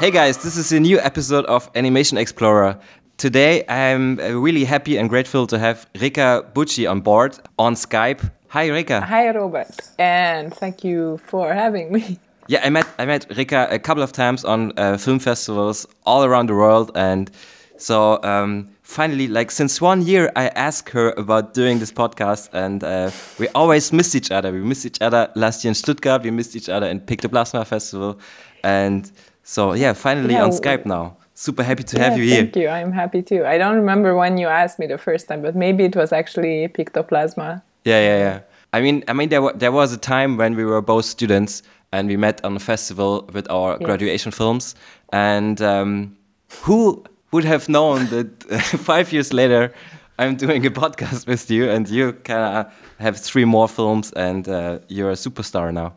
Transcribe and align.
Hey 0.00 0.10
guys, 0.10 0.38
this 0.38 0.56
is 0.56 0.72
a 0.72 0.80
new 0.80 0.98
episode 0.98 1.44
of 1.44 1.70
Animation 1.74 2.16
Explorer. 2.16 2.78
Today 3.18 3.64
I'm 3.68 4.16
really 4.16 4.64
happy 4.64 4.96
and 4.96 5.10
grateful 5.10 5.46
to 5.48 5.58
have 5.58 5.86
Reka 6.00 6.46
Bucsi 6.54 6.90
on 6.90 7.02
board 7.02 7.38
on 7.58 7.74
Skype. 7.74 8.30
Hi 8.48 8.70
Reka. 8.70 9.02
Hi 9.02 9.30
Robert, 9.30 9.78
and 9.98 10.54
thank 10.54 10.84
you 10.84 11.20
for 11.26 11.52
having 11.52 11.92
me. 11.92 12.18
Yeah, 12.48 12.62
I 12.64 12.70
met 12.70 12.86
I 12.98 13.04
met 13.04 13.26
Reka 13.36 13.68
a 13.70 13.78
couple 13.78 14.02
of 14.02 14.10
times 14.10 14.42
on 14.42 14.72
uh, 14.78 14.96
film 14.96 15.18
festivals 15.18 15.86
all 16.06 16.24
around 16.24 16.48
the 16.48 16.54
world, 16.54 16.92
and 16.94 17.30
so 17.76 18.22
um, 18.22 18.70
finally, 18.82 19.28
like 19.28 19.50
since 19.50 19.82
one 19.82 20.00
year, 20.00 20.32
I 20.34 20.48
asked 20.48 20.88
her 20.94 21.10
about 21.18 21.52
doing 21.52 21.78
this 21.78 21.92
podcast, 21.92 22.48
and 22.54 22.82
uh, 22.82 23.10
we 23.38 23.48
always 23.48 23.92
missed 23.92 24.14
each 24.14 24.30
other. 24.30 24.50
We 24.50 24.62
missed 24.62 24.86
each 24.86 25.02
other 25.02 25.30
last 25.34 25.62
year 25.62 25.72
in 25.72 25.74
Stuttgart. 25.74 26.22
We 26.22 26.30
missed 26.30 26.56
each 26.56 26.70
other 26.70 26.86
in 26.86 27.00
Pictoplasma 27.00 27.66
Festival, 27.66 28.18
and 28.64 29.12
so 29.50 29.74
yeah, 29.74 29.92
finally 29.94 30.34
Yeah, 30.34 30.44
on 30.44 30.52
Skype 30.52 30.86
now. 30.86 31.16
Super 31.34 31.64
happy 31.64 31.82
to 31.82 31.96
Yeah, 31.96 32.04
have 32.04 32.18
you 32.18 32.24
here. 32.24 32.42
Thank 32.42 32.56
you. 32.56 32.68
I'm 32.68 32.92
happy 32.92 33.22
too. 33.22 33.44
I 33.44 33.58
don't 33.58 33.76
remember 33.76 34.14
when 34.14 34.38
you 34.38 34.46
asked 34.46 34.78
me 34.78 34.86
the 34.86 34.98
first 34.98 35.26
time, 35.28 35.42
but 35.42 35.54
maybe 35.56 35.84
it 35.84 35.96
was 35.96 36.12
actually 36.12 36.68
Pictoplasma. 36.68 37.62
Yeah, 37.84 38.00
yeah, 38.08 38.18
yeah. 38.18 38.40
I 38.72 38.80
mean, 38.80 39.02
I 39.08 39.12
mean, 39.12 39.28
there 39.30 39.42
wa- 39.42 39.56
there 39.62 39.72
was 39.72 39.92
a 39.92 39.98
time 39.98 40.36
when 40.36 40.54
we 40.54 40.64
were 40.64 40.82
both 40.82 41.04
students 41.04 41.62
and 41.92 42.08
we 42.08 42.16
met 42.16 42.44
on 42.44 42.54
a 42.56 42.60
festival 42.60 43.28
with 43.32 43.50
our 43.50 43.78
graduation 43.78 44.32
films. 44.32 44.74
And 45.12 45.60
um, 45.60 46.16
who 46.62 47.02
would 47.32 47.44
have 47.44 47.68
known 47.68 48.06
that 48.10 48.28
five 48.90 49.12
years 49.12 49.32
later, 49.32 49.72
I'm 50.18 50.36
doing 50.36 50.66
a 50.66 50.70
podcast 50.70 51.26
with 51.26 51.50
you, 51.50 51.70
and 51.70 51.88
you 51.88 52.12
kind 52.12 52.40
of 52.56 52.72
have 52.98 53.16
three 53.16 53.46
more 53.46 53.68
films, 53.68 54.12
and 54.12 54.48
uh, 54.48 54.78
you're 54.88 55.10
a 55.10 55.16
superstar 55.16 55.72
now. 55.72 55.94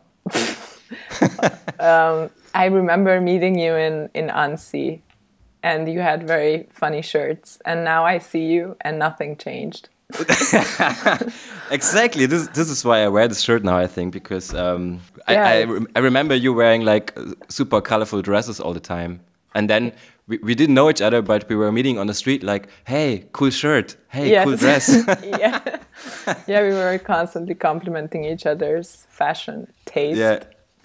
I 2.54 2.66
remember 2.66 3.20
meeting 3.20 3.58
you 3.58 3.74
in 3.76 4.08
in 4.14 4.30
Annecy, 4.30 5.02
and 5.62 5.88
you 5.88 6.00
had 6.00 6.26
very 6.26 6.66
funny 6.72 7.02
shirts. 7.02 7.58
And 7.66 7.84
now 7.84 8.04
I 8.06 8.18
see 8.18 8.44
you, 8.46 8.76
and 8.80 8.98
nothing 8.98 9.36
changed. 9.36 9.88
Exactly. 11.70 12.26
This 12.26 12.48
this 12.48 12.70
is 12.70 12.84
why 12.84 13.04
I 13.04 13.08
wear 13.08 13.28
this 13.28 13.40
shirt 13.40 13.64
now. 13.64 13.78
I 13.78 13.86
think 13.86 14.12
because 14.12 14.54
um, 14.54 15.00
I 15.28 15.32
Yeah, 15.32 15.46
I, 15.48 15.54
it's- 15.62 15.68
rem- 15.70 15.88
I 15.96 16.00
remember 16.00 16.34
you 16.34 16.52
wearing 16.54 16.82
like 16.84 17.18
super 17.48 17.80
colorful 17.80 18.22
dresses 18.22 18.60
all 18.60 18.74
the 18.74 18.80
time, 18.80 19.20
and 19.54 19.68
then 19.68 19.92
we, 20.28 20.38
we 20.38 20.54
didn't 20.54 20.74
know 20.74 20.88
each 20.90 21.02
other, 21.02 21.22
but 21.22 21.48
we 21.48 21.56
were 21.56 21.72
meeting 21.72 21.98
on 21.98 22.06
the 22.06 22.14
street. 22.14 22.42
Like, 22.42 22.68
hey, 22.84 23.24
cool 23.32 23.50
shirt. 23.50 23.96
Hey, 24.08 24.30
Yes. 24.30 24.44
cool 24.44 24.56
dress. 24.56 24.88
yeah, 25.24 25.60
yeah. 26.46 26.62
We 26.62 26.74
were 26.74 26.98
constantly 26.98 27.54
complimenting 27.54 28.24
each 28.24 28.46
other's 28.46 29.06
fashion 29.08 29.66
taste. 29.86 30.18
yeah. 30.18 30.38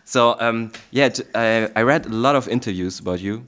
So 0.09 0.35
um, 0.39 0.71
yeah, 0.89 1.09
I 1.35 1.83
read 1.83 2.07
a 2.07 2.09
lot 2.09 2.35
of 2.35 2.47
interviews 2.47 2.99
about 2.99 3.19
you, 3.19 3.43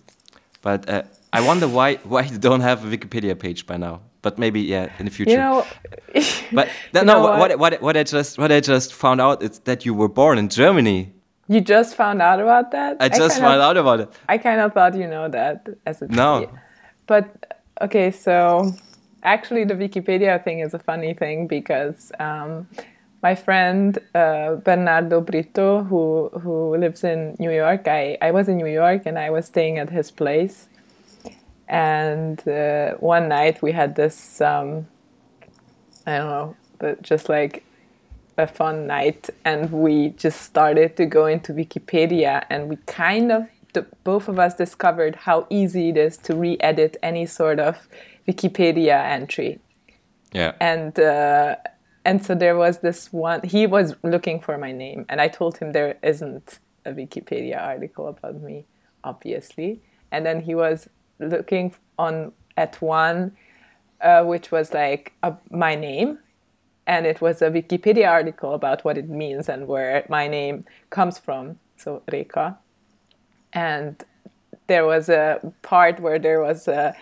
but 0.62 0.88
uh, 0.88 1.02
I 1.34 1.42
wonder 1.42 1.68
why 1.68 1.96
why 2.04 2.22
you 2.22 2.38
don't 2.38 2.62
have 2.62 2.86
a 2.86 2.98
Wikipedia 2.98 3.36
page 3.36 3.66
by 3.66 3.78
now. 3.78 4.02
But 4.22 4.38
maybe 4.38 4.62
yeah, 4.62 4.92
in 5.00 5.06
the 5.06 5.12
future. 5.12 5.32
You 5.32 5.38
know, 5.38 5.66
but 6.52 6.70
no, 6.94 7.00
you 7.00 7.06
no 7.08 7.22
what, 7.22 7.40
what? 7.40 7.60
what 7.60 7.82
what 7.82 7.98
I 7.98 8.04
just 8.04 8.38
what 8.38 8.52
I 8.52 8.60
just 8.60 8.94
found 8.94 9.20
out 9.22 9.42
is 9.42 9.58
that 9.64 9.86
you 9.86 9.96
were 9.96 10.08
born 10.08 10.38
in 10.38 10.50
Germany. 10.50 11.12
you 11.48 11.62
just 11.62 11.96
found 11.96 12.22
out 12.22 12.40
about 12.40 12.70
that. 12.72 12.98
I 13.00 13.10
just 13.10 13.20
kind 13.20 13.32
of- 13.32 13.38
found 13.50 13.62
out 13.62 13.78
about 13.78 14.00
it. 14.02 14.10
I 14.30 14.38
kind 14.38 14.62
of 14.62 14.72
thought 14.74 14.94
you 14.96 15.08
know 15.08 15.30
that 15.30 15.68
as 15.88 16.02
a 16.04 16.08
No. 16.08 16.48
But 17.08 17.26
okay, 17.82 18.12
so 18.12 18.72
actually, 19.24 19.66
the 19.66 19.74
Wikipedia 19.74 20.44
thing 20.44 20.60
is 20.60 20.76
a 20.76 20.80
funny 20.80 21.16
thing 21.16 21.48
because 21.48 22.12
um, 22.20 22.68
my 23.24 23.36
friend 23.36 23.98
uh, 24.16 24.56
Bernardo 24.56 25.22
Britto, 25.22 25.86
who 25.88 26.30
who 26.40 26.76
lives 26.78 27.04
in 27.04 27.36
New 27.40 27.52
York, 27.52 27.88
I, 27.88 28.18
I 28.22 28.32
was 28.32 28.48
in 28.48 28.58
New 28.58 28.68
York 28.68 29.04
and 29.06 29.18
I 29.20 29.30
was 29.30 29.46
staying 29.46 29.78
at 29.78 29.90
his 29.90 30.12
place. 30.12 30.68
And 31.68 32.46
uh, 32.48 32.96
one 32.96 33.30
night 33.30 33.62
we 33.62 33.72
had 33.72 33.96
this, 33.96 34.42
um, 34.42 34.88
I 36.06 36.18
don't 36.18 36.30
know, 36.30 36.56
but 36.80 37.02
just 37.02 37.30
like 37.30 37.64
a 38.38 38.48
fun 38.48 38.88
night 38.88 39.30
and 39.46 39.72
we 39.72 40.10
just 40.10 40.42
started 40.42 40.98
to 40.98 41.06
go 41.06 41.28
into 41.28 41.54
wikipedia 41.54 42.44
and 42.50 42.70
we 42.70 42.76
kind 42.88 43.32
of 43.32 43.48
the, 43.74 43.86
both 44.04 44.28
of 44.28 44.40
us 44.40 44.54
discovered 44.56 45.16
how 45.16 45.46
easy 45.50 45.90
it 45.90 45.98
is 45.98 46.18
to 46.18 46.36
re-edit 46.36 46.98
any 47.04 47.26
sort 47.26 47.60
of 47.60 47.88
wikipedia 48.28 49.04
entry 49.06 49.60
Yeah. 50.34 50.54
and 50.60 50.98
uh, 51.00 51.58
and 52.04 52.26
so 52.26 52.34
there 52.34 52.56
was 52.56 52.80
this 52.80 53.12
one 53.14 53.42
he 53.44 53.68
was 53.68 53.96
looking 54.04 54.40
for 54.40 54.58
my 54.58 54.72
name 54.72 55.06
and 55.10 55.22
i 55.22 55.28
told 55.28 55.58
him 55.58 55.72
there 55.72 55.98
isn't 56.02 56.60
a 56.86 56.92
wikipedia 56.92 57.62
article 57.62 58.08
about 58.08 58.42
me 58.42 58.66
obviously. 59.04 59.82
And 60.12 60.26
then 60.26 60.42
he 60.42 60.56
was 60.56 60.90
looking 61.20 61.74
on 61.98 62.34
at 62.58 62.82
one 62.82 63.36
uh, 64.02 64.24
which 64.24 64.52
was 64.52 64.74
like 64.74 65.14
uh, 65.24 65.34
my 65.52 65.76
name 65.76 66.18
and 66.88 67.06
it 67.06 67.22
was 67.22 67.42
a 67.42 67.50
wikipedia 67.52 68.10
article 68.10 68.54
about 68.54 68.84
what 68.84 68.98
it 68.98 69.08
means 69.08 69.48
and 69.48 69.68
where 69.68 70.06
my 70.10 70.28
name 70.28 70.66
comes 70.90 71.20
from 71.20 71.58
so 71.78 72.02
reka. 72.12 72.58
And 73.54 74.04
there 74.68 74.86
was 74.86 75.10
a 75.10 75.40
part 75.62 76.00
where 76.00 76.18
there 76.18 76.42
was 76.42 76.68
a, 76.68 76.96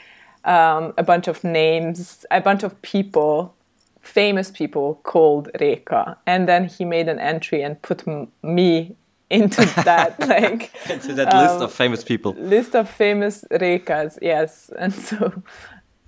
um, 0.43 0.93
a 0.97 1.03
bunch 1.03 1.27
of 1.27 1.43
names, 1.43 2.25
a 2.31 2.41
bunch 2.41 2.63
of 2.63 2.81
people, 2.81 3.55
famous 4.01 4.51
people 4.51 4.99
called 5.03 5.49
Reka, 5.59 6.17
and 6.25 6.47
then 6.47 6.65
he 6.65 6.85
made 6.85 7.07
an 7.09 7.19
entry 7.19 7.61
and 7.61 7.81
put 7.81 8.07
m- 8.07 8.27
me 8.43 8.95
into 9.29 9.61
that 9.85 10.19
like 10.27 10.71
to 11.01 11.13
that 11.13 11.33
list 11.33 11.61
of 11.61 11.71
famous 11.71 12.03
people. 12.03 12.33
list 12.37 12.75
of 12.75 12.89
famous 12.89 13.45
Rekas. 13.51 14.17
Yes, 14.21 14.69
and 14.79 14.93
so 14.93 15.43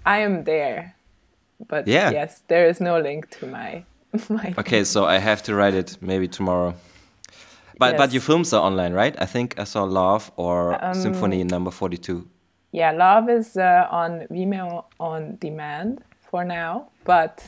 I 0.06 0.20
am 0.20 0.44
there, 0.44 0.96
but 1.68 1.88
Yeah. 1.88 2.12
yes, 2.12 2.42
there 2.48 2.68
is 2.70 2.80
no 2.82 3.00
link 3.00 3.30
to 3.40 3.46
my 3.48 3.84
my. 4.30 4.54
Okay, 4.58 4.84
so 4.84 5.06
I 5.06 5.20
have 5.20 5.42
to 5.44 5.56
write 5.56 5.74
it 5.78 5.98
maybe 6.02 6.28
tomorrow. 6.28 6.74
But 7.78 7.98
but 7.98 8.12
your 8.14 8.22
films 8.22 8.54
are 8.54 8.62
online, 8.62 8.94
right? 8.94 9.16
I 9.22 9.26
think 9.26 9.56
I 9.60 9.64
saw 9.66 9.84
Love 9.84 10.32
or 10.36 10.78
Symphony 10.94 11.44
Number 11.44 11.72
Forty 11.72 11.98
Two. 11.98 12.28
Yeah, 12.72 12.92
Love 12.92 13.30
is 13.30 13.58
uh, 13.58 13.88
on 13.92 14.28
Vimeo 14.30 14.86
on 15.00 15.38
demand 15.42 16.02
for 16.30 16.46
now, 16.46 16.88
but 17.04 17.44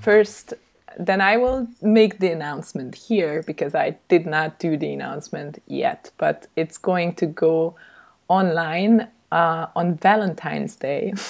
first, 0.00 0.54
then 0.98 1.20
I 1.20 1.36
will 1.36 1.66
make 1.82 2.18
the 2.18 2.30
announcement 2.32 2.94
here 2.94 3.42
because 3.46 3.74
I 3.74 3.96
did 4.08 4.26
not 4.26 4.58
do 4.58 4.76
the 4.76 4.92
announcement 4.92 5.62
yet, 5.66 6.10
but 6.18 6.46
it's 6.56 6.78
going 6.78 7.14
to 7.16 7.26
go 7.26 7.74
online 8.28 9.08
uh, 9.32 9.66
on 9.76 9.96
Valentine's 9.96 10.76
Day. 10.76 11.12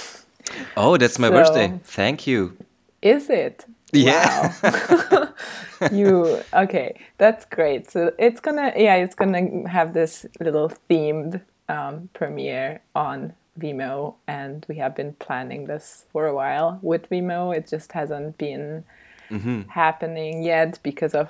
Oh, 0.76 0.96
that's 0.96 1.16
my 1.18 1.28
So- 1.28 1.34
birthday. 1.34 1.78
Thank 1.84 2.26
you. 2.26 2.56
Is 3.02 3.30
it? 3.30 3.66
Yeah. 3.92 4.52
Wow. 4.62 5.28
you 5.92 6.40
okay? 6.52 6.98
That's 7.18 7.44
great. 7.44 7.88
So 7.90 8.10
it's 8.18 8.40
gonna 8.40 8.72
yeah, 8.76 8.96
it's 8.96 9.14
gonna 9.14 9.68
have 9.68 9.92
this 9.94 10.26
little 10.40 10.72
themed 10.88 11.40
um, 11.68 12.08
premiere 12.14 12.80
on 12.96 13.32
Vimeo, 13.60 14.14
and 14.26 14.64
we 14.68 14.76
have 14.76 14.94
been 14.96 15.12
planning 15.14 15.66
this 15.66 16.04
for 16.12 16.26
a 16.26 16.34
while 16.34 16.78
with 16.82 17.08
Vimeo. 17.10 17.54
It 17.56 17.68
just 17.68 17.92
hasn't 17.92 18.36
been 18.38 18.84
happening 19.68 20.42
yet 20.42 20.78
because 20.82 21.14
of 21.14 21.28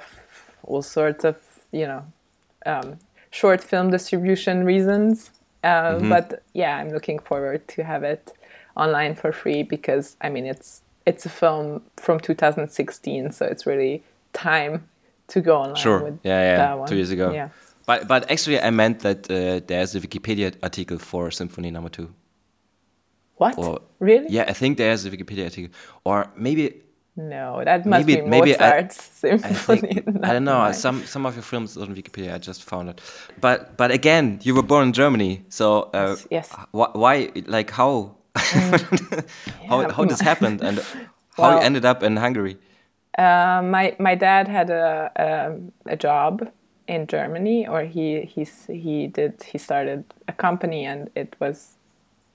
all 0.65 0.83
sorts 0.83 1.25
of 1.25 1.37
you 1.73 1.87
know 1.87 2.03
um, 2.67 2.99
short 3.31 3.63
film 3.63 3.91
distribution 3.91 4.65
reasons. 4.65 5.31
Uh, 5.63 5.99
But 5.99 6.43
yeah, 6.55 6.77
I'm 6.79 6.91
looking 6.91 7.19
forward 7.19 7.61
to 7.69 7.83
have 7.85 8.03
it 8.03 8.33
online 8.77 9.15
for 9.15 9.33
free 9.33 9.63
because 9.63 10.17
I 10.21 10.29
mean 10.31 10.47
it's 10.47 10.83
it's 11.07 11.27
a 11.27 11.29
film 11.29 11.83
from 11.97 12.21
2016, 12.21 13.33
so 13.33 13.45
it's 13.47 13.67
really 13.67 14.03
time 14.33 14.89
to 15.29 15.41
go 15.41 15.57
online 15.57 15.77
Sure. 15.77 16.03
with 16.05 16.19
Yeah, 16.25 16.43
yeah. 16.43 16.57
that 16.57 16.79
one. 16.79 16.89
Two 16.89 16.97
years 16.97 17.11
ago. 17.11 17.33
Yeah. 17.33 17.49
But 17.87 18.07
but 18.09 18.31
actually, 18.31 18.59
I 18.61 18.71
meant 18.71 19.01
that 19.01 19.31
uh, 19.31 19.61
there's 19.67 19.95
a 19.95 20.01
Wikipedia 20.01 20.53
article 20.63 20.99
for 20.99 21.31
Symphony 21.31 21.71
Number 21.71 21.91
Two. 21.91 22.09
What? 23.43 23.55
Or 23.59 23.81
really? 24.09 24.29
Yeah, 24.37 24.45
I 24.53 24.55
think 24.61 24.77
there's 24.79 25.03
a 25.07 25.11
Wikipedia 25.11 25.45
article, 25.51 25.71
or 26.05 26.19
maybe 26.37 26.65
No, 27.17 27.63
that 27.65 27.85
must 27.87 28.07
Maybe- 28.07 28.21
be 28.23 28.29
maybe 28.35 28.51
I- 28.55 28.59
Mozart's 28.59 28.99
I 29.25 29.29
symphony. 29.39 29.81
think 29.95 30.25
I 30.29 30.33
don't 30.35 30.45
know. 30.51 30.59
mine. 30.65 30.75
Some 30.75 30.99
some 31.15 31.27
of 31.29 31.35
your 31.37 31.43
films 31.53 31.77
on 31.77 31.89
Wikipedia. 32.01 32.31
I 32.35 32.39
just 32.39 32.63
found 32.71 32.89
it, 32.93 33.01
but 33.41 33.59
but 33.81 33.91
again, 33.91 34.39
you 34.47 34.55
were 34.57 34.67
born 34.73 34.83
in 34.89 34.93
Germany, 34.93 35.33
so 35.49 35.67
uh, 36.01 36.17
yes. 36.37 36.47
wh- 36.79 36.95
why 37.03 37.15
like 37.57 37.71
how 37.81 37.93
how 39.69 39.81
Yeah, 39.81 39.93
how 39.97 40.05
this 40.05 40.21
happened 40.21 40.63
and 40.63 40.79
how 41.37 41.51
you 41.57 41.61
ended 41.69 41.85
up 41.85 42.03
in 42.03 42.17
Hungary? 42.17 42.57
Uh, 43.19 43.61
my 43.65 43.97
my 43.99 44.15
dad 44.15 44.49
had 44.49 44.71
a 44.71 45.11
um, 45.27 45.73
a 45.87 45.97
job 45.97 46.49
in 46.87 47.07
Germany, 47.07 47.67
or 47.69 47.83
he 47.85 48.23
he's 48.35 48.67
he 48.67 49.07
did 49.09 49.33
he 49.53 49.59
started 49.59 50.05
a 50.29 50.33
company, 50.33 50.87
and 50.87 51.11
it 51.15 51.37
was 51.41 51.77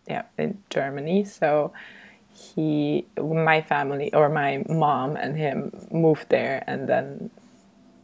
yeah 0.08 0.24
in 0.38 0.58
Germany. 0.70 1.24
So 1.26 1.74
he 2.34 3.06
my 3.18 3.62
family 3.62 4.14
or 4.14 4.30
my 4.30 4.64
mom 4.70 5.16
and 5.16 5.38
him 5.38 5.72
moved 5.92 6.30
there, 6.30 6.64
and 6.68 6.88
then 6.88 7.30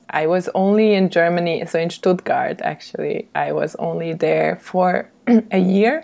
I 0.10 0.28
was 0.28 0.50
only 0.56 0.94
in 0.94 1.10
Germany, 1.10 1.66
so 1.66 1.80
in 1.80 1.90
Stuttgart 1.90 2.62
actually. 2.62 3.28
I 3.36 3.52
was 3.52 3.76
only 3.76 4.14
there 4.14 4.58
for 4.62 5.10
a 5.52 5.60
year, 5.60 6.04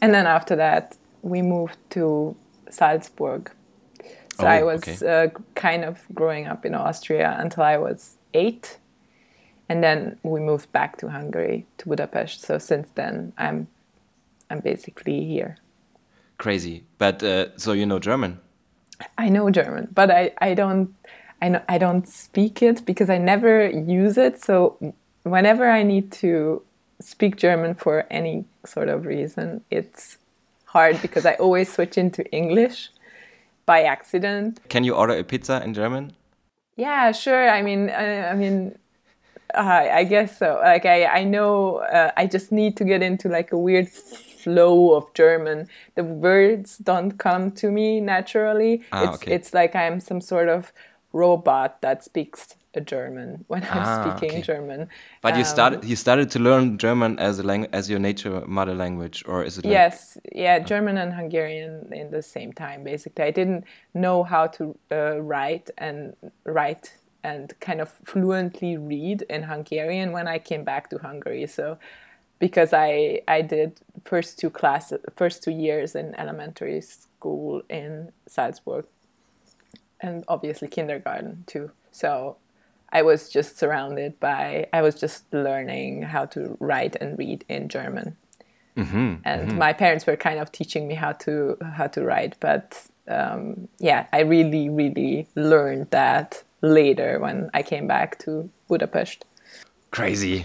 and 0.00 0.12
then 0.14 0.26
after 0.26 0.56
that 0.56 0.96
we 1.22 1.42
moved 1.42 1.78
to 1.90 2.36
Salzburg. 2.70 3.50
So 4.38 4.46
Oh, 4.46 4.50
I 4.50 4.62
was 4.62 4.82
okay. 4.88 5.26
uh, 5.26 5.28
kind 5.54 5.84
of 5.84 6.00
growing 6.12 6.46
up 6.48 6.66
in 6.66 6.74
Austria 6.74 7.36
until 7.38 7.62
I 7.62 7.76
was 7.78 8.16
eight, 8.34 8.78
and 9.68 9.82
then 9.82 10.18
we 10.22 10.40
moved 10.40 10.72
back 10.72 10.98
to 10.98 11.08
Hungary 11.08 11.66
to 11.78 11.88
Budapest. 11.88 12.42
So 12.42 12.58
since 12.58 12.88
then, 12.94 13.32
I'm 13.38 13.68
I'm 14.50 14.60
basically 14.60 15.24
here. 15.24 15.56
Crazy. 16.38 16.84
But 16.98 17.22
uh, 17.22 17.56
so 17.56 17.72
you 17.72 17.86
know 17.86 17.98
German? 17.98 18.40
I 19.18 19.28
know 19.28 19.50
German, 19.50 19.88
but 19.92 20.10
I, 20.10 20.32
I 20.38 20.54
don't 20.54 20.94
I 21.42 21.48
know 21.48 21.62
I 21.68 21.78
don't 21.78 22.08
speak 22.08 22.62
it 22.62 22.84
because 22.84 23.10
I 23.10 23.18
never 23.18 23.68
use 23.68 24.16
it. 24.18 24.40
So 24.42 24.94
whenever 25.22 25.70
I 25.70 25.82
need 25.82 26.12
to 26.12 26.62
speak 27.00 27.36
German 27.36 27.74
for 27.74 28.06
any 28.10 28.44
sort 28.64 28.88
of 28.88 29.06
reason, 29.06 29.62
it's 29.70 30.18
hard 30.66 31.00
because 31.02 31.26
I 31.26 31.34
always 31.34 31.72
switch 31.72 31.98
into 31.98 32.24
English 32.32 32.90
by 33.66 33.82
accident. 33.82 34.60
Can 34.68 34.84
you 34.84 34.94
order 34.94 35.14
a 35.14 35.24
pizza 35.24 35.62
in 35.64 35.74
German? 35.74 36.12
Yeah, 36.76 37.12
sure. 37.12 37.48
I 37.48 37.62
mean, 37.62 37.90
I, 37.90 38.30
I 38.30 38.34
mean, 38.34 38.76
uh, 39.54 39.88
I 40.00 40.04
guess 40.04 40.38
so. 40.38 40.60
Like 40.62 40.86
I, 40.86 41.06
I 41.06 41.24
know. 41.24 41.78
Uh, 41.78 42.10
I 42.16 42.26
just 42.26 42.50
need 42.50 42.76
to 42.78 42.84
get 42.84 43.02
into 43.02 43.28
like 43.28 43.52
a 43.52 43.58
weird 43.58 43.88
flow 44.44 44.94
of 44.94 45.12
German. 45.14 45.68
The 45.96 46.04
words 46.04 46.78
don't 46.78 47.12
come 47.18 47.50
to 47.52 47.70
me 47.70 48.00
naturally. 48.00 48.82
Ah, 48.90 49.12
it's 49.12 49.16
okay. 49.16 49.36
it's 49.36 49.54
like 49.54 49.74
I'm 49.74 50.00
some 50.00 50.20
sort 50.20 50.48
of 50.48 50.72
robot 51.12 51.80
that 51.82 52.04
speaks 52.04 52.54
a 52.74 52.80
German 52.80 53.44
when 53.48 53.64
I'm 53.72 53.84
Ah, 53.84 53.84
speaking 53.84 54.32
okay. 54.32 54.42
German. 54.42 54.88
But 55.22 55.36
you 55.36 55.44
Um, 55.44 55.44
started 55.44 55.84
you 55.84 55.96
started 55.96 56.30
to 56.32 56.38
learn 56.38 56.78
German 56.78 57.18
as 57.18 57.38
a 57.38 57.42
lang- 57.42 57.68
as 57.72 57.90
your 57.90 58.00
nature 58.00 58.42
mother 58.46 58.74
language, 58.74 59.24
or 59.26 59.44
is 59.44 59.58
it? 59.58 59.66
Like, 59.66 59.86
Yes, 59.86 60.18
yeah, 60.32 60.58
German 60.58 60.98
and 60.98 61.14
Hungarian 61.14 61.90
in 61.92 62.10
the 62.10 62.22
same 62.22 62.52
time. 62.52 62.84
Basically, 62.84 63.24
I 63.24 63.30
didn't 63.30 63.64
know 63.94 64.22
how 64.22 64.46
to 64.48 64.78
uh, 64.92 65.20
write 65.22 65.70
and 65.78 66.14
write 66.44 66.94
and 67.22 67.58
kind 67.60 67.80
of 67.80 67.88
fluently 68.04 68.76
read 68.76 69.22
in 69.30 69.44
Hungarian 69.44 70.12
when 70.12 70.28
I 70.28 70.38
came 70.38 70.64
back 70.64 70.90
to 70.90 70.98
Hungary. 70.98 71.46
So, 71.46 71.78
because 72.46 72.72
I 72.72 73.22
I 73.26 73.40
did 73.40 73.80
first 74.04 74.38
two 74.38 74.50
classes, 74.50 75.00
first 75.16 75.42
two 75.42 75.50
years 75.66 75.94
in 75.94 76.14
elementary 76.24 76.80
school 76.80 77.62
in 77.70 78.12
Salzburg, 78.26 78.84
and 80.00 80.24
obviously 80.28 80.68
kindergarten 80.68 81.44
too. 81.46 81.70
So. 81.90 82.36
I 82.96 83.02
was 83.02 83.28
just 83.28 83.58
surrounded 83.58 84.20
by, 84.20 84.68
I 84.72 84.80
was 84.80 84.94
just 84.94 85.24
learning 85.32 86.02
how 86.02 86.26
to 86.26 86.56
write 86.60 86.94
and 87.00 87.18
read 87.18 87.44
in 87.48 87.68
German 87.68 88.16
and 89.24 89.58
my 89.58 89.72
parents 89.72 90.06
were 90.06 90.16
kind 90.16 90.38
of 90.38 90.50
teaching 90.52 90.88
me 90.88 90.94
how 90.94 91.12
to 91.12 91.56
how 91.76 91.86
to 91.86 92.02
write 92.02 92.36
but 92.40 92.86
um, 93.08 93.68
yeah 93.78 94.06
i 94.12 94.20
really 94.20 94.68
really 94.68 95.26
learned 95.34 95.88
that 95.90 96.42
later 96.60 97.18
when 97.20 97.50
i 97.54 97.62
came 97.62 97.86
back 97.86 98.18
to 98.18 98.48
budapest 98.68 99.24
Crazy. 99.90 100.44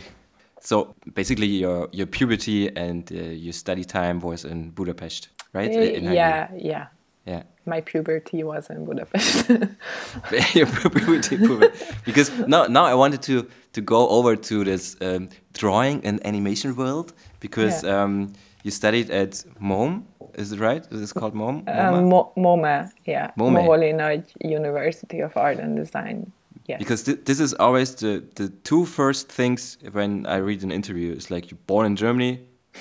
So 0.62 0.96
basically, 1.14 1.48
your 1.48 1.88
your 1.92 2.08
puberty 2.08 2.70
and 2.76 3.10
uh, 3.12 3.16
your 3.16 3.54
study 3.54 3.84
time 3.86 4.20
was 4.20 4.44
in 4.46 4.72
Budapest, 4.72 5.30
right? 5.54 5.72
Eh, 5.72 5.98
In 5.98 6.04
Hungary. 6.06 6.16
yeah 6.16 6.48
yeah 6.56 6.86
yeah. 7.26 7.44
my 7.66 7.82
puberty 7.82 8.44
was 8.44 8.70
in 8.70 8.86
budapest 8.86 9.50
Your 10.56 10.66
puberty, 10.68 11.38
puberty. 11.38 11.78
because 12.06 12.32
now 12.48 12.66
now 12.68 12.86
I 12.86 12.96
wanted 12.96 13.22
to 13.24 13.46
to 13.74 13.82
go 13.82 14.08
over 14.10 14.36
to 14.36 14.64
this 14.64 14.96
um, 15.02 15.30
drawing 15.54 16.06
and 16.06 16.20
animation 16.26 16.76
world 16.76 17.14
because 17.40 17.84
Yeah. 17.84 18.04
um, 18.04 18.34
you 18.64 18.72
studied 18.72 19.10
at 19.12 19.46
MOM, 19.60 20.04
is 20.34 20.52
it 20.52 20.60
right? 20.60 20.84
Is 20.92 21.00
this 21.00 21.14
called 21.14 21.34
MOM? 21.34 21.56
um, 21.56 21.64
MoMA? 21.68 22.10
Mo- 22.10 22.32
moma 22.38 22.92
yeah 23.06 23.32
Mome. 23.36 23.56
Moholy-Nagy 23.56 24.34
university 24.58 25.20
of 25.24 25.38
art 25.38 25.60
and 25.60 25.78
design 25.78 26.32
yes 26.70 26.80
because 26.80 27.04
th 27.08 27.18
this 27.30 27.40
is 27.40 27.52
always 27.66 27.90
the 27.96 28.14
the 28.40 28.48
two 28.70 28.86
first 28.86 29.26
things 29.40 29.78
when 29.98 30.26
I 30.36 30.38
read 30.50 30.64
an 30.64 30.72
interview. 30.72 31.10
It's 31.18 31.30
like 31.36 31.44
you're 31.52 31.64
born 31.68 31.86
in 31.90 31.96
Germany, 31.96 32.34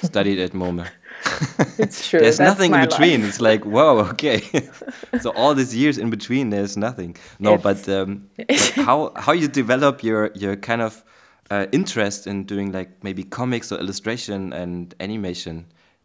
studied 0.03 0.39
at 0.47 0.53
MOME. 0.55 0.85
it's 1.85 1.99
true 2.09 2.21
There's 2.21 2.41
nothing 2.51 2.75
in 2.75 2.81
between. 2.89 3.21
life. 3.21 3.29
It's 3.29 3.41
like 3.51 3.63
wow, 3.77 3.95
okay. 4.13 4.39
so 5.23 5.29
all 5.41 5.55
these 5.61 5.73
years 5.83 5.97
in 5.99 6.11
between, 6.11 6.51
there's 6.51 6.77
nothing. 6.77 7.17
No, 7.39 7.55
It's- 7.55 7.63
but, 7.87 7.89
um, 7.99 8.11
but 8.37 8.73
how 8.89 8.99
how 9.25 9.33
you 9.43 9.49
develop 9.63 9.95
your 10.09 10.31
your 10.43 10.57
kind 10.57 10.83
of 10.83 11.05
uh, 11.51 11.67
interest 11.73 12.27
in 12.27 12.45
doing 12.47 12.73
like 12.79 12.91
maybe 13.03 13.23
comics 13.41 13.73
or 13.73 13.79
illustration 13.81 14.53
and 14.53 14.95
animation? 15.01 15.65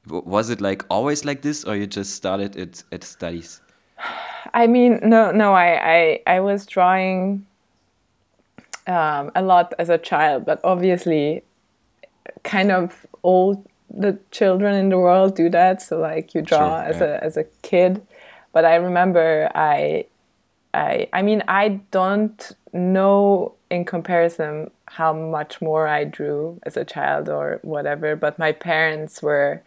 Was 0.10 0.50
it 0.50 0.60
like 0.62 0.82
always 0.90 1.24
like 1.26 1.42
this, 1.42 1.64
or 1.66 1.76
you 1.76 1.88
just 1.88 2.12
started 2.16 2.56
it 2.56 2.84
at 2.92 3.04
studies? 3.04 3.62
I 4.64 4.68
mean, 4.68 5.00
no, 5.02 5.32
no. 5.32 5.54
I, 5.54 6.20
I, 6.28 6.36
I 6.36 6.40
was 6.42 6.66
drawing 6.76 7.46
um, 8.88 9.32
a 9.36 9.42
lot 9.42 9.74
as 9.80 9.90
a 9.90 9.98
child, 9.98 10.46
but 10.46 10.60
obviously, 10.64 11.44
kind 12.44 12.72
of 12.72 13.06
all 13.22 13.66
the 13.90 14.18
children 14.32 14.76
in 14.76 14.90
the 14.90 14.98
world 14.98 15.36
do 15.36 15.50
that. 15.50 15.82
So 15.82 16.00
like 16.00 16.34
you 16.34 16.42
draw 16.42 16.82
Sure, 16.82 16.90
as 16.90 17.00
yeah. 17.00 17.04
a 17.04 17.18
as 17.20 17.38
a 17.38 17.44
kid, 17.62 18.02
but 18.52 18.66
I 18.66 18.76
remember 18.76 19.50
I, 19.56 20.06
I, 20.74 21.08
I 21.14 21.22
mean, 21.22 21.44
I 21.48 21.82
don't 21.92 22.52
know 22.74 23.54
in 23.70 23.86
comparison 23.86 24.72
how 24.88 25.14
much 25.14 25.62
more 25.62 25.88
I 25.88 26.04
drew 26.04 26.60
as 26.64 26.78
a 26.78 26.86
child 26.86 27.30
or 27.30 27.60
whatever. 27.64 28.16
But 28.16 28.38
my 28.40 28.52
parents 28.52 29.22
were 29.22 29.62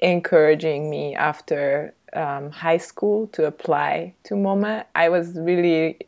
encouraging 0.00 0.90
me 0.90 1.14
after 1.14 1.94
um, 2.12 2.50
high 2.50 2.76
school 2.78 3.26
to 3.28 3.46
apply 3.46 4.14
to 4.24 4.34
MOME. 4.36 4.84
I 4.94 5.08
was 5.08 5.38
really 5.38 5.98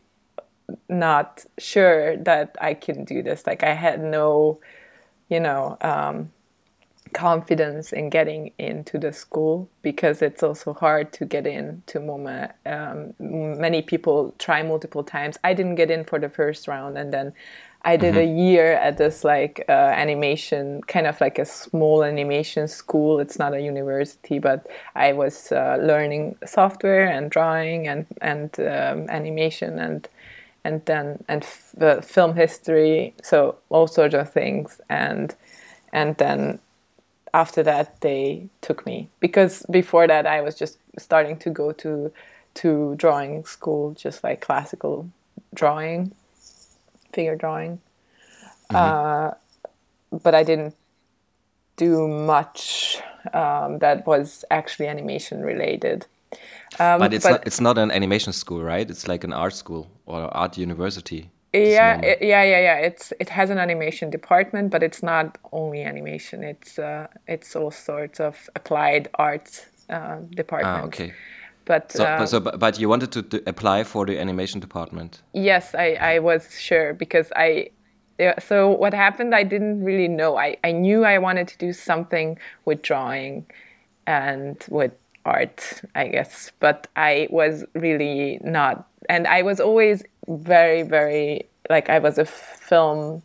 not 0.89 1.45
sure 1.59 2.17
that 2.19 2.57
I 2.61 2.75
can 2.75 3.05
do 3.05 3.23
this. 3.23 3.47
Like 3.47 3.63
I 3.63 3.75
had 3.75 4.03
no, 4.03 4.61
you 5.29 5.41
know, 5.41 5.77
um, 5.81 6.33
confidence 7.13 7.93
in 7.93 8.11
getting 8.11 8.53
into 8.59 8.99
the 8.99 9.13
school 9.13 9.69
because 9.83 10.23
it's 10.23 10.43
also 10.43 10.75
hard 10.75 11.12
to 11.12 11.25
get 11.25 11.47
into 11.47 12.00
MOME. 12.00 12.49
Um, 12.67 13.14
many 13.19 13.81
people 13.83 14.35
try 14.38 14.62
multiple 14.62 15.05
times. 15.05 15.38
I 15.45 15.55
didn't 15.55 15.76
get 15.76 15.90
in 15.90 16.05
for 16.05 16.19
the 16.19 16.29
first 16.29 16.69
round, 16.69 16.99
and 16.99 17.12
then 17.12 17.33
I 17.87 17.97
did 17.97 18.17
a 18.17 18.25
year 18.25 18.73
at 18.73 18.99
this 18.99 19.23
like 19.23 19.64
uh, 19.69 19.73
animation, 19.73 20.83
kind 20.88 21.07
of 21.07 21.21
like 21.21 21.38
a 21.38 21.45
small 21.45 22.02
animation 22.02 22.67
school. 22.67 23.21
It's 23.21 23.38
not 23.38 23.55
a 23.55 23.61
university, 23.61 24.40
but 24.40 24.67
I 24.97 25.12
was 25.12 25.52
uh, 25.52 25.79
learning 25.81 26.37
software 26.45 27.07
and 27.07 27.31
drawing 27.31 27.87
and 27.87 28.07
and 28.21 28.50
um, 28.59 29.09
animation 29.09 29.79
and 29.79 30.09
and 30.66 30.85
then 30.85 31.25
and 31.28 31.42
f- 31.42 31.75
uh, 31.80 32.00
film 32.00 32.35
history. 32.35 33.14
So 33.23 33.56
all 33.68 33.87
sorts 33.87 34.14
of 34.14 34.32
things. 34.32 34.80
And 34.88 35.35
and 35.92 36.16
then 36.16 36.58
after 37.32 37.62
that 37.62 38.00
they 38.00 38.49
took 38.61 38.85
me. 38.85 39.08
Because 39.20 39.64
before 39.70 40.06
that 40.06 40.26
I 40.26 40.40
was 40.40 40.54
just 40.56 40.78
starting 40.99 41.37
to 41.38 41.50
go 41.50 41.73
to 41.73 42.12
to 42.54 42.94
drawing 42.96 43.44
school 43.44 43.92
just 43.92 44.25
like 44.25 44.40
classical 44.40 45.08
drawing 45.54 46.12
figure 47.12 47.37
drawing. 47.37 47.80
Uh, 48.75 49.30
but 50.11 50.35
I 50.35 50.42
didn't 50.42 50.75
do 51.76 52.08
much 52.08 52.99
um, 53.32 53.78
that 53.78 54.06
was 54.06 54.44
actually 54.50 54.88
animation 54.88 55.42
related 55.42 56.06
um, 56.78 57.00
But 57.00 57.12
it's 57.14 57.28
not 57.28 57.47
it's 57.47 57.61
not 57.61 57.78
an 57.78 57.90
animation 57.90 58.33
school, 58.33 58.62
right? 58.62 58.90
It's 58.90 59.06
like 59.09 59.25
an 59.25 59.33
art 59.33 59.54
school 59.54 59.87
or 60.06 60.23
art 60.37 60.59
university. 60.59 61.30
yeah 61.52 61.99
it- 62.02 62.18
yeah 62.21 62.42
yeah 62.42 62.61
yeah 62.61 62.76
it's 62.76 63.12
it 63.18 63.30
has 63.30 63.50
an 63.50 63.59
animation 63.59 64.11
department 64.11 64.71
but 64.71 64.83
it's 64.83 65.02
not 65.02 65.38
only 65.52 65.83
animation 65.83 66.42
it's 66.45 66.78
uh, 66.78 67.06
it's 67.26 67.56
all 67.56 67.71
sorts 67.71 68.21
of 68.21 68.50
applied 68.54 69.09
arts 69.14 69.66
uh, 69.88 70.16
department 70.35 70.85
Ah, 70.85 70.87
okay. 70.87 71.12
but, 71.64 71.95
So, 71.97 72.04
uh, 72.04 72.18
but, 72.18 72.26
so, 72.26 72.40
but 72.40 72.59
but 72.59 72.78
you 72.80 72.88
wanted 72.88 73.12
to 73.12 73.23
d- 73.23 73.42
apply 73.47 73.85
for 73.85 74.06
the 74.06 74.18
animation 74.18 74.61
department. 74.61 75.23
yes 75.33 75.75
I, 75.75 75.95
I 75.95 76.18
was 76.18 76.59
sure 76.61 76.95
because 76.95 77.33
i 77.37 77.71
yeah, 78.18 78.38
so 78.38 78.71
what 78.71 78.95
happened 78.95 79.35
i 79.35 79.42
didn't 79.42 79.85
really 79.85 80.09
know 80.09 80.37
I, 80.38 80.56
I 80.64 80.73
knew 80.73 81.04
i 81.04 81.18
wanted 81.18 81.49
to 81.49 81.59
do 81.59 81.73
something 81.73 82.38
with 82.64 82.83
drawing 82.83 83.47
and 84.06 84.64
with 84.71 84.92
art 85.26 85.83
i 85.95 86.09
guess. 86.09 86.52
But 86.61 86.87
i 86.97 87.28
was 87.30 87.64
really 87.75 88.38
not 88.42 88.88
and 89.09 89.26
i 89.26 89.42
was 89.42 89.61
always 89.61 90.04
very 90.28 90.83
very 90.83 91.47
like 91.68 91.90
i 91.90 91.99
was 91.99 92.16
a 92.18 92.25
film 92.25 93.23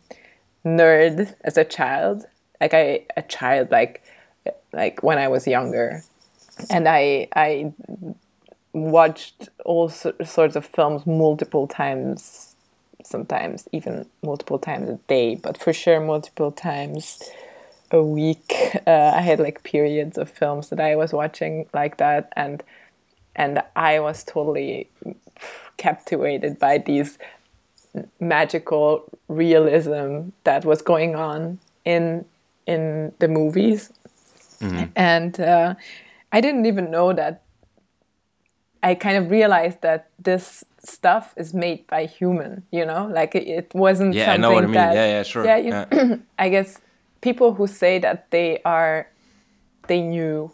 nerd 0.64 1.34
as 1.42 1.56
a 1.56 1.64
child. 1.64 2.26
Like 2.60 2.74
i 2.74 3.04
a 3.16 3.22
child 3.22 3.70
like 3.70 4.02
like 4.72 5.02
when 5.02 5.18
i 5.18 5.28
was 5.28 5.46
younger. 5.46 6.02
And 6.70 6.88
i 6.88 7.28
i 7.34 7.72
watched 8.72 9.48
all 9.64 9.88
so- 9.88 10.14
sorts 10.24 10.56
of 10.56 10.64
films 10.66 11.06
multiple 11.06 11.66
times 11.66 12.54
sometimes 13.04 13.68
even 13.72 14.06
multiple 14.22 14.58
times 14.58 14.88
a 14.88 14.98
day, 15.08 15.34
but 15.34 15.58
for 15.58 15.72
sure 15.72 16.00
multiple 16.00 16.52
times 16.52 17.22
a 17.92 18.02
week. 18.02 18.54
Uh, 18.86 19.12
I 19.14 19.20
had 19.20 19.38
like 19.38 19.62
periods 19.62 20.16
of 20.16 20.30
films 20.30 20.70
that 20.70 20.80
I 20.80 20.96
was 20.96 21.12
watching 21.12 21.66
like 21.74 21.98
that, 21.98 22.32
and 22.34 22.62
and 23.36 23.62
I 23.76 24.00
was 24.00 24.24
totally 24.24 24.88
captivated 25.76 26.58
by 26.58 26.78
these 26.78 27.18
magical 28.18 29.04
realism 29.28 30.30
that 30.44 30.64
was 30.64 30.80
going 30.82 31.14
on 31.16 31.58
in 31.84 32.24
in 32.66 33.12
the 33.18 33.28
movies, 33.28 33.92
mm-hmm. 34.58 34.84
and 34.96 35.38
uh, 35.38 35.74
I 36.32 36.40
didn't 36.40 36.66
even 36.66 36.90
know 36.90 37.12
that. 37.12 37.42
I 38.82 38.94
kind 38.96 39.16
of 39.16 39.30
realized 39.30 39.82
that 39.82 40.08
this 40.18 40.64
stuff 40.82 41.34
is 41.36 41.54
made 41.54 41.86
by 41.86 42.06
human, 42.06 42.64
you 42.72 42.84
know, 42.84 43.06
like 43.06 43.36
it, 43.36 43.46
it 43.46 43.74
wasn't. 43.74 44.14
Yeah, 44.14 44.24
something 44.24 44.44
I 44.44 44.48
know 44.48 44.54
what 44.54 44.64
I 44.64 44.66
mean. 44.66 44.74
That, 44.74 44.94
yeah, 44.94 45.06
yeah, 45.06 45.22
sure. 45.22 45.44
Yeah, 45.44 45.56
you, 45.58 45.68
yeah. 45.68 46.16
I 46.38 46.48
guess 46.48 46.80
people 47.22 47.54
who 47.54 47.66
say 47.66 47.98
that 48.00 48.30
they 48.30 48.60
are, 48.64 49.08
they 49.88 50.02
knew 50.02 50.52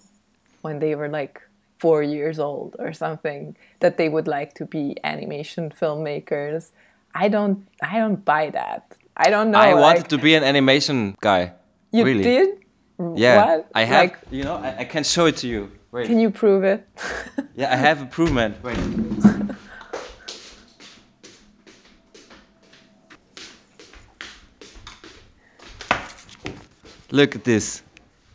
when 0.63 0.79
they 0.79 0.95
were 0.95 1.09
like 1.09 1.43
four 1.79 2.03
years 2.03 2.39
old 2.39 2.77
or 2.79 2.93
something 2.93 3.57
that 3.81 3.97
they 3.97 4.09
would 4.09 4.29
like 4.29 4.55
to 4.55 4.65
be 4.65 4.97
animation 5.03 5.71
filmmakers. 5.71 6.71
I 7.15 7.29
don't, 7.29 7.67
I 7.83 7.99
don't 7.99 8.25
buy 8.25 8.51
that. 8.51 8.97
I 9.17 9.31
don't 9.31 9.51
know. 9.51 9.59
I 9.59 9.73
like, 9.73 9.83
wanted 9.83 10.09
to 10.11 10.19
be 10.19 10.35
an 10.35 10.45
animation 10.45 11.17
guy. 11.21 11.55
You 11.91 12.05
really. 12.05 12.23
did? 12.23 12.49
Yeah, 13.17 13.45
what? 13.45 13.71
I 13.75 13.85
have. 13.85 14.11
Like, 14.11 14.19
you 14.31 14.45
know, 14.45 14.57
I, 14.57 14.79
I, 14.81 14.85
can 14.85 15.05
show 15.05 15.27
it 15.27 15.37
to 15.39 15.49
you. 15.49 15.71
Wait. 15.93 16.07
Can 16.07 16.19
you 16.19 16.31
prove 16.31 16.65
it? 16.65 16.87
yeah, 17.55 17.73
I 17.73 17.77
have 17.77 18.03
a 18.03 18.07
proof, 18.07 18.31
man. 18.33 18.55
Wait. 18.63 18.77
Look 27.11 27.35
at 27.35 27.45
this. 27.45 27.83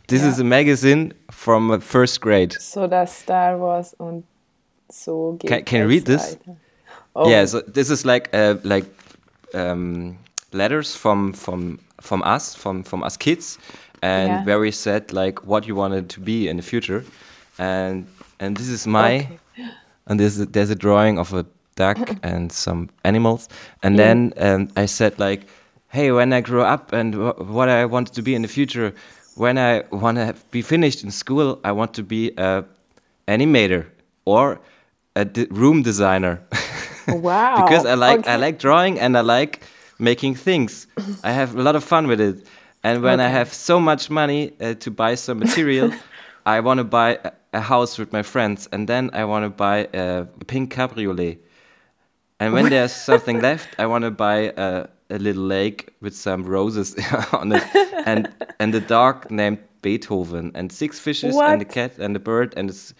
This 0.06 0.22
yeah. 0.22 0.28
is 0.28 0.38
a 0.38 0.44
magazine 0.44 1.12
from 1.30 1.80
first 1.80 2.20
grade. 2.20 2.52
So 2.60 2.86
das 2.86 3.18
Star 3.18 3.58
Wars 3.58 3.94
und 3.98 4.24
so 4.90 5.36
geht 5.38 5.48
Can, 5.48 5.64
can 5.64 5.80
you 5.80 5.88
read 5.88 6.04
this? 6.04 6.36
Oh. 7.16 7.28
Yeah, 7.28 7.46
so 7.46 7.60
this 7.60 7.90
is 7.90 8.04
like 8.04 8.28
uh, 8.34 8.56
like 8.64 8.86
um, 9.54 10.18
letters 10.52 10.96
from 10.96 11.32
from 11.32 11.78
from 12.00 12.22
us 12.22 12.54
from 12.54 12.82
from 12.82 13.02
us 13.04 13.16
kids, 13.16 13.58
and 14.02 14.28
yeah. 14.28 14.44
where 14.44 14.58
we 14.58 14.72
said 14.72 15.12
like 15.12 15.46
what 15.46 15.66
you 15.66 15.76
wanted 15.76 16.08
to 16.10 16.20
be 16.20 16.48
in 16.48 16.56
the 16.56 16.62
future, 16.62 17.04
and 17.58 18.06
and 18.40 18.56
this 18.56 18.68
is 18.68 18.86
my, 18.86 19.16
okay. 19.16 19.38
and 20.06 20.18
there's 20.18 20.40
a, 20.40 20.46
there's 20.46 20.70
a 20.70 20.74
drawing 20.74 21.18
of 21.18 21.32
a 21.32 21.46
duck 21.76 21.98
and 22.22 22.50
some 22.50 22.88
animals, 23.04 23.48
and 23.82 23.96
yeah. 23.96 24.04
then 24.04 24.32
um, 24.36 24.68
I 24.76 24.86
said 24.86 25.18
like 25.18 25.46
hey, 25.94 26.10
when 26.10 26.32
I 26.32 26.40
grow 26.40 26.64
up 26.64 26.92
and 26.92 27.14
what 27.38 27.68
I 27.68 27.84
want 27.84 28.12
to 28.14 28.22
be 28.22 28.34
in 28.34 28.42
the 28.42 28.48
future, 28.48 28.92
when 29.36 29.56
I 29.58 29.84
want 29.90 30.18
to 30.18 30.34
be 30.50 30.60
finished 30.60 31.04
in 31.04 31.10
school, 31.12 31.60
I 31.62 31.70
want 31.70 31.94
to 31.94 32.02
be 32.02 32.32
a 32.36 32.64
animator 33.28 33.86
or 34.24 34.60
a 35.14 35.24
room 35.50 35.82
designer. 35.82 36.40
Wow! 37.06 37.62
because 37.62 37.84
I 37.84 37.96
like 37.96 38.20
okay. 38.20 38.32
I 38.32 38.36
like 38.36 38.58
drawing 38.58 38.98
and 38.98 39.14
I 39.14 39.20
like 39.20 39.60
making 39.98 40.36
things. 40.36 40.86
I 41.22 41.32
have 41.32 41.54
a 41.54 41.62
lot 41.62 41.76
of 41.76 41.84
fun 41.84 42.06
with 42.06 42.18
it. 42.18 42.46
And 42.82 43.02
when 43.02 43.20
okay. 43.20 43.26
I 43.26 43.28
have 43.28 43.52
so 43.52 43.78
much 43.78 44.08
money 44.08 44.52
uh, 44.58 44.72
to 44.80 44.90
buy 44.90 45.14
some 45.14 45.38
material, 45.38 45.92
I 46.46 46.60
want 46.60 46.78
to 46.78 46.84
buy 46.84 47.18
a, 47.22 47.32
a, 47.52 47.60
house 47.60 47.98
with 47.98 48.10
my 48.10 48.22
friends, 48.22 48.68
and 48.72 48.88
then 48.88 49.10
I 49.12 49.26
want 49.26 49.44
to 49.44 49.50
buy 49.50 49.88
a 49.92 50.24
pink 50.46 50.72
cabriolet. 50.72 51.44
And 52.40 52.54
when 52.54 52.70
there's 52.70 52.94
something 52.94 53.42
left, 53.42 53.68
I 53.78 53.84
want 53.84 54.04
to 54.04 54.10
buy 54.10 54.52
a, 54.56 54.88
a 55.14 55.18
little 55.18 55.44
lake 55.44 55.94
with 56.00 56.14
some 56.16 56.42
roses 56.42 56.94
on 57.32 57.52
it, 57.52 57.62
and 58.06 58.28
and 58.58 58.74
the 58.74 58.80
dog 58.80 59.30
named 59.30 59.58
Beethoven, 59.80 60.50
and 60.54 60.72
six 60.72 60.98
fishes, 60.98 61.34
what? 61.34 61.52
and 61.52 61.62
a 61.62 61.64
cat, 61.64 61.98
and 61.98 62.16
a 62.16 62.18
bird, 62.18 62.52
and 62.56 62.70
it's, 62.70 62.94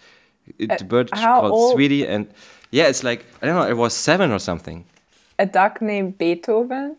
uh, 0.69 0.75
the 0.77 0.85
bird 0.85 1.11
called 1.11 1.51
old? 1.51 1.73
Sweetie, 1.73 2.07
and 2.07 2.27
yeah, 2.71 2.87
it's 2.87 3.03
like 3.03 3.25
I 3.41 3.45
don't 3.45 3.55
know, 3.55 3.67
it 3.67 3.77
was 3.77 3.93
seven 3.93 4.31
or 4.31 4.39
something. 4.39 4.85
A 5.37 5.45
duck 5.45 5.81
named 5.81 6.17
Beethoven. 6.17 6.95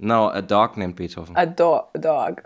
No, 0.00 0.30
a 0.30 0.42
dog 0.42 0.76
named 0.76 0.96
Beethoven. 0.96 1.34
A 1.36 1.46
dog. 1.46 1.86
Dog. 2.00 2.42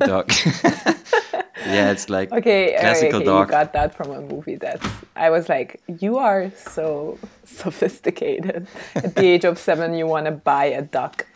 a 0.00 0.06
dog. 0.06 0.32
yeah, 1.66 1.90
it's 1.90 2.08
like 2.08 2.32
okay, 2.32 2.76
classical 2.78 3.16
okay, 3.16 3.24
dog. 3.24 3.48
You 3.48 3.50
got 3.50 3.72
that 3.72 3.94
from 3.94 4.10
a 4.10 4.20
movie. 4.20 4.56
That's 4.56 4.86
I 5.14 5.30
was 5.30 5.48
like, 5.48 5.80
you 6.00 6.18
are 6.18 6.50
so 6.56 7.18
sophisticated. 7.44 8.66
At 8.94 9.14
the 9.14 9.26
age 9.26 9.44
of 9.44 9.58
seven, 9.58 9.94
you 9.94 10.06
want 10.06 10.26
to 10.26 10.32
buy 10.32 10.66
a 10.66 10.82
duck. 10.82 11.26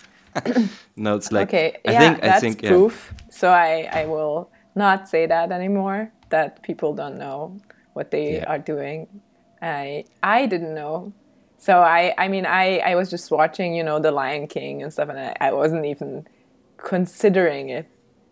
no, 0.97 1.16
it's 1.16 1.33
like 1.33 1.49
okay, 1.49 1.78
I 1.87 1.93
yeah, 1.93 1.99
think 1.99 2.21
that's 2.21 2.37
I 2.37 2.40
think 2.40 2.64
proof. 2.64 3.14
Yeah. 3.14 3.25
So 3.31 3.49
I 3.50 3.88
I 3.93 4.07
will 4.07 4.50
not 4.75 5.09
say 5.09 5.26
that 5.26 5.52
anymore. 5.52 6.12
That 6.31 6.62
people 6.62 6.95
don't 6.95 7.19
know 7.19 7.61
what 7.93 8.11
they 8.11 8.37
yeah. 8.37 8.45
are 8.45 8.59
doing. 8.59 9.09
I 9.62 10.05
I 10.23 10.47
didn't 10.47 10.75
know. 10.75 11.12
So 11.59 11.81
I 11.81 12.14
I 12.19 12.28
mean 12.28 12.47
I 12.47 12.78
I 12.78 12.95
was 12.95 13.11
just 13.11 13.31
watching 13.31 13.75
you 13.75 13.85
know 13.85 13.99
the 13.99 14.11
Lion 14.11 14.47
King 14.47 14.83
and 14.83 14.93
stuff, 14.93 15.09
and 15.09 15.19
I, 15.19 15.37
I 15.40 15.52
wasn't 15.52 15.87
even 15.87 16.26
considering 16.76 17.71
it 17.71 17.88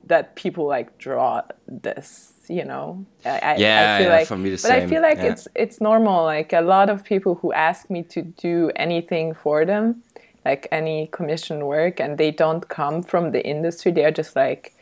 that 0.06 0.36
people 0.36 0.66
like 0.66 0.98
draw 0.98 1.42
this 1.66 2.32
you 2.48 2.64
know 2.64 3.04
I, 3.24 3.28
yeah, 3.28 3.44
I 3.46 3.54
feel 3.56 4.06
yeah, 4.06 4.16
like 4.16 4.26
for 4.26 4.36
me 4.36 4.50
the 4.50 4.56
but 4.56 4.60
same. 4.60 4.82
i 4.82 4.86
feel 4.86 5.02
like 5.02 5.18
yeah. 5.18 5.32
it's 5.32 5.48
it's 5.54 5.80
normal 5.80 6.24
like 6.24 6.52
a 6.52 6.60
lot 6.60 6.90
of 6.90 7.04
people 7.04 7.36
who 7.36 7.52
ask 7.52 7.88
me 7.88 8.02
to 8.02 8.22
do 8.22 8.70
anything 8.76 9.34
for 9.34 9.64
them 9.64 10.02
like 10.44 10.68
any 10.70 11.08
commission 11.08 11.66
work 11.66 12.00
and 12.00 12.18
they 12.18 12.30
don't 12.30 12.68
come 12.68 13.02
from 13.02 13.32
the 13.32 13.44
industry. 13.44 13.92
They're 13.92 14.10
just 14.10 14.36
like 14.36 14.74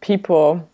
people 0.00 0.68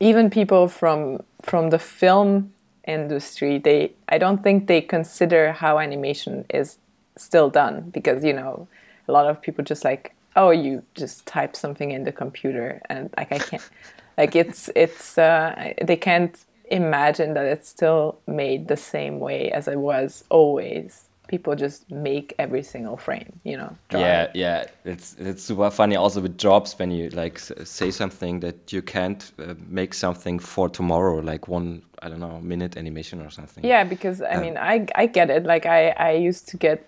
even 0.00 0.30
people 0.30 0.68
from 0.68 1.22
from 1.42 1.70
the 1.70 1.78
film 1.78 2.52
industry. 2.86 3.58
They 3.58 3.92
i 4.08 4.18
don't 4.18 4.42
think 4.42 4.66
they 4.66 4.80
consider 4.80 5.52
how 5.52 5.78
animation 5.78 6.44
is 6.50 6.78
still 7.16 7.50
done 7.50 7.90
because 7.90 8.24
you 8.24 8.32
know 8.32 8.66
a 9.08 9.12
lot 9.12 9.26
of 9.26 9.40
people 9.40 9.64
just 9.64 9.84
like 9.84 10.14
oh 10.36 10.50
you 10.50 10.82
just 10.94 11.26
type 11.26 11.54
something 11.54 11.90
in 11.90 12.04
the 12.04 12.12
computer 12.12 12.80
and 12.88 13.10
like 13.16 13.30
i 13.32 13.38
can't 13.38 13.68
like 14.18 14.34
it's 14.34 14.70
it's 14.74 15.18
uh, 15.18 15.74
they 15.82 15.96
can't 15.96 16.44
imagine 16.70 17.34
that 17.34 17.44
it's 17.44 17.68
still 17.68 18.18
made 18.26 18.68
the 18.68 18.76
same 18.76 19.20
way 19.20 19.50
as 19.50 19.68
it 19.68 19.78
was 19.78 20.24
always 20.30 21.04
people 21.32 21.56
just 21.56 21.90
make 21.90 22.34
every 22.38 22.62
single 22.62 22.96
frame 23.06 23.32
you 23.42 23.56
know 23.56 23.72
yeah 23.90 24.30
yeah. 24.34 24.66
It's 24.84 25.16
it's 25.18 25.42
super 25.42 25.70
funny 25.70 25.96
also 25.96 26.20
with 26.20 26.36
jobs 26.36 26.78
when 26.78 26.90
you 26.90 27.08
like 27.22 27.38
say 27.78 27.90
something 27.90 28.40
that 28.40 28.58
you 28.74 28.82
can't 28.82 29.22
uh, 29.38 29.54
make 29.80 29.94
something 29.94 30.38
for 30.38 30.68
tomorrow 30.68 31.16
like 31.32 31.48
one 31.48 31.82
i 32.02 32.08
don't 32.10 32.20
know 32.20 32.38
minute 32.40 32.76
animation 32.76 33.22
or 33.22 33.30
something. 33.30 33.64
Yeah 33.64 33.84
because 33.94 34.20
i 34.20 34.34
um, 34.34 34.42
mean 34.42 34.56
i 34.58 34.86
i 35.02 35.06
get 35.06 35.30
it. 35.30 35.42
Like 35.52 35.64
i 35.78 35.80
i 36.08 36.12
used 36.28 36.44
to 36.50 36.56
get 36.66 36.78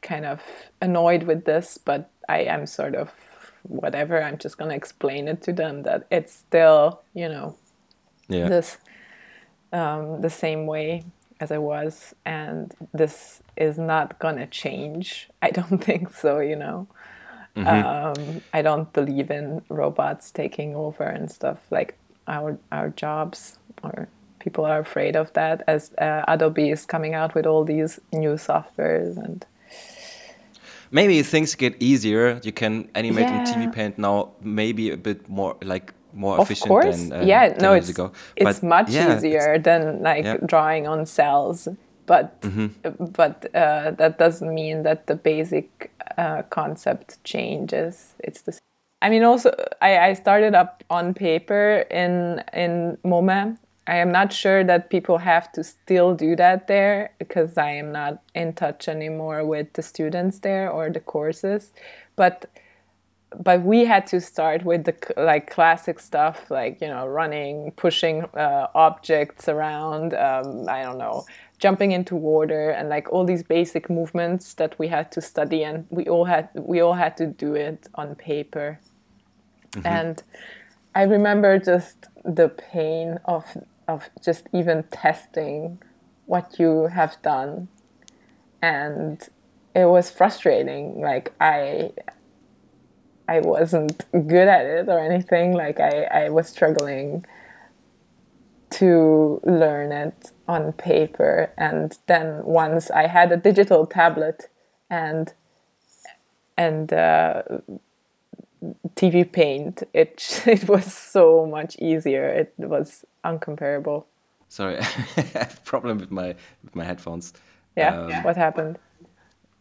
kind 0.00 0.24
of 0.24 0.40
annoyed 0.80 1.22
with 1.24 1.44
this 1.44 1.66
but 1.88 2.00
i 2.36 2.38
am 2.54 2.66
sort 2.66 2.94
of 2.94 3.08
whatever. 3.82 4.14
I'm 4.26 4.38
just 4.38 4.58
going 4.58 4.70
to 4.70 4.76
explain 4.82 5.28
it 5.28 5.40
to 5.46 5.52
them 5.52 5.82
that 5.82 6.00
it's 6.10 6.32
still 6.46 7.02
you 7.14 7.28
know 7.28 7.56
yeah. 8.28 8.48
this 8.48 8.78
um, 9.72 10.22
the 10.22 10.30
same 10.30 10.66
way 10.66 11.04
as 11.42 11.50
I 11.50 11.58
was, 11.58 12.14
and 12.24 12.74
this 12.94 13.42
is 13.56 13.76
not 13.76 14.18
gonna 14.18 14.46
change. 14.46 15.28
I 15.46 15.50
don't 15.50 15.78
think 15.88 16.14
so, 16.14 16.38
you 16.38 16.56
know. 16.56 16.86
Mm-hmm. 17.56 17.68
Um, 17.68 18.40
I 18.54 18.62
don't 18.62 18.90
believe 18.92 19.30
in 19.30 19.62
robots 19.68 20.30
taking 20.30 20.74
over 20.74 21.04
and 21.04 21.30
stuff 21.30 21.58
like 21.70 21.90
our 22.26 22.58
our 22.70 22.88
jobs, 23.04 23.58
or 23.82 24.08
people 24.38 24.64
are 24.64 24.80
afraid 24.80 25.16
of 25.16 25.32
that. 25.32 25.62
As 25.66 25.92
uh, 25.98 26.24
Adobe 26.28 26.70
is 26.70 26.86
coming 26.86 27.14
out 27.14 27.34
with 27.34 27.46
all 27.46 27.64
these 27.64 28.00
new 28.12 28.34
softwares 28.36 29.16
and. 29.16 29.44
Maybe 30.94 31.22
things 31.22 31.54
get 31.54 31.74
easier. 31.80 32.38
You 32.42 32.52
can 32.52 32.86
animate 32.94 33.24
yeah. 33.24 33.40
in 33.40 33.46
TV 33.46 33.72
Paint 33.72 33.96
now, 33.96 34.32
maybe 34.42 34.90
a 34.90 34.96
bit 34.98 35.26
more 35.26 35.56
like 35.62 35.94
more 36.12 36.38
of 36.38 36.44
efficient 36.44 36.68
course. 36.68 37.08
than 37.08 37.12
uh, 37.12 37.24
yeah 37.24 37.54
no 37.60 37.72
it's 37.72 37.88
ago. 37.88 38.12
But 38.38 38.48
it's 38.48 38.62
much 38.62 38.90
yeah, 38.90 39.16
easier 39.16 39.54
it's, 39.54 39.64
than 39.64 40.02
like 40.02 40.24
yeah. 40.24 40.36
drawing 40.44 40.86
on 40.86 41.06
cells 41.06 41.68
but 42.06 42.40
mm-hmm. 42.40 43.04
but 43.06 43.46
uh, 43.54 43.92
that 43.92 44.18
doesn't 44.18 44.52
mean 44.52 44.82
that 44.82 45.06
the 45.06 45.14
basic 45.14 45.90
uh, 46.18 46.42
concept 46.50 47.22
changes 47.24 48.14
it's 48.18 48.42
the 48.42 48.52
same. 48.52 48.60
I 49.00 49.10
mean 49.10 49.22
also 49.22 49.54
I, 49.80 49.98
I 49.98 50.12
started 50.14 50.54
up 50.54 50.84
on 50.90 51.14
paper 51.14 51.84
in 51.90 52.42
in 52.52 52.98
MOME 53.04 53.58
I 53.86 53.96
am 53.96 54.12
not 54.12 54.32
sure 54.32 54.62
that 54.62 54.90
people 54.90 55.18
have 55.18 55.50
to 55.52 55.64
still 55.64 56.14
do 56.14 56.36
that 56.36 56.68
there 56.68 57.10
because 57.18 57.58
I 57.58 57.70
am 57.72 57.90
not 57.90 58.22
in 58.32 58.52
touch 58.52 58.86
anymore 58.86 59.44
with 59.44 59.72
the 59.72 59.82
students 59.82 60.38
there 60.38 60.70
or 60.70 60.90
the 60.90 61.00
courses 61.00 61.72
but 62.14 62.46
but 63.40 63.62
we 63.62 63.84
had 63.84 64.06
to 64.06 64.20
start 64.20 64.64
with 64.64 64.84
the 64.84 64.94
like 65.16 65.50
classic 65.50 65.98
stuff 65.98 66.50
like 66.50 66.80
you 66.80 66.88
know 66.88 67.06
running 67.06 67.72
pushing 67.72 68.24
uh, 68.36 68.66
objects 68.74 69.48
around 69.48 70.14
um, 70.14 70.68
i 70.68 70.82
don't 70.82 70.98
know 70.98 71.24
jumping 71.58 71.92
into 71.92 72.16
water 72.16 72.70
and 72.70 72.88
like 72.88 73.10
all 73.12 73.24
these 73.24 73.42
basic 73.44 73.88
movements 73.88 74.54
that 74.54 74.76
we 74.78 74.88
had 74.88 75.12
to 75.12 75.20
study 75.20 75.62
and 75.62 75.86
we 75.90 76.04
all 76.06 76.24
had 76.24 76.48
we 76.54 76.80
all 76.80 76.94
had 76.94 77.16
to 77.16 77.26
do 77.26 77.54
it 77.54 77.88
on 77.94 78.14
paper. 78.16 78.80
Mm-hmm. 79.70 79.86
and 79.86 80.22
i 80.94 81.02
remember 81.02 81.58
just 81.58 82.08
the 82.24 82.48
pain 82.48 83.18
of 83.24 83.44
of 83.88 84.10
just 84.22 84.48
even 84.52 84.84
testing 84.84 85.78
what 86.26 86.58
you 86.58 86.86
have 86.86 87.20
done. 87.22 87.68
And 88.60 89.20
it 89.74 89.86
was 89.86 90.10
frustrating. 90.10 91.00
Like 91.00 91.32
i 91.40 91.92
I 93.32 93.40
wasn't 93.40 93.98
good 94.12 94.48
at 94.48 94.64
it 94.66 94.88
or 94.88 94.98
anything. 94.98 95.52
Like 95.52 95.80
I, 95.80 95.94
I 96.24 96.28
was 96.28 96.48
struggling 96.48 97.24
to 98.72 99.40
learn 99.44 99.92
it 99.92 100.30
on 100.48 100.72
paper. 100.72 101.52
And 101.56 101.96
then 102.06 102.44
once 102.44 102.90
I 102.90 103.06
had 103.06 103.32
a 103.32 103.36
digital 103.36 103.86
tablet 103.86 104.48
and 104.90 105.32
and 106.58 106.92
uh, 106.92 107.42
TV 108.96 109.30
Paint, 109.30 109.82
it 109.92 110.42
it 110.46 110.68
was 110.68 110.92
so 110.92 111.46
much 111.46 111.76
easier. 111.78 112.28
It 112.28 112.54
was 112.58 113.04
uncomparable. 113.24 114.04
Sorry, 114.48 114.78
I 115.16 115.20
have 115.38 115.58
a 115.58 115.64
problem 115.64 115.98
with 115.98 116.10
my 116.10 116.34
with 116.64 116.74
my 116.74 116.84
headphones. 116.84 117.32
Yeah, 117.76 117.98
um, 117.98 118.22
what 118.22 118.36
happened? 118.36 118.78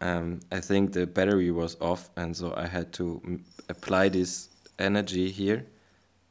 Um, 0.01 0.39
I 0.51 0.59
think 0.59 0.93
the 0.93 1.05
battery 1.05 1.51
was 1.51 1.77
off, 1.79 2.09
and 2.17 2.35
so 2.35 2.53
I 2.57 2.67
had 2.67 2.91
to 2.93 3.21
apply 3.71 4.09
this 4.09 4.49
energy 4.77 5.31
here. 5.31 5.65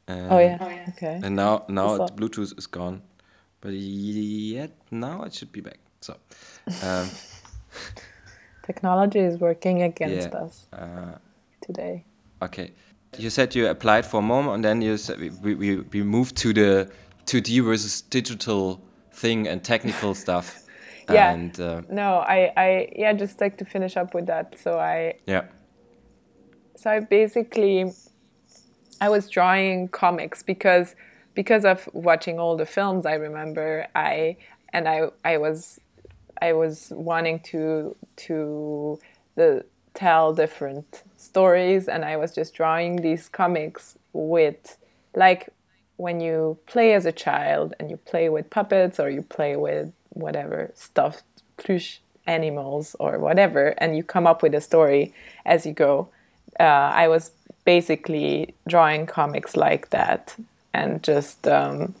Uh, 0.07 0.27
oh 0.29 0.39
yeah. 0.39 0.57
Oh, 0.59 0.69
yeah. 0.69 0.85
Okay. 0.89 1.19
And 1.23 1.35
now 1.35 1.65
now 1.67 1.97
the 1.97 2.13
Bluetooth 2.13 2.57
is 2.57 2.67
gone, 2.67 3.01
but 3.61 3.73
yet 3.73 4.71
now 4.89 5.23
it 5.23 5.33
should 5.33 5.51
be 5.51 5.61
back. 5.61 5.79
So. 6.01 6.15
Um, 6.83 7.09
Technology 8.65 9.19
is 9.19 9.39
working 9.39 9.81
against 9.81 10.29
yeah, 10.31 10.39
us 10.39 10.67
uh, 10.71 11.17
today. 11.61 12.05
Okay. 12.41 12.71
You 13.17 13.29
said 13.29 13.55
you 13.55 13.67
applied 13.67 14.05
for 14.05 14.21
MOM, 14.21 14.47
and 14.49 14.63
then 14.63 14.81
you 14.81 14.97
said 14.97 15.19
we, 15.19 15.55
we, 15.55 15.77
we 15.77 16.03
moved 16.03 16.37
to 16.37 16.53
the 16.53 16.89
2D 17.25 17.63
versus 17.65 18.01
digital 18.01 18.81
thing 19.11 19.47
and 19.47 19.63
technical 19.63 20.13
stuff. 20.23 20.63
yeah. 21.09 21.33
And, 21.33 21.59
uh, 21.59 21.81
no, 21.89 22.19
I, 22.19 22.53
I 22.55 22.93
yeah, 22.95 23.13
just 23.13 23.41
like 23.41 23.57
to 23.57 23.65
finish 23.65 23.97
up 23.97 24.13
with 24.13 24.27
that. 24.27 24.55
So 24.59 24.79
I 24.79 25.15
yeah 25.25 25.45
so 26.81 26.89
I 26.89 26.99
basically 26.99 27.93
I 28.99 29.09
was 29.09 29.29
drawing 29.29 29.87
comics 29.89 30.41
because 30.41 30.95
because 31.35 31.63
of 31.63 31.87
watching 31.93 32.39
all 32.39 32.57
the 32.57 32.65
films 32.65 33.05
I 33.05 33.13
remember 33.13 33.87
I 33.93 34.37
and 34.73 34.89
I 34.89 35.09
I 35.23 35.37
was 35.37 35.79
I 36.41 36.53
was 36.53 36.91
wanting 36.95 37.39
to 37.51 37.95
to 38.27 38.99
the 39.35 39.63
tell 39.93 40.33
different 40.33 41.03
stories 41.17 41.87
and 41.87 42.03
I 42.03 42.17
was 42.17 42.33
just 42.33 42.55
drawing 42.55 42.95
these 42.97 43.29
comics 43.29 43.97
with 44.13 44.77
like 45.13 45.49
when 45.97 46.19
you 46.19 46.57
play 46.65 46.93
as 46.95 47.05
a 47.05 47.11
child 47.11 47.75
and 47.79 47.91
you 47.91 47.97
play 47.97 48.27
with 48.27 48.49
puppets 48.49 48.99
or 48.99 49.07
you 49.07 49.21
play 49.21 49.55
with 49.55 49.93
whatever 50.09 50.71
stuffed 50.73 51.25
plush 51.57 52.01
animals 52.25 52.95
or 52.99 53.19
whatever 53.19 53.75
and 53.77 53.95
you 53.95 54.03
come 54.03 54.25
up 54.25 54.41
with 54.41 54.55
a 54.55 54.61
story 54.61 55.13
as 55.45 55.63
you 55.63 55.73
go 55.73 56.09
uh, 56.59 56.63
I 56.63 57.07
was 57.07 57.31
basically 57.65 58.53
drawing 58.67 59.05
comics 59.05 59.55
like 59.55 59.89
that 59.89 60.35
and 60.73 61.03
just 61.03 61.47
um, 61.47 61.93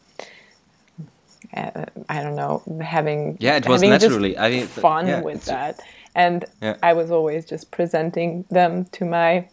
uh, 1.55 1.85
I 2.09 2.23
don't 2.23 2.35
know 2.35 2.63
having 2.81 3.37
yeah 3.39 3.57
it 3.57 3.67
was 3.67 3.81
naturally. 3.81 4.37
I 4.37 4.49
mean 4.49 4.67
fun 4.67 5.07
yeah, 5.07 5.21
with 5.21 5.45
that. 5.45 5.79
And 6.13 6.45
yeah. 6.61 6.75
I 6.83 6.93
was 6.93 7.09
always 7.09 7.45
just 7.45 7.71
presenting 7.71 8.45
them 8.49 8.85
to 8.85 9.05
my 9.05 9.47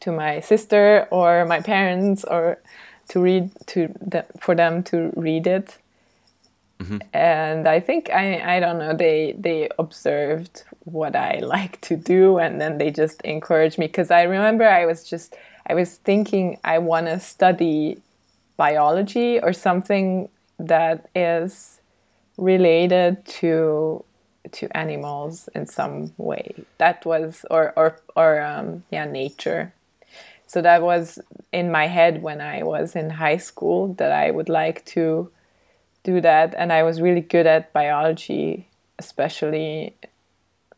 to 0.00 0.12
my 0.12 0.40
sister 0.40 1.08
or 1.10 1.44
my 1.46 1.60
parents 1.60 2.24
or 2.24 2.58
to 3.08 3.20
read 3.20 3.50
to 3.66 3.88
the, 4.00 4.24
for 4.38 4.54
them 4.54 4.82
to 4.84 5.12
read 5.16 5.46
it 5.46 5.78
Mm-hmm. 6.80 6.98
And 7.12 7.68
I 7.68 7.80
think 7.80 8.10
I 8.10 8.56
I 8.56 8.60
don't 8.60 8.78
know 8.78 8.94
they 8.94 9.34
they 9.38 9.68
observed 9.78 10.64
what 10.84 11.16
I 11.16 11.38
like 11.42 11.80
to 11.82 11.96
do 11.96 12.38
and 12.38 12.60
then 12.60 12.78
they 12.78 12.90
just 12.90 13.20
encouraged 13.22 13.78
me 13.78 13.86
because 13.86 14.10
I 14.10 14.22
remember 14.22 14.64
I 14.64 14.86
was 14.86 15.04
just 15.04 15.34
I 15.66 15.74
was 15.74 15.96
thinking 15.96 16.58
I 16.64 16.78
want 16.78 17.06
to 17.06 17.18
study 17.20 18.00
biology 18.56 19.40
or 19.40 19.52
something 19.52 20.28
that 20.58 21.08
is 21.14 21.80
related 22.36 23.24
to 23.26 24.04
to 24.52 24.76
animals 24.76 25.48
in 25.54 25.66
some 25.66 26.12
way. 26.16 26.54
That 26.78 27.04
was 27.04 27.44
or 27.50 27.72
or 27.76 28.00
or 28.16 28.40
um, 28.40 28.84
yeah 28.90 29.04
nature. 29.04 29.72
So 30.46 30.62
that 30.62 30.82
was 30.82 31.18
in 31.52 31.70
my 31.70 31.86
head 31.86 32.22
when 32.22 32.40
I 32.40 32.62
was 32.62 32.96
in 32.96 33.10
high 33.10 33.36
school 33.36 33.94
that 33.94 34.12
I 34.12 34.30
would 34.30 34.48
like 34.48 34.84
to 34.86 35.30
do 36.08 36.20
that 36.20 36.54
and 36.56 36.72
i 36.72 36.82
was 36.82 37.00
really 37.06 37.20
good 37.34 37.46
at 37.46 37.72
biology 37.72 38.66
especially 38.98 39.94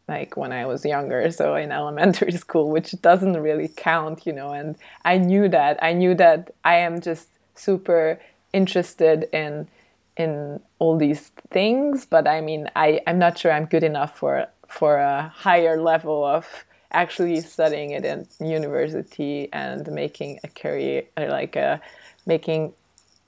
like 0.09 0.37
when 0.37 0.53
i 0.61 0.66
was 0.66 0.85
younger 0.85 1.31
so 1.31 1.55
in 1.55 1.71
elementary 1.71 2.33
school 2.45 2.66
which 2.71 2.90
doesn't 3.09 3.37
really 3.49 3.69
count 3.90 4.27
you 4.27 4.33
know 4.33 4.51
and 4.53 4.77
i 5.05 5.14
knew 5.16 5.49
that. 5.49 5.79
I 5.83 5.93
knew 5.93 6.14
that 6.25 6.40
i 6.64 6.77
am 6.87 7.01
just 7.01 7.29
super 7.55 8.21
interested 8.53 9.29
in 9.33 9.69
in 10.16 10.61
all 10.81 10.97
these 11.07 11.23
things 11.51 12.07
but 12.14 12.27
i 12.27 12.40
mean 12.40 12.62
i 12.75 13.01
i'm 13.07 13.19
not 13.19 13.38
sure 13.38 13.53
i'm 13.53 13.66
good 13.75 13.85
enough 13.85 14.12
for 14.19 14.47
for 14.66 14.97
a 14.97 15.33
higher 15.47 15.81
level 15.81 16.25
of 16.25 16.45
actually 16.93 17.40
studying 17.40 17.90
it 17.93 18.05
in 18.05 18.27
university 18.40 19.49
and 19.53 19.87
making 20.03 20.40
a 20.43 20.49
career 20.49 21.05
like 21.16 21.55
a 21.55 21.81
making 22.27 22.73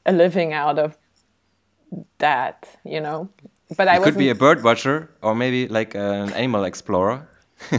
a 0.05 0.12
living 0.12 0.53
out 0.53 0.79
of 0.81 0.97
that, 2.18 2.68
you 2.85 3.00
know. 3.00 3.28
But 3.76 3.88
I 3.88 3.98
could 3.98 4.18
be 4.18 4.28
a 4.28 4.35
bird 4.35 4.62
watcher 4.62 5.11
or 5.22 5.35
maybe 5.35 5.68
like 5.68 5.94
an 5.94 6.33
animal 6.33 6.64
explorer. 6.64 7.28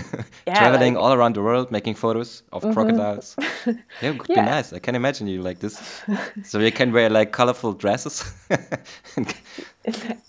yeah, 0.47 0.59
traveling 0.59 0.93
like, 0.93 1.03
all 1.03 1.13
around 1.13 1.35
the 1.35 1.41
world, 1.41 1.69
making 1.69 1.93
photos 1.93 2.43
of 2.51 2.63
mm 2.63 2.69
-hmm. 2.69 2.73
crocodiles. 2.73 3.35
yeah, 4.01 4.13
it 4.13 4.17
could 4.17 4.29
yeah. 4.29 4.45
be 4.45 4.55
nice. 4.55 4.75
I 4.75 4.79
can 4.79 4.95
imagine 4.95 5.31
you 5.31 5.43
like 5.43 5.59
this. 5.59 5.75
so 6.49 6.59
you 6.59 6.71
can 6.71 6.91
wear 6.91 7.09
like 7.09 7.31
colorful 7.31 7.73
dresses. 7.73 8.23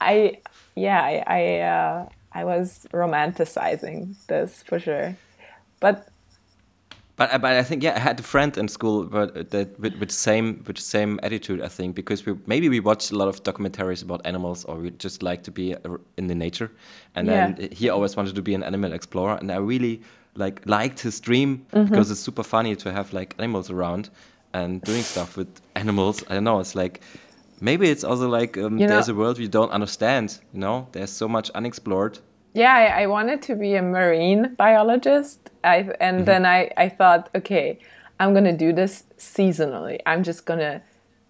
I, 0.01 0.43
yeah, 0.75 1.01
I, 1.13 1.15
I, 1.39 1.43
uh, 1.75 1.99
I 2.41 2.45
was 2.45 2.87
romanticizing 2.93 4.15
this 4.27 4.63
for 4.67 4.81
sure, 4.81 5.15
but 5.81 5.97
but 7.17 7.41
but 7.41 7.53
I 7.53 7.63
think 7.63 7.83
yeah, 7.83 7.95
I 7.95 8.01
had 8.01 8.19
a 8.19 8.23
friend 8.23 8.57
in 8.59 8.69
school, 8.69 9.05
but 9.05 9.51
that 9.51 9.79
with, 9.79 9.95
with 10.01 10.11
same 10.11 10.65
with 10.67 10.77
the 10.77 10.83
same 10.83 11.21
attitude. 11.23 11.61
I 11.63 11.69
think 11.69 11.95
because 11.95 12.27
we 12.27 12.35
maybe 12.47 12.69
we 12.69 12.81
watched 12.81 13.13
a 13.13 13.17
lot 13.17 13.29
of 13.29 13.43
documentaries 13.43 14.03
about 14.03 14.21
animals, 14.25 14.65
or 14.65 14.77
we 14.77 14.91
just 14.91 15.23
like 15.23 15.43
to 15.45 15.53
be 15.53 15.77
in 16.17 16.27
the 16.27 16.35
nature, 16.35 16.73
and 17.15 17.29
yeah. 17.29 17.53
then 17.53 17.69
he 17.71 17.89
always 17.89 18.17
wanted 18.17 18.35
to 18.35 18.43
be 18.43 18.55
an 18.55 18.65
animal 18.65 18.93
explorer, 18.93 19.37
and 19.41 19.53
I 19.53 19.57
really 19.57 20.03
like 20.35 20.63
liked 20.67 21.01
his 21.01 21.21
dream 21.21 21.49
mm 21.51 21.65
-hmm. 21.71 21.89
because 21.89 22.11
it's 22.11 22.23
super 22.23 22.45
funny 22.45 22.77
to 22.77 22.91
have 22.91 23.19
like 23.19 23.35
animals 23.39 23.71
around 23.71 24.11
and 24.53 24.83
doing 24.85 25.03
stuff 25.03 25.37
with 25.37 25.49
animals. 25.75 26.23
I 26.23 26.35
don't 26.35 26.45
know. 26.45 26.61
It's 26.61 26.75
like 26.75 27.01
maybe 27.61 27.87
it's 27.87 28.05
also 28.05 28.29
like 28.39 28.61
um, 28.61 28.79
there's 28.79 29.07
know, 29.07 29.15
a 29.15 29.19
world 29.19 29.39
we 29.39 29.49
don't 29.49 29.73
understand. 29.73 30.41
You 30.53 30.61
know, 30.61 30.87
there's 30.93 31.17
so 31.17 31.29
much 31.29 31.51
unexplored 31.55 32.19
yeah, 32.55 32.73
I, 32.73 33.03
I, 33.03 33.07
wanted 33.07 33.43
to 33.43 33.57
be 33.57 33.75
a 33.75 33.83
marine 33.83 34.55
biologist. 34.57 35.51
I, 35.65 35.91
and 36.01 36.19
mm-hmm. 36.19 36.25
then 36.25 36.47
I, 36.47 36.71
I 36.77 36.89
thought, 36.89 37.29
okay, 37.35 37.81
I'm 38.21 38.33
going 38.33 38.45
to 38.45 38.57
do 38.57 38.73
this 38.73 39.05
seasonally. 39.19 40.01
I'm 40.07 40.23
just 40.23 40.47
going 40.47 40.61
to 40.61 40.81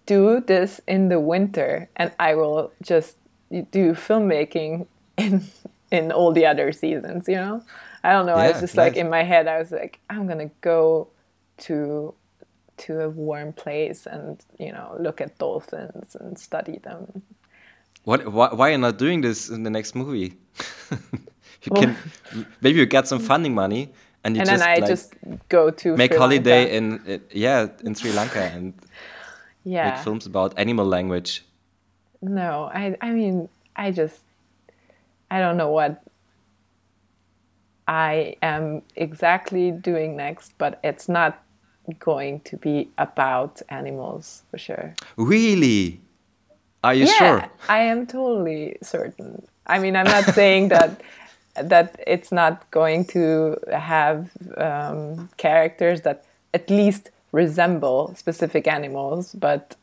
do 0.05 0.39
this 0.39 0.79
in 0.87 1.09
the 1.09 1.19
winter 1.19 1.89
and 1.95 2.11
I 2.19 2.35
will 2.35 2.71
just 2.83 3.17
do 3.49 3.93
filmmaking 3.93 4.87
in 5.17 5.45
in 5.91 6.11
all 6.11 6.31
the 6.31 6.45
other 6.45 6.71
seasons, 6.71 7.27
you 7.27 7.35
know? 7.35 7.63
I 8.03 8.11
don't 8.11 8.25
know. 8.25 8.35
Yeah, 8.35 8.43
I 8.43 8.51
was 8.51 8.61
just 8.61 8.75
nice. 8.75 8.89
like 8.89 8.97
in 8.97 9.09
my 9.09 9.23
head 9.23 9.47
I 9.47 9.59
was 9.59 9.71
like 9.71 9.99
I'm 10.09 10.27
going 10.27 10.39
to 10.39 10.53
go 10.61 11.07
to 11.59 12.13
to 12.77 13.01
a 13.01 13.09
warm 13.09 13.53
place 13.53 14.05
and, 14.05 14.43
you 14.59 14.71
know, 14.71 14.95
look 14.99 15.21
at 15.21 15.37
dolphins 15.37 16.15
and 16.19 16.37
study 16.37 16.79
them. 16.79 17.21
What 18.03 18.27
why, 18.31 18.53
why 18.53 18.69
are 18.69 18.71
you 18.73 18.77
not 18.77 18.97
doing 18.97 19.21
this 19.21 19.49
in 19.49 19.63
the 19.63 19.69
next 19.69 19.95
movie? 19.95 20.37
You 21.63 21.71
can 21.75 21.97
maybe 22.61 22.79
you 22.79 22.85
get 22.85 23.07
some 23.07 23.19
oh. 23.19 23.25
funding 23.25 23.53
money 23.53 23.93
and 24.23 24.35
you 24.35 24.41
and 24.41 24.49
just 24.49 24.59
then 24.59 24.67
I 24.67 24.75
like, 24.79 24.87
just 24.87 25.13
go 25.49 25.69
to 25.69 25.95
make 25.95 26.11
Sri 26.11 26.19
holiday 26.19 26.79
Lanka. 26.79 27.13
in 27.13 27.21
yeah 27.31 27.67
in 27.83 27.95
Sri 27.95 28.11
Lanka 28.11 28.41
and 28.41 28.73
yeah 29.63 29.91
make 29.91 30.03
films 30.03 30.25
about 30.25 30.57
animal 30.57 30.85
language. 30.85 31.45
No, 32.21 32.69
I 32.73 32.97
I 33.01 33.11
mean 33.11 33.49
I 33.75 33.91
just 33.91 34.21
I 35.29 35.39
don't 35.39 35.57
know 35.57 35.71
what 35.71 36.01
I 37.87 38.35
am 38.41 38.81
exactly 38.95 39.71
doing 39.71 40.15
next, 40.15 40.57
but 40.57 40.79
it's 40.83 41.07
not 41.07 41.43
going 41.99 42.39
to 42.41 42.57
be 42.57 42.89
about 42.97 43.61
animals 43.69 44.43
for 44.49 44.57
sure. 44.57 44.95
Really? 45.17 46.01
Are 46.83 46.93
you 46.93 47.05
yeah, 47.05 47.17
sure? 47.17 47.49
I 47.69 47.79
am 47.79 48.07
totally 48.07 48.77
certain. 48.81 49.43
I 49.67 49.79
mean, 49.79 49.95
I'm 49.95 50.05
not 50.05 50.25
saying 50.33 50.69
that 50.69 51.01
that 51.55 51.99
it's 52.05 52.31
not 52.31 52.69
going 52.71 53.05
to 53.05 53.57
have 53.71 54.29
um, 54.57 55.29
characters 55.37 56.01
that 56.01 56.25
at 56.53 56.69
least 56.69 57.11
resemble 57.31 58.13
specific 58.15 58.67
animals, 58.67 59.33
but 59.33 59.75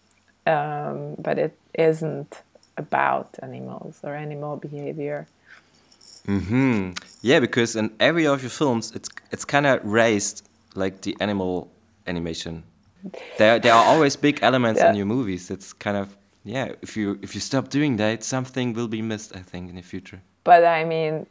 um, 0.47 1.15
but 1.19 1.39
it 1.39 1.57
isn't 1.75 2.43
about 2.77 3.29
animals 3.43 4.01
or 4.03 4.15
animal 4.15 4.57
behavior. 4.57 5.27
Mm-hmm. 6.27 6.93
Yeah, 7.23 7.41
because 7.41 7.77
in 7.77 7.91
every 7.99 8.27
of 8.27 8.43
your 8.43 8.51
films, 8.51 8.93
it's 8.95 9.09
it's 9.31 9.45
kind 9.45 9.67
of 9.67 9.85
raised 9.85 10.49
like 10.75 11.03
the 11.03 11.17
animal 11.21 11.71
animation. 12.07 12.63
There 13.39 13.59
there 13.59 13.75
are 13.75 13.85
always 13.85 14.17
big 14.17 14.39
elements 14.43 14.81
yeah. 14.81 14.91
in 14.91 14.97
your 14.97 15.07
movies. 15.07 15.51
It's 15.51 15.73
kind 15.73 15.97
of 15.97 16.17
yeah. 16.45 16.73
If 16.83 16.97
you 16.97 17.19
if 17.23 17.35
you 17.35 17.41
stop 17.41 17.69
doing 17.69 17.97
that, 17.97 18.25
something 18.25 18.73
will 18.73 18.89
be 18.89 19.03
missed. 19.03 19.35
I 19.37 19.41
think 19.41 19.71
in 19.71 19.77
the 19.77 19.83
future. 19.83 20.21
But 20.45 20.65
I 20.65 20.85
mean, 20.85 21.27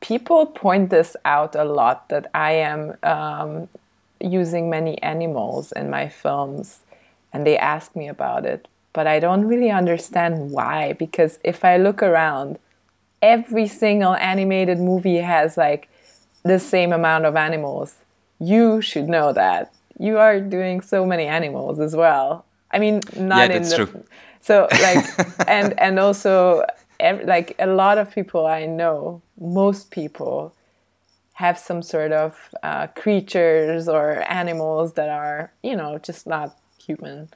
people 0.00 0.46
point 0.46 0.90
this 0.90 1.16
out 1.24 1.54
a 1.54 1.64
lot 1.64 2.08
that 2.08 2.30
I 2.34 2.52
am 2.52 2.96
um, 3.02 3.68
using 4.20 4.70
many 4.70 5.00
animals 5.02 5.72
in 5.72 5.90
my 5.90 6.08
films, 6.08 6.80
and 7.32 7.46
they 7.46 7.58
ask 7.58 7.94
me 7.94 8.08
about 8.08 8.44
it. 8.46 8.68
But 8.92 9.06
I 9.06 9.20
don't 9.20 9.46
really 9.46 9.70
understand 9.70 10.50
why. 10.50 10.94
Because 10.94 11.38
if 11.44 11.64
I 11.64 11.76
look 11.76 12.02
around 12.02 12.58
every 13.22 13.68
single 13.68 14.14
animated 14.14 14.78
movie 14.78 15.16
has 15.16 15.56
like 15.56 15.88
the 16.42 16.58
same 16.58 16.92
amount 16.92 17.26
of 17.26 17.36
animals. 17.36 17.96
You 18.38 18.80
should 18.80 19.08
know 19.08 19.32
that. 19.32 19.72
You 19.98 20.18
are 20.18 20.40
doing 20.40 20.80
so 20.80 21.04
many 21.04 21.26
animals 21.26 21.78
as 21.78 21.94
well. 21.94 22.44
I 22.70 22.78
mean, 22.78 23.00
not 23.16 23.50
yeah, 23.50 23.56
in 23.56 23.62
the 23.64 23.76
true. 23.76 24.04
So 24.40 24.68
like 24.70 25.04
and 25.48 25.78
and 25.78 25.98
also 25.98 26.64
like 27.24 27.54
a 27.58 27.66
lot 27.66 27.98
of 27.98 28.10
people 28.14 28.46
I 28.46 28.66
know, 28.66 29.22
most 29.38 29.90
people 29.90 30.54
have 31.34 31.58
some 31.58 31.82
sort 31.82 32.12
of 32.12 32.36
uh, 32.62 32.86
creatures 32.88 33.88
or 33.88 34.22
animals 34.28 34.92
that 34.94 35.08
are 35.08 35.52
you 35.62 35.76
know 35.76 35.98
just 35.98 36.26
not 36.26 36.56
human. 36.86 37.28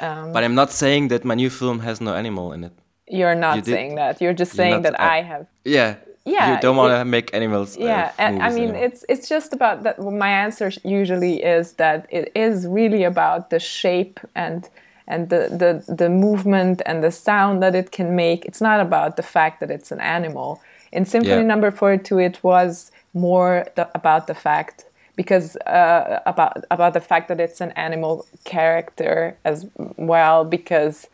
Um, 0.00 0.32
but 0.32 0.44
I'm 0.44 0.54
not 0.54 0.72
saying 0.72 1.08
that 1.08 1.24
my 1.24 1.34
new 1.34 1.50
film 1.50 1.80
has 1.80 2.00
no 2.00 2.14
animal 2.14 2.52
in 2.52 2.64
it. 2.64 2.72
You're 3.08 3.34
not 3.34 3.56
you 3.58 3.62
saying 3.62 3.94
that. 3.94 4.20
You're 4.20 4.34
just 4.34 4.52
saying 4.52 4.82
not, 4.82 4.82
that 4.82 5.00
I, 5.00 5.18
I 5.18 5.22
have. 5.22 5.46
Yeah. 5.64 5.96
Yeah. 6.24 6.54
You 6.54 6.60
don't 6.60 6.76
want 6.76 6.92
to 6.92 7.04
make 7.04 7.32
animals. 7.32 7.76
Uh, 7.76 7.84
yeah, 7.84 8.12
uh, 8.18 8.22
and 8.22 8.42
I 8.42 8.48
mean, 8.50 8.70
anymore. 8.70 8.84
it's 8.84 9.04
it's 9.08 9.28
just 9.28 9.52
about 9.52 9.84
that. 9.84 10.02
My 10.02 10.28
answer 10.28 10.72
usually 10.82 11.40
is 11.40 11.74
that 11.74 12.06
it 12.10 12.32
is 12.34 12.66
really 12.66 13.04
about 13.04 13.50
the 13.50 13.60
shape 13.60 14.18
and 14.34 14.68
and 15.08 15.28
the, 15.28 15.48
the 15.86 15.94
the 15.94 16.08
movement 16.08 16.82
and 16.86 17.02
the 17.02 17.12
sound 17.12 17.62
that 17.62 17.74
it 17.74 17.92
can 17.92 18.16
make. 18.16 18.44
It's 18.44 18.60
not 18.60 18.80
about 18.80 19.16
the 19.16 19.22
fact 19.22 19.60
that 19.60 19.70
it's 19.70 19.92
an 19.92 20.00
animal. 20.00 20.60
In 20.92 21.04
Symphony 21.04 21.42
yeah. 21.42 21.42
Number 21.42 21.70
Forty 21.70 22.02
Two, 22.02 22.18
it 22.18 22.42
was 22.42 22.90
more 23.14 23.66
the, 23.76 23.88
about 23.94 24.26
the 24.26 24.34
fact 24.34 24.84
because 25.16 25.56
uh, 25.66 26.20
about 26.26 26.64
about 26.70 26.92
the 26.92 27.00
fact 27.00 27.28
that 27.28 27.40
it's 27.40 27.60
an 27.60 27.72
animal 27.72 28.26
character 28.44 29.36
as 29.44 29.66
well 29.96 30.44
because 30.44 31.06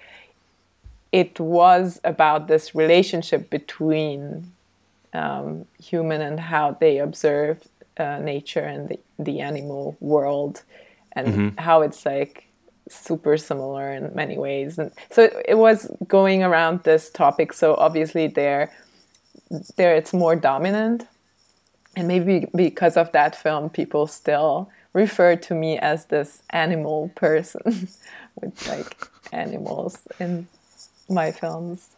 it 1.12 1.38
was 1.38 2.00
about 2.04 2.48
this 2.48 2.74
relationship 2.74 3.50
between 3.50 4.50
um, 5.12 5.66
human 5.78 6.22
and 6.22 6.40
how 6.40 6.72
they 6.80 6.98
observe 6.98 7.68
uh, 7.98 8.18
nature 8.18 8.60
and 8.60 8.88
the, 8.88 8.98
the 9.18 9.40
animal 9.40 9.96
world 10.00 10.62
and 11.12 11.26
mm-hmm. 11.28 11.58
how 11.58 11.82
it's 11.82 12.06
like 12.06 12.46
super 12.94 13.36
similar 13.36 13.92
in 13.92 14.14
many 14.14 14.38
ways 14.38 14.78
and 14.78 14.90
so 15.10 15.22
it, 15.22 15.34
it, 15.48 15.54
was 15.58 15.90
going 16.06 16.42
around 16.42 16.82
this 16.82 17.10
topic 17.10 17.52
so 17.52 17.74
obviously 17.76 18.26
there 18.26 18.72
there 19.76 19.94
it's 19.94 20.12
more 20.12 20.36
dominant 20.36 21.06
and 21.96 22.08
maybe 22.08 22.46
because 22.54 22.96
of 22.96 23.12
that 23.12 23.34
film 23.36 23.68
people 23.68 24.06
still 24.06 24.70
refer 24.92 25.36
to 25.36 25.54
me 25.54 25.78
as 25.78 26.06
this 26.06 26.42
animal 26.50 27.10
person 27.14 27.60
with 28.40 28.68
like 28.68 29.08
animals 29.32 29.98
in 30.20 30.46
my 31.08 31.30
films. 31.32 31.88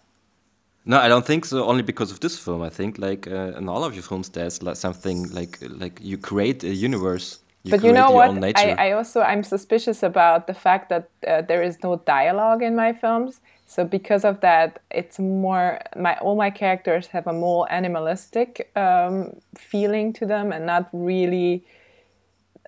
No, 0.87 0.99
I 0.99 1.09
don't 1.09 1.27
think 1.27 1.47
so. 1.47 1.65
Only 1.65 1.83
because 1.83 2.11
of 2.11 2.21
this 2.21 2.39
film, 2.39 2.63
I 2.63 2.69
think 2.69 2.99
like 2.99 3.27
uh, 3.27 3.57
in 3.57 3.69
all 3.69 3.85
of 3.85 3.95
your 3.95 4.03
films, 4.03 4.29
there's 4.29 4.61
something 4.79 5.31
like 5.33 5.59
like 5.63 5.99
you 6.03 6.19
create 6.19 6.63
a 6.63 6.75
universe. 6.75 7.39
You 7.65 7.71
but 7.71 7.83
you 7.83 7.93
know 7.93 8.11
what? 8.11 8.57
I, 8.57 8.75
I 8.79 8.93
also 8.93 9.23
I'm 9.23 9.43
suspicious 9.43 10.03
about 10.03 10.47
the 10.47 10.55
fact 10.55 10.91
that 10.91 11.09
uh, 11.27 11.41
there 11.41 11.63
is 11.63 11.83
no 11.83 11.97
dialogue 11.97 12.63
in 12.63 12.77
my 12.77 12.93
films. 12.93 13.41
So 13.67 13.85
because 13.85 14.23
of 14.25 14.41
that, 14.41 14.81
it's 14.91 15.19
more 15.19 15.81
my 15.97 16.15
all 16.19 16.37
my 16.37 16.51
characters 16.51 17.07
have 17.09 17.27
a 17.27 17.33
more 17.33 17.67
animalistic 17.73 18.71
um, 18.77 19.41
feeling 19.57 20.13
to 20.15 20.27
them, 20.27 20.53
and 20.53 20.67
not 20.67 20.91
really 20.93 21.65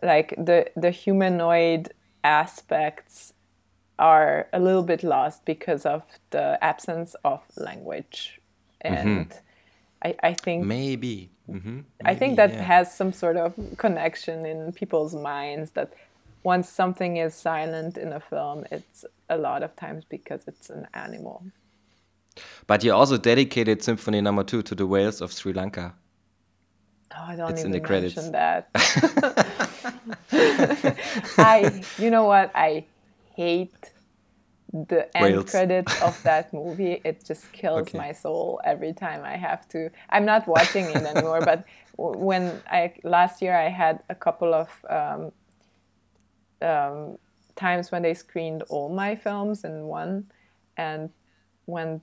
like 0.02 0.34
the 0.38 0.70
the 0.74 0.90
humanoid 0.90 1.92
aspects 2.24 3.34
are 3.98 4.48
a 4.52 4.60
little 4.60 4.82
bit 4.82 5.02
lost 5.02 5.44
because 5.44 5.84
of 5.84 6.02
the 6.30 6.58
absence 6.62 7.14
of 7.24 7.40
language 7.56 8.40
and 8.80 9.28
mm-hmm. 9.28 9.45
I, 10.04 10.14
I 10.22 10.32
think 10.34 10.64
maybe, 10.64 11.30
mm-hmm. 11.48 11.74
maybe 11.76 11.84
I 12.04 12.14
think 12.14 12.36
that 12.36 12.52
yeah. 12.52 12.62
has 12.62 12.94
some 12.94 13.12
sort 13.12 13.36
of 13.36 13.54
connection 13.76 14.44
in 14.46 14.72
people's 14.72 15.14
minds 15.14 15.72
that 15.72 15.92
once 16.42 16.68
something 16.68 17.16
is 17.16 17.34
silent 17.34 17.98
in 17.98 18.12
a 18.12 18.20
film, 18.20 18.64
it's 18.70 19.04
a 19.28 19.36
lot 19.36 19.62
of 19.62 19.74
times 19.74 20.04
because 20.08 20.42
it's 20.46 20.70
an 20.70 20.86
animal. 20.94 21.42
But 22.66 22.84
you 22.84 22.92
also 22.92 23.16
dedicated 23.16 23.82
Symphony 23.82 24.20
Number 24.20 24.44
Two 24.44 24.62
to 24.62 24.74
the 24.74 24.86
whales 24.86 25.20
of 25.20 25.32
Sri 25.32 25.52
Lanka. 25.52 25.94
Oh, 27.16 27.24
I 27.28 27.36
don't 27.36 27.50
it's 27.50 27.60
even 27.60 27.74
in 27.74 27.82
the 27.82 27.88
mention 27.88 28.30
credits. 28.30 28.30
that. 28.30 28.68
I, 31.38 31.82
you 31.98 32.10
know 32.10 32.24
what? 32.24 32.50
I 32.54 32.84
hate 33.34 33.92
the 34.72 35.16
end 35.16 35.46
credits 35.46 36.00
of 36.02 36.20
that 36.24 36.52
movie. 36.52 37.00
It 37.04 37.24
just 37.24 37.50
kills 37.52 37.88
okay. 37.88 37.98
my 37.98 38.12
soul 38.12 38.60
every 38.64 38.92
time 38.92 39.24
I 39.24 39.36
have 39.36 39.68
to. 39.70 39.90
I'm 40.10 40.24
not 40.24 40.46
watching 40.46 40.86
it 40.86 40.96
anymore, 40.96 41.40
but 41.40 41.64
when 41.96 42.60
I 42.70 42.94
last 43.04 43.42
year 43.42 43.56
I 43.56 43.68
had 43.68 44.02
a 44.08 44.14
couple 44.14 44.54
of 44.54 44.68
um, 44.90 45.32
um, 46.66 47.18
times 47.54 47.90
when 47.90 48.02
they 48.02 48.14
screened 48.14 48.62
all 48.68 48.88
my 48.88 49.16
films 49.16 49.64
in 49.64 49.84
one, 49.84 50.30
and 50.76 51.10
when 51.64 52.00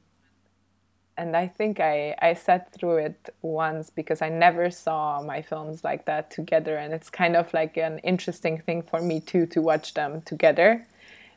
and 1.17 1.37
I 1.37 1.47
think 1.47 1.79
I, 1.79 2.15
I 2.21 2.33
sat 2.33 2.73
through 2.73 2.97
it 2.97 3.29
once 3.41 3.89
because 3.89 4.21
I 4.21 4.29
never 4.29 4.71
saw 4.71 5.21
my 5.21 5.41
films 5.41 5.83
like 5.83 6.05
that 6.05 6.31
together. 6.31 6.77
And 6.77 6.93
it's 6.93 7.09
kind 7.09 7.35
of 7.35 7.53
like 7.53 7.77
an 7.77 7.99
interesting 7.99 8.59
thing 8.59 8.81
for 8.81 8.99
me 8.99 9.19
too 9.19 9.45
to 9.47 9.61
watch 9.61 9.93
them 9.93 10.21
together. 10.21 10.87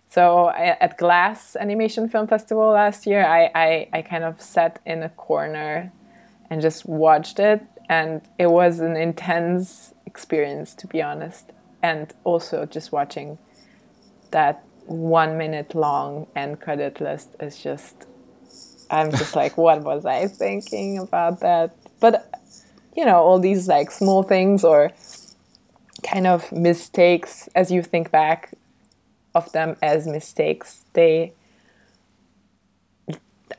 So 0.08 0.50
at 0.50 0.96
Glas 0.96 1.56
Animation 1.56 2.08
Film 2.08 2.26
Festival 2.26 2.70
last 2.70 3.06
year, 3.06 3.26
I, 3.26 3.50
I, 3.54 3.88
I 3.92 4.02
kind 4.02 4.24
of 4.24 4.40
sat 4.40 4.80
in 4.86 5.02
a 5.02 5.08
corner 5.10 5.92
and 6.48 6.62
just 6.62 6.86
watched 6.86 7.38
it. 7.38 7.62
And 7.88 8.22
it 8.38 8.50
was 8.50 8.80
an 8.80 8.96
intense 8.96 9.94
experience, 10.06 10.74
to 10.76 10.86
be 10.86 11.02
honest. 11.02 11.50
And 11.82 12.12
also 12.24 12.66
just 12.66 12.92
watching 12.92 13.38
that 14.30 14.64
one 14.86 15.36
minute 15.36 15.74
long 15.74 16.26
end 16.34 16.60
credit 16.60 17.00
list 17.00 17.34
is 17.40 17.58
just, 17.58 18.06
I'm 18.90 19.10
just 19.10 19.36
like, 19.36 19.56
what 19.56 19.82
was 19.82 20.06
I 20.06 20.28
thinking 20.28 20.98
about 20.98 21.40
that? 21.40 21.76
But, 22.00 22.32
you 22.96 23.04
know, 23.04 23.16
all 23.16 23.38
these 23.38 23.68
like 23.68 23.90
small 23.90 24.22
things 24.22 24.64
or 24.64 24.92
kind 26.02 26.26
of 26.26 26.50
mistakes 26.52 27.48
as 27.54 27.70
you 27.70 27.82
think 27.82 28.10
back 28.10 28.52
of 29.37 29.53
them 29.53 29.77
as 29.83 30.07
mistakes. 30.07 30.85
They, 30.94 31.33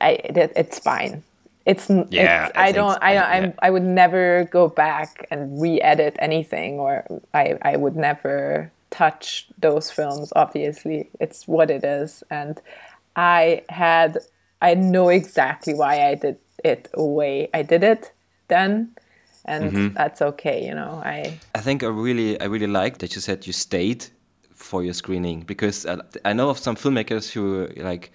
I, 0.00 0.18
it's 0.34 0.78
fine. 0.78 1.22
It's 1.64 1.88
yeah. 1.90 2.46
It's, 2.46 2.56
I, 2.56 2.66
I 2.66 2.72
don't. 2.72 2.98
I 3.02 3.10
I, 3.10 3.12
yeah. 3.12 3.52
I 3.60 3.70
would 3.70 3.82
never 3.82 4.48
go 4.50 4.68
back 4.68 5.26
and 5.30 5.60
re-edit 5.60 6.16
anything, 6.18 6.80
or 6.80 7.04
I 7.34 7.58
I 7.62 7.76
would 7.76 7.94
never 7.94 8.72
touch 8.90 9.46
those 9.58 9.90
films. 9.90 10.32
Obviously, 10.34 11.10
it's 11.20 11.46
what 11.46 11.70
it 11.70 11.84
is, 11.84 12.24
and 12.30 12.60
I 13.16 13.64
had 13.68 14.18
I 14.62 14.74
know 14.74 15.10
exactly 15.10 15.74
why 15.74 16.08
I 16.08 16.14
did 16.14 16.38
it 16.64 16.88
away. 16.94 17.50
I 17.52 17.62
did 17.62 17.84
it 17.84 18.12
then 18.48 18.94
and 19.48 19.72
mm-hmm. 19.72 19.94
that's 19.94 20.20
okay 20.20 20.66
you 20.66 20.74
know 20.74 21.00
i 21.04 21.38
i 21.54 21.60
think 21.60 21.82
i 21.82 21.86
really 21.86 22.40
i 22.40 22.44
really 22.44 22.66
like 22.66 22.98
that 22.98 23.14
you 23.14 23.20
said 23.20 23.46
you 23.46 23.52
stayed 23.52 24.06
for 24.68 24.84
your 24.84 24.92
screening 24.92 25.40
because 25.40 25.86
uh, 25.86 26.02
I 26.26 26.34
know 26.34 26.50
of 26.50 26.58
some 26.58 26.76
filmmakers 26.76 27.32
who 27.32 27.68
like 27.82 28.12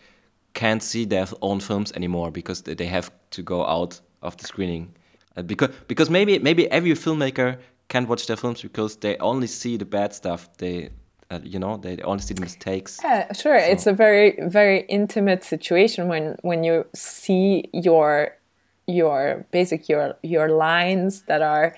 can't 0.53 0.83
see 0.83 1.05
their 1.05 1.25
own 1.41 1.59
films 1.59 1.91
anymore 1.93 2.29
because 2.31 2.61
they 2.61 2.85
have 2.85 3.11
to 3.31 3.41
go 3.41 3.65
out 3.65 3.99
of 4.21 4.37
the 4.37 4.45
screening. 4.45 4.93
Uh, 5.35 5.41
because 5.41 5.69
because 5.87 6.09
maybe 6.11 6.37
maybe 6.39 6.69
every 6.69 6.91
filmmaker 6.91 7.57
can't 7.89 8.07
watch 8.07 8.27
their 8.27 8.37
films 8.37 8.61
because 8.61 8.97
they 8.97 9.17
only 9.17 9.47
see 9.47 9.77
the 9.77 9.85
bad 9.85 10.13
stuff. 10.13 10.47
They 10.57 10.91
uh, 11.31 11.39
you 11.43 11.57
know 11.57 11.77
they 11.77 11.97
only 12.03 12.21
see 12.21 12.35
the 12.35 12.41
mistakes. 12.41 12.99
Yeah, 13.03 13.33
sure. 13.33 13.59
So. 13.59 13.71
It's 13.71 13.87
a 13.87 13.93
very 13.93 14.37
very 14.59 14.81
intimate 14.81 15.43
situation 15.43 16.07
when 16.07 16.37
when 16.43 16.63
you 16.63 16.85
see 16.93 17.69
your 17.73 18.37
your 18.85 19.45
basic 19.51 19.89
your 19.89 20.13
your 20.21 20.49
lines 20.49 21.23
that 21.23 21.41
are 21.41 21.75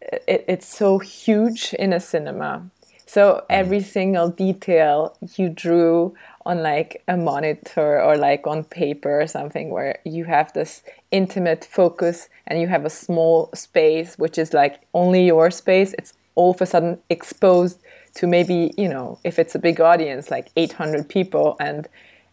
it, 0.00 0.44
it's 0.46 0.68
so 0.68 0.98
huge 0.98 1.74
in 1.74 1.92
a 1.92 1.98
cinema 2.00 2.70
so 3.08 3.34
mm. 3.34 3.44
every 3.48 3.80
single 3.80 4.28
detail 4.28 5.16
you 5.36 5.48
drew 5.48 6.14
on 6.44 6.62
like 6.62 7.02
a 7.08 7.16
monitor 7.16 8.00
or 8.00 8.16
like 8.16 8.46
on 8.46 8.62
paper 8.64 9.22
or 9.22 9.26
something 9.26 9.70
where 9.70 9.98
you 10.04 10.24
have 10.24 10.52
this 10.52 10.82
intimate 11.10 11.64
focus 11.64 12.28
and 12.46 12.60
you 12.60 12.68
have 12.68 12.84
a 12.84 12.90
small 12.90 13.50
space 13.54 14.16
which 14.18 14.38
is 14.38 14.52
like 14.52 14.80
only 14.92 15.24
your 15.24 15.50
space 15.50 15.94
it's 15.98 16.12
all 16.34 16.50
of 16.52 16.60
a 16.60 16.66
sudden 16.66 16.98
exposed 17.08 17.80
to 18.14 18.26
maybe 18.26 18.72
you 18.76 18.88
know 18.88 19.18
if 19.24 19.38
it's 19.38 19.54
a 19.54 19.58
big 19.58 19.80
audience 19.80 20.30
like 20.30 20.50
800 20.56 21.08
people 21.08 21.56
and 21.60 21.88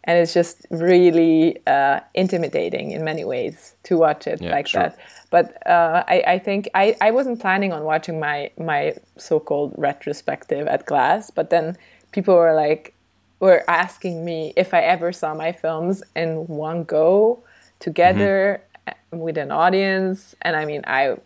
and 0.06 0.20
it's 0.20 0.34
just 0.34 0.66
really 0.70 1.60
uh, 1.66 2.00
intimidating 2.14 2.92
in 2.92 3.04
many 3.04 3.26
ways 3.26 3.76
to 3.84 3.98
watch 3.98 4.28
it 4.28 4.42
yeah, 4.42 4.52
like 4.52 4.68
sure. 4.68 4.84
that. 4.84 5.00
But 5.32 5.68
uh, 5.68 6.04
I, 6.08 6.24
I, 6.28 6.40
think 6.40 6.70
I, 6.76 6.96
I 7.02 7.12
wasn't 7.12 7.42
planning 7.42 7.74
on 7.74 7.84
watching 7.84 8.20
my 8.20 8.52
my 8.58 8.96
so-called 9.18 9.74
retrospective 9.78 10.68
at 10.68 10.86
Glas, 10.86 11.32
but 11.32 11.50
then 11.50 11.76
people 12.12 12.36
were 12.36 12.54
like 12.54 12.94
were 13.40 13.64
asking 13.68 14.24
me 14.24 14.54
if 14.56 14.74
I 14.74 14.82
ever 14.82 15.12
saw 15.12 15.34
my 15.34 15.52
films 15.52 16.04
in 16.16 16.48
one 16.48 16.84
go 16.84 17.44
together 17.80 18.62
mm-hmm. 18.88 19.18
with 19.18 19.38
an 19.38 19.52
audience, 19.52 20.36
and 20.44 20.56
I 20.56 20.66
mean 20.66 20.84
I 20.86 21.18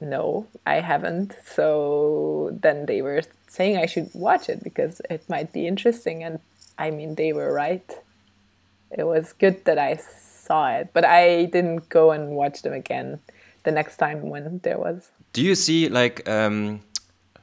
no 0.00 0.46
I 0.64 0.80
haven't. 0.80 1.36
So 1.44 2.56
then 2.62 2.86
they 2.86 3.02
were 3.02 3.22
saying 3.48 3.76
I 3.76 3.86
should 3.86 4.08
watch 4.14 4.48
it 4.48 4.62
because 4.62 5.02
it 5.10 5.28
might 5.28 5.52
be 5.52 5.66
interesting, 5.66 6.22
and 6.22 6.38
I 6.78 6.92
mean 6.92 7.16
they 7.16 7.32
were 7.32 7.52
right 7.52 7.90
it 8.90 9.04
was 9.04 9.32
good 9.32 9.64
that 9.64 9.78
I 9.78 9.96
saw 9.96 10.70
it, 10.70 10.90
but 10.92 11.04
I 11.04 11.46
didn't 11.46 11.88
go 11.88 12.10
and 12.10 12.30
watch 12.30 12.62
them 12.62 12.72
again 12.72 13.20
the 13.64 13.70
next 13.70 13.96
time 13.96 14.28
when 14.30 14.60
there 14.62 14.78
was. 14.78 15.10
Do 15.32 15.42
you 15.42 15.54
see 15.54 15.88
like 15.88 16.28
um, 16.28 16.80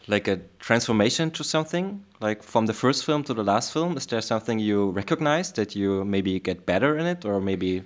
like 0.08 0.28
a 0.28 0.40
transformation 0.60 1.32
to 1.32 1.44
something 1.44 2.04
like 2.20 2.44
from 2.44 2.66
the 2.66 2.74
first 2.74 3.06
film 3.06 3.24
to 3.24 3.34
the 3.34 3.44
last 3.44 3.72
film? 3.72 3.98
Is 3.98 4.06
there 4.08 4.22
something 4.22 4.60
you 4.60 4.90
recognize 4.92 5.52
that 5.54 5.76
you 5.76 6.04
maybe 6.06 6.40
get 6.40 6.66
better 6.66 6.98
in 6.98 7.06
it, 7.06 7.26
or 7.26 7.40
maybe? 7.40 7.84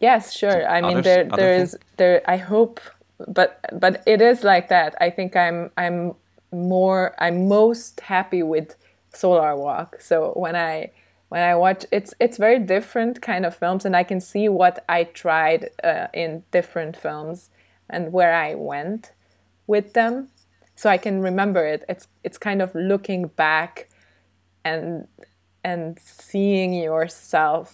Yes, 0.00 0.36
sure. 0.36 0.66
I 0.66 0.80
mean, 0.80 1.02
there 1.02 1.24
there 1.24 1.54
is 1.54 1.76
there. 1.96 2.22
I 2.26 2.36
hope, 2.36 2.80
but 3.28 3.60
but 3.72 4.02
it 4.06 4.20
is 4.20 4.42
like 4.42 4.68
that. 4.68 4.94
I 5.00 5.10
think 5.10 5.36
I'm 5.36 5.70
I'm 5.76 6.14
more 6.50 7.14
I'm 7.18 7.48
most 7.48 8.00
happy 8.00 8.42
with 8.42 8.76
Solar 9.12 9.56
Walk. 9.56 10.00
So 10.00 10.32
when 10.34 10.56
I 10.56 10.90
when 11.32 11.40
I 11.40 11.54
watch 11.54 11.86
it's 11.90 12.12
it's 12.20 12.36
very 12.36 12.58
different 12.58 13.22
kind 13.22 13.46
of 13.46 13.56
films, 13.56 13.86
and 13.86 13.96
I 13.96 14.04
can 14.04 14.20
see 14.20 14.50
what 14.50 14.84
I 14.86 15.04
tried 15.04 15.70
uh, 15.82 16.08
in 16.12 16.42
different 16.50 16.94
films 16.94 17.48
and 17.88 18.12
where 18.12 18.34
I 18.34 18.54
went 18.54 19.12
with 19.66 19.94
them, 19.94 20.28
so 20.76 20.90
I 20.90 20.98
can 20.98 21.22
remember 21.22 21.64
it. 21.64 21.86
It's 21.88 22.06
it's 22.22 22.36
kind 22.36 22.60
of 22.60 22.74
looking 22.74 23.28
back 23.28 23.88
and 24.62 25.08
and 25.64 25.98
seeing 25.98 26.74
yourself 26.74 27.70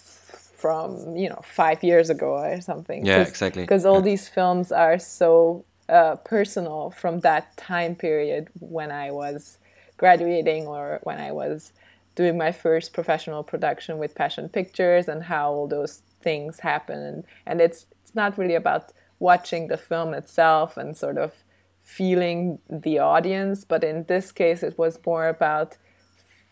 from 0.57 1.17
you 1.17 1.29
know 1.29 1.43
five 1.43 1.83
years 1.83 2.11
ago 2.11 2.39
or 2.39 2.61
something. 2.61 3.05
Yeah, 3.05 3.23
exactly. 3.23 3.65
Because 3.65 3.85
all 3.85 4.03
yeah. 4.03 4.11
these 4.11 4.29
films 4.29 4.71
are 4.71 5.01
so 5.01 5.65
uh, 5.89 6.15
personal 6.35 6.93
from 6.93 7.21
that 7.21 7.57
time 7.57 7.97
period 7.97 8.51
when 8.61 8.93
I 8.93 9.11
was 9.11 9.59
graduating 9.97 10.69
or 10.69 11.01
when 11.03 11.19
I 11.19 11.33
was 11.33 11.73
doing 12.19 12.37
my 12.37 12.51
first 12.51 12.93
professional 12.93 13.45
production 13.45 13.97
with 13.97 14.17
Passion 14.17 14.49
Pictures 14.49 15.07
and 15.07 15.23
how 15.23 15.53
all 15.53 15.69
those 15.69 16.03
things 16.21 16.59
happen. 16.59 16.99
And, 16.99 17.25
and 17.47 17.61
it's 17.61 17.87
it's 18.03 18.13
not 18.13 18.37
really 18.37 18.57
about 18.57 18.93
watching 19.21 19.69
the 19.69 19.77
film 19.77 20.13
itself 20.15 20.77
and 20.77 20.97
sort 20.97 21.17
of 21.17 21.33
feeling 21.81 22.59
the 22.69 22.99
audience, 22.99 23.65
but 23.65 23.85
in 23.85 24.05
this 24.09 24.33
case, 24.33 24.65
it 24.65 24.77
was 24.77 24.99
more 25.07 25.29
about 25.29 25.77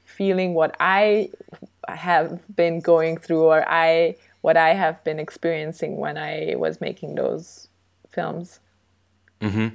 feeling 0.05 0.55
what 0.55 0.77
I 0.79 1.31
have 1.89 2.41
been 2.55 2.79
going 2.79 3.17
through 3.17 3.43
or 3.43 3.69
I 3.69 4.15
what 4.43 4.57
I 4.57 4.75
have 4.75 5.03
been 5.03 5.19
experiencing 5.19 5.97
when 5.97 6.17
I 6.17 6.55
was 6.57 6.81
making 6.81 7.17
those 7.17 7.67
films. 8.09 8.61
Mm-hmm. 9.41 9.75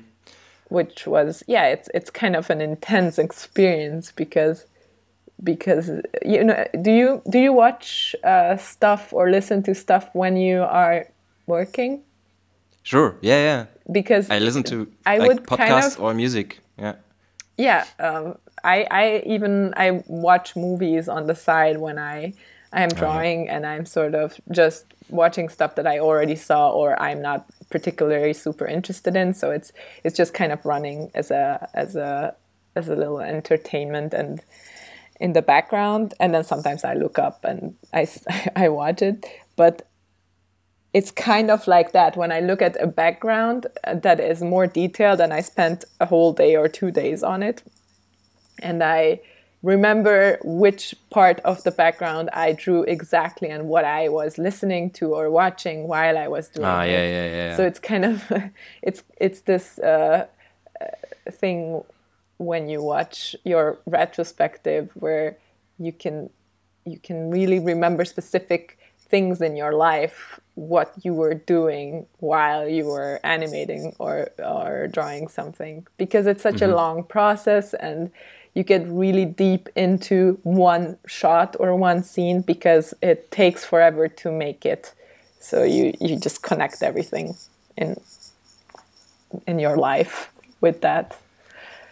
Which 0.70 1.06
was 1.06 1.44
yeah, 1.48 1.66
it's 1.66 1.90
it's 1.94 2.10
kind 2.10 2.38
of 2.38 2.50
an 2.50 2.62
intense 2.62 3.20
experience 3.28 4.14
because 4.14 4.68
because 5.44 5.90
you 6.24 6.44
know 6.44 6.66
do 6.82 6.92
you 6.92 7.22
do 7.30 7.40
you 7.40 7.54
watch 7.54 8.16
uh, 8.24 8.58
stuff 8.58 9.14
or 9.14 9.30
listen 9.30 9.64
to 9.64 9.76
stuff 9.76 10.10
when 10.14 10.38
you 10.38 10.62
are 10.62 11.08
working? 11.48 12.02
Sure. 12.84 13.16
Yeah 13.22 13.38
yeah. 13.38 13.66
Because 13.92 14.30
i 14.30 14.40
listen 14.40 14.64
to 14.64 14.92
i 15.06 15.18
like, 15.18 15.28
would 15.28 15.44
podcasts 15.44 15.58
kind 15.58 15.86
of, 15.86 16.00
or 16.00 16.14
music. 16.14 16.60
Yeah. 16.78 16.96
Yeah 17.58 17.86
um, 18.00 18.38
i 18.64 18.88
i 18.92 19.24
even 19.26 19.74
i 19.78 20.04
watch 20.08 20.56
movies 20.56 21.08
on 21.10 21.28
the 21.28 21.36
side 21.36 21.78
when 21.78 21.98
i 22.00 22.34
i 22.74 22.82
am 22.82 22.90
drawing 22.90 23.50
and 23.50 23.66
i'm 23.66 23.86
sort 23.86 24.16
of 24.16 24.40
just 24.52 24.86
watching 25.10 25.50
stuff 25.50 25.76
that 25.76 25.86
i 25.86 26.00
already 26.00 26.36
saw 26.36 26.72
or 26.72 27.00
i'm 27.02 27.22
not 27.22 27.46
particularly 27.72 28.34
super 28.34 28.68
interested 28.68 29.16
in. 29.16 29.34
So 29.34 29.50
it's 29.50 29.72
it's 30.04 30.16
just 30.16 30.36
kind 30.36 30.52
of 30.52 30.64
running 30.64 31.10
as 31.16 31.32
a 31.32 31.68
as 31.74 31.96
a 31.96 32.36
as 32.76 32.88
a 32.88 32.96
little 32.96 33.20
entertainment 33.20 34.14
and 34.14 34.42
in 35.22 35.34
the 35.34 35.42
background 35.42 36.14
and 36.20 36.34
then 36.34 36.44
sometimes 36.44 36.84
i 36.84 36.94
look 36.94 37.18
up 37.20 37.46
and 37.46 37.76
i, 37.94 38.08
I 38.56 38.70
watch 38.70 39.02
it. 39.02 39.26
But 39.56 39.88
it's 40.94 41.12
kind 41.12 41.50
of 41.50 41.68
like 41.68 41.92
that. 41.94 42.18
When 42.18 42.32
i 42.32 42.40
look 42.40 42.62
at 42.62 42.76
a 42.82 42.88
background 42.88 43.68
uh, 43.84 43.96
that 43.96 44.20
is 44.20 44.42
more 44.42 44.68
detailed 44.68 45.22
and 45.22 45.32
i 45.34 45.42
spent 45.42 45.86
a 46.00 46.06
whole 46.06 46.34
day 46.34 46.56
or 46.56 46.68
two 46.68 46.92
days 46.92 47.24
on 47.24 47.44
it 47.44 47.64
and 48.60 48.84
i 48.84 49.20
remember 49.64 50.40
which 50.44 50.96
part 51.12 51.40
of 51.42 51.64
the 51.64 51.72
background 51.72 52.30
i 52.34 52.52
drew 52.52 52.82
exactly 52.84 53.50
and 53.50 53.68
what 53.68 53.86
i 53.86 54.10
was 54.10 54.38
listening 54.38 54.90
to 54.90 55.14
or 55.14 55.30
watching 55.30 55.88
while 55.88 56.18
i 56.18 56.28
was 56.28 56.50
doing 56.50 56.66
ah, 56.66 56.82
it. 56.82 56.92
yeah, 56.92 57.08
yeah, 57.16 57.28
yeah. 57.36 57.56
so 57.58 57.64
it's 57.64 57.80
kind 57.80 58.06
of 58.06 58.32
it's 58.82 59.04
it's 59.18 59.42
this 59.42 59.78
uh, 59.80 60.26
uh 60.82 60.86
thing 61.32 61.84
when 62.42 62.70
you 62.70 62.82
watch 62.82 63.36
your 63.44 63.80
retrospective 63.86 64.92
where 64.96 65.38
you 65.78 65.92
can 65.92 66.30
you 66.86 66.98
can 66.98 67.30
really 67.30 67.60
remember 67.60 68.04
specific 68.06 68.78
things 69.12 69.42
in 69.42 69.56
your 69.56 69.74
life 69.74 70.40
what 70.56 70.94
you 71.04 71.14
were 71.14 71.34
doing 71.34 72.06
while 72.20 72.68
you 72.68 72.86
were 72.86 73.20
animating 73.24 73.94
or 74.00 74.30
or 74.40 74.88
drawing 74.88 75.28
something. 75.28 75.86
Because 75.98 76.26
it's 76.28 76.44
such 76.44 76.56
mm-hmm. 76.56 76.72
a 76.72 76.76
long 76.76 77.04
process 77.04 77.74
and 77.74 78.12
you 78.54 78.64
get 78.64 78.86
really 78.88 79.26
deep 79.26 79.70
into 79.76 80.40
one 80.44 80.98
shot 81.06 81.56
or 81.60 81.76
one 81.76 82.04
scene 82.04 82.42
because 82.42 82.94
it 83.02 83.32
takes 83.32 83.64
forever 83.64 84.08
to 84.08 84.32
make 84.32 84.66
it. 84.66 84.94
So 85.40 85.64
you 85.64 85.94
you 86.00 86.18
just 86.18 86.42
connect 86.42 86.84
everything 86.84 87.36
in 87.78 87.96
in 89.48 89.60
your 89.60 89.78
life 89.78 90.32
with 90.60 90.82
that 90.82 91.18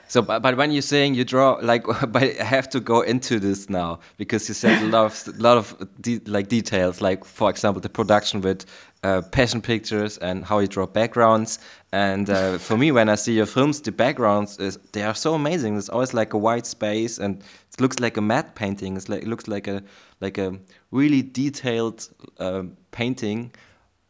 so, 0.09 0.23
but, 0.23 0.41
but 0.41 0.57
when 0.57 0.71
you're 0.71 0.81
saying 0.81 1.13
you 1.13 1.23
draw, 1.23 1.59
like, 1.61 1.85
but 2.07 2.23
I 2.23 2.43
have 2.43 2.67
to 2.71 2.79
go 2.79 3.01
into 3.01 3.39
this 3.39 3.69
now 3.69 3.99
because 4.17 4.47
you 4.47 4.55
said 4.55 4.81
a 4.81 4.87
lot 4.87 5.05
of, 5.05 5.39
lot 5.39 5.57
of 5.57 5.87
de 6.01 6.19
like 6.25 6.47
details, 6.47 6.99
like 6.99 7.23
for 7.23 7.49
example, 7.49 7.79
the 7.79 7.89
production 7.89 8.41
with 8.41 8.65
uh, 9.03 9.21
passion 9.31 9.61
pictures 9.61 10.17
and 10.17 10.43
how 10.43 10.57
you 10.57 10.67
draw 10.67 10.87
backgrounds. 10.87 11.59
And 11.91 12.27
uh, 12.27 12.57
for 12.57 12.75
me, 12.75 12.91
when 12.91 13.07
I 13.07 13.15
see 13.15 13.33
your 13.33 13.45
films, 13.45 13.81
the 13.81 13.91
backgrounds 13.91 14.57
is 14.57 14.79
they 14.93 15.03
are 15.03 15.13
so 15.13 15.35
amazing. 15.35 15.75
There's 15.75 15.89
always 15.89 16.15
like 16.15 16.33
a 16.33 16.39
white 16.39 16.65
space, 16.65 17.19
and 17.19 17.43
it 17.71 17.79
looks 17.79 17.99
like 17.99 18.17
a 18.17 18.21
matte 18.21 18.55
painting. 18.55 18.97
It's 18.97 19.09
like 19.09 19.21
it 19.21 19.27
looks 19.27 19.47
like 19.47 19.67
a 19.67 19.83
like 20.21 20.39
a 20.39 20.57
really 20.89 21.21
detailed 21.21 22.09
uh, 22.39 22.63
painting 22.91 23.51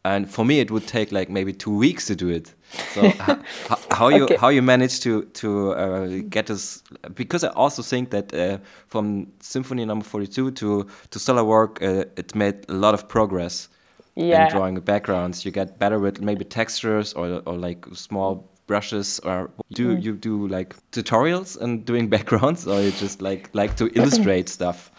and 0.04 0.30
for 0.30 0.44
me 0.44 0.60
it 0.60 0.70
would 0.70 0.86
take 0.86 1.12
like 1.12 1.28
maybe 1.28 1.52
two 1.52 1.74
weeks 1.76 2.06
to 2.06 2.16
do 2.16 2.28
it 2.28 2.54
so 2.94 3.08
how, 3.90 4.08
you 4.08 4.24
okay. 4.24 4.36
how 4.36 4.48
you 4.48 4.62
manage 4.62 5.00
to 5.00 5.24
to 5.34 5.72
uh, 5.72 6.06
get 6.28 6.46
this 6.46 6.82
because 7.14 7.44
i 7.44 7.48
also 7.48 7.82
think 7.82 8.10
that 8.10 8.32
uh, 8.32 8.58
from 8.86 9.26
symphony 9.40 9.84
number 9.84 10.04
42 10.04 10.52
to 10.52 10.86
to 11.10 11.18
Solar 11.18 11.44
Walk 11.44 11.82
uh, 11.82 12.04
it 12.16 12.34
made 12.34 12.64
a 12.68 12.74
lot 12.74 12.94
of 12.94 13.08
progress 13.08 13.68
yeah. 14.14 14.44
in 14.44 14.50
drawing 14.50 14.80
backgrounds 14.80 15.44
you 15.44 15.50
get 15.50 15.78
better 15.78 15.98
with 15.98 16.20
maybe 16.20 16.44
textures 16.44 17.12
or, 17.12 17.42
or 17.46 17.56
like 17.56 17.84
small 17.92 18.48
brushes 18.66 19.18
or 19.20 19.50
do 19.72 19.96
mm. 19.96 20.02
you 20.02 20.14
do 20.14 20.46
like 20.48 20.74
tutorials 20.92 21.60
and 21.60 21.84
doing 21.84 22.08
backgrounds 22.16 22.66
or 22.66 22.80
you 22.80 22.90
just 22.92 23.20
like 23.20 23.50
like 23.52 23.76
to 23.76 23.90
illustrate 23.94 24.48
stuff 24.58 24.90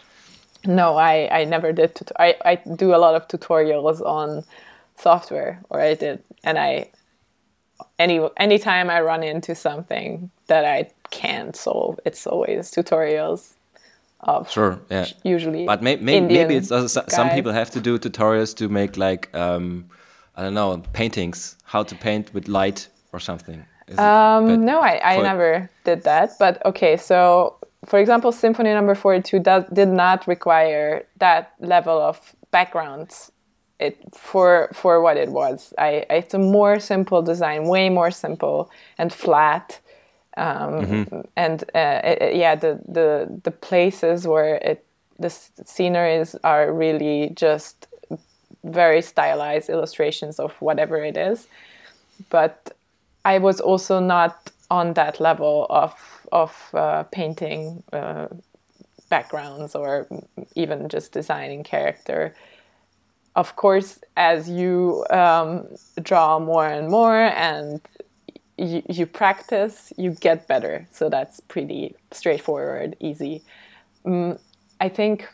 no 0.66 0.96
i 0.98 1.28
i 1.32 1.44
never 1.44 1.72
did 1.72 1.98
I, 2.20 2.36
I 2.46 2.56
do 2.76 2.94
a 2.94 2.98
lot 2.98 3.16
of 3.16 3.28
tutorials 3.28 4.02
on 4.02 4.44
software 5.02 5.62
or 5.70 5.82
I 5.82 5.94
did 5.96 6.24
and 6.44 6.58
I 6.58 6.92
any 7.98 8.20
anytime 8.38 8.90
I 8.90 9.02
run 9.02 9.24
into 9.24 9.56
something 9.56 10.30
that 10.48 10.66
I 10.66 10.90
can't 11.10 11.56
solve, 11.56 12.00
it's 12.06 12.28
always 12.28 12.72
tutorials 12.72 13.54
of 14.22 14.52
sure 14.52 14.80
yeah 14.92 15.08
usually 15.24 15.66
but 15.66 15.82
may, 15.82 15.96
may, 15.96 16.22
maybe 16.22 16.56
it's 16.56 16.72
also 16.72 17.04
some 17.08 17.30
people 17.32 17.52
have 17.52 17.72
to 17.72 17.82
do 17.82 17.98
tutorials 17.98 18.56
to 18.56 18.70
make 18.70 18.96
like 18.96 19.34
um, 19.36 19.90
I 20.36 20.44
don't 20.44 20.54
know 20.54 20.78
paintings 20.94 21.58
how 21.64 21.84
to 21.84 21.96
paint 21.96 22.34
with 22.34 22.48
light 22.48 22.88
or 23.14 23.20
something. 23.20 23.66
Um, 23.98 24.66
no, 24.66 24.80
I, 24.80 25.02
I 25.04 25.22
never 25.22 25.70
did 25.84 26.04
that. 26.04 26.32
But 26.40 26.66
okay, 26.66 26.96
so 26.98 27.58
for 27.86 28.00
example, 28.00 28.32
Symphony 28.32 28.74
Number 28.74 28.96
Forty 28.96 29.22
Two 29.22 29.40
does 29.40 29.66
did 29.74 29.90
not 29.90 30.28
require 30.28 31.06
that 31.18 31.54
level 31.60 32.00
of 32.00 32.36
backgrounds. 32.52 33.32
It 33.82 33.98
for 34.14 34.70
for 34.74 35.02
what 35.02 35.18
it 35.18 35.30
was. 35.30 35.74
I 35.78 36.06
it's 36.10 36.34
a 36.34 36.40
more 36.40 36.80
simple 36.80 37.22
design, 37.22 37.66
way 37.66 37.90
more 37.90 38.12
simple 38.12 38.70
and 38.98 39.12
flat. 39.12 39.80
Um, 40.38 40.74
mm-hmm. 40.86 41.22
And 41.36 41.64
uh, 41.76 42.02
it, 42.04 42.36
yeah, 42.36 42.56
the 42.56 42.80
the 42.88 43.42
the 43.44 43.52
places 43.52 44.28
where 44.28 44.56
it 44.56 44.86
the 45.20 45.30
sceneries 45.66 46.36
are 46.44 46.72
really 46.72 47.32
just 47.36 47.88
very 48.64 49.02
stylized 49.02 49.70
illustrations 49.70 50.40
of 50.40 50.52
whatever 50.62 51.04
it 51.04 51.18
is. 51.18 51.48
But 52.30 52.76
I 53.26 53.40
was 53.40 53.60
also 53.60 54.00
not 54.00 54.52
on 54.70 54.94
that 54.94 55.20
level 55.20 55.68
of 55.70 55.94
of 56.32 56.70
uh, 56.74 57.04
painting 57.12 57.84
uh, 57.92 58.28
backgrounds 59.10 59.76
or 59.76 60.08
even 60.56 60.90
just 60.90 61.12
designing 61.12 61.64
character. 61.64 62.34
Of 63.36 63.56
course, 63.56 64.00
as 64.18 64.50
you 64.50 65.06
um, 65.10 65.68
draw 66.02 66.40
more 66.40 66.68
and 66.68 66.90
more 66.90 67.16
and 67.16 67.82
you, 68.58 68.84
you 68.90 69.06
practice, 69.06 69.94
you 69.98 70.12
get 70.12 70.48
better. 70.48 70.88
So 70.92 71.10
that's 71.10 71.40
pretty 71.40 71.96
straightforward, 72.12 72.98
easy. 73.00 73.44
Um, 74.06 74.38
I 74.80 74.90
think 74.90 75.28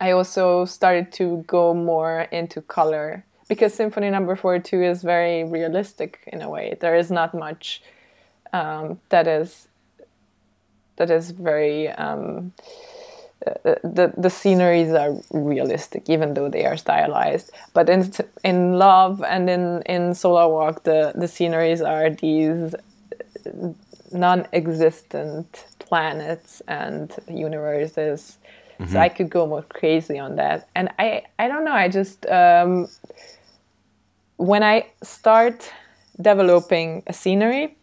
I 0.00 0.10
also 0.10 0.64
started 0.64 1.12
to 1.12 1.44
go 1.46 1.74
more 1.74 2.22
into 2.32 2.60
color 2.60 3.24
because 3.48 3.74
Symphony 3.74 4.10
Number 4.10 4.34
no. 4.34 4.40
Four 4.40 4.58
Two 4.58 4.82
is 4.82 5.02
very 5.02 5.44
realistic 5.44 6.20
in 6.26 6.42
a 6.42 6.48
way. 6.48 6.76
There 6.80 6.94
is 6.94 7.10
not 7.10 7.34
much 7.34 7.82
um, 8.52 9.00
that 9.08 9.26
is 9.26 9.68
that 10.96 11.10
is 11.10 11.30
very 11.30 11.88
um, 11.88 12.52
uh, 13.46 13.74
the 13.82 14.12
the 14.16 14.30
sceneries 14.30 14.92
are 14.92 15.14
realistic, 15.30 16.08
even 16.08 16.34
though 16.34 16.48
they 16.48 16.66
are 16.66 16.76
stylized. 16.76 17.50
But 17.72 17.88
in 17.88 18.12
in 18.44 18.78
Love 18.78 19.22
and 19.22 19.48
in 19.48 19.82
in 19.82 20.14
Solar 20.14 20.48
Walk, 20.48 20.84
the 20.84 21.12
the 21.14 21.28
sceneries 21.28 21.80
are 21.80 22.10
these 22.10 22.74
non-existent 24.12 25.66
planets 25.78 26.62
and 26.66 27.14
universes 27.28 28.38
Mm-hmm. 28.80 28.92
So 28.92 28.98
I 28.98 29.08
could 29.10 29.28
go 29.28 29.46
more 29.46 29.62
crazy 29.62 30.18
on 30.18 30.36
that. 30.36 30.68
And 30.74 30.88
I, 30.98 31.24
I 31.38 31.48
don't 31.48 31.64
know. 31.64 31.72
I 31.72 31.88
just 31.88 32.24
um, 32.26 32.88
when 34.36 34.62
I 34.62 34.86
start 35.02 35.70
developing 36.18 37.02
a 37.06 37.12
scenery, 37.12 37.76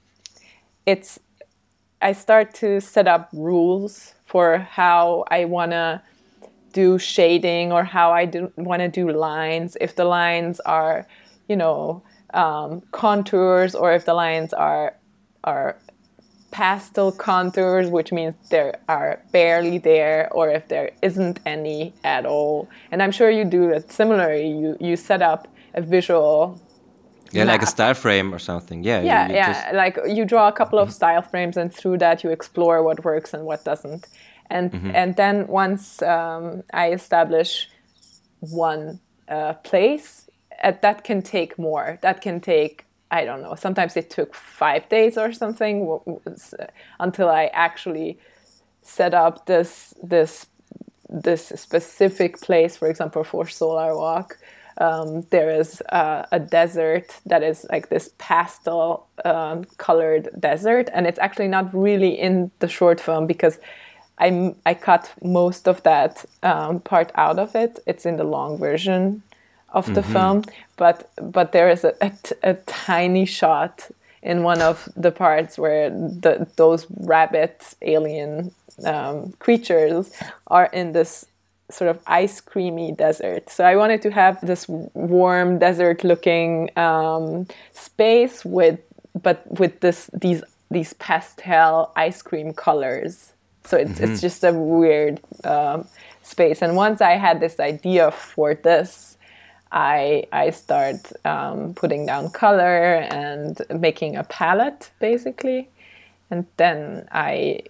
it's 0.88 1.20
I 2.02 2.14
start 2.14 2.54
to 2.56 2.82
set 2.82 3.08
up 3.08 3.30
rules 3.32 4.16
for 4.28 4.60
how 4.60 5.26
I 5.32 5.46
wanna 5.46 6.04
do 6.74 7.00
shading 7.00 7.72
or 7.72 7.84
how 7.84 8.12
I 8.12 8.30
want 8.56 8.82
to 8.82 8.88
do 8.88 9.10
lines. 9.10 9.76
If 9.82 9.96
the 9.96 10.06
lines 10.06 10.60
are, 10.60 11.08
you 11.48 11.56
know, 11.56 12.04
um, 12.34 12.82
contours 12.92 13.74
or 13.74 13.94
if 13.94 14.06
the 14.06 14.14
lines 14.14 14.54
are 14.54 14.96
are 15.44 15.78
pastel 16.52 17.12
contours, 17.12 17.88
which 17.90 18.12
means 18.12 18.36
there 18.50 18.80
are 18.88 19.22
barely 19.32 19.78
there, 19.78 20.30
or 20.32 20.50
if 20.50 20.68
there 20.68 20.92
isn't 21.02 21.40
any 21.46 21.94
at 22.04 22.26
all. 22.26 22.70
And 22.92 23.02
I'm 23.04 23.12
sure 23.12 23.30
you 23.30 23.46
do 23.46 23.70
it 23.70 23.92
similarly. 23.92 24.48
You 24.48 24.78
you 24.80 24.96
set 24.96 25.22
up 25.22 25.48
a 25.74 25.82
visual. 25.82 26.62
Yeah, 27.32 27.46
map. 27.46 27.54
like 27.54 27.64
a 27.64 27.68
style 27.68 27.94
frame 27.94 28.34
or 28.34 28.40
something. 28.40 28.84
Yeah. 28.84 29.02
Yeah, 29.02 29.28
you, 29.28 29.34
you 29.34 29.38
yeah. 29.38 29.72
Like 29.74 30.00
you 30.08 30.26
draw 30.26 30.48
a 30.48 30.52
couple 30.52 30.80
of 30.80 30.92
style 30.92 31.22
frames, 31.22 31.58
and 31.58 31.74
through 31.74 31.98
that 32.00 32.24
you 32.24 32.30
explore 32.30 32.84
what 32.84 33.04
works 33.04 33.34
and 33.34 33.46
what 33.46 33.64
doesn't. 33.64 34.08
And 34.50 34.72
mm-hmm. 34.72 34.92
and 34.96 35.16
then 35.16 35.48
once 35.48 36.02
um, 36.02 36.64
I 36.74 36.92
establish 36.92 37.70
one 38.40 39.00
uh, 39.28 39.54
place, 39.54 40.30
uh, 40.64 40.74
that 40.82 41.04
can 41.04 41.22
take 41.22 41.58
more. 41.58 42.00
That 42.02 42.22
can 42.22 42.40
take 42.40 42.86
I 43.10 43.24
don't 43.24 43.42
know, 43.42 43.56
sometimes 43.56 43.96
it 43.96 44.10
took 44.10 44.36
five 44.36 44.90
days 44.90 45.18
or 45.18 45.32
something 45.32 45.98
until 47.00 47.30
I 47.30 47.46
actually 47.54 48.20
set 48.82 49.14
up 49.14 49.46
this 49.46 49.94
this 50.04 50.48
this 51.10 51.54
specific 51.56 52.42
place, 52.42 52.76
for 52.76 52.90
example, 52.90 53.24
for 53.24 53.48
Solar 53.48 53.96
Walk. 53.96 54.38
Um, 54.80 55.26
there 55.32 55.50
is 55.50 55.82
uh, 55.90 56.26
a 56.32 56.40
desert 56.40 57.20
that 57.26 57.42
is 57.42 57.66
like 57.72 57.90
this 57.90 58.12
pastel 58.18 59.08
um, 59.26 59.66
colored 59.78 60.30
desert, 60.40 60.90
and 60.94 61.08
it's 61.08 61.20
actually 61.20 61.48
not 61.48 61.74
really 61.74 62.20
in 62.20 62.52
the 62.60 62.68
short 62.68 63.02
film 63.02 63.26
because 63.26 63.60
I 64.20 64.56
I 64.66 64.74
cut 64.74 65.14
most 65.24 65.68
of 65.68 65.82
that 65.84 66.26
um, 66.44 66.80
part 66.80 67.12
out 67.16 67.40
of 67.40 67.56
it. 67.56 67.80
It's 67.88 68.06
in 68.06 68.18
the 68.18 68.24
long 68.24 68.58
version 68.58 69.24
of 69.70 69.94
the 69.94 70.02
mm-hmm. 70.02 70.14
film, 70.14 70.44
but 70.76 71.10
but 71.22 71.52
there 71.52 71.70
is 71.70 71.84
a, 71.84 71.94
a, 72.02 72.12
a, 72.44 72.54
tiny 72.66 73.26
shot 73.26 73.90
in 74.22 74.44
one 74.44 74.62
of 74.62 74.90
the 74.96 75.12
parts 75.12 75.58
where 75.58 75.90
the, 75.90 76.48
those 76.56 76.88
rabbit 76.90 77.76
alien 77.82 78.52
um, 78.86 79.34
creatures 79.40 80.12
are 80.48 80.70
in 80.72 80.94
this 80.94 81.26
sort 81.70 81.90
of 81.90 82.02
ice 82.08 82.40
creamy 82.40 82.92
desert. 82.92 83.50
So 83.50 83.64
I 83.66 83.76
wanted 83.76 84.02
to 84.04 84.12
have 84.12 84.40
this 84.46 84.68
warm 84.68 85.60
desert 85.60 86.04
looking 86.04 86.70
um, 86.78 87.48
space 87.74 88.46
with 88.46 88.80
but 89.22 89.46
with 89.60 89.80
this 89.80 90.10
these 90.14 90.44
these 90.70 90.94
pastel 90.94 91.92
ice 91.96 92.22
cream 92.22 92.54
colors. 92.54 93.34
So 93.66 93.78
it's 93.78 93.92
mm-hmm. 93.92 94.12
it's 94.12 94.22
just 94.22 94.44
a 94.44 94.54
weird 94.54 95.20
um, 95.44 95.88
space. 96.24 96.62
And 96.62 96.76
once 96.76 97.02
I 97.02 97.14
had 97.14 97.40
this 97.40 97.60
idea 97.60 98.12
for 98.12 98.56
this 98.56 99.18
I 99.72 100.26
I 100.32 100.52
start 100.52 101.12
um, 101.26 101.74
putting 101.74 102.06
down 102.06 102.30
color 102.30 102.96
and 102.96 103.60
making 103.70 104.16
a 104.16 104.24
palette 104.24 104.92
basically, 105.00 105.70
and 106.32 106.46
then 106.58 107.08
I 107.12 107.62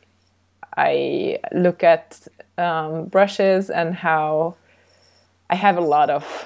I 0.78 1.40
look 1.52 1.84
at 1.84 2.28
um, 2.58 3.06
brushes 3.06 3.70
and 3.70 3.96
how 3.96 4.56
I 5.50 5.56
have 5.56 5.78
a 5.78 5.82
lot 5.82 6.10
of 6.10 6.46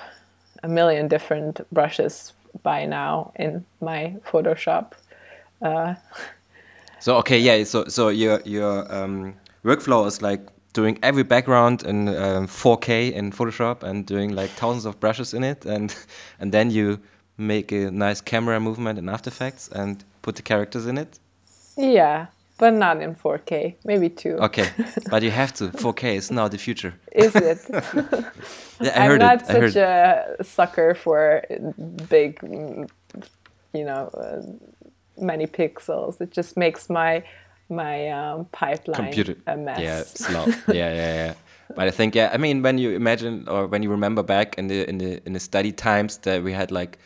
a 0.63 0.67
million 0.67 1.08
different 1.08 1.62
brushes 1.72 2.34
by 2.63 2.86
now 2.86 3.32
in 3.36 3.65
my 3.82 4.15
Photoshop. 4.26 4.94
Uh, 5.62 5.96
so 7.00 7.17
okay, 7.17 7.39
yeah. 7.39 7.63
So 7.63 7.86
so 7.86 8.10
your 8.10 8.41
your 8.46 8.91
um, 8.94 9.34
workflow 9.63 10.08
is 10.08 10.22
like 10.22 10.41
doing 10.74 10.98
every 11.04 11.24
background 11.24 11.84
in 11.84 12.08
um, 12.08 12.48
4K 12.48 13.12
in 13.12 13.32
Photoshop 13.32 13.84
and 13.84 14.06
doing 14.06 14.34
like 14.34 14.50
thousands 14.52 14.86
of 14.86 15.00
brushes 15.00 15.34
in 15.34 15.44
it, 15.44 15.65
and 15.65 15.96
and 16.39 16.52
then 16.52 16.72
you 16.72 17.00
make 17.38 17.72
a 17.72 17.91
nice 17.91 18.22
camera 18.22 18.60
movement 18.60 19.00
in 19.00 19.10
After 19.10 19.30
Effects 19.30 19.67
and 19.70 20.04
put 20.22 20.36
the 20.36 20.41
characters 20.41 20.86
in 20.86 20.98
it. 20.98 21.20
Yeah, 21.78 22.28
but 22.62 22.76
not 22.76 23.02
in 23.02 23.15
4K. 23.15 23.74
Maybe 23.84 24.08
two. 24.08 24.36
Okay, 24.47 24.69
but 25.10 25.24
you 25.24 25.32
have 25.32 25.52
to. 25.56 25.69
4K 25.69 26.15
is 26.15 26.30
now 26.30 26.47
the 26.47 26.60
future. 26.60 26.93
Is 27.12 27.36
it? 27.36 27.60
yeah, 28.80 28.93
I 28.95 29.08
heard 29.08 29.24
I'm 29.24 29.39
not 29.39 29.41
it. 29.41 29.47
such 29.47 29.76
a 29.76 30.36
sucker 30.43 30.93
for 30.93 31.43
big, 32.08 32.39
you 33.74 33.86
know, 33.89 34.04
uh, 34.13 34.43
many 35.17 35.47
pixels. 35.47 36.21
It 36.21 36.30
just 36.30 36.56
makes 36.56 36.88
my 36.88 37.24
my 37.68 38.09
um, 38.09 38.45
pipeline 38.51 39.05
Computer. 39.05 39.36
a 39.47 39.57
mess. 39.57 39.80
Yeah, 39.80 40.03
slow. 40.28 40.45
yeah, 40.68 40.93
yeah, 40.93 41.14
yeah. 41.22 41.34
But 41.76 41.88
I 41.88 41.91
think 41.91 42.14
yeah, 42.14 42.30
I 42.32 42.38
mean 42.38 42.62
when 42.62 42.78
you 42.78 42.91
imagine 42.91 43.47
or 43.47 43.66
when 43.66 43.82
you 43.82 43.89
remember 43.89 44.22
back 44.22 44.55
in 44.59 44.68
the 44.68 44.88
in 44.88 44.99
the 44.99 45.20
in 45.26 45.34
the 45.34 45.39
study 45.39 45.72
times 45.72 46.18
that 46.18 46.43
we 46.43 46.53
had 46.53 46.70
like 46.70 46.99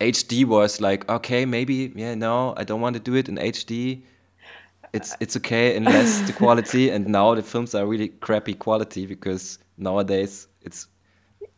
HD 0.00 0.44
was 0.44 0.80
like 0.80 1.08
okay 1.08 1.44
maybe 1.44 1.92
yeah 1.94 2.14
no 2.14 2.54
I 2.56 2.64
don't 2.64 2.80
want 2.80 2.94
to 2.96 3.00
do 3.10 3.14
it 3.14 3.28
in 3.28 3.36
HD. 3.36 4.02
It's 4.92 5.16
it's 5.20 5.36
okay 5.36 5.76
unless 5.76 6.20
the 6.26 6.32
quality 6.32 6.90
and 6.94 7.06
now 7.06 7.34
the 7.34 7.42
films 7.42 7.74
are 7.74 7.86
really 7.86 8.08
crappy 8.08 8.54
quality 8.54 9.06
because 9.06 9.58
nowadays 9.76 10.48
it's 10.62 10.88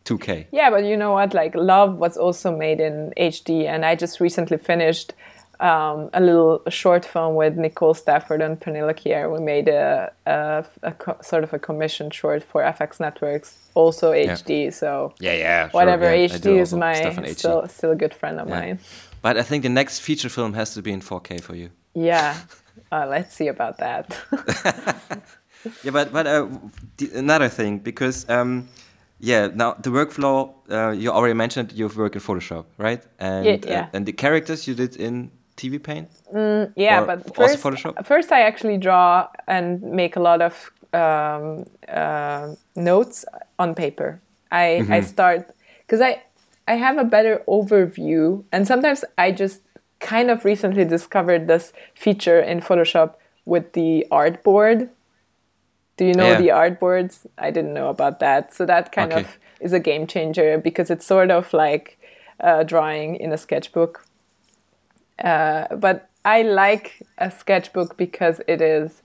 2K. 0.05 0.47
Yeah, 0.53 0.71
but 0.71 0.85
you 0.85 0.97
know 0.97 1.13
what? 1.13 1.35
Like 1.35 1.55
Love 1.55 1.99
was 1.99 2.17
also 2.17 2.55
made 2.57 2.81
in 2.81 3.13
HD, 3.17 3.67
and 3.67 3.85
I 3.85 3.95
just 3.95 4.21
recently 4.21 4.59
finished 4.59 5.15
um, 5.61 6.11
a 6.13 6.21
little 6.21 6.63
short 6.69 7.05
film 7.05 7.37
with 7.37 7.57
Nicole 7.57 7.95
Stafford 7.95 8.43
and 8.43 8.59
Pernilla 8.61 8.95
Kier. 8.95 9.33
We 9.33 9.39
made 9.39 9.69
a, 9.69 10.13
a, 10.27 10.65
a 10.83 10.93
co- 10.93 11.19
sort 11.23 11.45
of 11.45 11.53
a 11.53 11.59
commission 11.59 12.11
short 12.11 12.43
for 12.43 12.63
FX 12.63 12.99
Networks, 12.99 13.57
also 13.75 14.13
HD. 14.13 14.65
Yeah. 14.65 14.71
So 14.71 15.15
yeah, 15.21 15.35
yeah, 15.35 15.69
whatever 15.71 16.07
sure, 16.07 16.15
yeah. 16.15 16.29
HD 16.29 16.59
is 16.59 16.75
my 16.75 16.95
still 17.33 17.69
still 17.69 17.93
a 17.93 17.97
good 17.97 18.13
friend 18.13 18.41
of 18.41 18.49
yeah. 18.49 18.61
mine. 18.61 18.79
But 19.23 19.39
I 19.39 19.43
think 19.43 19.63
the 19.63 19.69
next 19.69 20.01
feature 20.01 20.29
film 20.29 20.55
has 20.55 20.75
to 20.75 20.83
be 20.83 20.91
in 20.91 21.01
4K 21.01 21.41
for 21.41 21.55
you. 21.55 21.71
Yeah, 21.95 22.37
uh, 22.93 23.07
let's 23.09 23.35
see 23.35 23.49
about 23.49 23.79
that. 23.79 24.17
yeah, 25.83 25.91
but 25.91 26.13
but 26.13 26.27
uh, 26.27 26.47
another 27.15 27.49
thing 27.49 27.79
because 27.79 28.29
um, 28.29 28.69
yeah, 29.19 29.49
now 29.55 29.75
the 29.75 29.91
workflow 29.91 30.53
uh, 30.71 30.91
you 30.91 31.11
already 31.11 31.35
mentioned 31.35 31.73
you've 31.73 31.97
worked 31.97 32.15
in 32.15 32.21
Photoshop, 32.21 32.67
right? 32.77 33.03
And 33.19 33.47
yeah, 33.47 33.57
yeah. 33.67 33.89
and 33.93 34.05
the 34.05 34.13
characters 34.13 34.69
you 34.69 34.75
did 34.75 34.97
in 34.97 35.31
TV 35.57 35.83
Paint. 35.83 36.11
Mm, 36.35 36.73
yeah, 36.77 37.05
but 37.05 37.35
first, 37.35 37.59
first 38.05 38.33
I 38.33 38.43
actually 38.43 38.79
draw 38.79 39.29
and 39.47 39.83
make 39.83 40.17
a 40.17 40.21
lot 40.21 40.43
of 40.43 40.71
um, 40.93 41.65
uh, 41.89 42.55
notes 42.77 43.25
on 43.59 43.75
paper. 43.75 44.21
I 44.51 44.81
mm 44.81 44.87
-hmm. 44.87 44.95
I 44.95 45.03
start 45.03 45.47
because 45.87 46.05
I 46.05 46.23
I 46.69 46.77
have 46.77 47.01
a 47.01 47.05
better 47.05 47.43
overview, 47.47 48.45
and 48.53 48.67
sometimes 48.67 49.05
I 49.19 49.33
just 49.33 49.63
kind 50.03 50.31
of 50.31 50.45
recently 50.45 50.85
discovered 50.85 51.47
this 51.47 51.73
feature 51.95 52.41
in 52.41 52.61
Photoshop 52.61 53.15
with 53.47 53.73
the 53.73 54.07
artboard. 54.11 54.91
Do 55.97 56.05
you 56.05 56.15
know 56.15 56.33
yeah. 56.33 56.39
the 56.39 56.49
artboards? 56.49 57.27
I 57.39 57.51
didn't 57.51 57.73
know 57.73 57.89
about 57.89 58.21
that. 58.21 58.53
So 58.53 58.67
that 58.67 58.93
kind 58.93 59.13
okay. 59.13 59.23
of 59.23 59.39
is 59.61 59.73
a 59.73 59.81
game 59.81 60.07
changer 60.07 60.59
because 60.59 60.91
it's 60.91 61.07
sort 61.07 61.31
of 61.31 61.53
like 61.53 61.99
uh, 62.41 62.65
drawing 62.65 63.17
in 63.17 63.33
a 63.33 63.39
sketchbook. 63.39 64.05
Uh, 65.23 65.75
but 65.77 66.11
I 66.25 66.43
like 66.43 67.07
a 67.19 67.31
sketchbook 67.31 67.97
because 67.97 68.41
it 68.49 68.61
is 68.61 69.03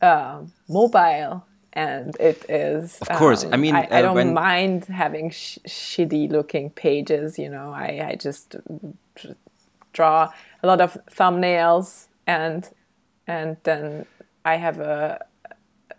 uh, 0.00 0.42
mobile 0.68 1.46
and 1.74 2.14
it 2.20 2.44
is 2.50 2.98
of 3.00 3.08
course 3.16 3.44
um, 3.44 3.54
i 3.54 3.56
mean 3.56 3.74
i, 3.74 3.88
I 3.90 4.00
uh, 4.00 4.02
don't 4.02 4.14
when... 4.14 4.34
mind 4.34 4.84
having 4.84 5.30
sh- 5.30 5.58
shitty 5.66 6.30
looking 6.30 6.68
pages 6.68 7.38
you 7.38 7.48
know 7.48 7.70
I, 7.70 8.08
I 8.10 8.14
just 8.16 8.56
draw 9.92 10.30
a 10.62 10.66
lot 10.66 10.80
of 10.80 10.96
thumbnails 11.10 12.06
and 12.26 12.70
and 13.26 13.56
then 13.64 14.06
i 14.44 14.56
have 14.56 14.78
a 14.80 15.24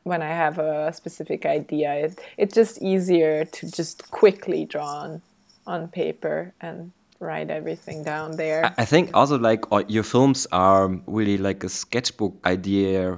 when 0.04 0.22
i 0.22 0.30
have 0.30 0.60
a 0.60 0.92
specific 0.94 1.46
idea 1.46 1.94
it, 1.94 2.20
it's 2.38 2.54
just 2.54 2.82
easier 2.82 3.46
to 3.46 3.70
just 3.72 4.12
quickly 4.12 4.66
draw 4.66 5.02
on, 5.02 5.22
on 5.66 5.88
paper 5.88 6.54
and 6.62 6.92
write 7.24 7.50
everything 7.50 8.04
down 8.04 8.36
there. 8.36 8.74
I 8.78 8.86
think 8.86 9.10
also 9.14 9.40
like 9.40 9.64
your 9.88 10.04
films 10.04 10.46
are 10.52 10.90
really 11.08 11.38
like 11.38 11.64
a 11.64 11.70
sketchbook 11.70 12.36
idea 12.46 13.18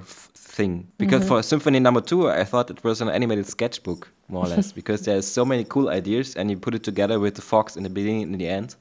thing. 0.56 0.88
Because 0.96 1.20
mm-hmm. 1.20 1.28
for 1.28 1.42
Symphony 1.42 1.80
Number 1.80 2.00
Two, 2.00 2.30
I 2.30 2.44
thought 2.44 2.70
it 2.70 2.82
was 2.82 3.00
an 3.00 3.10
animated 3.10 3.46
sketchbook 3.46 4.08
more 4.28 4.44
or 4.44 4.48
less 4.48 4.72
because 4.80 5.02
there's 5.02 5.26
so 5.26 5.44
many 5.44 5.64
cool 5.64 5.88
ideas 5.88 6.36
and 6.36 6.50
you 6.50 6.56
put 6.56 6.74
it 6.74 6.82
together 6.82 7.18
with 7.20 7.34
the 7.34 7.42
fox 7.42 7.76
in 7.76 7.82
the 7.82 7.90
beginning 7.90 8.22
and 8.22 8.40
the 8.40 8.48
end, 8.48 8.76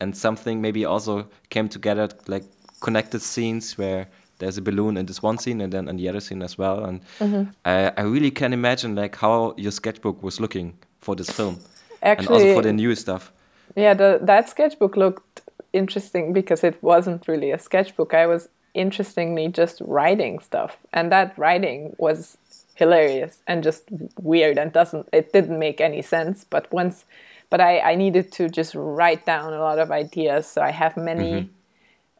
and 0.00 0.16
something 0.16 0.60
maybe 0.60 0.84
also 0.84 1.28
came 1.50 1.68
together 1.68 2.08
like 2.26 2.44
connected 2.80 3.22
scenes 3.22 3.76
where 3.76 4.08
there's 4.38 4.56
a 4.56 4.62
balloon 4.62 4.96
in 4.96 5.06
this 5.06 5.22
one 5.22 5.38
scene 5.38 5.60
and 5.60 5.72
then 5.72 5.88
in 5.88 5.96
the 5.96 6.08
other 6.08 6.20
scene 6.20 6.42
as 6.42 6.56
well. 6.56 6.84
And 6.84 7.00
mm-hmm. 7.18 7.50
I, 7.64 7.92
I 7.96 8.02
really 8.02 8.30
can 8.30 8.52
imagine 8.52 8.94
like 8.94 9.16
how 9.16 9.54
your 9.56 9.72
sketchbook 9.72 10.22
was 10.22 10.40
looking 10.40 10.78
for 11.00 11.16
this 11.16 11.30
film, 11.30 11.60
Actually, 12.02 12.26
and 12.26 12.34
also 12.34 12.54
for 12.54 12.62
the 12.62 12.72
new 12.72 12.94
stuff. 12.94 13.32
Yeah, 13.74 13.94
the, 13.94 14.18
that 14.22 14.48
sketchbook 14.48 14.96
looked 14.96 15.42
interesting 15.72 16.32
because 16.32 16.64
it 16.64 16.82
wasn't 16.82 17.26
really 17.28 17.50
a 17.50 17.58
sketchbook. 17.58 18.14
I 18.14 18.26
was 18.26 18.48
interestingly 18.74 19.48
just 19.48 19.80
writing 19.84 20.38
stuff 20.38 20.76
and 20.92 21.10
that 21.10 21.36
writing 21.36 21.94
was 21.98 22.38
hilarious 22.74 23.42
and 23.46 23.64
just 23.64 23.82
weird 24.20 24.56
and 24.56 24.72
doesn't 24.72 25.08
it 25.12 25.32
didn't 25.32 25.58
make 25.58 25.80
any 25.80 26.00
sense 26.00 26.44
but 26.48 26.70
once 26.72 27.04
but 27.50 27.60
i 27.60 27.80
i 27.80 27.94
needed 27.94 28.30
to 28.32 28.48
just 28.48 28.74
write 28.74 29.24
down 29.26 29.52
a 29.52 29.58
lot 29.58 29.78
of 29.78 29.90
ideas 29.90 30.46
so 30.46 30.62
i 30.62 30.70
have 30.70 30.96
many 30.96 31.50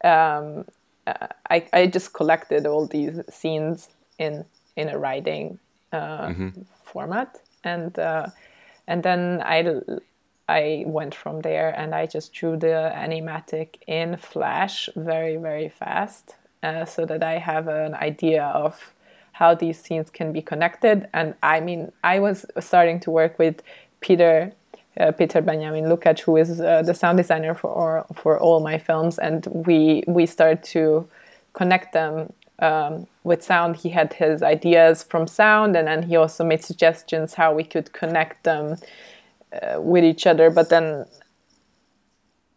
mm-hmm. 0.04 0.08
um, 0.08 0.64
uh, 1.06 1.26
I, 1.48 1.66
I 1.72 1.86
just 1.86 2.12
collected 2.12 2.66
all 2.66 2.86
these 2.86 3.20
scenes 3.30 3.88
in 4.18 4.44
in 4.76 4.88
a 4.88 4.98
writing 4.98 5.58
uh, 5.92 6.28
mm-hmm. 6.28 6.48
format 6.84 7.40
and 7.64 7.98
uh, 7.98 8.26
and 8.86 9.02
then 9.02 9.42
I 9.44 9.80
I 10.48 10.84
went 10.86 11.14
from 11.14 11.40
there 11.42 11.70
and 11.70 11.94
I 11.94 12.06
just 12.06 12.32
drew 12.32 12.56
the 12.56 12.92
animatic 12.94 13.76
in 13.86 14.16
Flash 14.16 14.88
very 14.96 15.36
very 15.36 15.68
fast 15.68 16.36
uh, 16.62 16.84
so 16.84 17.04
that 17.06 17.22
I 17.22 17.38
have 17.38 17.68
an 17.68 17.94
idea 17.94 18.44
of 18.44 18.94
how 19.32 19.54
these 19.54 19.78
scenes 19.78 20.10
can 20.10 20.32
be 20.32 20.42
connected. 20.42 21.08
And 21.12 21.34
I 21.42 21.60
mean, 21.60 21.92
I 22.02 22.18
was 22.18 22.44
starting 22.58 22.98
to 23.00 23.10
work 23.10 23.38
with 23.38 23.62
Peter. 24.00 24.52
Uh, 24.98 25.12
Peter 25.12 25.40
Benjamin 25.40 25.84
Lukács, 25.84 26.20
who 26.20 26.36
is 26.36 26.60
uh, 26.60 26.82
the 26.82 26.94
sound 26.94 27.18
designer 27.18 27.54
for 27.54 28.04
for 28.14 28.38
all 28.38 28.60
my 28.60 28.78
films, 28.78 29.18
and 29.18 29.46
we 29.46 30.02
we 30.08 30.26
started 30.26 30.62
to 30.64 31.06
connect 31.52 31.92
them 31.92 32.32
um, 32.58 33.06
with 33.22 33.42
sound. 33.44 33.76
He 33.76 33.90
had 33.90 34.12
his 34.14 34.42
ideas 34.42 35.04
from 35.04 35.28
sound, 35.28 35.76
and 35.76 35.86
then 35.86 36.02
he 36.02 36.16
also 36.16 36.44
made 36.44 36.64
suggestions 36.64 37.34
how 37.34 37.54
we 37.54 37.62
could 37.62 37.92
connect 37.92 38.42
them 38.42 38.76
uh, 39.52 39.80
with 39.80 40.04
each 40.04 40.26
other. 40.26 40.50
But 40.50 40.68
then 40.68 41.04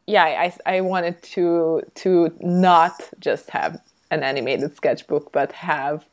yeah, 0.08 0.24
I, 0.24 0.54
I 0.66 0.82
wanted 0.82 1.22
to 1.36 1.84
to 1.96 2.34
not 2.42 3.10
just 3.20 3.52
have 3.52 3.80
an 4.10 4.24
animated 4.24 4.76
sketchbook, 4.76 5.32
but 5.32 5.52
have 5.52 6.06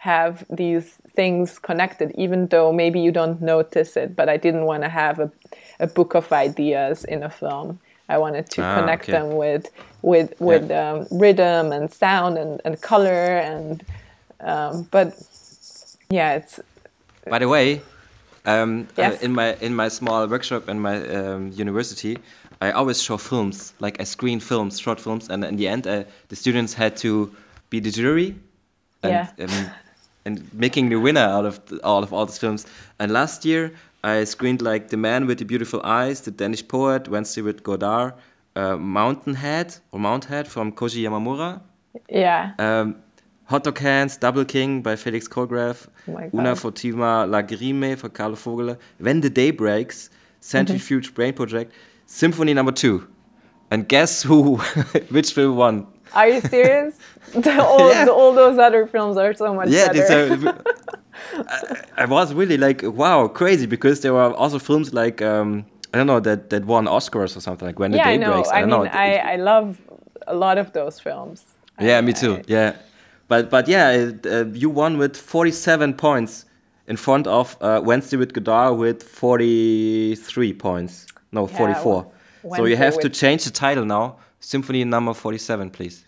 have 0.00 0.44
these 0.48 0.94
things 1.14 1.58
connected, 1.58 2.10
even 2.16 2.46
though 2.48 2.72
maybe 2.72 2.98
you 3.00 3.12
don't 3.12 3.40
notice 3.42 3.96
it. 3.96 4.16
But 4.16 4.28
I 4.30 4.38
didn't 4.38 4.64
want 4.64 4.82
to 4.82 4.88
have 4.88 5.18
a, 5.18 5.30
a 5.78 5.86
book 5.86 6.14
of 6.14 6.32
ideas 6.32 7.04
in 7.04 7.22
a 7.22 7.28
film. 7.28 7.78
I 8.08 8.16
wanted 8.16 8.48
to 8.50 8.62
ah, 8.62 8.80
connect 8.80 9.04
okay. 9.04 9.12
them 9.12 9.36
with 9.36 9.68
with 10.02 10.32
with 10.40 10.70
yeah. 10.70 10.90
um, 10.90 11.06
rhythm 11.10 11.70
and 11.70 11.92
sound 11.92 12.38
and, 12.38 12.60
and 12.64 12.80
color 12.80 13.38
and 13.38 13.84
um, 14.40 14.88
but 14.90 15.08
yeah, 16.08 16.36
it's. 16.36 16.60
By 17.28 17.38
the 17.38 17.48
way, 17.48 17.82
um, 18.46 18.88
uh, 18.98 19.02
yes. 19.02 19.22
uh, 19.22 19.24
in 19.24 19.32
my 19.32 19.54
in 19.60 19.74
my 19.74 19.88
small 19.88 20.26
workshop 20.26 20.68
in 20.68 20.80
my 20.80 20.96
um, 21.08 21.52
university, 21.52 22.16
I 22.60 22.72
always 22.72 23.02
show 23.02 23.18
films, 23.18 23.74
like 23.80 24.00
I 24.00 24.04
screen 24.04 24.40
films, 24.40 24.80
short 24.80 25.00
films, 25.00 25.28
and 25.28 25.44
in 25.44 25.56
the 25.56 25.68
end, 25.68 25.86
uh, 25.86 26.04
the 26.28 26.36
students 26.36 26.74
had 26.74 26.96
to 26.98 27.30
be 27.68 27.80
the 27.80 27.90
jury, 27.90 28.34
and 29.02 29.12
yeah. 29.12 29.44
um, 29.44 29.70
and 30.24 30.52
making 30.52 30.88
the 30.88 30.96
winner 30.96 31.20
out 31.20 31.46
of 31.46 31.64
the, 31.66 31.82
all 31.84 32.02
of 32.02 32.12
all 32.12 32.26
these 32.26 32.38
films. 32.38 32.66
And 32.98 33.12
last 33.12 33.44
year, 33.44 33.72
I 34.02 34.24
screened 34.24 34.62
like 34.62 34.88
The 34.88 34.96
Man 34.96 35.26
with 35.26 35.38
the 35.38 35.44
Beautiful 35.44 35.80
Eyes, 35.82 36.20
The 36.22 36.30
Danish 36.30 36.66
Poet, 36.66 37.08
Wednesday 37.08 37.42
with 37.42 37.62
Godard, 37.62 38.14
uh, 38.56 38.76
Mountainhead 38.76 39.76
or 39.92 40.00
Mounthead 40.00 40.46
from 40.46 40.72
Koji 40.72 41.02
Yamamura. 41.02 41.60
Yeah. 42.08 42.52
Um, 42.58 42.96
Hot 43.46 43.64
Dog 43.64 43.78
Hands, 43.78 44.16
Double 44.16 44.44
King 44.44 44.80
by 44.80 44.94
Felix 44.94 45.26
Colgrave, 45.26 45.88
oh 46.08 46.38
Una 46.38 46.54
Furtiva 46.54 47.26
Lagrima 47.26 47.98
for 47.98 48.08
Carlo 48.08 48.36
Vogele, 48.36 48.78
When 48.98 49.20
the 49.20 49.30
Day 49.30 49.50
Breaks, 49.50 50.08
Centrifuge 50.40 51.08
mm 51.08 51.10
-hmm. 51.10 51.14
Brain 51.14 51.32
Project. 51.34 51.72
Symphony 52.06 52.54
Number 52.54 52.72
Two, 52.72 53.06
and 53.70 53.88
guess 53.88 54.24
who? 54.24 54.56
which 55.10 55.32
film 55.32 55.56
won? 55.56 55.86
Are 56.12 56.28
you 56.28 56.40
serious? 56.40 56.98
all, 57.34 57.90
yeah. 57.90 58.06
all 58.06 58.32
those 58.32 58.58
other 58.58 58.86
films 58.86 59.16
are 59.16 59.34
so 59.34 59.54
much 59.54 59.68
yeah, 59.68 59.92
better. 59.92 60.34
Yeah, 60.34 60.52
I, 61.48 62.02
I, 62.02 62.04
was 62.06 62.34
really 62.34 62.56
like, 62.56 62.82
wow, 62.82 63.28
crazy 63.28 63.66
because 63.66 64.00
there 64.00 64.12
were 64.12 64.32
also 64.34 64.58
films 64.58 64.92
like 64.92 65.22
um, 65.22 65.64
I 65.94 65.98
don't 65.98 66.06
know 66.06 66.20
that 66.20 66.50
that 66.50 66.64
won 66.64 66.86
Oscars 66.86 67.36
or 67.36 67.40
something 67.40 67.66
like 67.66 67.78
When 67.78 67.92
yeah, 67.92 68.10
the 68.10 68.18
Day 68.18 68.24
I 68.24 68.32
Breaks. 68.32 68.48
I, 68.48 68.56
I 68.56 68.60
mean, 68.60 68.70
know. 68.70 68.84
I, 68.84 69.14
I 69.32 69.36
love 69.36 69.80
a 70.26 70.34
lot 70.34 70.58
of 70.58 70.72
those 70.72 70.98
films. 70.98 71.44
Yeah, 71.80 71.98
I, 71.98 72.00
me 72.00 72.12
too. 72.12 72.42
yeah, 72.46 72.76
but 73.28 73.50
but 73.50 73.68
yeah, 73.68 74.10
uh, 74.24 74.46
you 74.46 74.70
won 74.70 74.98
with 74.98 75.16
47 75.16 75.94
points 75.94 76.46
in 76.86 76.96
front 76.96 77.26
of 77.26 77.56
uh, 77.60 77.80
Wednesday 77.84 78.16
with 78.16 78.32
Godard 78.32 78.78
with 78.78 79.02
43 79.02 80.52
points. 80.54 81.06
No, 81.32 81.48
yeah, 81.48 81.56
44. 81.56 82.12
So 82.56 82.64
you 82.64 82.76
have 82.76 82.98
to 82.98 83.08
change 83.08 83.44
the 83.44 83.50
title 83.50 83.84
now. 83.84 84.16
Symphony 84.40 84.84
number 84.84 85.14
47, 85.14 85.70
please. 85.70 86.04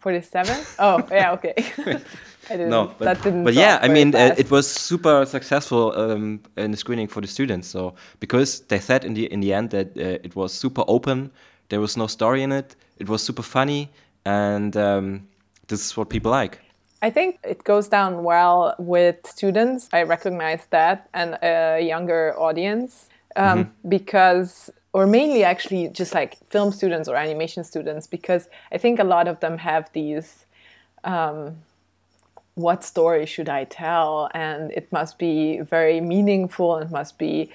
47? 0.00 0.56
Oh, 0.78 1.06
yeah, 1.10 1.32
okay. 1.32 1.54
I 2.48 2.56
didn't, 2.56 2.70
no, 2.70 2.94
but, 2.98 3.04
that 3.04 3.22
didn't 3.22 3.44
but 3.44 3.54
yeah, 3.54 3.78
I 3.80 3.88
mean, 3.88 4.14
uh, 4.14 4.34
it 4.36 4.50
was 4.50 4.68
super 4.68 5.24
successful 5.26 5.92
um, 5.96 6.40
in 6.56 6.70
the 6.70 6.76
screening 6.76 7.06
for 7.06 7.20
the 7.20 7.28
students. 7.28 7.68
So 7.68 7.94
because 8.18 8.60
they 8.60 8.80
said 8.80 9.04
in 9.04 9.14
the 9.14 9.30
in 9.32 9.40
the 9.40 9.52
end 9.52 9.70
that 9.70 9.96
uh, 9.96 10.18
it 10.24 10.34
was 10.34 10.52
super 10.52 10.82
open, 10.88 11.30
there 11.68 11.80
was 11.80 11.96
no 11.96 12.06
story 12.08 12.42
in 12.42 12.50
it. 12.50 12.74
It 12.98 13.08
was 13.08 13.22
super 13.22 13.42
funny, 13.42 13.90
and 14.24 14.76
um, 14.76 15.28
this 15.68 15.84
is 15.84 15.96
what 15.96 16.08
people 16.08 16.30
like. 16.30 16.58
I 17.02 17.10
think 17.10 17.38
it 17.44 17.62
goes 17.62 17.88
down 17.88 18.24
well 18.24 18.74
with 18.78 19.26
students. 19.26 19.88
I 19.92 20.02
recognize 20.02 20.66
that, 20.70 21.08
and 21.14 21.38
a 21.42 21.80
younger 21.80 22.34
audience 22.38 23.08
um, 23.36 23.44
mm-hmm. 23.44 23.88
because 23.88 24.70
or 24.92 25.06
mainly 25.06 25.44
actually 25.44 25.88
just 25.88 26.14
like 26.14 26.36
film 26.50 26.72
students 26.72 27.08
or 27.08 27.16
animation 27.16 27.64
students 27.64 28.06
because 28.06 28.48
i 28.72 28.78
think 28.78 28.98
a 28.98 29.04
lot 29.04 29.28
of 29.28 29.40
them 29.40 29.58
have 29.58 29.90
these 29.92 30.46
um, 31.04 31.56
what 32.54 32.84
story 32.84 33.26
should 33.26 33.48
I 33.48 33.64
tell? 33.64 34.28
And 34.34 34.70
it 34.72 34.90
must 34.92 35.18
be 35.18 35.60
very 35.60 36.00
meaningful. 36.00 36.78
It 36.78 36.90
must 36.90 37.18
be. 37.18 37.50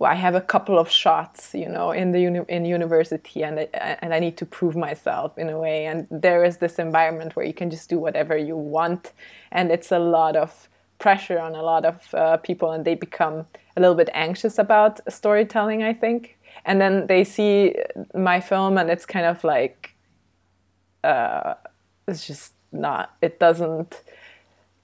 I 0.00 0.16
have 0.16 0.34
a 0.34 0.40
couple 0.40 0.78
of 0.78 0.90
shots, 0.90 1.54
you 1.54 1.68
know, 1.68 1.92
in 1.92 2.12
the 2.12 2.20
uni- 2.20 2.48
in 2.48 2.64
university, 2.64 3.44
and 3.44 3.68
and 3.74 4.12
I 4.14 4.18
need 4.18 4.36
to 4.38 4.46
prove 4.46 4.74
myself 4.76 5.38
in 5.38 5.48
a 5.48 5.58
way. 5.58 5.86
And 5.86 6.06
there 6.10 6.44
is 6.44 6.56
this 6.58 6.78
environment 6.78 7.36
where 7.36 7.46
you 7.46 7.54
can 7.54 7.70
just 7.70 7.88
do 7.88 7.98
whatever 7.98 8.36
you 8.36 8.56
want, 8.56 9.12
and 9.52 9.70
it's 9.70 9.92
a 9.92 9.98
lot 9.98 10.36
of 10.36 10.68
pressure 10.98 11.38
on 11.38 11.54
a 11.54 11.62
lot 11.62 11.84
of 11.84 12.14
uh, 12.14 12.36
people, 12.38 12.72
and 12.72 12.84
they 12.84 12.96
become 12.96 13.46
a 13.76 13.80
little 13.80 13.94
bit 13.94 14.10
anxious 14.14 14.58
about 14.58 15.00
storytelling. 15.12 15.82
I 15.84 15.92
think, 15.92 16.37
and 16.68 16.80
then 16.80 17.06
they 17.06 17.24
see 17.24 17.74
my 18.14 18.40
film, 18.40 18.76
and 18.76 18.90
it's 18.90 19.06
kind 19.06 19.26
of 19.26 19.42
like, 19.42 19.94
uh, 21.02 21.54
it's 22.06 22.26
just 22.26 22.52
not. 22.70 23.16
It 23.22 23.40
doesn't 23.40 24.02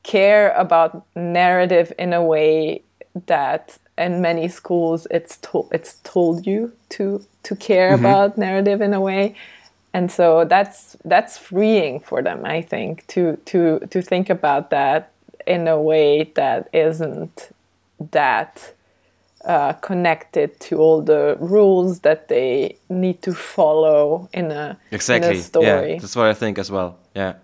care 0.02 0.50
about 0.52 1.06
narrative 1.14 1.92
in 1.98 2.12
a 2.12 2.22
way 2.22 2.82
that 3.26 3.78
in 3.96 4.20
many 4.20 4.48
schools 4.48 5.06
it's 5.10 5.36
told 5.38 5.68
it's 5.72 6.00
told 6.02 6.46
you 6.46 6.72
to 6.88 7.24
to 7.42 7.54
care 7.54 7.92
mm-hmm. 7.92 8.04
about 8.04 8.36
narrative 8.36 8.80
in 8.80 8.92
a 8.92 9.00
way 9.00 9.34
and 9.92 10.10
so 10.10 10.44
that's 10.44 10.96
that's 11.04 11.38
freeing 11.38 12.00
for 12.00 12.20
them 12.20 12.44
i 12.44 12.60
think 12.60 13.06
to 13.06 13.36
to 13.44 13.78
to 13.90 14.02
think 14.02 14.28
about 14.28 14.70
that 14.70 15.12
in 15.46 15.68
a 15.68 15.80
way 15.80 16.24
that 16.34 16.68
isn't 16.72 17.50
that 18.10 18.74
uh, 19.46 19.72
connected 19.74 20.58
to 20.60 20.78
all 20.78 21.02
the 21.02 21.36
rules 21.40 22.00
that 22.00 22.28
they 22.28 22.76
need 22.88 23.22
to 23.22 23.32
follow 23.32 24.28
in 24.32 24.50
a 24.50 24.76
exactly 24.90 25.30
in 25.30 25.36
a 25.36 25.42
story. 25.42 25.92
Yeah, 25.94 26.00
that's 26.00 26.16
what 26.16 26.26
I 26.26 26.34
think 26.34 26.58
as 26.58 26.70
well. 26.70 26.98
Yeah. 27.14 27.34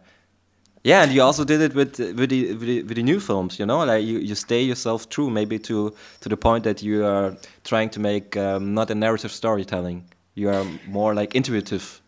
Yeah, 0.82 1.02
and 1.02 1.12
you 1.12 1.22
also 1.22 1.44
did 1.44 1.60
it 1.60 1.74
with 1.74 1.98
with 1.98 2.30
the, 2.30 2.54
with 2.54 2.60
the, 2.60 2.82
with 2.84 2.96
the 2.96 3.02
new 3.02 3.20
films, 3.20 3.58
you 3.58 3.66
know, 3.66 3.84
like 3.84 4.02
you, 4.02 4.18
you 4.18 4.34
stay 4.34 4.62
yourself 4.62 5.08
true, 5.10 5.28
maybe 5.28 5.58
to 5.58 5.92
to 6.20 6.28
the 6.28 6.36
point 6.36 6.64
that 6.64 6.82
you 6.82 7.04
are 7.04 7.36
trying 7.64 7.90
to 7.90 8.00
make 8.00 8.34
um, 8.36 8.72
not 8.72 8.90
a 8.90 8.94
narrative 8.94 9.30
storytelling. 9.30 10.04
You 10.34 10.48
are 10.48 10.64
more 10.88 11.14
like 11.14 11.34
intuitive 11.34 12.00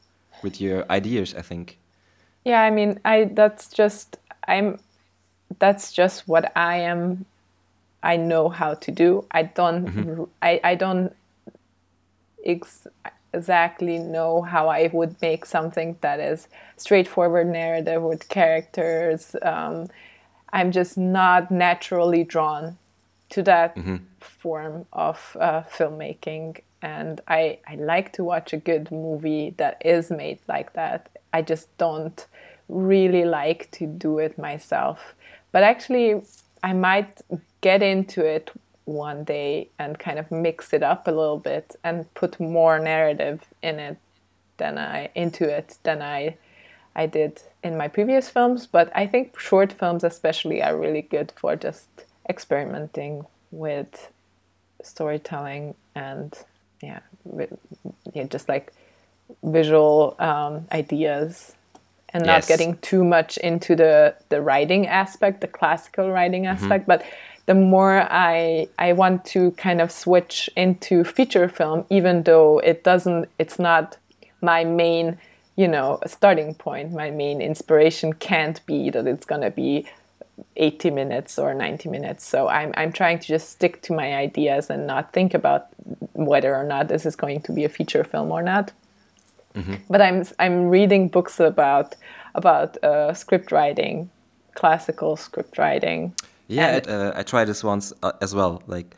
with 0.42 0.58
your 0.58 0.86
ideas, 0.90 1.34
I 1.34 1.42
think. 1.42 1.78
Yeah, 2.44 2.62
I 2.62 2.70
mean, 2.70 2.98
I 3.04 3.24
that's 3.34 3.68
just 3.68 4.16
I'm 4.48 4.78
that's 5.58 5.92
just 5.92 6.26
what 6.26 6.50
I 6.56 6.78
am. 6.78 7.26
I 8.02 8.16
know 8.16 8.48
how 8.48 8.74
to 8.74 8.90
do. 8.90 9.24
I 9.30 9.42
don't. 9.54 9.84
Mm 9.84 10.04
-hmm. 10.04 10.28
I 10.42 10.60
I 10.72 10.76
don't. 10.76 11.12
Ex 12.44 12.86
exactly 13.32 13.98
know 13.98 14.42
how 14.42 14.68
I 14.68 14.90
would 14.92 15.16
make 15.22 15.46
something 15.46 15.96
that 16.00 16.20
is 16.20 16.48
straightforward 16.76 17.46
narrative 17.46 18.02
with 18.02 18.28
characters. 18.28 19.36
Um, 19.42 19.88
I'm 20.52 20.70
just 20.70 20.98
not 20.98 21.50
naturally 21.50 22.24
drawn 22.24 22.76
to 23.30 23.42
that 23.42 23.74
mm-hmm. 23.74 23.96
form 24.20 24.86
of 24.92 25.36
uh, 25.40 25.62
filmmaking. 25.62 26.60
And 26.82 27.20
I, 27.26 27.58
I 27.66 27.76
like 27.76 28.12
to 28.14 28.24
watch 28.24 28.52
a 28.52 28.58
good 28.58 28.90
movie 28.90 29.54
that 29.56 29.80
is 29.84 30.10
made 30.10 30.40
like 30.48 30.74
that. 30.74 31.08
I 31.32 31.42
just 31.42 31.74
don't 31.78 32.26
really 32.68 33.24
like 33.24 33.70
to 33.72 33.86
do 33.86 34.18
it 34.18 34.36
myself. 34.36 35.14
But 35.52 35.62
actually, 35.62 36.20
I 36.62 36.72
might 36.74 37.22
get 37.62 37.82
into 37.82 38.24
it 38.24 38.50
one 38.84 39.24
day 39.24 39.68
and 39.78 39.98
kind 39.98 40.18
of 40.18 40.30
mix 40.30 40.72
it 40.72 40.82
up 40.82 41.08
a 41.08 41.10
little 41.10 41.38
bit 41.38 41.76
and 41.82 42.12
put 42.14 42.38
more 42.38 42.78
narrative 42.78 43.46
in 43.62 43.78
it 43.78 43.96
than 44.58 44.76
I 44.76 45.10
into 45.14 45.44
it 45.48 45.78
than 45.82 46.02
I 46.02 46.36
I 46.94 47.06
did 47.06 47.42
in 47.62 47.76
my 47.76 47.88
previous 47.88 48.28
films. 48.28 48.66
But 48.66 48.92
I 48.94 49.06
think 49.06 49.38
short 49.38 49.72
films 49.72 50.04
especially 50.04 50.62
are 50.62 50.76
really 50.76 51.02
good 51.02 51.32
for 51.36 51.56
just 51.56 51.88
experimenting 52.28 53.24
with 53.50 54.10
storytelling 54.82 55.74
and 55.94 56.36
yeah, 56.82 57.00
yeah 58.12 58.24
just 58.24 58.48
like 58.48 58.72
visual 59.42 60.16
um, 60.18 60.66
ideas 60.72 61.54
and 62.12 62.26
not 62.26 62.38
yes. 62.38 62.48
getting 62.48 62.76
too 62.78 63.04
much 63.04 63.38
into 63.38 63.74
the 63.74 64.14
the 64.28 64.42
writing 64.42 64.86
aspect, 64.86 65.40
the 65.40 65.48
classical 65.48 66.10
writing 66.10 66.44
mm-hmm. 66.44 66.64
aspect, 66.64 66.82
mm-hmm. 66.82 67.02
but 67.02 67.04
the 67.46 67.54
more 67.54 68.06
I 68.10 68.68
I 68.78 68.92
want 68.92 69.24
to 69.26 69.50
kind 69.52 69.80
of 69.80 69.90
switch 69.90 70.48
into 70.56 71.04
feature 71.04 71.48
film, 71.48 71.84
even 71.90 72.22
though 72.22 72.58
it 72.58 72.84
doesn't, 72.84 73.28
it's 73.38 73.58
not 73.58 73.96
my 74.40 74.64
main, 74.64 75.18
you 75.56 75.68
know, 75.68 75.98
starting 76.06 76.54
point. 76.54 76.92
My 76.92 77.10
main 77.10 77.40
inspiration 77.40 78.12
can't 78.12 78.64
be 78.66 78.90
that 78.90 79.06
it's 79.06 79.26
gonna 79.26 79.50
be 79.50 79.86
80 80.56 80.90
minutes 80.90 81.38
or 81.38 81.52
90 81.52 81.88
minutes. 81.88 82.24
So 82.24 82.48
I'm 82.48 82.72
I'm 82.76 82.92
trying 82.92 83.18
to 83.18 83.26
just 83.26 83.50
stick 83.50 83.82
to 83.82 83.92
my 83.92 84.14
ideas 84.14 84.70
and 84.70 84.86
not 84.86 85.12
think 85.12 85.34
about 85.34 85.66
whether 86.12 86.54
or 86.54 86.64
not 86.64 86.88
this 86.88 87.04
is 87.04 87.16
going 87.16 87.40
to 87.42 87.52
be 87.52 87.64
a 87.64 87.68
feature 87.68 88.04
film 88.04 88.30
or 88.30 88.42
not. 88.42 88.72
Mm-hmm. 89.54 89.74
But 89.90 90.00
I'm 90.00 90.24
I'm 90.38 90.68
reading 90.68 91.08
books 91.08 91.40
about 91.40 91.96
about 92.36 92.82
uh, 92.84 93.12
script 93.14 93.50
writing, 93.50 94.10
classical 94.54 95.16
script 95.16 95.58
writing 95.58 96.14
yeah, 96.48 96.76
it, 96.76 96.88
uh, 96.88 97.12
I 97.14 97.22
tried 97.22 97.46
this 97.46 97.64
once 97.64 97.92
uh, 98.02 98.12
as 98.20 98.34
well. 98.34 98.62
Like, 98.66 98.94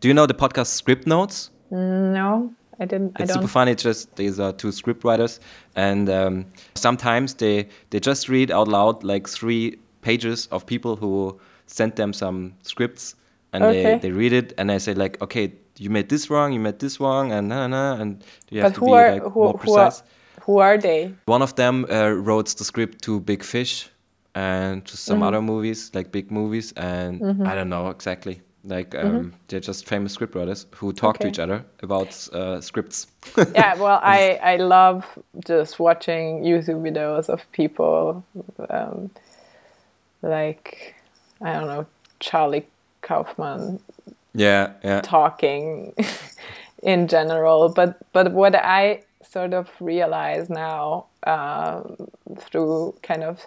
do 0.00 0.08
you 0.08 0.14
know 0.14 0.26
the 0.26 0.34
podcast 0.34 0.68
Script 0.68 1.06
Notes? 1.06 1.50
No, 1.70 2.52
I 2.80 2.84
didn't. 2.84 3.16
It's 3.18 3.30
I 3.30 3.34
super 3.34 3.48
funny. 3.48 3.72
It's 3.72 3.82
just 3.82 4.16
these 4.16 4.40
are 4.40 4.52
two 4.52 4.72
script 4.72 5.04
writers, 5.04 5.40
and 5.76 6.08
um, 6.08 6.46
sometimes 6.74 7.34
they 7.34 7.68
they 7.90 8.00
just 8.00 8.28
read 8.28 8.50
out 8.50 8.68
loud 8.68 9.04
like 9.04 9.28
three 9.28 9.78
pages 10.02 10.46
of 10.46 10.66
people 10.66 10.96
who 10.96 11.38
sent 11.66 11.96
them 11.96 12.12
some 12.12 12.54
scripts, 12.62 13.14
and 13.52 13.64
okay. 13.64 13.82
they 13.82 13.98
they 13.98 14.10
read 14.12 14.32
it, 14.32 14.54
and 14.58 14.70
they 14.70 14.78
say 14.78 14.94
like, 14.94 15.20
okay, 15.20 15.52
you 15.78 15.90
made 15.90 16.08
this 16.08 16.30
wrong, 16.30 16.52
you 16.52 16.60
made 16.60 16.78
this 16.78 17.00
wrong, 17.00 17.32
and 17.32 17.48
na 17.48 17.66
na, 17.66 17.94
and 17.94 18.24
you 18.50 18.62
have 18.62 18.72
but 18.72 18.78
to 18.78 18.84
be 18.86 18.92
are, 18.92 19.12
like 19.12 19.22
who, 19.22 19.40
more 19.44 19.58
precise. 19.58 20.02
Who 20.44 20.58
are, 20.58 20.74
who 20.74 20.76
are 20.76 20.78
they? 20.78 21.14
One 21.26 21.42
of 21.42 21.54
them 21.56 21.84
uh, 21.90 22.10
wrote 22.10 22.56
the 22.56 22.64
script 22.64 23.02
to 23.02 23.20
Big 23.20 23.42
Fish 23.42 23.90
and 24.38 24.84
to 24.84 24.96
some 24.96 25.16
mm 25.16 25.22
-hmm. 25.22 25.28
other 25.28 25.42
movies 25.42 25.90
like 25.94 26.10
big 26.10 26.30
movies 26.30 26.72
and 26.76 27.20
mm 27.20 27.30
-hmm. 27.36 27.46
I 27.50 27.54
don't 27.56 27.70
know 27.74 27.90
exactly 27.90 28.40
like 28.64 28.98
um, 28.98 29.06
mm 29.06 29.20
-hmm. 29.20 29.32
they're 29.46 29.66
just 29.66 29.88
famous 29.88 30.12
scriptwriters 30.12 30.66
who 30.80 30.92
talk 30.92 31.14
okay. 31.14 31.22
to 31.22 31.28
each 31.28 31.40
other 31.44 31.64
about 31.82 32.28
uh, 32.32 32.60
scripts. 32.60 33.06
yeah, 33.54 33.80
well, 33.82 34.00
I 34.18 34.20
I 34.52 34.56
love 34.56 35.00
just 35.48 35.78
watching 35.78 36.44
YouTube 36.44 36.80
videos 36.82 37.28
of 37.28 37.40
people 37.52 38.22
um, 38.70 39.10
like 40.22 40.94
I 41.40 41.52
don't 41.54 41.68
know 41.72 41.86
Charlie 42.20 42.66
Kaufman. 43.00 43.78
Yeah, 44.34 44.70
yeah. 44.84 45.00
Talking 45.00 45.94
in 46.82 47.08
general, 47.08 47.72
but 47.74 47.90
but 48.12 48.32
what 48.32 48.54
I 48.54 49.02
sort 49.32 49.54
of 49.54 49.68
realize 49.80 50.44
now 50.48 51.06
um, 51.26 51.96
through 52.38 52.94
kind 53.08 53.22
of 53.24 53.46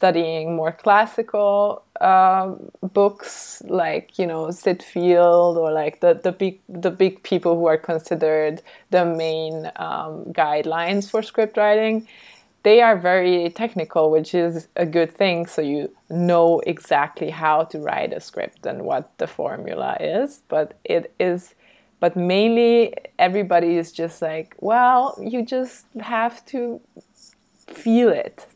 studying 0.00 0.56
more 0.56 0.72
classical 0.72 1.82
uh, 2.00 2.54
books 2.94 3.62
like 3.66 4.18
you 4.18 4.26
know 4.26 4.50
Syd 4.50 4.82
Field 4.82 5.58
or 5.58 5.70
like 5.70 6.00
the, 6.00 6.14
the 6.14 6.32
big 6.32 6.58
the 6.70 6.90
big 6.90 7.22
people 7.22 7.54
who 7.58 7.66
are 7.66 7.76
considered 7.76 8.62
the 8.88 9.04
main 9.04 9.70
um, 9.76 10.24
guidelines 10.32 11.10
for 11.10 11.22
script 11.22 11.58
writing 11.58 12.06
they 12.62 12.82
are 12.82 12.96
very 12.96 13.50
technical 13.50 14.10
which 14.10 14.34
is 14.34 14.68
a 14.76 14.86
good 14.86 15.12
thing. 15.12 15.46
So 15.46 15.62
you 15.62 15.90
know 16.08 16.60
exactly 16.60 17.30
how 17.30 17.64
to 17.64 17.78
write 17.78 18.12
a 18.12 18.20
script 18.20 18.66
and 18.66 18.82
what 18.82 19.16
the 19.18 19.26
formula 19.26 19.96
is. 20.00 20.40
But 20.48 20.78
it 20.84 21.12
is 21.18 21.54
but 22.00 22.16
mainly 22.16 22.94
everybody 23.18 23.76
is 23.76 23.92
just 23.92 24.22
like 24.22 24.54
well 24.60 25.18
you 25.20 25.44
just 25.44 25.84
have 26.00 26.44
to 26.46 26.80
feel 27.66 28.08
it 28.08 28.46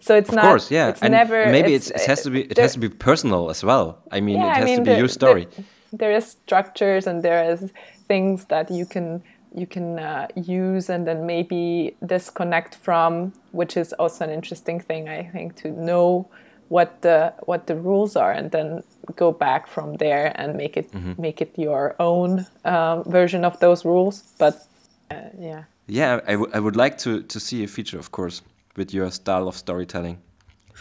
so 0.00 0.16
it's 0.16 0.30
of 0.30 0.34
not. 0.34 0.44
Of 0.44 0.50
course, 0.50 0.70
yeah. 0.70 0.88
It's 0.88 1.02
and 1.02 1.12
never. 1.12 1.46
Maybe 1.46 1.74
it's, 1.74 1.90
it 1.90 2.06
has 2.06 2.22
to 2.22 2.30
be. 2.30 2.42
It 2.42 2.54
there, 2.54 2.64
has 2.64 2.72
to 2.72 2.78
be 2.78 2.88
personal 2.88 3.50
as 3.50 3.62
well. 3.62 4.02
I 4.10 4.20
mean, 4.20 4.38
yeah, 4.38 4.50
it 4.50 4.54
has 4.54 4.62
I 4.62 4.64
mean, 4.64 4.84
to 4.84 4.90
be 4.92 4.96
your 4.96 5.08
story. 5.08 5.46
there 5.92 6.12
is 6.12 6.24
structures 6.26 7.06
and 7.06 7.22
there 7.22 7.50
is 7.52 7.72
things 8.08 8.46
that 8.46 8.70
you 8.70 8.86
can 8.86 9.22
you 9.54 9.66
can 9.66 9.98
uh, 9.98 10.28
use 10.36 10.88
and 10.88 11.06
then 11.06 11.26
maybe 11.26 11.96
disconnect 12.06 12.76
from, 12.76 13.32
which 13.50 13.76
is 13.76 13.92
also 13.94 14.24
an 14.24 14.30
interesting 14.30 14.80
thing 14.80 15.08
I 15.08 15.24
think 15.24 15.56
to 15.56 15.70
know 15.70 16.28
what 16.68 17.02
the 17.02 17.34
what 17.40 17.66
the 17.66 17.74
rules 17.74 18.16
are 18.16 18.32
and 18.32 18.50
then 18.52 18.82
go 19.16 19.32
back 19.32 19.66
from 19.66 19.96
there 19.96 20.32
and 20.36 20.54
make 20.54 20.76
it 20.76 20.92
mm 20.92 21.02
-hmm. 21.02 21.14
make 21.18 21.44
it 21.44 21.50
your 21.58 21.94
own 21.98 22.46
uh, 22.64 23.02
version 23.06 23.44
of 23.44 23.58
those 23.58 23.88
rules. 23.88 24.24
But 24.38 24.54
uh, 25.10 25.16
yeah. 25.40 25.64
Yeah, 25.86 26.20
I, 26.28 26.34
I 26.56 26.60
would 26.60 26.76
like 26.76 26.96
to 26.96 27.10
to 27.26 27.38
see 27.40 27.64
a 27.64 27.68
feature, 27.68 27.98
of 27.98 28.10
course 28.10 28.42
with 28.80 28.94
your 28.94 29.10
style 29.10 29.46
of 29.46 29.56
storytelling. 29.56 30.16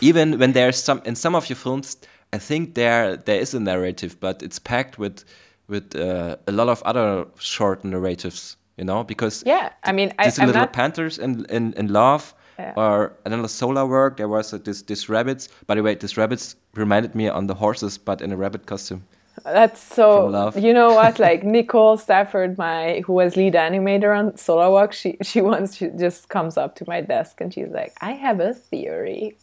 Even 0.02 0.40
when 0.40 0.54
there's 0.54 0.84
some 0.88 1.02
in 1.06 1.16
some 1.16 1.36
of 1.36 1.50
your 1.50 1.58
films, 1.66 1.98
I 2.34 2.40
think 2.40 2.74
there 2.74 3.18
there 3.18 3.42
is 3.42 3.54
a 3.54 3.60
narrative, 3.60 4.14
but 4.20 4.42
it's 4.42 4.60
packed 4.60 4.98
with 4.98 5.26
with 5.68 5.96
uh, 5.96 6.36
a 6.48 6.52
lot 6.52 6.70
of 6.70 6.82
other 6.84 7.26
short 7.38 7.84
narratives. 7.84 8.58
You 8.78 8.86
know, 8.86 9.04
because 9.04 9.44
yeah, 9.46 9.66
I 9.90 9.92
mean, 9.92 10.14
these 10.24 10.40
I, 10.40 10.46
little 10.46 10.62
not... 10.62 10.74
panthers 10.74 11.20
in, 11.20 11.46
in 11.50 11.74
in 11.74 11.88
love. 11.88 12.34
yeah. 12.60 12.74
or 12.76 13.14
another 13.26 13.48
Solar 13.48 13.86
Walk. 13.86 14.18
There 14.18 14.28
was 14.28 14.52
this 14.52 14.84
this 14.84 15.10
rabbits. 15.10 15.50
By 15.68 15.76
the 15.76 15.84
way, 15.84 15.96
this 15.96 16.18
rabbits 16.18 16.56
reminded 16.76 17.16
me 17.16 17.30
on 17.30 17.48
the 17.48 17.56
horses, 17.56 17.98
but 17.98 18.22
in 18.22 18.32
a 18.32 18.38
rabbit 18.38 18.66
costume. 18.66 19.02
That's 19.44 19.82
so. 19.82 20.52
You 20.56 20.74
know 20.74 20.94
what? 20.94 21.20
Like 21.30 21.44
Nicole 21.44 21.98
Stafford, 21.98 22.58
my 22.58 23.02
who 23.06 23.14
was 23.14 23.36
lead 23.36 23.54
animator 23.54 24.18
on 24.18 24.38
Solar 24.38 24.70
Walk, 24.70 24.94
she 24.94 25.18
she 25.22 25.42
once 25.42 25.76
she 25.76 25.88
just 25.90 26.30
comes 26.30 26.58
up 26.58 26.76
to 26.76 26.86
my 26.88 27.02
desk 27.02 27.42
and 27.42 27.54
she's 27.54 27.70
like, 27.70 27.94
"I 28.02 28.14
have 28.14 28.40
a 28.40 28.54
theory. 28.54 29.38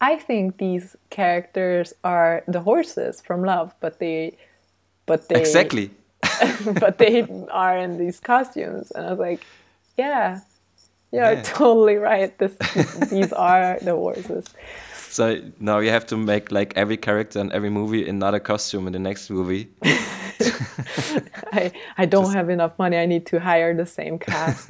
I 0.00 0.16
think 0.16 0.58
these 0.58 0.96
characters 1.10 1.94
are 2.02 2.42
the 2.46 2.60
horses 2.60 3.20
from 3.20 3.42
Love, 3.42 3.74
but 3.80 4.00
they, 4.00 4.36
but 5.06 5.28
they 5.28 5.40
exactly, 5.40 5.90
but 6.80 6.98
they 6.98 7.26
are 7.50 7.78
in 7.78 7.98
these 7.98 8.20
costumes." 8.20 8.90
And 8.90 9.06
I 9.06 9.10
was 9.10 9.18
like, 9.18 9.46
"Yeah, 9.96 10.40
yeah, 11.10 11.30
yeah. 11.32 11.42
totally 11.42 11.96
right. 11.96 12.36
This, 12.38 12.54
these 13.10 13.32
are 13.32 13.78
the 13.80 13.94
horses." 13.94 14.44
So 15.14 15.40
now 15.60 15.78
you 15.78 15.90
have 15.90 16.06
to 16.06 16.16
make 16.16 16.50
like 16.50 16.72
every 16.76 16.96
character 16.96 17.38
in 17.38 17.52
every 17.52 17.70
movie 17.70 18.08
another 18.08 18.40
costume 18.40 18.88
in 18.88 18.92
the 18.94 18.98
next 18.98 19.30
movie. 19.30 19.68
I 21.52 21.70
I 21.96 22.04
don't 22.04 22.24
Just 22.24 22.34
have 22.34 22.50
enough 22.50 22.76
money. 22.80 22.96
I 22.96 23.06
need 23.06 23.24
to 23.26 23.38
hire 23.38 23.72
the 23.76 23.86
same 23.86 24.18
cast. 24.18 24.68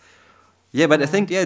yeah, 0.72 0.86
but 0.86 1.02
I 1.02 1.06
think 1.06 1.30
yeah, 1.30 1.44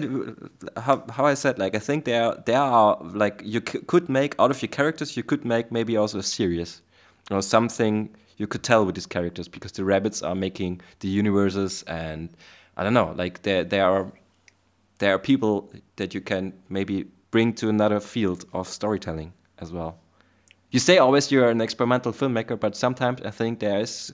how, 0.77 1.03
how 1.09 1.25
I 1.25 1.33
said 1.33 1.59
like 1.59 1.75
I 1.75 1.79
think 1.79 2.05
there 2.05 2.41
there 2.45 2.61
are 2.61 2.97
like 3.03 3.41
you 3.43 3.59
could 3.59 4.07
make 4.07 4.35
out 4.39 4.49
of 4.49 4.61
your 4.61 4.69
characters 4.69 5.17
you 5.17 5.23
could 5.23 5.43
make 5.43 5.69
maybe 5.69 5.97
also 5.97 6.19
a 6.19 6.23
series 6.23 6.81
or 7.29 7.41
something 7.41 8.15
you 8.37 8.47
could 8.47 8.63
tell 8.63 8.85
with 8.85 8.95
these 8.95 9.07
characters 9.07 9.49
because 9.49 9.73
the 9.73 9.83
rabbits 9.83 10.23
are 10.23 10.35
making 10.35 10.79
the 11.01 11.09
universes 11.09 11.83
and 11.83 12.29
I 12.77 12.83
don't 12.85 12.93
know 12.93 13.13
like 13.17 13.41
there 13.41 13.65
there 13.65 13.83
are 13.83 14.13
there 14.99 15.13
are 15.13 15.19
people 15.19 15.69
that 15.97 16.13
you 16.13 16.21
can 16.21 16.53
maybe 16.69 17.07
bring 17.31 17.53
to 17.53 17.69
another 17.69 17.99
field 17.99 18.45
of 18.53 18.67
storytelling 18.67 19.33
as 19.57 19.71
well. 19.71 19.97
You 20.69 20.79
say 20.79 20.97
always 20.97 21.31
you're 21.31 21.49
an 21.49 21.61
experimental 21.61 22.13
filmmaker, 22.13 22.59
but 22.59 22.75
sometimes 22.75 23.21
I 23.23 23.31
think 23.31 23.59
there 23.59 23.79
is. 23.79 24.13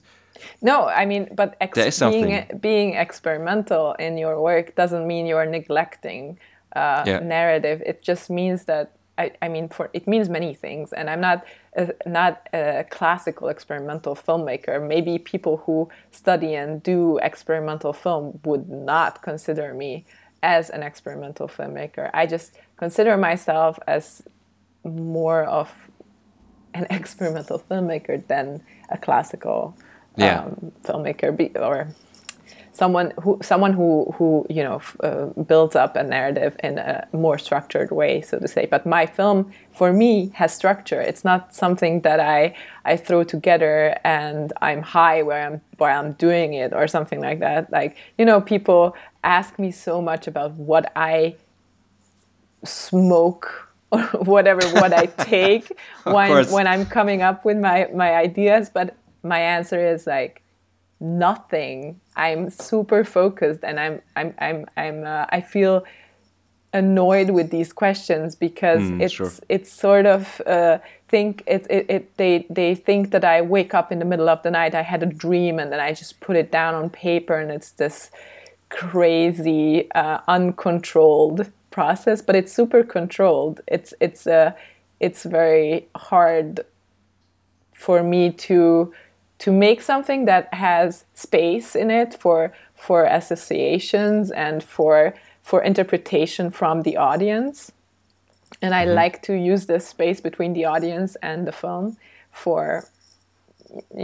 No, 0.62 0.86
I 0.86 1.04
mean, 1.04 1.28
but 1.34 1.56
ex- 1.60 2.00
being 2.00 2.44
being 2.60 2.94
experimental 2.94 3.92
in 3.94 4.18
your 4.18 4.40
work 4.40 4.74
doesn't 4.74 5.06
mean 5.06 5.26
you're 5.26 5.46
neglecting 5.46 6.38
uh, 6.74 7.02
yeah. 7.06 7.18
narrative. 7.20 7.82
It 7.84 8.02
just 8.02 8.30
means 8.30 8.64
that 8.64 8.92
I, 9.18 9.32
I 9.42 9.48
mean, 9.48 9.68
for 9.68 9.90
it 9.92 10.06
means 10.06 10.28
many 10.28 10.54
things, 10.54 10.92
and 10.92 11.10
I'm 11.10 11.20
not 11.20 11.44
a, 11.76 11.92
not 12.06 12.48
a 12.52 12.84
classical 12.88 13.48
experimental 13.48 14.14
filmmaker. 14.14 14.86
Maybe 14.86 15.18
people 15.18 15.58
who 15.58 15.88
study 16.12 16.54
and 16.54 16.82
do 16.82 17.18
experimental 17.18 17.92
film 17.92 18.40
would 18.44 18.68
not 18.68 19.22
consider 19.22 19.74
me 19.74 20.04
as 20.42 20.70
an 20.70 20.84
experimental 20.84 21.48
filmmaker. 21.48 22.10
I 22.14 22.26
just 22.26 22.56
consider 22.78 23.16
myself 23.16 23.78
as 23.86 24.22
more 24.84 25.44
of 25.44 25.70
an 26.74 26.86
experimental 26.90 27.58
filmmaker 27.70 28.26
than 28.26 28.62
a 28.88 28.96
classical 28.96 29.76
yeah. 30.16 30.44
um, 30.44 30.72
filmmaker 30.82 31.36
be, 31.36 31.50
or 31.56 31.88
someone 32.72 33.12
who 33.22 33.38
someone 33.42 33.72
who 33.72 34.14
who 34.16 34.46
you 34.48 34.62
know 34.62 34.80
uh, 35.00 35.26
builds 35.42 35.74
up 35.74 35.96
a 35.96 36.02
narrative 36.02 36.56
in 36.62 36.78
a 36.78 37.06
more 37.12 37.36
structured 37.36 37.90
way 37.90 38.20
so 38.20 38.38
to 38.38 38.46
say. 38.48 38.66
But 38.66 38.86
my 38.86 39.04
film 39.04 39.52
for 39.72 39.92
me 39.92 40.30
has 40.34 40.54
structure. 40.54 41.00
It's 41.00 41.24
not 41.24 41.54
something 41.54 42.02
that 42.02 42.20
i 42.20 42.54
i 42.84 42.96
throw 42.96 43.24
together 43.24 43.98
and 44.04 44.52
i'm 44.62 44.82
high 44.82 45.22
where 45.22 45.42
i'm 45.46 45.60
where 45.78 45.90
i'm 45.90 46.12
doing 46.12 46.54
it 46.54 46.72
or 46.72 46.86
something 46.86 47.20
like 47.20 47.40
that. 47.40 47.72
Like 47.72 47.96
you 48.16 48.24
know 48.24 48.40
people 48.40 48.96
ask 49.24 49.58
me 49.58 49.70
so 49.72 50.00
much 50.00 50.28
about 50.28 50.52
what 50.52 50.92
I 50.94 51.34
smoke 52.64 53.68
or 53.92 54.02
whatever 54.02 54.66
what 54.80 54.92
I 54.92 55.06
take 55.24 55.72
when 56.04 56.46
when 56.50 56.66
I'm 56.66 56.86
coming 56.86 57.22
up 57.22 57.44
with 57.44 57.56
my 57.56 57.88
my 57.94 58.14
ideas 58.14 58.70
but 58.72 58.96
my 59.22 59.40
answer 59.40 59.80
is 59.86 60.06
like 60.06 60.42
nothing 61.00 62.00
I'm 62.16 62.50
super 62.50 63.04
focused 63.04 63.60
and 63.62 63.78
I'm 63.80 64.02
I'm 64.16 64.34
I'm 64.38 64.66
I'm 64.76 65.04
uh, 65.04 65.26
I 65.30 65.40
feel 65.40 65.84
annoyed 66.74 67.30
with 67.30 67.50
these 67.50 67.72
questions 67.72 68.34
because 68.34 68.82
mm, 68.82 69.00
it's 69.00 69.14
sure. 69.14 69.32
it's 69.48 69.72
sort 69.72 70.04
of 70.04 70.42
uh, 70.46 70.78
think 71.08 71.42
it, 71.46 71.66
it, 71.70 71.86
it 71.88 72.16
they 72.18 72.46
they 72.50 72.74
think 72.74 73.10
that 73.12 73.24
I 73.24 73.40
wake 73.40 73.72
up 73.72 73.90
in 73.90 74.00
the 74.00 74.04
middle 74.04 74.28
of 74.28 74.42
the 74.42 74.50
night 74.50 74.74
I 74.74 74.82
had 74.82 75.02
a 75.02 75.06
dream 75.06 75.58
and 75.58 75.72
then 75.72 75.80
I 75.80 75.94
just 75.94 76.20
put 76.20 76.36
it 76.36 76.50
down 76.52 76.74
on 76.74 76.90
paper 76.90 77.38
and 77.38 77.50
it's 77.50 77.70
this 77.70 78.10
crazy, 78.68 79.90
uh, 79.92 80.20
uncontrolled 80.28 81.50
process, 81.78 82.18
but 82.26 82.34
it's 82.40 82.52
super 82.60 82.82
controlled. 82.96 83.56
It's 83.76 83.90
it's 84.06 84.26
uh, 84.26 84.50
it's 85.06 85.22
very 85.38 85.86
hard 86.10 86.52
for 87.84 87.98
me 88.12 88.22
to 88.48 88.92
to 89.44 89.48
make 89.66 89.80
something 89.92 90.20
that 90.26 90.44
has 90.52 91.04
space 91.14 91.68
in 91.82 91.88
it 92.00 92.10
for 92.22 92.38
for 92.74 92.98
associations 93.20 94.24
and 94.46 94.58
for 94.76 94.96
for 95.48 95.58
interpretation 95.70 96.50
from 96.50 96.82
the 96.82 96.96
audience. 97.10 97.56
And 98.62 98.74
I 98.74 98.84
mm-hmm. 98.84 99.02
like 99.02 99.16
to 99.28 99.34
use 99.52 99.66
this 99.66 99.84
space 99.94 100.20
between 100.28 100.52
the 100.54 100.64
audience 100.74 101.12
and 101.22 101.46
the 101.46 101.56
film 101.62 101.96
for 102.44 102.60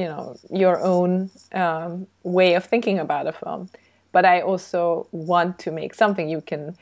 you 0.00 0.08
know 0.10 0.24
your 0.62 0.76
own 0.92 1.10
um, 1.62 2.06
way 2.22 2.50
of 2.58 2.64
thinking 2.72 2.98
about 3.06 3.26
a 3.32 3.32
film 3.32 3.62
but 4.14 4.24
I 4.24 4.36
also 4.50 5.08
want 5.10 5.58
to 5.64 5.70
make 5.80 5.92
something 6.02 6.26
you 6.36 6.42
can 6.50 6.76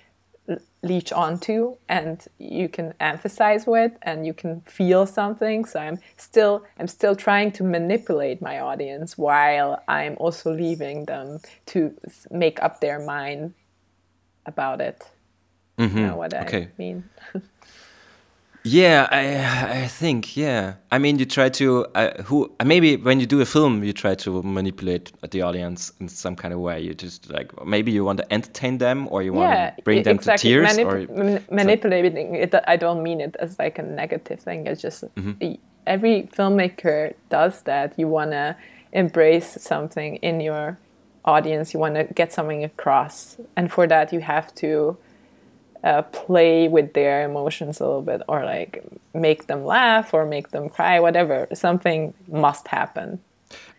leech 0.83 1.13
onto 1.13 1.77
and 1.89 2.27
you 2.39 2.69
can 2.69 2.93
emphasize 2.99 3.67
with 3.67 3.93
and 4.03 4.27
you 4.27 4.35
can 4.35 4.61
feel 4.63 5.07
something 5.07 5.65
so 5.65 5.79
i'm 5.79 5.99
still 6.17 6.65
i'm 6.79 6.89
still 6.89 7.15
trying 7.15 7.53
to 7.53 7.63
manipulate 7.63 8.43
my 8.43 8.59
audience 8.59 9.17
while 9.17 9.81
i'm 9.87 10.17
also 10.19 10.53
leaving 10.53 11.05
them 11.05 11.39
to 11.67 11.95
make 12.31 12.61
up 12.63 12.81
their 12.81 12.99
mind 12.99 13.55
about 14.47 14.81
it 14.81 15.09
mm-hmm. 15.79 15.97
you 15.97 16.07
know 16.07 16.17
what 16.17 16.35
okay. 16.35 16.65
i 16.65 16.69
mean 16.79 17.05
Yeah, 18.65 19.09
I 19.11 19.83
I 19.83 19.87
think 19.89 20.37
yeah. 20.37 20.75
I 20.91 20.99
mean, 20.99 21.19
you 21.19 21.27
try 21.27 21.49
to 21.49 21.87
uh, 21.95 22.23
who 22.23 22.53
maybe 22.65 22.97
when 22.97 23.19
you 23.19 23.27
do 23.27 23.41
a 23.41 23.45
film, 23.45 23.83
you 23.83 23.93
try 23.93 24.15
to 24.15 24.43
manipulate 24.43 25.13
the 25.31 25.43
audience 25.43 25.93
in 26.01 26.09
some 26.09 26.37
kind 26.37 26.55
of 26.55 26.61
way. 26.61 26.81
You 26.81 26.95
just 26.95 27.31
like 27.31 27.51
maybe 27.67 27.91
you 27.91 28.05
want 28.05 28.19
to 28.19 28.33
entertain 28.33 28.79
them 28.79 29.09
or 29.11 29.23
you 29.23 29.33
want 29.33 29.51
yeah, 29.51 29.71
to 29.71 29.83
bring 29.83 30.03
them 30.05 30.17
exactly. 30.17 30.51
to 30.51 30.61
tears. 30.61 30.77
Manip 30.77 30.87
or 30.87 31.13
man 31.13 31.45
manipulating 31.51 32.37
it. 32.37 32.55
I 32.67 32.77
don't 32.77 33.03
mean 33.03 33.21
it 33.21 33.37
as 33.41 33.59
like 33.59 33.79
a 33.79 33.83
negative 33.83 34.39
thing. 34.41 34.67
It's 34.67 34.81
just 34.81 35.05
mm 35.17 35.37
-hmm. 35.39 35.59
every 35.87 36.29
filmmaker 36.33 37.15
does 37.31 37.63
that. 37.63 37.99
You 37.99 38.09
want 38.11 38.31
to 38.31 38.55
embrace 38.93 39.59
something 39.61 40.19
in 40.23 40.41
your 40.41 40.77
audience. 41.25 41.75
You 41.75 41.81
want 41.81 41.95
to 41.97 42.15
get 42.15 42.33
something 42.33 42.65
across, 42.65 43.39
and 43.57 43.71
for 43.71 43.89
that 43.89 44.13
you 44.13 44.21
have 44.21 44.47
to 44.55 44.97
uh, 45.85 46.03
play 46.03 46.69
with 46.69 46.95
their 46.95 47.25
emotions 47.25 47.81
a 47.81 47.85
little 47.85 48.03
bit 48.03 48.23
or 48.29 48.45
like 48.45 48.85
make 49.15 49.47
them 49.47 49.65
laugh 49.65 50.15
or 50.15 50.25
make 50.25 50.51
them 50.51 50.69
cry 50.69 51.01
whatever. 51.01 51.49
Something 51.53 52.15
must 52.29 52.69
happen. 52.69 53.21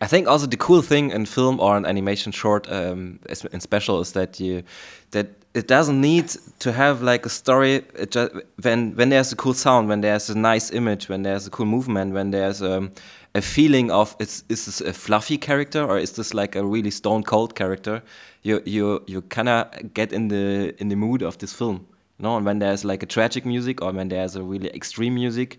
I 0.00 0.06
think 0.06 0.28
also 0.28 0.46
the 0.46 0.56
cool 0.56 0.82
thing 0.82 1.10
in 1.10 1.26
film 1.26 1.58
or 1.60 1.76
an 1.76 1.86
animation 1.86 2.32
short 2.32 2.70
um, 2.70 3.18
in 3.52 3.60
special 3.60 4.00
is 4.00 4.12
that 4.12 4.38
you 4.38 4.62
that 5.10 5.28
it 5.54 5.68
doesn't 5.68 6.00
need 6.00 6.28
to 6.58 6.72
have 6.72 7.02
like 7.02 7.26
a 7.26 7.28
story. 7.28 7.84
It 7.98 8.10
just, 8.10 8.32
when 8.62 8.94
when 8.96 9.08
there's 9.08 9.32
a 9.32 9.36
cool 9.36 9.54
sound 9.54 9.88
when 9.88 10.00
there's 10.00 10.30
a 10.30 10.38
nice 10.38 10.70
image 10.70 11.08
when 11.08 11.22
there's 11.22 11.46
a 11.46 11.50
cool 11.50 11.66
movement 11.66 12.14
when 12.14 12.30
there's 12.30 12.62
um, 12.62 12.92
a 13.34 13.40
feeling 13.40 13.90
of 13.90 14.14
is 14.18 14.44
is 14.48 14.66
this 14.66 14.80
a 14.80 14.92
fluffy 14.92 15.38
character 15.38 15.82
or 15.84 15.98
is 15.98 16.12
this 16.12 16.34
like 16.34 16.54
a 16.54 16.64
really 16.64 16.90
stone 16.90 17.22
cold 17.22 17.54
character? 17.54 18.02
You 18.42 18.62
you 18.64 19.02
you 19.06 19.22
kind 19.22 19.48
of 19.48 19.94
get 19.94 20.12
in 20.12 20.28
the 20.28 20.74
in 20.78 20.88
the 20.88 20.96
mood 20.96 21.22
of 21.22 21.38
this 21.38 21.52
film 21.52 21.86
no, 22.18 22.36
and 22.36 22.46
when 22.46 22.58
there's 22.58 22.84
like 22.84 23.02
a 23.02 23.06
tragic 23.06 23.44
music 23.44 23.82
or 23.82 23.92
when 23.92 24.08
there's 24.08 24.36
a 24.36 24.42
really 24.42 24.70
extreme 24.74 25.14
music, 25.14 25.58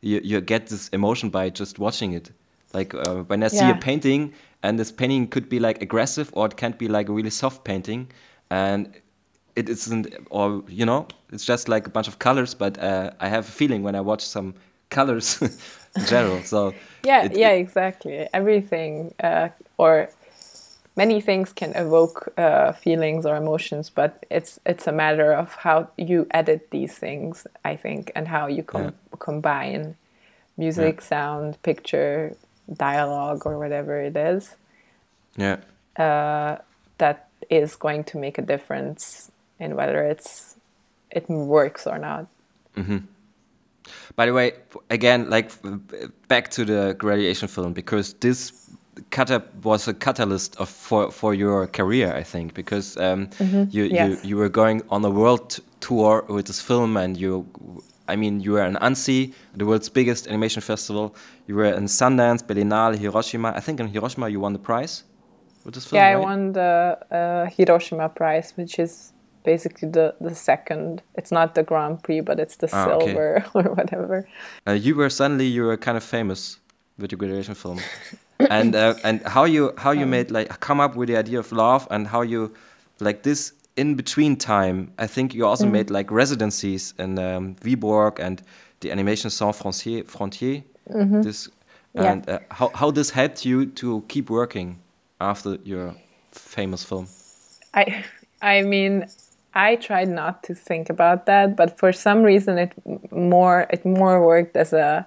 you, 0.00 0.20
you 0.22 0.40
get 0.40 0.66
this 0.66 0.88
emotion 0.88 1.30
by 1.30 1.50
just 1.50 1.78
watching 1.78 2.12
it. 2.12 2.30
Like 2.72 2.94
uh, 2.94 3.22
when 3.22 3.42
I 3.42 3.48
see 3.48 3.58
yeah. 3.58 3.76
a 3.76 3.80
painting, 3.80 4.34
and 4.62 4.78
this 4.78 4.90
painting 4.90 5.28
could 5.28 5.48
be 5.48 5.60
like 5.60 5.80
aggressive 5.82 6.30
or 6.32 6.46
it 6.46 6.56
can't 6.56 6.78
be 6.78 6.88
like 6.88 7.08
a 7.08 7.12
really 7.12 7.30
soft 7.30 7.64
painting, 7.64 8.10
and 8.50 8.94
it 9.56 9.68
isn't, 9.68 10.14
or 10.30 10.62
you 10.68 10.84
know, 10.84 11.06
it's 11.32 11.44
just 11.44 11.68
like 11.68 11.86
a 11.86 11.90
bunch 11.90 12.08
of 12.08 12.18
colors. 12.18 12.54
But 12.54 12.78
uh, 12.78 13.12
I 13.20 13.28
have 13.28 13.48
a 13.48 13.52
feeling 13.52 13.82
when 13.82 13.94
I 13.94 14.00
watch 14.00 14.24
some 14.26 14.54
colors 14.90 15.40
in 15.96 16.04
general. 16.06 16.42
So 16.42 16.74
yeah, 17.04 17.24
it, 17.24 17.36
yeah, 17.36 17.50
exactly. 17.50 18.28
Everything 18.34 19.14
uh, 19.22 19.48
or 19.78 20.10
many 20.96 21.20
things 21.20 21.52
can 21.52 21.72
evoke 21.74 22.32
uh, 22.36 22.72
feelings 22.72 23.26
or 23.26 23.36
emotions, 23.36 23.90
but 23.90 24.24
it's 24.30 24.60
it's 24.64 24.86
a 24.86 24.92
matter 24.92 25.32
of 25.32 25.54
how 25.54 25.88
you 25.96 26.26
edit 26.30 26.70
these 26.70 26.94
things, 26.94 27.46
I 27.64 27.76
think, 27.76 28.12
and 28.14 28.28
how 28.28 28.46
you 28.46 28.62
com- 28.62 28.84
yeah. 28.84 28.90
combine 29.18 29.96
music, 30.56 30.96
yeah. 31.00 31.06
sound, 31.06 31.62
picture, 31.62 32.36
dialogue, 32.72 33.46
or 33.46 33.58
whatever 33.58 34.00
it 34.00 34.16
is. 34.16 34.56
Yeah. 35.36 35.58
Uh, 35.96 36.58
that 36.98 37.28
is 37.50 37.76
going 37.76 38.04
to 38.04 38.18
make 38.18 38.38
a 38.38 38.42
difference 38.42 39.30
in 39.58 39.76
whether 39.76 40.02
it's 40.02 40.56
it 41.10 41.28
works 41.28 41.86
or 41.86 41.98
not. 41.98 42.26
Mm-hmm. 42.76 42.98
By 44.16 44.26
the 44.26 44.32
way, 44.32 44.52
again, 44.90 45.28
like 45.28 45.50
back 46.28 46.50
to 46.52 46.64
the 46.64 46.94
graduation 46.98 47.48
film 47.48 47.72
because 47.72 48.14
this 48.14 48.52
was 49.62 49.88
a 49.88 49.94
catalyst 49.94 50.56
of, 50.56 50.68
for 50.68 51.10
for 51.10 51.34
your 51.34 51.66
career, 51.66 52.14
I 52.14 52.22
think, 52.22 52.54
because 52.54 52.96
um, 52.96 53.28
mm 53.38 53.46
-hmm. 53.50 53.68
you, 53.70 53.84
yes. 53.84 54.08
you 54.08 54.28
you 54.28 54.36
were 54.38 54.50
going 54.50 54.82
on 54.88 55.04
a 55.04 55.10
world 55.10 55.62
tour 55.80 56.24
with 56.28 56.46
this 56.46 56.60
film, 56.60 56.96
and 56.96 57.16
you, 57.16 57.46
I 58.08 58.16
mean, 58.16 58.40
you 58.40 58.52
were 58.54 58.66
in 58.68 58.76
Annecy, 58.76 59.32
the 59.56 59.64
world's 59.64 59.90
biggest 59.90 60.26
animation 60.26 60.62
festival. 60.62 61.14
You 61.46 61.56
were 61.56 61.76
in 61.76 61.88
Sundance, 61.88 62.44
Berlinale, 62.46 62.96
Hiroshima. 62.98 63.52
I 63.56 63.60
think 63.60 63.80
in 63.80 63.88
Hiroshima 63.88 64.28
you 64.28 64.40
won 64.40 64.52
the 64.52 64.62
prize 64.62 65.04
with 65.64 65.74
this 65.74 65.86
film. 65.86 65.96
Yeah, 66.00 66.14
right? 66.14 66.22
I 66.22 66.28
won 66.28 66.52
the 66.52 66.98
uh, 67.10 67.50
Hiroshima 67.56 68.08
prize, 68.08 68.52
which 68.56 68.78
is 68.78 69.12
basically 69.44 69.88
the 69.90 70.14
the 70.20 70.34
second. 70.34 71.02
It's 71.14 71.30
not 71.30 71.54
the 71.54 71.62
Grand 71.62 72.02
Prix, 72.02 72.20
but 72.20 72.38
it's 72.38 72.56
the 72.56 72.68
ah, 72.72 72.84
silver 72.84 73.36
okay. 73.36 73.48
or 73.54 73.74
whatever. 73.74 74.28
Uh, 74.66 74.72
you 74.72 74.94
were 74.94 75.10
suddenly 75.10 75.46
you 75.46 75.64
were 75.64 75.76
kind 75.76 75.96
of 75.96 76.04
famous 76.04 76.58
with 76.98 77.12
your 77.12 77.18
graduation 77.18 77.54
film, 77.54 77.78
and 78.50 78.74
uh, 78.74 78.94
and 79.04 79.22
how 79.22 79.44
you 79.44 79.72
how 79.78 79.92
you 79.92 80.04
um, 80.04 80.10
made 80.10 80.30
like 80.30 80.60
come 80.60 80.80
up 80.80 80.96
with 80.96 81.08
the 81.08 81.16
idea 81.16 81.38
of 81.38 81.52
love 81.52 81.86
and 81.90 82.08
how 82.08 82.22
you 82.22 82.52
like 83.00 83.22
this 83.22 83.52
in 83.76 83.94
between 83.94 84.36
time. 84.36 84.92
I 84.98 85.06
think 85.06 85.34
you 85.34 85.46
also 85.46 85.66
mm 85.66 85.72
made 85.72 85.90
like 85.90 86.10
residencies 86.10 86.94
in 86.98 87.18
um, 87.18 87.56
Viborg 87.56 88.18
and 88.18 88.42
the 88.80 88.90
Animation 88.90 89.30
Sans 89.30 89.56
Frontières. 89.56 90.06
Frontier. 90.06 90.62
Mm 90.90 91.10
-hmm. 91.10 91.22
This 91.22 91.50
and 91.94 92.24
yeah. 92.26 92.34
uh, 92.34 92.54
how 92.54 92.70
how 92.74 92.92
this 92.92 93.10
helped 93.10 93.44
you 93.44 93.66
to 93.66 94.02
keep 94.08 94.30
working 94.30 94.76
after 95.18 95.58
your 95.64 95.94
famous 96.32 96.84
film. 96.84 97.06
I 97.74 98.04
I 98.42 98.62
mean 98.62 99.06
I 99.54 99.76
tried 99.76 100.08
not 100.08 100.42
to 100.42 100.54
think 100.54 100.90
about 100.90 101.26
that, 101.26 101.56
but 101.56 101.78
for 101.78 101.92
some 101.92 102.22
reason 102.22 102.58
it 102.58 102.72
more 103.10 103.66
it 103.70 103.84
more 103.84 104.20
worked 104.26 104.56
as 104.56 104.72
a 104.72 105.06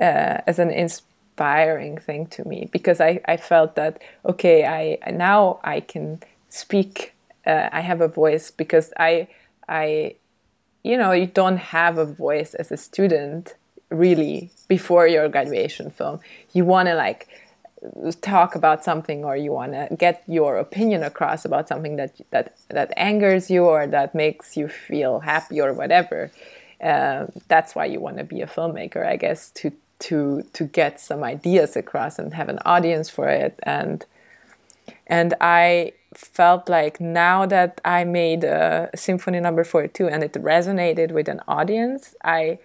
uh, 0.00 0.38
as 0.46 0.58
an 0.58 0.70
inspiring 1.32 1.98
thing 1.98 2.26
to 2.26 2.46
me 2.46 2.68
because 2.72 3.00
I, 3.00 3.20
I 3.26 3.36
felt 3.36 3.74
that 3.76 4.02
okay 4.26 4.64
I 4.64 5.10
now 5.10 5.60
I 5.64 5.80
can 5.80 6.20
speak 6.48 7.14
uh, 7.46 7.68
I 7.72 7.80
have 7.80 8.00
a 8.00 8.08
voice 8.08 8.50
because 8.50 8.92
I 8.98 9.28
I 9.68 10.16
you 10.82 10.96
know 10.98 11.12
you 11.12 11.26
don't 11.26 11.56
have 11.56 11.98
a 11.98 12.04
voice 12.04 12.54
as 12.54 12.70
a 12.70 12.76
student 12.76 13.54
really 13.90 14.50
before 14.68 15.06
your 15.06 15.28
graduation 15.28 15.90
film. 15.90 16.20
You 16.52 16.64
want 16.64 16.88
to 16.88 16.94
like 16.94 17.28
talk 18.20 18.54
about 18.54 18.84
something 18.84 19.24
or 19.24 19.36
you 19.36 19.52
want 19.52 19.72
to 19.72 19.88
get 19.96 20.22
your 20.28 20.56
opinion 20.56 21.02
across 21.02 21.44
about 21.44 21.66
something 21.68 21.96
that 21.96 22.20
that 22.30 22.54
that 22.68 22.92
angers 22.96 23.50
you 23.50 23.64
or 23.64 23.86
that 23.86 24.14
makes 24.14 24.56
you 24.56 24.68
feel 24.68 25.20
happy 25.20 25.60
or 25.60 25.72
whatever. 25.72 26.30
Uh, 26.82 27.26
that's 27.48 27.74
why 27.74 27.84
you 27.84 28.00
want 28.00 28.16
to 28.18 28.24
be 28.24 28.40
a 28.40 28.46
filmmaker 28.46 29.06
i 29.06 29.14
guess 29.14 29.50
to 29.50 29.70
to 30.02 30.42
to 30.52 30.64
get 30.64 31.00
some 31.00 31.22
ideas 31.22 31.76
across 31.76 32.18
and 32.18 32.34
have 32.34 32.48
an 32.48 32.58
audience 32.64 33.08
for 33.08 33.28
it 33.28 33.58
and 33.62 34.04
and 35.06 35.34
i 35.40 35.92
felt 36.14 36.68
like 36.68 37.00
now 37.00 37.46
that 37.46 37.80
i 37.84 38.04
made 38.04 38.44
a 38.44 38.90
symphony 38.94 39.40
number 39.40 39.64
42 39.64 40.08
and 40.08 40.22
it 40.22 40.32
resonated 40.34 41.12
with 41.12 41.28
an 41.28 41.40
audience 41.46 42.14
i 42.24 42.58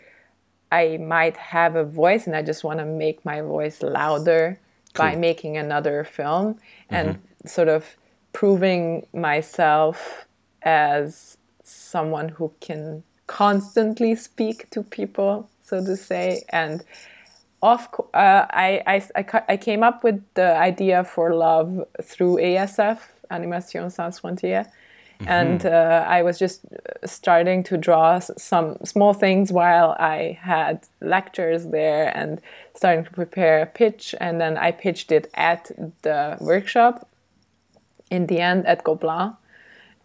i 0.72 0.98
might 0.98 1.38
have 1.38 1.76
a 1.76 1.84
voice 1.84 2.26
and 2.28 2.36
i 2.36 2.42
just 2.42 2.64
want 2.64 2.80
to 2.80 2.86
make 2.86 3.24
my 3.24 3.42
voice 3.42 3.82
louder 3.82 4.60
cool. 4.94 5.06
by 5.06 5.16
making 5.16 5.58
another 5.58 6.04
film 6.04 6.58
and 6.90 7.10
mm-hmm. 7.10 7.48
sort 7.48 7.68
of 7.68 7.96
proving 8.34 9.06
myself 9.14 10.26
as 10.62 11.38
someone 11.64 12.30
who 12.30 12.52
can 12.60 13.04
constantly 13.28 14.16
speak 14.16 14.70
to 14.70 14.82
people, 14.84 15.50
so 15.62 15.84
to 15.84 15.96
say. 15.96 16.44
And 16.50 16.84
of 17.62 17.88
uh, 18.14 18.45
I, 18.49 19.01
I, 19.16 19.43
I, 19.49 19.58
came 19.58 19.82
up 19.82 20.03
with 20.03 20.22
the 20.36 20.55
idea 20.55 21.03
for 21.03 21.34
love 21.34 21.86
through 22.03 22.36
ASF, 22.36 22.99
Animation 23.32 23.89
Sans 23.89 24.20
Frontières. 24.20 24.68
Mm-hmm. 25.20 25.30
And 25.30 25.66
uh, 25.66 26.05
I 26.08 26.22
was 26.22 26.38
just 26.38 26.66
starting 27.05 27.64
to 27.64 27.78
draw 27.78 28.20
some 28.20 28.78
small 28.84 29.14
things 29.14 29.51
while 29.51 29.95
I 29.99 30.38
had 30.39 30.88
lectures 31.01 31.68
there 31.68 32.16
and 32.16 32.39
starting 32.76 33.03
to 33.05 33.12
prepare 33.12 33.64
a 33.64 33.66
pitch. 33.66 34.14
And 34.22 34.39
then 34.39 34.58
I 34.58 34.72
pitched 34.72 35.12
it 35.12 35.32
at 35.34 35.72
the 36.03 36.38
workshop 36.39 37.10
in 38.12 38.28
the 38.28 38.39
end 38.39 38.68
at 38.68 38.84
Gobelin. 38.84 39.36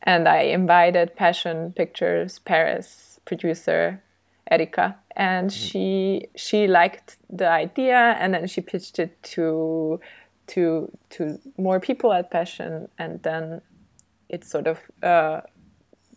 And 0.03 0.26
I 0.26 0.40
invited 0.40 1.14
Passion 1.14 1.72
Pictures 1.74 2.38
Paris 2.38 3.20
producer 3.26 4.03
Erika, 4.51 4.97
and 5.16 5.51
mm-hmm. 5.51 5.64
she 5.66 6.28
she 6.36 6.66
liked 6.66 7.16
the 7.30 7.49
idea, 7.49 8.16
and 8.18 8.34
then 8.34 8.47
she 8.47 8.61
pitched 8.61 8.99
it 8.99 9.22
to 9.34 10.01
to 10.49 10.90
to 11.11 11.38
more 11.57 11.80
people 11.80 12.12
at 12.12 12.30
Passion, 12.30 12.88
and 12.99 13.22
then 13.22 13.62
it 14.28 14.45
sort 14.45 14.66
of 14.66 14.80
uh, 15.03 15.43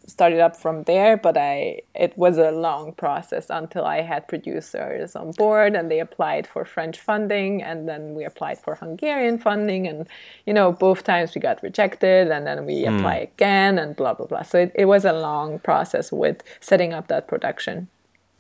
started 0.08 0.40
up 0.40 0.56
from 0.56 0.84
there 0.84 1.18
but 1.18 1.38
i 1.38 1.80
it 1.94 2.18
was 2.18 2.38
a 2.38 2.52
long 2.52 2.92
process 2.94 3.48
until 3.50 3.86
i 3.86 4.02
had 4.02 4.28
producers 4.28 5.16
on 5.16 5.32
board 5.32 5.76
and 5.76 5.90
they 5.90 6.00
applied 6.00 6.46
for 6.46 6.64
french 6.64 7.00
funding 7.00 7.62
and 7.62 7.90
then 7.90 8.14
we 8.14 8.24
applied 8.24 8.60
for 8.60 8.76
hungarian 8.76 9.38
funding 9.38 9.88
and 9.88 10.08
you 10.46 10.54
know 10.54 10.72
both 10.72 11.04
times 11.04 11.34
we 11.34 11.42
got 11.42 11.62
rejected 11.64 12.30
and 12.30 12.46
then 12.46 12.66
we 12.66 12.84
mm. 12.84 12.98
apply 12.98 13.16
again 13.16 13.80
and 13.80 13.96
blah 13.96 14.14
blah 14.14 14.26
blah 14.26 14.44
so 14.44 14.60
it, 14.60 14.72
it 14.76 14.86
was 14.86 15.06
a 15.06 15.14
long 15.14 15.60
process 15.60 16.12
with 16.12 16.44
setting 16.60 16.94
up 16.94 17.08
that 17.08 17.28
production 17.28 17.88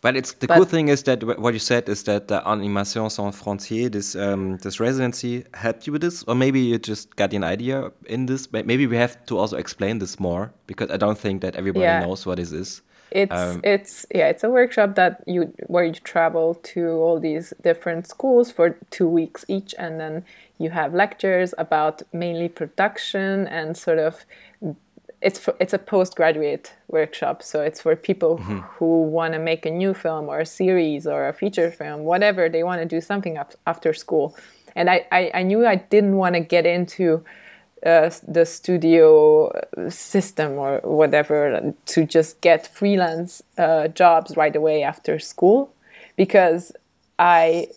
but 0.05 0.15
it's 0.15 0.33
the 0.33 0.45
but, 0.45 0.57
cool 0.57 0.65
thing 0.65 0.89
is 0.89 1.01
that 1.03 1.23
what 1.39 1.55
you 1.55 1.59
said 1.59 1.89
is 1.89 2.03
that 2.03 2.27
the 2.27 2.47
Animation 2.47 3.09
Sans 3.09 3.35
Frontières, 3.35 3.91
this 3.91 4.15
um, 4.15 4.57
this 4.57 4.79
residency, 4.79 5.45
helped 5.55 5.87
you 5.87 5.93
with 5.93 6.03
this, 6.03 6.23
or 6.27 6.35
maybe 6.35 6.59
you 6.59 6.77
just 6.77 7.15
got 7.15 7.33
an 7.33 7.43
idea 7.43 7.91
in 8.05 8.27
this. 8.27 8.47
Maybe 8.53 8.85
we 8.85 8.97
have 8.97 9.25
to 9.25 9.39
also 9.39 9.57
explain 9.57 9.97
this 9.97 10.19
more 10.19 10.53
because 10.67 10.91
I 10.91 10.97
don't 10.97 11.17
think 11.17 11.41
that 11.41 11.55
everybody 11.55 11.85
yeah. 11.85 12.05
knows 12.05 12.23
what 12.23 12.37
this 12.37 12.51
is. 12.51 12.83
It's 13.09 13.33
um, 13.33 13.61
it's 13.63 14.05
yeah, 14.13 14.27
it's 14.27 14.43
a 14.43 14.49
workshop 14.51 14.93
that 14.93 15.23
you 15.25 15.51
where 15.65 15.85
you 15.85 15.93
travel 15.93 16.53
to 16.75 16.81
all 17.03 17.19
these 17.19 17.51
different 17.63 18.05
schools 18.05 18.51
for 18.51 18.77
two 18.91 19.07
weeks 19.07 19.43
each, 19.47 19.73
and 19.79 19.99
then 19.99 20.23
you 20.59 20.69
have 20.69 20.93
lectures 20.93 21.55
about 21.57 22.03
mainly 22.13 22.47
production 22.47 23.47
and 23.47 23.75
sort 23.75 23.97
of 23.97 24.23
it's 25.21 25.39
for, 25.39 25.55
it's 25.59 25.73
a 25.73 25.79
postgraduate 25.79 26.73
workshop, 26.87 27.41
so 27.41 27.61
it's 27.61 27.81
for 27.81 27.95
people 27.95 28.37
mm-hmm. 28.37 28.59
who 28.59 29.03
want 29.03 29.33
to 29.33 29.39
make 29.39 29.65
a 29.65 29.71
new 29.71 29.93
film 29.93 30.29
or 30.29 30.39
a 30.39 30.45
series 30.45 31.07
or 31.07 31.27
a 31.27 31.33
feature 31.33 31.71
film, 31.71 32.03
whatever 32.03 32.49
they 32.49 32.63
want 32.63 32.81
to 32.81 32.85
do 32.85 33.01
something 33.01 33.37
after 33.65 33.93
school. 33.93 34.35
And 34.75 34.89
I, 34.89 35.05
I, 35.11 35.31
I 35.33 35.43
knew 35.43 35.65
I 35.65 35.75
didn't 35.75 36.17
want 36.17 36.35
to 36.35 36.41
get 36.41 36.65
into 36.65 37.23
uh, 37.85 38.09
the 38.27 38.45
studio 38.45 39.51
system 39.89 40.53
or 40.53 40.79
whatever 40.83 41.73
to 41.85 42.05
just 42.05 42.41
get 42.41 42.67
freelance 42.67 43.43
uh, 43.57 43.87
jobs 43.89 44.35
right 44.35 44.55
away 44.55 44.83
after 44.83 45.19
school 45.19 45.73
because 46.15 46.71
I 47.19 47.67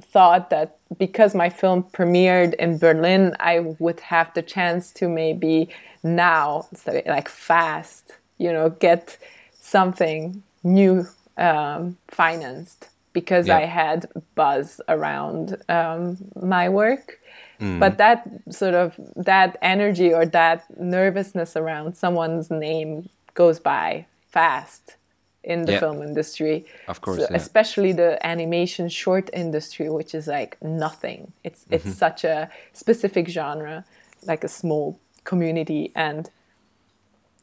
thought 0.00 0.50
that 0.50 0.76
because 0.98 1.34
my 1.34 1.48
film 1.48 1.82
premiered 1.84 2.54
in 2.54 2.78
Berlin, 2.78 3.34
I 3.40 3.60
would 3.78 4.00
have 4.00 4.32
the 4.34 4.42
chance 4.42 4.92
to 4.92 5.08
maybe 5.08 5.68
now, 6.14 6.68
like 6.86 7.28
fast, 7.28 8.12
you 8.38 8.52
know, 8.52 8.70
get 8.70 9.18
something 9.52 10.42
new 10.62 11.06
um, 11.36 11.96
financed 12.08 12.88
because 13.12 13.46
yeah. 13.46 13.58
I 13.58 13.64
had 13.64 14.06
buzz 14.34 14.80
around 14.88 15.56
um, 15.68 16.18
my 16.40 16.68
work. 16.68 17.18
Mm. 17.60 17.80
But 17.80 17.96
that 17.96 18.28
sort 18.50 18.74
of 18.74 18.94
that 19.16 19.56
energy 19.62 20.12
or 20.12 20.26
that 20.26 20.64
nervousness 20.78 21.56
around 21.56 21.96
someone's 21.96 22.50
name 22.50 23.08
goes 23.32 23.58
by 23.58 24.06
fast 24.28 24.96
in 25.42 25.62
the 25.62 25.72
yeah. 25.72 25.78
film 25.78 26.02
industry. 26.02 26.66
Of 26.88 27.00
course, 27.00 27.20
so 27.20 27.26
yeah. 27.30 27.36
especially 27.36 27.92
the 27.92 28.24
animation 28.26 28.90
short 28.90 29.30
industry, 29.32 29.88
which 29.88 30.14
is 30.14 30.26
like 30.26 30.60
nothing. 30.60 31.32
It's 31.44 31.62
mm-hmm. 31.62 31.74
it's 31.74 31.96
such 31.96 32.24
a 32.24 32.50
specific 32.74 33.28
genre, 33.28 33.84
like 34.26 34.44
a 34.44 34.48
small 34.48 34.98
community, 35.26 35.92
and 35.94 36.30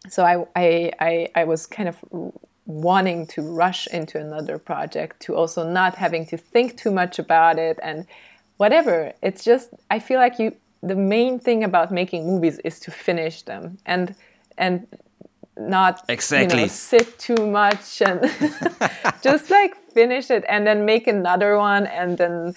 so 0.09 0.23
I 0.25 0.45
I 0.55 0.91
I, 0.99 1.27
I 1.35 1.43
was 1.43 1.67
kind 1.67 1.87
of 1.87 1.97
wanting 2.65 3.27
to 3.27 3.41
rush 3.41 3.87
into 3.87 4.17
another 4.17 4.57
project 4.57 5.19
to 5.19 5.35
also 5.35 5.69
not 5.69 5.95
having 5.95 6.25
to 6.25 6.37
think 6.37 6.77
too 6.77 6.91
much 6.91 7.19
about 7.19 7.59
it 7.59 7.77
and 7.83 8.07
whatever. 8.57 9.13
It's 9.21 9.43
just 9.43 9.69
I 9.91 9.99
feel 9.99 10.19
like 10.19 10.39
you 10.39 10.55
the 10.81 10.95
main 10.95 11.39
thing 11.39 11.63
about 11.63 11.91
making 11.91 12.25
movies 12.25 12.59
is 12.59 12.79
to 12.81 12.91
finish 12.91 13.43
them 13.43 13.77
and 13.85 14.15
and 14.57 14.87
not 15.57 16.03
exactly 16.09 16.61
you 16.61 16.65
know, 16.65 16.67
sit 16.67 17.17
too 17.19 17.45
much 17.47 18.01
and 18.01 18.19
just 19.21 19.49
like 19.49 19.75
finish 19.93 20.29
it 20.31 20.43
and 20.49 20.65
then 20.65 20.85
make 20.85 21.07
another 21.07 21.57
one 21.57 21.85
and 21.87 22.17
then 22.17 22.53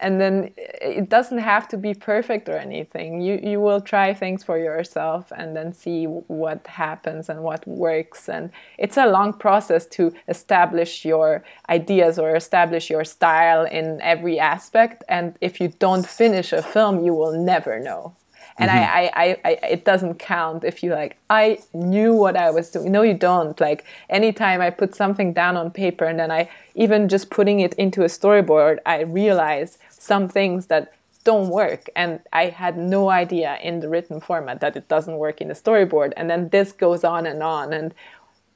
and 0.00 0.20
then 0.20 0.52
it 0.56 1.08
doesn't 1.08 1.38
have 1.38 1.68
to 1.68 1.76
be 1.76 1.94
perfect 1.94 2.48
or 2.48 2.56
anything. 2.56 3.20
You 3.20 3.38
you 3.42 3.60
will 3.60 3.80
try 3.80 4.14
things 4.14 4.42
for 4.42 4.58
yourself 4.58 5.32
and 5.36 5.56
then 5.56 5.72
see 5.72 6.04
what 6.04 6.66
happens 6.66 7.28
and 7.28 7.42
what 7.42 7.66
works. 7.66 8.28
And 8.28 8.50
it's 8.78 8.96
a 8.96 9.06
long 9.06 9.32
process 9.32 9.86
to 9.96 10.12
establish 10.28 11.04
your 11.04 11.44
ideas 11.68 12.18
or 12.18 12.34
establish 12.34 12.90
your 12.90 13.04
style 13.04 13.64
in 13.64 14.00
every 14.00 14.38
aspect. 14.38 15.04
And 15.08 15.36
if 15.40 15.60
you 15.60 15.68
don't 15.78 16.06
finish 16.06 16.52
a 16.52 16.62
film 16.62 17.04
you 17.04 17.14
will 17.14 17.32
never 17.32 17.78
know. 17.78 18.14
And 18.58 18.70
mm-hmm. 18.70 18.96
I, 18.96 19.10
I, 19.14 19.36
I, 19.44 19.50
it 19.68 19.84
doesn't 19.84 20.18
count 20.18 20.64
if 20.64 20.82
you 20.82 20.92
like 20.92 21.16
i 21.30 21.58
knew 21.72 22.14
what 22.14 22.36
i 22.36 22.50
was 22.50 22.70
doing. 22.70 22.92
No 22.92 23.02
you 23.02 23.14
don't. 23.14 23.58
Like 23.60 23.84
anytime 24.08 24.60
i 24.60 24.70
put 24.70 24.94
something 24.94 25.32
down 25.32 25.56
on 25.56 25.70
paper 25.70 26.04
and 26.04 26.18
then 26.18 26.30
i 26.30 26.48
even 26.74 27.08
just 27.08 27.30
putting 27.30 27.60
it 27.60 27.74
into 27.74 28.02
a 28.02 28.06
storyboard 28.06 28.78
i 28.86 29.00
realize 29.02 29.78
some 30.00 30.28
things 30.28 30.66
that 30.66 30.92
don't 31.22 31.50
work 31.50 31.88
and 31.94 32.20
i 32.32 32.46
had 32.46 32.78
no 32.78 33.10
idea 33.10 33.58
in 33.62 33.80
the 33.80 33.88
written 33.88 34.20
format 34.20 34.60
that 34.60 34.74
it 34.74 34.88
doesn't 34.88 35.18
work 35.18 35.40
in 35.40 35.48
the 35.48 35.54
storyboard 35.54 36.12
and 36.16 36.30
then 36.30 36.48
this 36.48 36.72
goes 36.72 37.04
on 37.04 37.26
and 37.26 37.42
on 37.42 37.72
and 37.72 37.94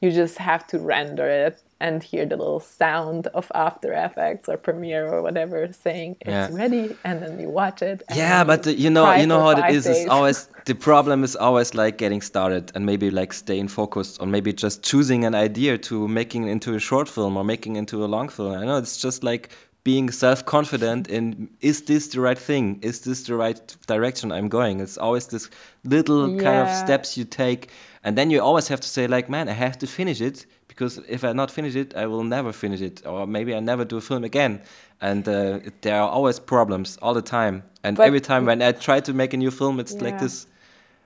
you 0.01 0.11
just 0.11 0.39
have 0.39 0.67
to 0.67 0.79
render 0.79 1.27
it 1.27 1.63
and 1.81 2.03
hear 2.03 2.25
the 2.25 2.37
little 2.37 2.61
sound 2.61 3.27
of 3.29 3.51
After 3.55 3.93
Effects 3.93 4.49
or 4.49 4.57
Premiere 4.57 5.07
or 5.07 5.23
whatever 5.23 5.71
saying 5.73 6.17
it's 6.21 6.29
yeah. 6.29 6.49
ready, 6.53 6.97
and 7.05 7.23
then 7.23 7.39
you 7.39 7.49
watch 7.49 7.83
it. 7.83 8.03
yeah, 8.15 8.45
but 8.45 8.67
uh, 8.67 8.71
you 8.71 8.91
know, 8.91 9.13
you 9.15 9.27
know 9.27 9.41
how 9.41 9.51
it 9.51 9.75
is. 9.75 9.87
It's 9.87 10.09
always 10.09 10.49
the 10.67 10.75
problem 10.75 11.25
is 11.25 11.37
always 11.37 11.75
like 11.75 11.99
getting 11.99 12.23
started 12.23 12.73
and 12.75 12.87
maybe 12.87 13.11
like 13.11 13.33
staying 13.33 13.69
focused 13.69 14.21
on 14.21 14.31
maybe 14.31 14.53
just 14.53 14.83
choosing 14.83 15.25
an 15.25 15.35
idea 15.35 15.77
to 15.89 16.09
making 16.09 16.47
it 16.47 16.53
into 16.53 16.75
a 16.75 16.79
short 16.79 17.09
film 17.09 17.37
or 17.37 17.45
making 17.45 17.77
it 17.77 17.81
into 17.81 18.05
a 18.05 18.09
long 18.15 18.29
film. 18.29 18.53
I 18.55 18.65
know 18.65 18.79
it's 18.79 18.97
just 18.97 19.25
like 19.25 19.51
being 19.85 20.11
self-confident 20.11 21.09
in 21.09 21.49
is 21.61 21.83
this 21.83 22.09
the 22.09 22.21
right 22.21 22.39
thing 22.39 22.79
is 22.83 23.01
this 23.01 23.23
the 23.25 23.35
right 23.35 23.77
direction 23.87 24.33
i'm 24.33 24.49
going 24.49 24.81
it's 24.81 24.99
always 24.99 25.27
this 25.27 25.51
little 25.85 26.31
yeah. 26.31 26.43
kind 26.43 26.69
of 26.69 26.75
steps 26.75 27.17
you 27.17 27.25
take 27.25 27.71
and 28.03 28.19
then 28.19 28.31
you 28.31 28.41
always 28.41 28.69
have 28.69 28.81
to 28.81 28.89
say 28.89 29.07
like 29.07 29.29
man 29.29 29.49
i 29.49 29.53
have 29.53 29.79
to 29.79 29.87
finish 29.87 30.21
it 30.21 30.47
because 30.75 30.99
if 31.09 31.23
I 31.23 31.33
not 31.33 31.51
finish 31.51 31.77
it, 31.77 31.95
I 31.95 32.07
will 32.07 32.25
never 32.25 32.53
finish 32.53 32.81
it, 32.81 33.07
or 33.07 33.27
maybe 33.27 33.55
I 33.55 33.61
never 33.61 33.85
do 33.85 33.97
a 33.97 34.01
film 34.01 34.25
again. 34.25 34.61
And 35.01 35.29
uh, 35.29 35.61
there 35.83 36.01
are 36.01 36.09
always 36.09 36.41
problems 36.41 36.99
all 37.01 37.15
the 37.15 37.23
time. 37.23 37.63
And 37.85 37.97
but 37.97 38.07
every 38.07 38.21
time 38.21 38.47
when 38.47 38.61
I 38.61 38.73
try 38.73 39.01
to 39.01 39.13
make 39.13 39.33
a 39.35 39.37
new 39.37 39.51
film, 39.51 39.79
it's 39.79 39.95
yeah. 39.95 40.03
like 40.03 40.19
this. 40.19 40.47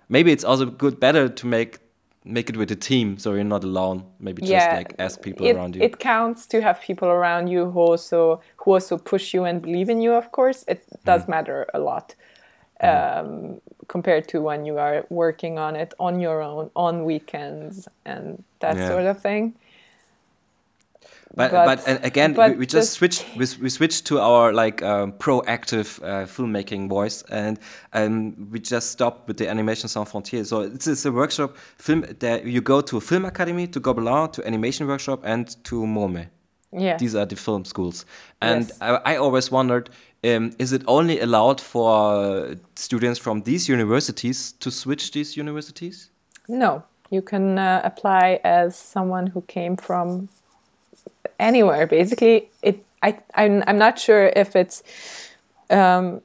Maybe 0.09 0.33
it's 0.33 0.45
also 0.45 0.65
good, 0.67 0.99
better 0.99 1.29
to 1.29 1.47
make 1.47 1.81
make 2.25 2.51
it 2.51 2.57
with 2.57 2.71
a 2.71 2.77
team, 2.77 3.19
so 3.19 3.35
you're 3.35 3.45
not 3.45 3.65
alone. 3.65 4.05
Maybe 4.21 4.43
just 4.43 4.53
yeah, 4.53 4.77
like 4.77 4.95
ask 4.99 5.23
people 5.23 5.47
it, 5.47 5.57
around 5.57 5.77
you. 5.77 5.83
It 5.83 5.99
counts 5.99 6.47
to 6.47 6.61
have 6.61 6.81
people 6.81 7.09
around 7.09 7.49
you 7.49 7.71
who 7.71 7.81
also 7.81 8.41
who 8.57 8.73
also 8.73 8.99
push 8.99 9.35
you 9.35 9.45
and 9.45 9.63
believe 9.63 9.89
in 9.89 10.01
you. 10.01 10.13
Of 10.13 10.33
course, 10.33 10.65
it 10.69 10.85
does 11.05 11.25
mm. 11.25 11.29
matter 11.29 11.67
a 11.75 11.79
lot. 11.79 12.15
Mm. 12.83 13.19
Um, 13.19 13.61
compared 13.89 14.29
to 14.29 14.41
when 14.41 14.65
you 14.65 14.79
are 14.79 15.05
working 15.09 15.59
on 15.59 15.75
it 15.75 15.95
on 15.99 16.21
your 16.21 16.43
own 16.43 16.71
on 16.77 17.05
weekends 17.05 17.89
and 18.05 18.45
that 18.61 18.77
yeah. 18.77 18.89
sort 18.89 19.07
of 19.07 19.21
thing. 19.21 19.55
But 21.35 21.51
but, 21.51 21.85
but 21.85 22.05
again, 22.05 22.33
but 22.33 22.53
we, 22.53 22.57
we, 22.59 22.67
just 22.67 22.95
switched 22.95 23.25
we, 23.37 23.47
we 23.61 23.69
switched 23.69 24.07
to 24.07 24.19
our 24.21 24.53
like 24.53 24.83
um, 24.83 25.13
proactive 25.13 26.03
uh, 26.03 26.27
filmmaking 26.27 26.89
voice, 26.89 27.23
and 27.31 27.59
um, 27.93 28.49
we 28.51 28.59
just 28.61 28.91
stopped 28.91 29.29
with 29.29 29.37
the 29.37 29.49
Animation 29.49 29.89
Sans 29.89 30.09
Frontières. 30.09 30.47
So 30.47 30.63
it's, 30.63 30.87
it's 30.87 31.05
a 31.05 31.13
workshop 31.13 31.57
film 31.77 32.05
that 32.21 32.47
you 32.47 32.61
go 32.61 32.81
to 32.81 32.97
a 32.97 33.01
film 33.01 33.25
academy, 33.25 33.67
to 33.69 33.81
Gobelin, 33.81 34.33
to 34.33 34.47
animation 34.47 34.87
workshop, 34.87 35.21
and 35.23 35.63
to 35.65 35.87
MOME. 35.87 36.27
Yeah, 36.73 36.97
these 36.97 37.15
are 37.15 37.27
the 37.27 37.37
film 37.37 37.65
schools, 37.65 38.05
and 38.41 38.67
yes. 38.67 38.79
I, 38.81 39.01
I 39.05 39.17
always 39.17 39.51
wondered 39.51 39.91
um, 40.25 40.53
is 40.59 40.73
it 40.73 40.83
only 40.87 41.21
allowed 41.21 41.61
for 41.61 42.57
students 42.75 43.19
from 43.19 43.43
these 43.43 43.69
universities 43.69 44.53
to 44.53 44.71
switch 44.71 45.13
these 45.13 45.37
universities? 45.37 46.11
No, 46.49 46.83
you 47.11 47.23
can 47.23 47.59
uh, 47.59 47.81
apply 47.85 48.41
as 48.45 48.77
someone 48.77 49.29
who 49.29 49.43
came 49.43 49.77
from 49.77 50.29
anywhere. 51.39 51.87
Basically, 51.87 52.51
it. 52.63 52.85
I. 53.03 53.19
I'm. 53.35 53.63
I'm 53.67 53.79
not 53.79 53.99
sure 53.99 54.33
if 54.37 54.57
it's 54.57 54.83
um, 55.71 56.21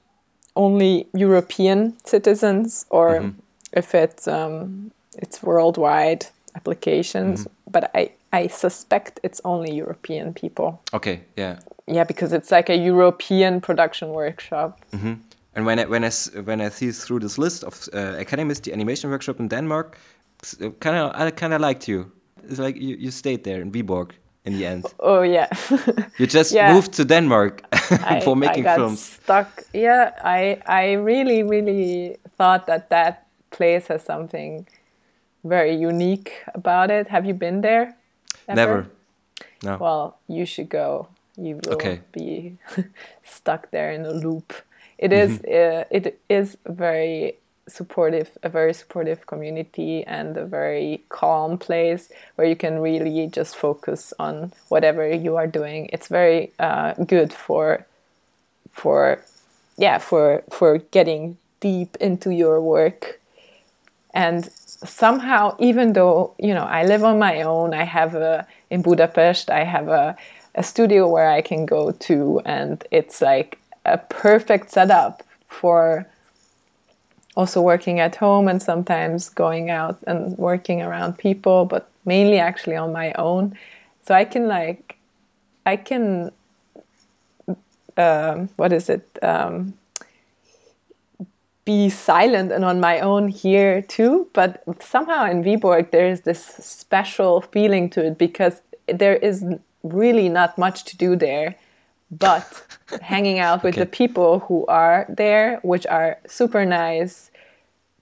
only 0.55 1.07
European 1.13 1.93
citizens 2.05 2.85
or 2.89 3.19
mm 3.19 3.23
-hmm. 3.23 3.33
if 3.79 3.93
it's 3.93 4.27
um, 4.27 4.91
it's 5.17 5.41
worldwide 5.41 6.25
applications. 6.53 7.39
Mm 7.39 7.45
-hmm. 7.45 7.71
But 7.71 7.83
I. 7.95 8.11
I 8.35 8.49
suspect 8.49 9.19
it's 9.21 9.39
only 9.43 9.79
European 9.79 10.33
people. 10.33 10.73
Okay. 10.91 11.19
Yeah 11.35 11.57
yeah, 11.87 12.03
because 12.03 12.33
it's 12.33 12.51
like 12.51 12.69
a 12.69 12.75
European 12.75 13.61
production 13.61 14.09
workshop. 14.09 14.79
Mm 14.91 14.99
-hmm. 14.99 15.17
And 15.55 15.65
when 15.65 15.79
I, 15.79 15.85
when 15.85 16.03
I 16.03 16.11
when 16.45 16.61
I 16.61 16.69
see 16.69 16.91
through 16.91 17.21
this 17.21 17.37
list 17.37 17.63
of 17.63 17.87
uh, 17.93 18.19
academies, 18.19 18.59
the 18.59 18.73
animation 18.73 19.11
workshop 19.11 19.39
in 19.39 19.47
Denmark, 19.47 19.97
kind 20.79 20.97
of 20.97 21.11
I 21.15 21.31
kind 21.31 21.53
of 21.53 21.61
liked 21.61 21.87
you. 21.87 22.11
It's 22.49 22.59
like 22.59 22.79
you, 22.79 22.95
you 22.99 23.11
stayed 23.11 23.43
there 23.43 23.61
in 23.61 23.71
Viborg 23.71 24.11
in 24.45 24.53
the 24.57 24.65
end. 24.65 24.85
Oh 24.99 25.21
yeah. 25.21 25.47
you 26.17 26.27
just 26.27 26.53
yeah. 26.53 26.73
moved 26.73 26.93
to 26.93 27.05
Denmark 27.05 27.63
for 28.23 28.35
making 28.35 28.65
I 28.65 28.69
got 28.69 28.77
films. 28.77 29.01
Stuck. 29.01 29.63
Yeah, 29.73 30.11
I 30.23 30.61
I 30.65 30.93
really 30.93 31.43
really 31.43 32.17
thought 32.37 32.65
that 32.67 32.89
that 32.89 33.27
place 33.49 33.87
has 33.87 34.03
something 34.03 34.67
very 35.43 35.75
unique 35.75 36.31
about 36.55 36.91
it. 36.91 37.07
Have 37.07 37.25
you 37.25 37.33
been 37.33 37.61
there? 37.61 37.95
Ever? 38.47 38.55
Never. 38.55 38.87
No. 39.63 39.77
Well, 39.77 40.17
you 40.27 40.45
should 40.45 40.69
go 40.69 41.07
you 41.37 41.59
will 41.63 41.73
okay. 41.73 42.01
be 42.11 42.57
stuck 43.23 43.71
there 43.71 43.91
in 43.91 44.05
a 44.05 44.11
loop. 44.11 44.53
It 44.97 45.11
is, 45.11 45.39
mm-hmm. 45.39 45.79
uh, 45.79 45.83
it 45.89 46.19
is 46.29 46.57
very 46.65 47.37
supportive, 47.67 48.37
a 48.43 48.49
very 48.49 48.73
supportive 48.73 49.25
community 49.25 50.03
and 50.05 50.37
a 50.37 50.45
very 50.45 51.03
calm 51.09 51.57
place 51.57 52.11
where 52.35 52.47
you 52.47 52.55
can 52.55 52.79
really 52.79 53.27
just 53.27 53.55
focus 53.55 54.13
on 54.19 54.51
whatever 54.69 55.07
you 55.11 55.35
are 55.35 55.47
doing. 55.47 55.89
It's 55.93 56.07
very 56.07 56.51
uh, 56.59 56.93
good 56.93 57.33
for 57.33 57.85
for 58.71 59.21
yeah 59.77 59.97
for 59.97 60.43
for 60.49 60.79
getting 60.79 61.37
deep 61.59 61.95
into 61.97 62.31
your 62.31 62.59
work 62.59 63.19
and 64.13 64.51
somehow 64.51 65.55
even 65.59 65.93
though 65.93 66.33
you 66.39 66.53
know 66.53 66.63
i 66.63 66.83
live 66.83 67.03
on 67.03 67.17
my 67.19 67.41
own 67.43 67.73
i 67.73 67.83
have 67.83 68.15
a 68.15 68.45
in 68.69 68.81
budapest 68.81 69.49
i 69.49 69.63
have 69.63 69.87
a 69.87 70.15
a 70.55 70.63
studio 70.63 71.07
where 71.07 71.29
I 71.29 71.41
can 71.41 71.65
go 71.65 71.91
to, 71.91 72.41
and 72.45 72.83
it's 72.91 73.21
like 73.21 73.59
a 73.85 73.97
perfect 73.97 74.71
setup 74.71 75.23
for 75.47 76.07
also 77.35 77.61
working 77.61 77.99
at 77.99 78.15
home 78.15 78.47
and 78.47 78.61
sometimes 78.61 79.29
going 79.29 79.69
out 79.69 79.97
and 80.05 80.37
working 80.37 80.81
around 80.81 81.17
people, 81.17 81.65
but 81.65 81.89
mainly 82.05 82.39
actually 82.39 82.75
on 82.75 82.91
my 82.91 83.13
own. 83.13 83.57
So 84.05 84.13
I 84.13 84.25
can 84.25 84.47
like, 84.47 84.97
I 85.65 85.77
can, 85.77 86.31
um, 87.97 88.49
what 88.55 88.71
is 88.71 88.89
it? 88.89 89.07
Um, 89.21 89.73
be 91.65 91.89
silent 91.89 92.51
and 92.51 92.65
on 92.65 92.79
my 92.79 92.99
own 92.99 93.29
here 93.29 93.81
too, 93.81 94.27
but 94.33 94.63
somehow 94.81 95.25
in 95.25 95.43
Viborg 95.43 95.91
there 95.91 96.07
is 96.07 96.21
this 96.21 96.43
special 96.43 97.39
feeling 97.39 97.89
to 97.91 98.05
it 98.05 98.17
because 98.17 98.61
there 98.87 99.15
is 99.15 99.45
really 99.81 100.27
not 100.27 100.57
much 100.57 100.83
to 100.83 100.97
do 100.97 101.15
there 101.15 101.55
but 102.19 102.65
hanging 103.01 103.39
out 103.39 103.63
with 103.63 103.75
okay. 103.75 103.81
the 103.81 103.85
people 103.85 104.39
who 104.39 104.65
are 104.67 105.05
there 105.09 105.59
which 105.63 105.85
are 105.87 106.19
super 106.27 106.65
nice 106.65 107.31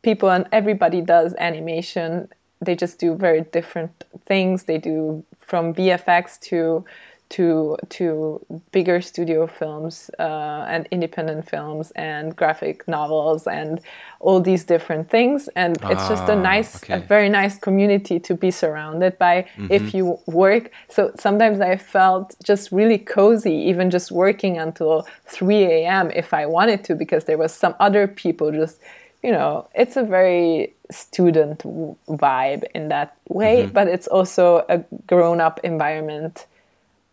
people 0.02 0.30
and 0.30 0.48
everybody 0.52 1.02
does 1.02 1.36
animation 1.36 2.28
they 2.62 2.76
just 2.76 3.00
do 3.00 3.16
very 3.16 3.42
different 3.42 4.04
things 4.26 4.64
they 4.64 4.78
do 4.78 5.24
from 5.38 5.74
vfx 5.74 6.40
to 6.40 6.84
to 7.32 7.78
to 7.88 8.46
bigger 8.72 9.02
studio 9.02 9.48
films 9.48 10.12
uh, 10.20 10.66
and 10.68 10.88
independent 10.92 11.50
films 11.50 11.92
and 11.92 12.36
graphic 12.36 12.86
novels 12.88 13.48
and 13.48 13.80
all 14.20 14.42
these 14.42 14.66
different 14.66 15.10
things 15.10 15.50
and 15.56 15.78
ah, 15.82 15.92
it's 15.92 16.08
just 16.10 16.28
a 16.28 16.34
ah, 16.34 16.42
nice 16.52 16.84
okay. 16.84 16.96
a 16.96 17.00
very 17.00 17.30
nice 17.30 17.58
community 17.58 18.20
to 18.20 18.36
be 18.36 18.52
surrounded 18.52 19.18
by 19.18 19.42
mm-hmm. 19.42 19.68
if 19.70 19.94
you 19.94 20.20
work 20.28 20.72
so 20.90 21.12
sometimes 21.18 21.62
i 21.62 21.78
felt 21.78 22.36
just 22.44 22.72
really 22.72 22.98
cozy 22.98 23.56
even 23.56 23.90
just 23.90 24.12
working 24.12 24.58
until 24.58 25.08
3 25.28 25.64
a.m 25.64 26.12
if 26.12 26.34
i 26.34 26.46
wanted 26.46 26.84
to 26.84 26.96
because 26.96 27.24
there 27.24 27.38
was 27.38 27.54
some 27.54 27.74
other 27.80 28.08
people 28.08 28.52
just 28.52 28.82
you 29.24 29.32
know 29.32 29.68
it's 29.74 29.96
a 29.96 30.04
very 30.04 30.74
student 30.90 31.60
vibe 32.08 32.64
in 32.76 32.90
that 32.90 33.16
way 33.30 33.64
mm-hmm. 33.64 33.72
but 33.72 33.88
it's 33.88 34.08
also 34.08 34.66
a 34.68 34.78
grown-up 35.08 35.62
environment 35.64 36.46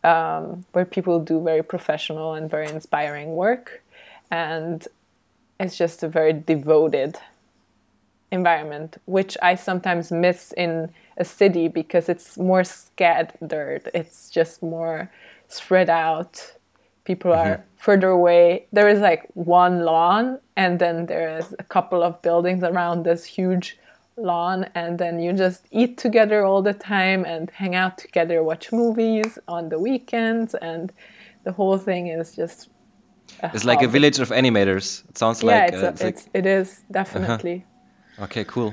um, 0.04 0.64
where 0.72 0.84
people 0.84 1.20
do 1.20 1.42
very 1.42 1.62
professional 1.62 2.34
and 2.34 2.50
very 2.50 2.68
inspiring 2.68 3.34
work. 3.34 3.82
And 4.30 4.86
it's 5.58 5.76
just 5.76 6.02
a 6.02 6.08
very 6.08 6.32
devoted 6.32 7.16
environment, 8.30 8.98
which 9.06 9.36
I 9.42 9.54
sometimes 9.54 10.12
miss 10.12 10.52
in 10.52 10.92
a 11.16 11.24
city 11.24 11.68
because 11.68 12.08
it's 12.08 12.36
more 12.38 12.62
scattered. 12.62 13.90
It's 13.94 14.30
just 14.30 14.62
more 14.62 15.10
spread 15.48 15.90
out. 15.90 16.52
people 17.08 17.32
are 17.32 17.54
mm-hmm. 17.56 17.62
further 17.78 18.10
away. 18.10 18.66
There 18.70 18.88
is 18.88 19.00
like 19.00 19.22
one 19.32 19.80
lawn, 19.84 20.38
and 20.56 20.78
then 20.78 21.06
there 21.06 21.38
is 21.38 21.54
a 21.58 21.64
couple 21.64 22.02
of 22.02 22.20
buildings 22.20 22.62
around 22.62 23.04
this 23.04 23.24
huge 23.24 23.78
lawn, 24.18 24.66
and 24.74 24.98
then 24.98 25.20
you 25.20 25.32
just 25.32 25.66
eat 25.70 25.98
together 25.98 26.44
all 26.44 26.62
the 26.62 26.74
time 26.74 27.24
and 27.24 27.50
hang 27.50 27.74
out 27.74 27.98
together, 27.98 28.42
watch 28.42 28.72
movies 28.72 29.38
on 29.48 29.68
the 29.68 29.78
weekends, 29.78 30.54
and 30.54 30.92
the 31.44 31.52
whole 31.52 31.78
thing 31.78 32.08
is 32.08 32.34
just. 32.34 32.68
It's 33.42 33.64
like 33.64 33.82
a 33.82 33.88
village 33.88 34.18
of 34.20 34.30
animators. 34.30 35.08
It 35.08 35.18
sounds 35.18 35.42
yeah, 35.42 35.50
like. 35.50 35.72
Yeah, 35.72 35.78
uh, 35.78 35.90
it's, 35.90 36.00
it's 36.00 36.24
like... 36.26 36.30
it 36.34 36.46
is 36.46 36.84
definitely. 36.90 37.54
Uh 37.54 37.60
-huh. 38.18 38.24
Okay, 38.24 38.44
cool. 38.44 38.72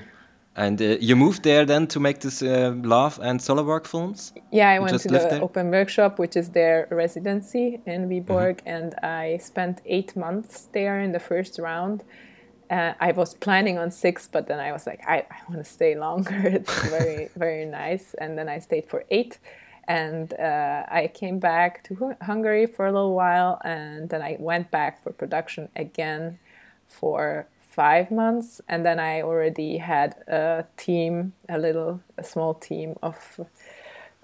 And 0.56 0.82
uh, 0.82 0.86
you 1.02 1.18
moved 1.18 1.44
there 1.44 1.66
then 1.66 1.88
to 1.88 2.00
make 2.00 2.20
this 2.20 2.42
uh, 2.42 2.74
Love 2.82 3.20
and 3.22 3.42
Solar 3.42 3.64
Walk 3.64 3.86
films? 3.86 4.34
Yeah, 4.52 4.70
I 4.70 4.76
you 4.76 4.82
went 4.82 5.02
to 5.02 5.08
the 5.10 5.20
there? 5.20 5.42
Open 5.42 5.70
Workshop, 5.70 6.18
which 6.18 6.38
is 6.38 6.50
their 6.50 6.88
residency 6.90 7.82
in 7.86 8.08
Viborg, 8.08 8.58
mm-hmm. 8.58 8.76
and 8.76 8.96
I 9.04 9.38
spent 9.38 9.82
eight 9.86 10.16
months 10.16 10.70
there 10.72 11.02
in 11.02 11.12
the 11.12 11.20
first 11.20 11.60
round. 11.60 12.04
Uh, 12.70 12.94
I 13.00 13.12
was 13.12 13.34
planning 13.34 13.78
on 13.78 13.92
six, 13.92 14.28
but 14.28 14.48
then 14.48 14.60
I 14.60 14.72
was 14.72 14.88
like, 14.88 15.02
I, 15.08 15.26
I 15.30 15.38
want 15.50 15.64
to 15.64 15.70
stay 15.70 15.96
longer. 15.96 16.36
it's 16.48 16.90
very, 16.90 17.30
very 17.36 17.66
nice. 17.66 18.16
And 18.16 18.38
then 18.38 18.50
I 18.50 18.60
stayed 18.60 18.86
for 18.86 19.04
eight. 19.10 19.40
And 19.88 20.34
uh, 20.34 20.84
I 20.90 21.12
came 21.14 21.38
back 21.38 21.84
to 21.86 22.16
Hungary 22.22 22.66
for 22.66 22.88
a 22.88 22.92
little 22.92 23.14
while, 23.14 23.62
and 23.64 24.10
then 24.10 24.22
I 24.24 24.36
went 24.40 24.72
back 24.72 25.04
for 25.04 25.12
production 25.12 25.70
again 25.76 26.40
for 26.88 27.48
five 27.76 28.10
months, 28.10 28.62
and 28.68 28.84
then 28.86 29.00
I 29.00 29.22
already 29.22 29.78
had 29.78 30.16
a 30.28 30.66
team, 30.78 31.34
a 31.50 31.60
little, 31.60 32.02
a 32.18 32.24
small 32.24 32.56
team 32.56 32.96
of 33.04 33.40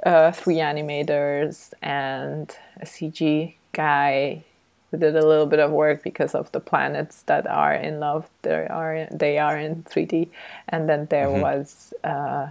uh, 0.03 0.31
three 0.31 0.55
animators 0.55 1.73
and 1.81 2.55
a 2.79 2.85
CG 2.85 3.55
guy 3.73 4.43
who 4.91 4.97
did 4.97 5.15
a 5.15 5.25
little 5.25 5.45
bit 5.45 5.59
of 5.59 5.71
work 5.71 6.03
because 6.03 6.35
of 6.35 6.51
the 6.51 6.59
planets 6.59 7.23
that 7.23 7.47
are 7.47 7.73
in 7.73 7.99
love. 7.99 8.29
They 8.41 8.67
are 8.67 9.07
they 9.09 9.39
are 9.39 9.57
in 9.57 9.83
3D, 9.83 10.27
and 10.69 10.87
then 10.87 11.07
there 11.07 11.27
mm-hmm. 11.27 11.41
was. 11.41 11.93
Uh, 12.03 12.49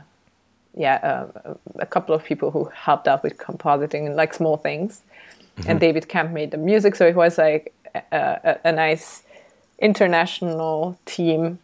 yeah, 0.76 1.28
uh, 1.44 1.54
a 1.80 1.86
couple 1.86 2.14
of 2.14 2.22
people 2.24 2.52
who 2.52 2.66
helped 2.66 3.08
out 3.08 3.24
with 3.24 3.38
compositing 3.38 4.06
and 4.06 4.14
like 4.14 4.32
small 4.32 4.56
things, 4.56 5.02
mm-hmm. 5.56 5.68
and 5.68 5.80
David 5.80 6.08
Camp 6.08 6.30
made 6.30 6.52
the 6.52 6.58
music. 6.58 6.94
So 6.94 7.08
it 7.08 7.16
was 7.16 7.38
like 7.38 7.74
a, 7.94 8.00
a, 8.12 8.68
a 8.68 8.72
nice 8.72 9.24
international 9.80 10.96
team 11.06 11.58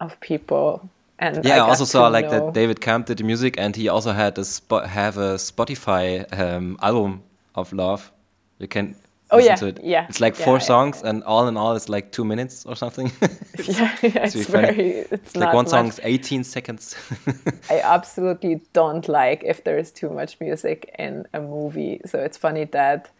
of 0.00 0.18
people 0.20 0.88
and 1.18 1.44
yeah, 1.44 1.54
I, 1.54 1.56
I 1.58 1.60
also 1.60 1.84
saw 1.84 2.08
like 2.08 2.26
know. 2.26 2.46
that 2.46 2.54
David 2.54 2.80
Camp 2.80 3.06
did 3.06 3.18
the 3.18 3.24
music, 3.24 3.54
and 3.58 3.74
he 3.74 3.88
also 3.88 4.12
had 4.12 4.38
a 4.38 4.44
spot 4.44 4.86
have 4.88 5.16
a 5.16 5.36
Spotify 5.36 6.26
um, 6.38 6.78
album 6.82 7.22
of 7.54 7.72
love. 7.72 8.12
You 8.58 8.68
can 8.68 8.96
oh 9.30 9.38
yeah, 9.38 9.64
it. 9.64 9.80
yeah. 9.82 10.06
It's 10.08 10.20
like 10.20 10.38
yeah, 10.38 10.44
four 10.44 10.60
songs, 10.60 11.02
and 11.02 11.22
all 11.24 11.48
in 11.48 11.56
all, 11.56 11.74
it's 11.74 11.88
like 11.88 12.12
two 12.12 12.24
minutes 12.24 12.64
or 12.66 12.76
something. 12.76 13.10
it's, 13.54 13.68
yeah, 13.78 13.96
yeah, 14.02 14.24
it's, 14.24 14.34
it's 14.34 14.48
very. 14.48 14.90
It's, 14.90 15.12
it's 15.12 15.36
like 15.36 15.54
one 15.54 15.66
song 15.66 15.88
is 15.88 16.00
eighteen 16.02 16.44
seconds. 16.44 16.94
I 17.70 17.80
absolutely 17.80 18.60
don't 18.72 19.08
like 19.08 19.42
if 19.44 19.64
there 19.64 19.78
is 19.78 19.90
too 19.90 20.10
much 20.10 20.40
music 20.40 20.94
in 20.98 21.26
a 21.32 21.40
movie. 21.40 22.00
So 22.06 22.20
it's 22.20 22.36
funny 22.36 22.64
that 22.64 23.10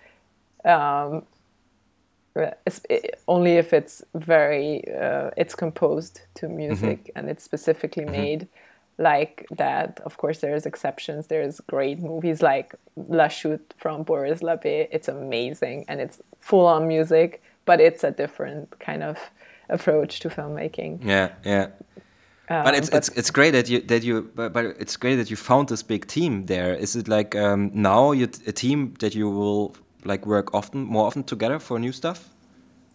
um, 0.65 1.23
only 3.29 3.53
if 3.53 3.73
it's 3.73 4.05
very 4.15 4.85
uh, 4.95 5.31
it's 5.37 5.55
composed 5.55 6.21
to 6.35 6.49
music 6.49 7.05
mm-hmm. 7.05 7.19
and 7.19 7.31
it's 7.31 7.45
specifically 7.45 8.05
mm-hmm. 8.05 8.13
made 8.13 8.49
like 8.99 9.47
that. 9.57 10.01
Of 10.05 10.17
course 10.17 10.41
there's 10.41 10.67
exceptions. 10.67 11.27
There's 11.27 11.61
great 11.61 12.01
movies 12.01 12.43
like 12.43 12.75
la 12.97 13.29
chute 13.29 13.75
from 13.77 14.03
boris 14.03 14.41
labbé 14.41 14.89
it's 14.91 15.07
amazing 15.07 15.85
and 15.87 16.01
it's 16.01 16.19
full 16.41 16.67
on 16.67 16.89
music 16.89 17.43
but 17.67 17.79
it's 17.79 18.03
a 18.03 18.11
different 18.11 18.79
kind 18.79 19.03
of 19.03 19.19
approach 19.69 20.21
to 20.21 20.31
filmmaking. 20.31 21.05
Yeah 21.05 21.33
yeah. 21.45 21.69
Um, 22.49 22.63
but 22.63 22.75
it's 22.75 22.91
but 22.91 22.99
it's 22.99 23.09
it's 23.11 23.31
great 23.31 23.51
that 23.51 23.69
you 23.69 23.81
that 23.83 24.05
you 24.05 24.31
but, 24.35 24.53
but, 24.53 24.65
it's 24.79 24.97
great 24.97 25.17
that 25.17 25.31
you 25.31 25.37
found 25.37 25.69
this 25.69 25.83
big 25.83 26.07
team 26.07 26.47
there. 26.47 26.75
Is 26.75 26.95
it 26.95 27.09
like 27.09 27.35
um, 27.35 27.73
now 27.75 28.13
you 28.13 28.29
a 28.47 28.53
team 28.53 28.95
that 29.01 29.17
you 29.17 29.29
will 29.29 29.75
like 30.05 30.25
work 30.27 30.55
often, 30.55 30.83
more 30.83 31.07
often 31.07 31.25
together 31.25 31.59
for 31.59 31.81
new 31.81 31.91
stuff? 31.91 32.31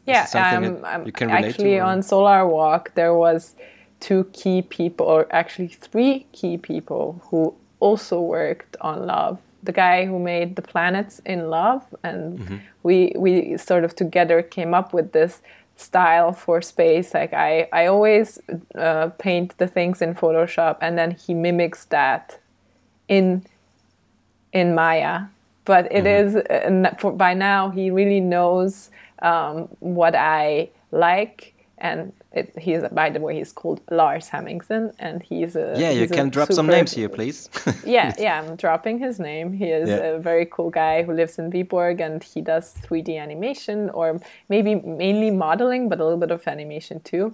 Yeah, 0.08 0.26
um, 0.34 0.84
um, 0.86 1.06
you 1.06 1.12
can 1.12 1.30
actually 1.30 1.76
to, 1.76 1.80
on 1.80 2.02
Solar 2.02 2.48
Walk 2.48 2.94
there 2.96 3.14
was 3.14 3.56
two 4.02 4.26
key 4.34 4.62
people, 4.62 5.06
or 5.06 5.28
actually 5.32 5.70
three 5.70 6.26
key 6.34 6.58
people 6.58 7.22
who 7.30 7.56
also 7.80 8.20
worked 8.20 8.76
on 8.82 9.06
Love. 9.06 9.40
The 9.64 9.72
guy 9.72 10.06
who 10.06 10.20
made 10.20 10.56
the 10.58 10.62
planets 10.62 11.22
in 11.26 11.50
Love, 11.50 11.84
and 12.04 12.40
mm-hmm. 12.40 12.58
we 12.84 13.14
we 13.16 13.58
sort 13.58 13.86
of 13.86 13.96
together 13.96 14.42
came 14.42 14.74
up 14.74 14.94
with 14.94 15.14
this 15.14 15.42
style 15.78 16.34
for 16.34 16.62
space. 16.62 17.14
Like 17.14 17.32
I 17.34 17.70
I 17.72 17.86
always 17.86 18.40
uh, 18.76 19.10
paint 19.20 19.58
the 19.58 19.68
things 19.68 20.02
in 20.02 20.16
Photoshop, 20.16 20.78
and 20.82 20.98
then 20.98 21.12
he 21.12 21.34
mimics 21.34 21.86
that 21.86 22.40
in 23.08 23.46
in 24.52 24.76
Maya 24.76 25.28
but 25.66 25.92
it 25.92 26.04
mm-hmm. 26.04 26.38
is 26.38 27.06
uh, 27.06 27.12
by 27.12 27.34
now 27.34 27.70
he 27.70 27.92
really 27.92 28.20
knows 28.20 28.90
um, 29.22 29.70
what 29.80 30.16
I 30.16 30.70
like 30.92 31.54
and 31.82 32.14
it, 32.32 32.58
he's 32.58 32.84
by 32.92 33.10
the 33.10 33.20
way 33.20 33.36
he's 33.36 33.52
called 33.52 33.82
Lars 33.90 34.30
Hemmingsen 34.30 34.92
and 35.00 35.22
he's 35.22 35.56
a 35.56 35.76
yeah 35.78 35.90
you 35.90 36.08
can 36.08 36.30
drop 36.30 36.54
some 36.54 36.68
names 36.68 36.94
here 36.94 37.10
please 37.10 37.50
yeah 37.86 38.14
yeah 38.20 38.42
I'm 38.42 38.56
dropping 38.56 39.00
his 39.00 39.20
name 39.20 39.52
he 39.52 39.66
is 39.66 39.90
yeah. 39.90 40.16
a 40.16 40.20
very 40.20 40.46
cool 40.46 40.70
guy 40.70 41.04
who 41.04 41.12
lives 41.14 41.40
in 41.40 41.52
Viborg 41.52 42.00
and 42.00 42.24
he 42.24 42.40
does 42.42 42.76
3D 42.86 43.20
animation 43.20 43.90
or 43.90 44.22
maybe 44.48 44.76
mainly 44.76 45.32
modeling 45.32 45.90
but 45.90 46.00
a 46.00 46.04
little 46.04 46.20
bit 46.20 46.32
of 46.32 46.48
animation 46.48 47.02
too 47.02 47.34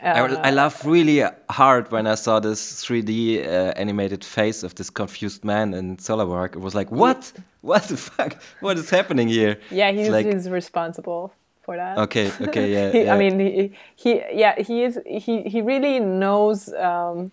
I, 0.00 0.20
I 0.20 0.48
uh, 0.48 0.52
laughed 0.52 0.84
really 0.84 1.22
hard 1.50 1.90
when 1.92 2.06
I 2.06 2.14
saw 2.14 2.40
this 2.40 2.84
3D 2.84 3.46
uh, 3.46 3.72
animated 3.76 4.24
face 4.24 4.62
of 4.62 4.74
this 4.74 4.90
confused 4.90 5.44
man 5.44 5.74
in 5.74 5.98
Solar 5.98 6.26
Walk. 6.26 6.56
It 6.56 6.60
was 6.60 6.74
like, 6.74 6.90
what? 6.90 7.32
What 7.60 7.84
the 7.84 7.96
fuck? 7.96 8.42
What 8.58 8.76
is 8.76 8.90
happening 8.90 9.28
here? 9.28 9.60
Yeah, 9.70 9.92
he's, 9.92 10.08
like, 10.08 10.26
he's 10.26 10.50
responsible 10.50 11.32
for 11.72 11.76
that. 11.76 11.98
Okay, 11.98 12.30
okay, 12.40 12.72
yeah. 12.76 12.92
he, 12.92 13.04
yeah. 13.04 13.14
I 13.14 13.18
mean, 13.18 13.38
he, 13.40 13.72
he, 13.96 14.22
yeah, 14.32 14.60
he 14.60 14.82
is. 14.82 14.98
He 15.06 15.42
he 15.42 15.62
really 15.62 16.00
knows 16.00 16.68
um, 16.74 17.32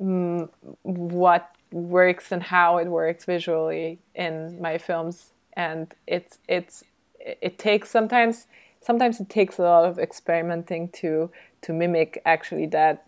mm, 0.00 0.48
what 0.82 1.54
works 1.70 2.32
and 2.32 2.42
how 2.42 2.78
it 2.78 2.88
works 2.88 3.24
visually 3.24 3.98
in 4.14 4.60
my 4.60 4.78
films, 4.78 5.32
and 5.52 5.94
it's 6.06 6.38
it's 6.48 6.84
it 7.20 7.58
takes 7.58 7.90
sometimes 7.90 8.46
sometimes 8.80 9.20
it 9.20 9.28
takes 9.28 9.58
a 9.58 9.62
lot 9.62 9.84
of 9.84 9.98
experimenting 9.98 10.88
to 11.00 11.30
to 11.62 11.72
mimic 11.72 12.20
actually 12.24 12.66
that 12.66 13.04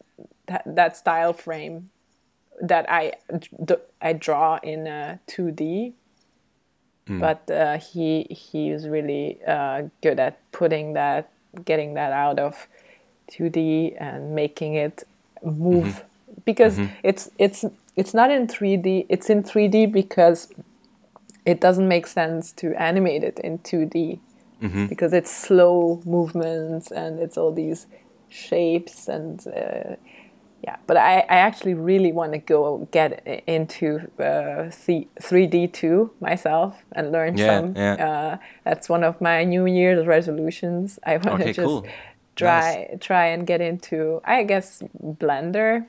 that, 0.46 0.62
that 0.66 0.96
style 0.96 1.32
frame 1.32 1.90
that 2.60 2.86
I 2.88 3.12
I 4.00 4.12
draw 4.12 4.58
in 4.62 4.86
uh, 4.86 5.18
2D. 5.26 5.94
Mm. 7.11 7.18
But 7.20 7.50
uh, 7.50 7.78
he 7.78 8.22
he 8.30 8.70
is 8.70 8.86
really 8.86 9.40
uh, 9.46 9.82
good 10.00 10.20
at 10.20 10.38
putting 10.52 10.92
that, 10.92 11.30
getting 11.64 11.94
that 11.94 12.12
out 12.12 12.38
of 12.38 12.68
2D 13.32 13.96
and 13.98 14.34
making 14.34 14.74
it 14.74 15.02
move 15.42 15.84
mm-hmm. 15.86 16.40
because 16.44 16.78
mm-hmm. 16.78 16.94
it's 17.02 17.28
it's 17.36 17.64
it's 17.96 18.14
not 18.14 18.30
in 18.30 18.46
3D. 18.46 19.06
It's 19.08 19.28
in 19.28 19.42
3D 19.42 19.90
because 19.90 20.52
it 21.44 21.61
doesn't 21.61 21.88
make 21.88 22.06
sense 22.06 22.52
to 22.52 22.80
animate 22.80 23.24
it 23.24 23.40
in 23.40 23.58
2D 23.58 24.20
mm-hmm. 24.62 24.86
because 24.86 25.12
it's 25.12 25.34
slow 25.34 26.00
movements 26.04 26.92
and 26.92 27.18
it's 27.18 27.36
all 27.36 27.52
these 27.52 27.86
shapes 28.28 29.08
and 29.08 29.46
uh, 29.48 29.96
yeah 30.62 30.76
but 30.86 30.96
I, 30.96 31.20
I 31.20 31.36
actually 31.36 31.74
really 31.74 32.12
want 32.12 32.32
to 32.32 32.38
go 32.38 32.88
get 32.90 33.26
into 33.46 34.11
uh, 34.18 34.70
3d 34.70 35.72
too 35.72 36.11
myself 36.20 36.82
and 36.92 37.12
learn 37.12 37.36
yeah, 37.36 37.46
some 37.46 37.76
yeah. 37.76 37.94
Uh, 37.94 38.36
that's 38.64 38.88
one 38.88 39.04
of 39.04 39.20
my 39.20 39.44
new 39.44 39.66
year's 39.66 40.06
resolutions 40.06 40.98
i 41.04 41.16
want 41.16 41.24
to 41.24 41.32
okay, 41.32 41.52
just 41.52 41.66
cool. 41.66 41.86
try 42.36 42.88
nice. 42.90 43.00
try 43.00 43.26
and 43.26 43.46
get 43.46 43.61
into 43.61 44.20
i 44.24 44.42
guess 44.42 44.82
blender 45.02 45.86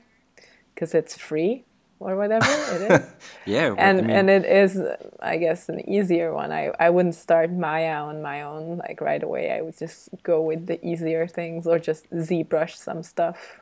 because 0.74 0.94
it's 0.94 1.16
free 1.16 1.64
or 2.02 2.16
whatever 2.16 2.46
it 2.46 2.90
is. 2.90 3.06
yeah, 3.46 3.74
and 3.78 3.98
I 3.98 4.02
mean, 4.02 4.10
and 4.10 4.30
it 4.30 4.44
is, 4.44 4.80
I 5.20 5.36
guess, 5.36 5.68
an 5.68 5.88
easier 5.88 6.32
one. 6.32 6.52
I 6.52 6.72
I 6.78 6.90
wouldn't 6.90 7.14
start 7.14 7.50
Maya 7.52 8.02
on 8.02 8.22
my 8.22 8.42
own 8.42 8.78
like 8.78 9.00
right 9.00 9.22
away. 9.22 9.52
I 9.52 9.60
would 9.62 9.78
just 9.78 10.08
go 10.22 10.42
with 10.42 10.66
the 10.66 10.84
easier 10.84 11.26
things 11.26 11.66
or 11.66 11.78
just 11.78 12.10
ZBrush 12.10 12.74
some 12.76 13.02
stuff. 13.02 13.61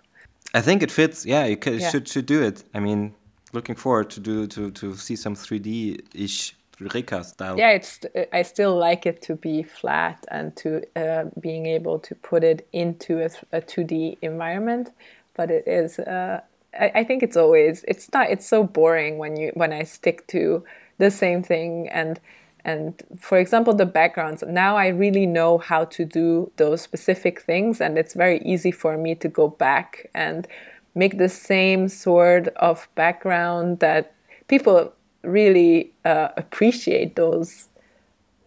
I 0.55 0.61
think 0.61 0.83
it 0.83 0.91
fits. 0.91 1.25
Yeah, 1.25 1.47
you 1.47 1.59
yeah. 1.65 1.91
should 1.91 2.09
should 2.09 2.27
do 2.27 2.43
it. 2.43 2.65
I 2.75 2.81
mean, 2.81 3.15
looking 3.53 3.77
forward 3.77 4.11
to 4.11 4.21
do 4.21 4.47
to 4.49 4.71
to 4.71 4.97
see 4.97 5.17
some 5.17 5.35
three 5.35 5.59
D 5.59 6.01
ish 6.15 6.57
Reka 6.81 7.25
style. 7.25 7.59
Yeah, 7.59 7.71
it's 7.71 8.01
I 8.33 8.43
still 8.43 8.77
like 8.77 9.07
it 9.07 9.23
to 9.23 9.37
be 9.37 9.63
flat 9.63 10.25
and 10.31 10.57
to 10.57 10.83
uh, 10.97 11.25
being 11.39 11.67
able 11.67 11.99
to 12.01 12.15
put 12.15 12.43
it 12.43 12.67
into 12.73 13.21
a, 13.21 13.31
a 13.53 13.61
2D 13.61 14.19
environment, 14.23 14.91
but 15.35 15.51
it 15.51 15.67
is 15.67 15.99
uh, 15.99 16.41
I, 16.79 16.93
I 16.97 17.05
think 17.05 17.23
it's 17.23 17.37
always 17.37 17.85
it's 17.87 18.13
not 18.13 18.31
it's 18.31 18.47
so 18.47 18.65
boring 18.65 19.19
when 19.19 19.37
you 19.37 19.53
when 19.55 19.73
I 19.73 19.83
stick 19.85 20.27
to 20.29 20.65
the 20.99 21.11
same 21.11 21.43
thing 21.43 21.89
and 21.89 22.21
and 22.65 23.03
for 23.19 23.39
example 23.39 23.75
the 23.75 23.87
backgrounds 23.87 24.43
now 24.47 24.77
i 24.77 24.89
really 24.89 25.27
know 25.27 25.59
how 25.59 25.85
to 25.85 26.05
do 26.05 26.51
those 26.57 26.81
specific 26.81 27.41
things 27.41 27.81
and 27.81 27.99
it's 27.99 28.15
very 28.15 28.39
easy 28.41 28.71
for 28.71 28.97
me 28.97 29.15
to 29.15 29.29
go 29.29 29.49
back 29.49 30.09
and 30.15 30.47
make 30.95 31.19
the 31.19 31.29
same 31.29 31.89
sort 31.89 32.49
of 32.57 32.89
background 32.95 33.79
that 33.81 34.13
people 34.49 34.93
really 35.23 35.93
uh, 36.05 36.29
appreciate 36.37 37.17
those 37.17 37.69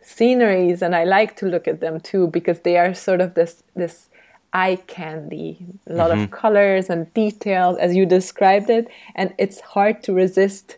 sceneries 0.02 0.82
and 0.82 0.96
i 0.96 1.04
like 1.04 1.36
to 1.36 1.46
look 1.46 1.68
at 1.68 1.80
them 1.80 2.00
too 2.00 2.28
because 2.28 2.60
they 2.62 2.78
are 2.78 2.94
sort 2.94 3.22
of 3.22 3.34
this 3.36 3.64
this 3.76 4.10
eye 4.52 4.78
candy 4.86 5.58
a 5.88 5.94
lot 5.94 6.12
mm-hmm. 6.12 6.22
of 6.22 6.32
colors 6.32 6.90
and 6.90 7.12
details 7.14 7.78
as 7.78 7.96
you 7.96 8.06
described 8.06 8.70
it 8.70 8.88
and 9.16 9.34
it's 9.38 9.62
hard 9.62 10.04
to 10.04 10.14
resist 10.14 10.78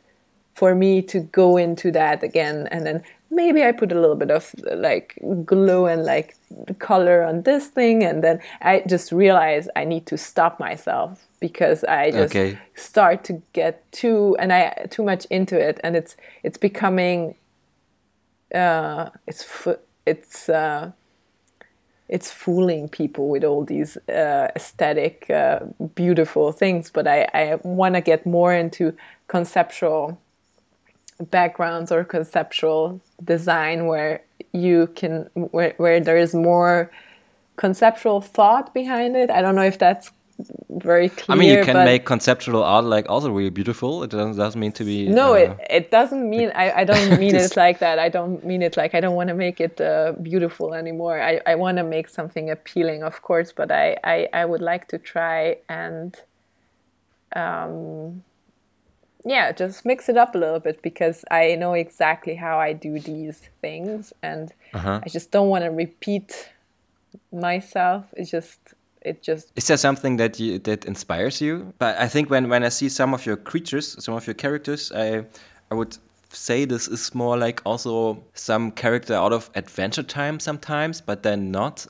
for 0.53 0.73
me 0.73 1.01
to 1.01 1.19
go 1.19 1.57
into 1.57 1.91
that 1.91 2.23
again 2.23 2.67
and 2.71 2.85
then 2.85 3.03
maybe 3.35 3.63
I 3.63 3.71
put 3.71 3.91
a 3.91 3.99
little 3.99 4.15
bit 4.15 4.31
of 4.31 4.53
like 4.73 5.19
glue 5.45 5.85
and 5.85 6.03
like 6.03 6.35
the 6.67 6.73
color 6.73 7.23
on 7.23 7.43
this 7.43 7.67
thing, 7.67 8.03
and 8.03 8.23
then 8.23 8.39
I 8.61 8.83
just 8.87 9.11
realize 9.11 9.67
I 9.75 9.83
need 9.83 10.05
to 10.07 10.17
stop 10.17 10.59
myself 10.59 11.27
because 11.39 11.83
I 11.83 12.11
just 12.11 12.35
okay. 12.35 12.57
start 12.75 13.23
to 13.25 13.41
get 13.53 13.91
too 13.91 14.35
and 14.39 14.51
I 14.51 14.87
too 14.89 15.03
much 15.03 15.25
into 15.25 15.59
it, 15.59 15.79
and 15.83 15.95
it's 15.95 16.15
it's 16.43 16.57
becoming 16.57 17.35
uh, 18.53 19.09
it's 19.27 19.67
it's 20.05 20.49
uh, 20.49 20.91
it's 22.07 22.31
fooling 22.31 22.87
people 22.87 23.29
with 23.29 23.43
all 23.43 23.63
these 23.65 23.97
uh, 24.09 24.47
aesthetic, 24.55 25.29
uh, 25.29 25.59
beautiful 25.95 26.51
things. 26.51 26.91
But 26.91 27.07
I, 27.07 27.27
I 27.33 27.59
want 27.63 27.95
to 27.95 28.01
get 28.01 28.25
more 28.25 28.53
into 28.53 28.95
conceptual 29.27 30.19
backgrounds 31.19 31.91
or 31.91 32.03
conceptual 32.03 33.01
design 33.23 33.85
where 33.87 34.21
you 34.51 34.87
can 34.95 35.29
where, 35.33 35.73
where 35.77 35.99
there 35.99 36.17
is 36.17 36.33
more 36.33 36.91
conceptual 37.55 38.21
thought 38.21 38.73
behind 38.73 39.15
it. 39.15 39.29
I 39.29 39.41
don't 39.41 39.55
know 39.55 39.63
if 39.63 39.79
that's 39.79 40.11
very 40.69 41.07
clear 41.07 41.33
i 41.33 41.39
mean 41.39 41.57
you 41.57 41.63
can 41.63 41.85
make 41.85 42.05
conceptual 42.05 42.61
art 42.61 42.83
like 42.83 43.09
also 43.09 43.31
really 43.31 43.49
beautiful. 43.49 44.03
It 44.03 44.09
doesn't, 44.09 44.35
doesn't 44.35 44.59
mean 44.59 44.73
to 44.73 44.83
be 44.83 45.07
no 45.07 45.33
uh, 45.33 45.37
it, 45.37 45.57
it 45.69 45.91
doesn't 45.91 46.29
mean 46.29 46.51
I, 46.53 46.81
I 46.81 46.83
don't 46.83 47.17
mean 47.23 47.35
it 47.35 47.55
like 47.55 47.79
that. 47.79 47.99
I 47.99 48.09
don't 48.09 48.43
mean 48.43 48.61
it 48.61 48.75
like 48.75 48.93
i 48.93 48.99
don't 48.99 49.15
want 49.15 49.29
to 49.29 49.33
make 49.33 49.61
it 49.61 49.79
uh, 49.79 50.11
beautiful 50.21 50.73
anymore. 50.73 51.21
I, 51.21 51.39
I 51.45 51.55
want 51.55 51.77
to 51.77 51.83
make 51.83 52.09
something 52.09 52.49
appealing 52.49 53.01
of 53.01 53.21
course 53.21 53.53
but 53.53 53.71
I, 53.71 53.97
I 54.03 54.27
i 54.33 54.43
would 54.43 54.61
like 54.61 54.89
to 54.89 54.97
try 54.97 55.57
and 55.69 56.19
um 57.33 58.23
yeah, 59.25 59.51
just 59.51 59.85
mix 59.85 60.07
it 60.07 60.17
up 60.17 60.35
a 60.35 60.37
little 60.37 60.59
bit 60.59 60.81
because 60.83 61.25
I 61.31 61.55
know 61.55 61.73
exactly 61.73 62.35
how 62.35 62.59
I 62.59 62.73
do 62.73 62.99
these 62.99 63.41
things 63.59 64.13
and 64.21 64.53
uh-huh. 64.73 65.01
I 65.03 65.09
just 65.09 65.31
don't 65.31 65.49
want 65.49 65.63
to 65.63 65.71
repeat 65.71 66.51
myself. 67.31 68.05
It's 68.15 68.29
just 68.29 68.59
it 69.01 69.23
just 69.23 69.51
Is 69.55 69.67
there 69.67 69.77
something 69.77 70.17
that 70.17 70.39
you 70.39 70.59
that 70.59 70.85
inspires 70.85 71.41
you? 71.41 71.73
But 71.79 71.97
I 71.97 72.07
think 72.07 72.29
when 72.29 72.49
when 72.49 72.63
I 72.63 72.69
see 72.69 72.87
some 72.87 73.15
of 73.15 73.25
your 73.25 73.37
creatures, 73.37 74.03
some 74.03 74.13
of 74.13 74.27
your 74.27 74.35
characters, 74.35 74.91
I 74.91 75.25
I 75.71 75.75
would 75.75 75.97
say 76.29 76.65
this 76.65 76.87
is 76.87 77.15
more 77.15 77.35
like 77.35 77.61
also 77.65 78.23
some 78.33 78.71
character 78.71 79.15
out 79.15 79.33
of 79.33 79.49
Adventure 79.55 80.03
Time 80.03 80.39
sometimes, 80.39 81.01
but 81.01 81.23
then 81.23 81.49
not 81.49 81.87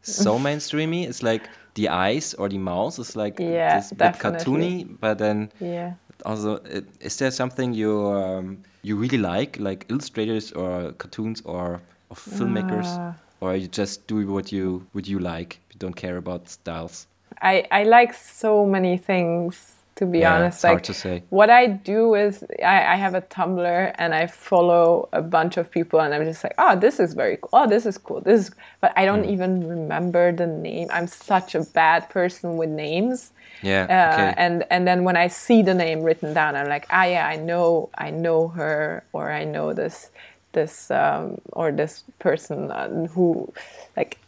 so 0.00 0.38
mainstreamy. 0.46 1.06
It's 1.06 1.22
like 1.22 1.50
the 1.74 1.90
eyes 1.90 2.32
or 2.34 2.48
the 2.48 2.58
mouse 2.58 2.98
is 2.98 3.14
like 3.14 3.38
yeah, 3.38 3.76
this 3.76 3.92
bit 3.92 4.14
cartoony, 4.14 4.86
but 5.00 5.18
then 5.18 5.52
yeah 5.60 5.94
also 6.24 6.56
is 7.00 7.16
there 7.16 7.30
something 7.30 7.72
you 7.74 8.06
um, 8.06 8.62
you 8.82 8.96
really 8.96 9.18
like 9.18 9.58
like 9.58 9.86
illustrators 9.88 10.52
or 10.52 10.92
cartoons 10.92 11.42
or, 11.44 11.80
or 12.10 12.16
filmmakers? 12.16 12.98
Uh, 12.98 13.12
or 13.40 13.54
you 13.54 13.68
just 13.68 14.06
do 14.06 14.26
what 14.26 14.50
you 14.52 14.86
what 14.92 15.06
you 15.06 15.18
like 15.18 15.60
you 15.72 15.78
don't 15.78 15.96
care 15.96 16.16
about 16.16 16.48
styles? 16.48 17.06
I 17.40 17.66
i 17.70 17.84
like 17.84 18.14
so 18.14 18.66
many 18.66 18.96
things 18.98 19.77
to 19.98 20.06
be 20.06 20.20
yeah, 20.20 20.34
honest 20.34 20.62
like 20.62 20.70
hard 20.70 20.84
to 20.84 20.94
say. 20.94 21.22
what 21.30 21.50
i 21.50 21.66
do 21.66 22.14
is 22.14 22.44
I, 22.62 22.94
I 22.94 22.96
have 22.96 23.14
a 23.14 23.22
tumblr 23.22 23.92
and 23.96 24.14
i 24.14 24.26
follow 24.26 25.08
a 25.12 25.22
bunch 25.22 25.56
of 25.56 25.70
people 25.70 26.00
and 26.00 26.14
i'm 26.14 26.24
just 26.24 26.42
like 26.44 26.54
oh 26.58 26.76
this 26.76 27.00
is 27.00 27.14
very 27.14 27.36
cool 27.40 27.50
oh 27.52 27.66
this 27.68 27.84
is 27.84 27.98
cool 27.98 28.20
this 28.20 28.48
is 28.48 28.54
but 28.80 28.92
i 28.96 29.04
don't 29.04 29.24
mm. 29.24 29.32
even 29.32 29.68
remember 29.68 30.30
the 30.32 30.46
name 30.46 30.88
i'm 30.92 31.08
such 31.08 31.54
a 31.54 31.62
bad 31.80 32.08
person 32.10 32.56
with 32.56 32.70
names 32.70 33.32
yeah. 33.62 33.84
Uh, 33.84 34.12
okay. 34.14 34.34
And 34.36 34.64
and 34.70 34.86
then 34.86 35.04
when 35.04 35.16
I 35.16 35.28
see 35.28 35.62
the 35.62 35.74
name 35.74 36.02
written 36.02 36.32
down, 36.34 36.54
I'm 36.56 36.68
like, 36.68 36.86
ah, 36.90 37.04
yeah, 37.04 37.26
I 37.26 37.36
know, 37.36 37.90
I 37.96 38.10
know 38.10 38.48
her, 38.48 39.04
or 39.12 39.30
I 39.32 39.44
know 39.44 39.72
this, 39.72 40.10
this, 40.52 40.90
um, 40.90 41.40
or 41.52 41.72
this 41.72 42.04
person 42.18 42.70
uh, 42.70 43.06
who, 43.08 43.52
like, 43.96 44.18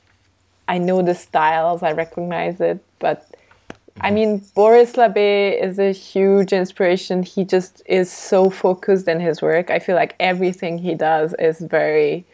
I 0.69 0.79
know 0.79 1.03
the 1.03 1.15
styles, 1.15 1.83
I 1.83 1.93
recognize 1.93 2.61
it, 2.61 2.83
but. 2.99 3.27
I 4.01 4.11
mean, 4.11 4.45
Boris 4.55 4.93
Labbé 4.93 5.61
is 5.61 5.79
a 5.79 5.93
huge 5.93 6.53
inspiration. 6.53 7.23
He 7.23 7.45
just 7.45 7.83
is 7.87 8.11
so 8.11 8.51
focused 8.51 9.09
in 9.09 9.21
his 9.21 9.43
work. 9.43 9.71
I 9.71 9.79
feel 9.79 9.97
like 9.97 10.15
everything 10.21 10.79
he 10.79 10.95
does 10.95 11.35
is 11.39 11.61
very 11.61 12.25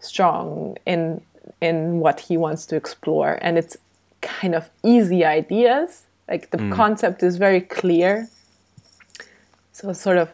strong 0.00 0.76
in 0.86 1.20
in 1.60 2.00
what 2.00 2.20
he 2.20 2.36
wants 2.36 2.66
to 2.66 2.76
explore, 2.76 3.38
and 3.40 3.58
it's 3.58 3.76
kind 4.20 4.54
of 4.54 4.70
easy 4.82 5.24
ideas 5.24 6.04
like 6.28 6.50
the 6.50 6.58
mm. 6.58 6.72
concept 6.72 7.22
is 7.22 7.36
very 7.36 7.60
clear. 7.60 8.28
So 9.72 9.92
sort 9.92 10.18
of 10.18 10.30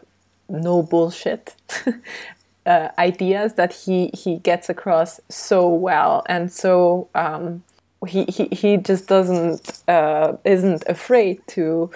no 0.47 0.83
bullshit 0.83 1.55
uh, 2.65 2.89
ideas 2.97 3.53
that 3.53 3.73
he 3.73 4.11
he 4.13 4.37
gets 4.37 4.69
across 4.69 5.19
so 5.29 5.67
well 5.67 6.23
and 6.27 6.51
so 6.51 7.07
um, 7.15 7.63
he, 8.07 8.25
he 8.25 8.47
he 8.51 8.77
just 8.77 9.07
doesn't 9.07 9.83
uh, 9.87 10.33
isn't 10.43 10.83
afraid 10.87 11.45
to 11.47 11.91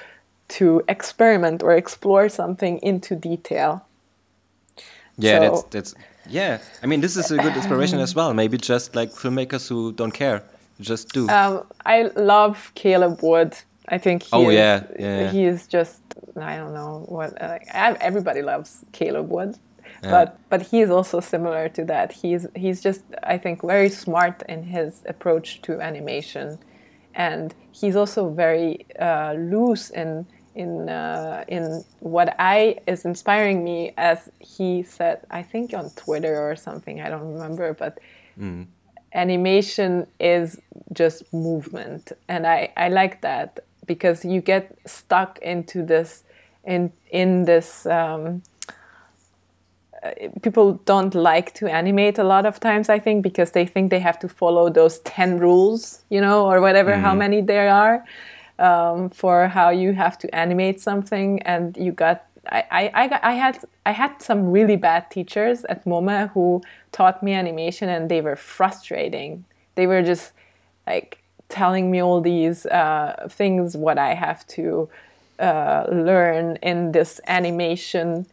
to 0.48 0.84
experiment 0.88 1.64
or 1.64 1.72
explore 1.72 2.30
something 2.30 2.80
into 2.80 3.16
detail. 3.16 3.86
Yeah, 5.18 5.40
so, 5.40 5.40
that's 5.40 5.64
that's 5.64 5.96
yeah. 6.30 6.60
I 6.84 6.86
mean, 6.86 7.02
this 7.02 7.18
is 7.18 7.32
a 7.32 7.38
good 7.38 7.56
inspiration 7.56 8.00
as 8.00 8.16
well. 8.16 8.34
Maybe 8.34 8.58
just 8.58 8.96
like 8.96 9.12
filmmakers 9.12 9.68
who 9.68 9.94
don't 9.94 10.12
care, 10.12 10.44
just 10.80 11.14
do. 11.14 11.28
Um, 11.30 11.64
I 11.86 12.12
love 12.16 12.72
Caleb 12.76 13.22
Wood. 13.22 13.56
I 13.88 13.98
think 13.98 14.24
he 14.24 14.30
oh 14.34 14.50
is, 14.50 14.56
yeah, 14.56 14.84
yeah, 15.00 15.32
he 15.32 15.46
is 15.46 15.68
just 15.68 16.02
I 16.36 16.58
don't 16.58 16.74
know 16.74 17.06
what 17.08 17.34
like, 17.42 17.68
everybody 17.74 18.42
loves 18.42 18.84
Caleb 18.92 19.30
Wood, 19.30 19.58
yeah. 20.04 20.12
but 20.12 20.40
but 20.50 20.62
he 20.62 20.82
is 20.82 20.90
also 20.90 21.20
similar 21.20 21.70
to 21.70 21.86
that. 21.86 22.12
He's 22.12 22.48
he's 22.56 22.82
just 22.82 23.04
I 23.24 23.38
think 23.38 23.62
very 23.62 23.90
smart 23.90 24.44
in 24.48 24.64
his 24.64 25.04
approach 25.08 25.62
to 25.64 25.82
animation, 25.82 26.60
and 27.14 27.54
he's 27.72 27.96
also 27.96 28.30
very 28.30 28.86
uh, 29.00 29.34
loose 29.34 29.90
in 29.90 30.26
in 30.56 30.90
uh, 30.90 31.44
in 31.48 31.84
what 32.00 32.36
I 32.40 32.78
is 32.88 33.06
inspiring 33.06 33.64
me. 33.64 33.94
As 33.98 34.30
he 34.40 34.84
said, 34.84 35.22
I 35.30 35.44
think 35.44 35.74
on 35.74 35.90
Twitter 35.92 36.38
or 36.40 36.56
something. 36.56 37.02
I 37.02 37.10
don't 37.10 37.34
remember, 37.34 37.74
but. 37.74 38.00
Mm 38.40 38.68
animation 39.16 40.06
is 40.20 40.60
just 40.92 41.34
movement 41.34 42.12
and 42.28 42.46
I, 42.46 42.72
I 42.76 42.90
like 42.90 43.22
that 43.22 43.62
because 43.88 44.26
you 44.26 44.42
get 44.42 44.78
stuck 44.86 45.40
into 45.40 45.84
this 45.84 46.24
in 46.66 46.92
in 47.12 47.46
this 47.46 47.86
um, 47.86 48.44
people 50.42 50.74
don't 50.86 51.16
like 51.16 51.54
to 51.54 51.68
animate 51.68 52.18
a 52.18 52.24
lot 52.24 52.46
of 52.46 52.60
times 52.60 52.90
i 52.90 53.00
think 53.00 53.24
because 53.24 53.52
they 53.52 53.66
think 53.66 53.90
they 53.90 54.00
have 54.00 54.20
to 54.20 54.28
follow 54.28 54.70
those 54.70 55.00
10 55.00 55.40
rules 55.40 56.04
you 56.10 56.22
know 56.22 56.46
or 56.46 56.62
whatever 56.62 56.92
mm. 56.92 57.02
how 57.02 57.10
mm-hmm. 57.10 57.20
many 57.20 57.42
there 57.42 57.70
are 57.70 58.04
um, 58.58 59.10
for 59.10 59.48
how 59.48 59.70
you 59.70 59.94
have 59.94 60.18
to 60.18 60.34
animate 60.34 60.80
something 60.80 61.42
and 61.44 61.76
you 61.78 61.92
got 61.92 62.26
I, 62.52 62.92
I, 62.94 63.20
I 63.24 63.34
had 63.34 63.60
I 63.86 63.92
had 63.92 64.22
some 64.22 64.52
really 64.52 64.76
bad 64.76 65.10
teachers 65.10 65.66
at 65.66 65.86
MOME 65.86 66.30
who 66.30 66.62
taught 66.92 67.24
me 67.24 67.34
animation 67.34 67.90
and 67.90 68.10
they 68.10 68.22
were 68.22 68.36
frustrating. 68.36 69.46
They 69.76 69.88
were 69.88 70.02
just 70.02 70.32
like 70.88 71.24
telling 71.50 71.92
me 71.92 72.02
all 72.02 72.22
these 72.22 72.66
uh, 72.68 73.28
things 73.30 73.76
what 73.76 73.98
I 73.98 74.14
have 74.14 74.46
to 74.48 74.90
uh, 75.40 75.86
learn 75.92 76.58
in 76.62 76.92
this 76.92 77.22
animation 77.28 78.26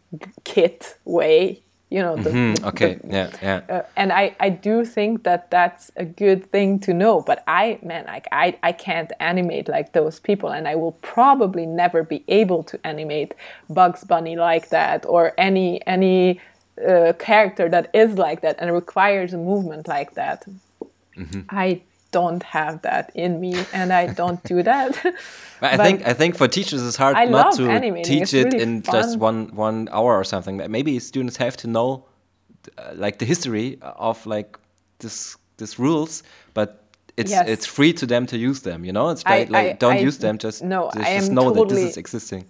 kit 0.45 0.97
way. 1.05 1.61
You 1.91 2.01
know. 2.01 2.17
The, 2.17 2.31
mm-hmm. 2.31 2.65
okay. 2.69 2.95
The, 2.95 3.09
yeah. 3.09 3.31
Yeah. 3.43 3.61
Uh, 3.69 3.83
and 3.97 4.13
I, 4.13 4.35
I 4.41 4.49
do 4.49 4.85
think 4.85 5.25
that 5.25 5.51
that's 5.51 5.91
a 5.97 6.05
good 6.05 6.51
thing 6.51 6.81
to 6.81 6.95
know. 6.95 7.21
But 7.21 7.45
I 7.47 7.79
man, 7.83 8.07
like 8.07 8.27
I 8.33 8.57
I 8.63 8.73
can't 8.73 9.13
animate 9.21 9.69
like 9.69 9.93
those 9.93 10.19
people, 10.19 10.49
and 10.51 10.67
I 10.67 10.75
will 10.75 10.97
probably 11.03 11.67
never 11.67 12.03
be 12.03 12.25
able 12.29 12.63
to 12.65 12.79
animate 12.87 13.35
Bugs 13.69 14.05
Bunny 14.05 14.37
like 14.37 14.71
that 14.71 15.05
or 15.07 15.33
any 15.37 15.87
any 15.87 16.41
uh, 16.89 17.13
character 17.19 17.69
that 17.69 17.91
is 17.93 18.17
like 18.17 18.41
that 18.41 18.57
and 18.59 18.73
requires 18.73 19.35
a 19.35 19.39
movement 19.39 19.87
like 19.87 20.15
that. 20.15 20.47
Mm-hmm. 21.17 21.41
I 21.51 21.83
don't 22.13 22.43
have 22.43 22.83
that 22.83 23.11
in 23.15 23.41
me 23.41 23.55
and 23.73 23.93
I 23.93 24.07
don't 24.21 24.43
do 24.45 24.63
that. 24.63 24.91
I 25.63 25.77
think 25.77 26.07
I 26.07 26.13
think 26.15 26.37
for 26.37 26.49
teachers 26.49 26.81
it's 26.87 26.97
hard 26.97 27.17
I 27.17 27.25
not 27.25 27.57
to 27.57 27.69
animating. 27.69 28.05
teach 28.05 28.35
it 28.35 28.55
in 28.55 28.83
fun. 28.83 28.95
just 28.95 29.19
one 29.19 29.41
one 29.57 29.89
hour 29.93 30.13
or 30.21 30.25
something. 30.25 30.57
Maybe 30.71 30.99
students 31.01 31.37
have 31.39 31.57
to 31.59 31.67
know 31.69 31.89
uh, 32.79 32.93
like 32.95 33.19
the 33.19 33.25
history 33.27 33.79
of 33.83 34.25
like 34.27 34.59
this 34.99 35.37
this 35.57 35.79
rules, 35.79 36.23
but 36.55 36.69
it's 37.17 37.31
Yes. 37.31 37.49
it's 37.49 37.67
free 37.67 37.93
to 37.95 38.07
them 38.07 38.27
to 38.27 38.37
use 38.39 38.61
them. 38.63 38.85
You 38.85 38.93
know, 38.93 39.11
it's 39.11 39.23
I- 39.27 39.47
like, 39.51 39.69
I- 39.71 39.73
don't 39.85 40.01
use 40.09 40.19
them. 40.19 40.39
Just 40.39 40.63
no, 40.63 40.91
just, 40.95 41.07
I 41.09 41.19
just 41.19 41.31
know 41.33 41.51
that 41.51 41.69
this 41.69 41.79
is 41.91 41.97
existing. 41.97 42.45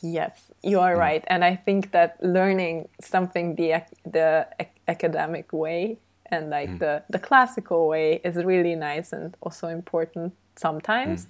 Yes, 0.00 0.32
you 0.62 0.78
are 0.80 0.96
right, 0.96 1.24
and 1.26 1.44
I 1.44 1.56
think 1.56 1.90
that 1.90 2.16
learning 2.22 2.88
something 3.00 3.56
the 3.56 3.82
the 4.04 4.46
academic 4.86 5.52
way 5.52 5.98
and 6.30 6.50
like 6.50 6.70
mm. 6.70 6.78
the 6.78 7.02
the 7.10 7.18
classical 7.18 7.88
way 7.88 8.20
is 8.24 8.36
really 8.36 8.74
nice 8.74 9.12
and 9.12 9.36
also 9.40 9.68
important 9.68 10.32
sometimes. 10.56 11.26
Mm. 11.26 11.28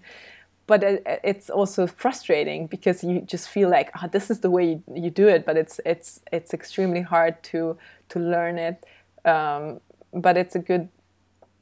But 0.67 0.83
it, 0.83 1.21
it's 1.25 1.49
also 1.49 1.87
frustrating 1.87 2.67
because 2.67 3.03
you 3.03 3.23
just 3.23 3.49
feel 3.49 3.71
like 3.71 3.91
oh, 4.03 4.09
this 4.09 4.31
is 4.31 4.41
the 4.41 4.51
way 4.51 4.65
you, 4.71 4.83
you 4.95 5.11
do 5.11 5.29
it, 5.29 5.47
but 5.47 5.57
it's 5.57 5.81
it's 5.87 6.21
it's 6.33 6.53
extremely 6.53 7.01
hard 7.01 7.43
to 7.45 7.79
to 8.11 8.19
learn 8.19 8.59
it. 8.59 8.85
Um, 9.25 9.81
but 10.13 10.37
it's 10.37 10.55
a 10.55 10.59
good 10.59 10.89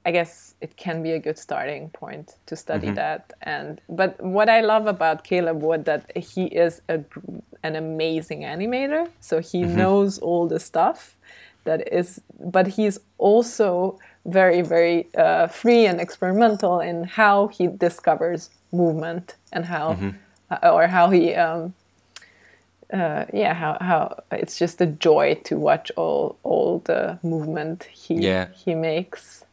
I 0.07 0.13
guess 0.13 0.55
it 0.61 0.77
can 0.77 1.03
be 1.03 1.13
a 1.13 1.19
good 1.19 1.37
starting 1.37 1.91
point 1.91 2.37
to 2.47 2.55
study 2.55 2.87
mm-hmm. 2.87 2.95
that. 2.95 3.33
And 3.43 3.81
but 3.89 4.23
what 4.23 4.49
I 4.49 4.61
love 4.61 4.87
about 4.87 5.25
Caleb 5.25 5.63
Wood 5.63 5.85
that 5.87 6.17
he 6.17 6.45
is 6.47 6.81
a, 6.89 7.01
an 7.65 7.75
amazing 7.75 8.43
animator. 8.43 9.09
So 9.19 9.41
he 9.41 9.63
mm-hmm. 9.63 9.77
knows 9.77 10.19
all 10.21 10.47
the 10.47 10.61
stuff 10.61 11.17
that 11.67 11.93
is, 11.93 12.21
but 12.41 12.67
he's 12.67 12.99
also 13.19 13.99
very 14.25 14.63
very 14.63 15.07
uh, 15.17 15.47
free 15.47 15.87
and 15.87 16.01
experimental 16.01 16.81
in 16.81 17.05
how 17.05 17.47
he 17.49 17.69
discovers 17.69 18.51
movement 18.73 19.37
and 19.53 19.65
how 19.67 19.97
uh, 20.51 20.71
or 20.75 20.87
how 20.87 21.11
he. 21.11 21.35
Um, 21.35 21.75
uh, 22.93 23.25
yeah, 23.35 23.53
how, 23.53 23.77
how 23.81 24.23
it's 24.31 24.57
just 24.59 24.81
a 24.81 24.87
joy 24.87 25.35
to 25.45 25.57
watch 25.59 25.91
all 25.97 26.39
all 26.45 26.79
the 26.85 27.19
movement 27.23 27.85
he 27.85 28.15
Yeah. 28.15 28.47
he 28.65 28.75
makes. 28.77 29.45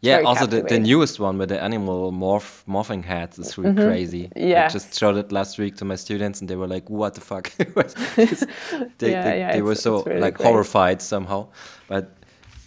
Yeah, 0.00 0.20
also 0.24 0.46
the, 0.46 0.62
the 0.62 0.78
newest 0.78 1.18
one 1.18 1.38
with 1.38 1.48
the 1.48 1.60
animal 1.62 2.12
morph 2.12 2.64
morphing 2.66 3.04
heads 3.04 3.38
is 3.38 3.58
really 3.58 3.74
crazy. 3.74 4.24
I 4.24 4.28
Mm-hmm. 4.38 4.48
Yes. 4.48 4.72
just 4.72 4.98
showed 4.98 5.16
it 5.16 5.32
last 5.32 5.58
week 5.58 5.76
to 5.76 5.84
my 5.84 5.96
students 5.96 6.40
and 6.40 6.48
they 6.48 6.56
were 6.56 6.68
like, 6.68 6.88
"What 6.88 7.14
the 7.14 7.20
fuck?" 7.20 7.50
They 8.98 9.10
Yeah, 9.12 9.22
they, 9.24 9.38
yeah, 9.40 9.52
they 9.52 9.62
were 9.62 9.74
so 9.74 10.02
really 10.04 10.20
like 10.20 10.34
great. 10.36 10.46
horrified 10.48 11.02
somehow. 11.02 11.48
But 11.88 12.04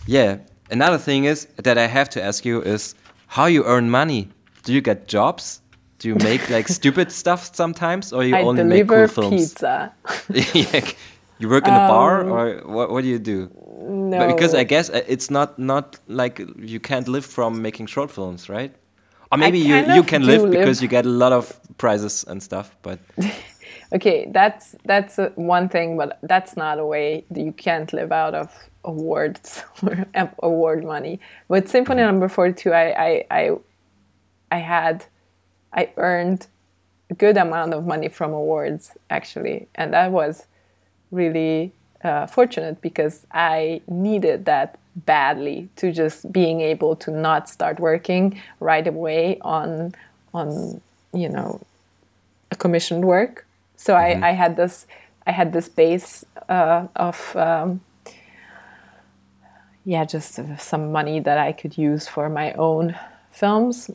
yeah, 0.08 0.38
another 0.72 0.98
thing 0.98 1.26
is 1.26 1.48
that 1.64 1.78
I 1.78 1.88
have 1.88 2.10
to 2.10 2.22
ask 2.22 2.45
you 2.45 2.62
is 2.62 2.95
how 3.28 3.45
you 3.48 3.64
earn 3.66 3.90
money. 3.90 4.28
Do 4.64 4.74
you 4.74 4.82
get 4.82 5.08
jobs? 5.08 5.62
Do 5.99 6.08
you 6.10 6.16
make 6.16 6.49
like 6.49 6.68
stupid 6.80 7.12
stuff 7.12 7.49
sometimes, 7.56 8.12
or 8.14 8.24
you 8.24 8.36
I 8.36 8.41
only 8.44 8.64
make 8.64 8.88
cool 8.88 9.08
films? 9.08 9.53
pizza. 9.53 9.94
Yeah, 10.34 10.82
you 11.40 11.49
work 11.49 11.68
in 11.68 11.74
a 11.74 11.80
bar, 11.88 12.24
or 12.26 12.62
what? 12.66 12.90
What 12.91 13.02
do 13.03 13.08
you 13.10 13.20
do? 13.20 13.49
No, 13.82 14.20
But 14.20 14.28
because 14.28 14.53
I 14.53 14.64
guess 14.64 14.90
uh, 14.90 15.02
it's 15.08 15.32
not 15.32 15.58
not 15.58 15.98
like 16.08 16.40
you 16.58 16.80
can't 16.80 17.08
live 17.08 17.26
from 17.26 17.62
making 17.62 17.88
short 17.88 18.12
films, 18.12 18.49
right? 18.49 18.74
Or 19.32 19.38
maybe 19.38 19.60
you, 19.60 19.76
you 19.95 20.03
can 20.03 20.26
live 20.26 20.41
live- 20.41 20.52
because 20.52 20.82
you 20.82 20.88
get 20.88 21.06
a 21.06 21.10
lot 21.10 21.32
of 21.32 21.60
prizes 21.78 22.26
and 22.28 22.44
stuff. 22.44 22.76
But 22.82 22.99
okay, 23.94 24.30
that's 24.32 24.76
that's 24.86 25.18
uh, 25.18 25.32
one 25.36 25.70
thing, 25.70 25.98
but 25.98 26.20
that's 26.22 26.58
not 26.58 26.80
a 26.80 26.86
way 26.86 27.24
that 27.32 27.41
you 27.41 27.53
can't 27.53 27.91
live 27.94 28.12
out 28.12 28.36
of 28.36 28.52
awards 28.84 29.64
or 29.84 30.06
award 30.44 30.84
money. 30.84 31.20
With 31.48 31.70
Symphony 31.70 32.02
Number 32.02 32.28
Forty 32.28 32.53
Two, 32.53 32.74
I, 32.74 32.91
I 32.91 33.26
I 33.32 33.52
I 34.52 34.58
had 34.58 35.06
I 35.74 35.90
earned 35.98 36.48
a 37.10 37.14
good 37.14 37.38
amount 37.38 37.74
of 37.74 37.86
money 37.86 38.10
from 38.10 38.34
awards 38.34 38.91
actually, 39.10 39.68
and 39.76 39.94
that 39.94 40.12
was 40.12 40.45
really 41.10 41.74
uh, 42.03 42.28
fortunate 42.28 42.82
because 42.82 43.26
I 43.32 43.82
needed 43.88 44.45
that 44.45 44.78
badly 44.95 45.69
to 45.78 45.91
just 45.91 46.32
being 46.32 46.61
able 46.61 46.95
to 46.98 47.11
not 47.11 47.49
start 47.49 47.80
working 47.80 48.41
right 48.60 48.86
away 48.86 49.38
on 49.41 49.94
on 50.34 50.82
you 51.14 51.30
know 51.30 51.61
a 52.52 52.56
commissioned 52.56 53.06
work. 53.06 53.45
So 53.78 53.95
I, 53.95 54.30
I 54.30 54.32
had 54.32 54.56
this 54.56 54.86
I 55.26 55.32
had 55.32 55.53
this 55.53 55.69
base 55.69 56.26
uh, 56.49 56.88
of 56.95 57.36
um, 57.36 57.82
yeah 59.86 60.06
just 60.06 60.40
some 60.60 60.91
money 60.91 61.19
that 61.19 61.38
I 61.38 61.52
could 61.52 61.78
use 61.78 62.07
for 62.07 62.30
my 62.30 62.53
own 62.53 62.95
films. 63.32 63.90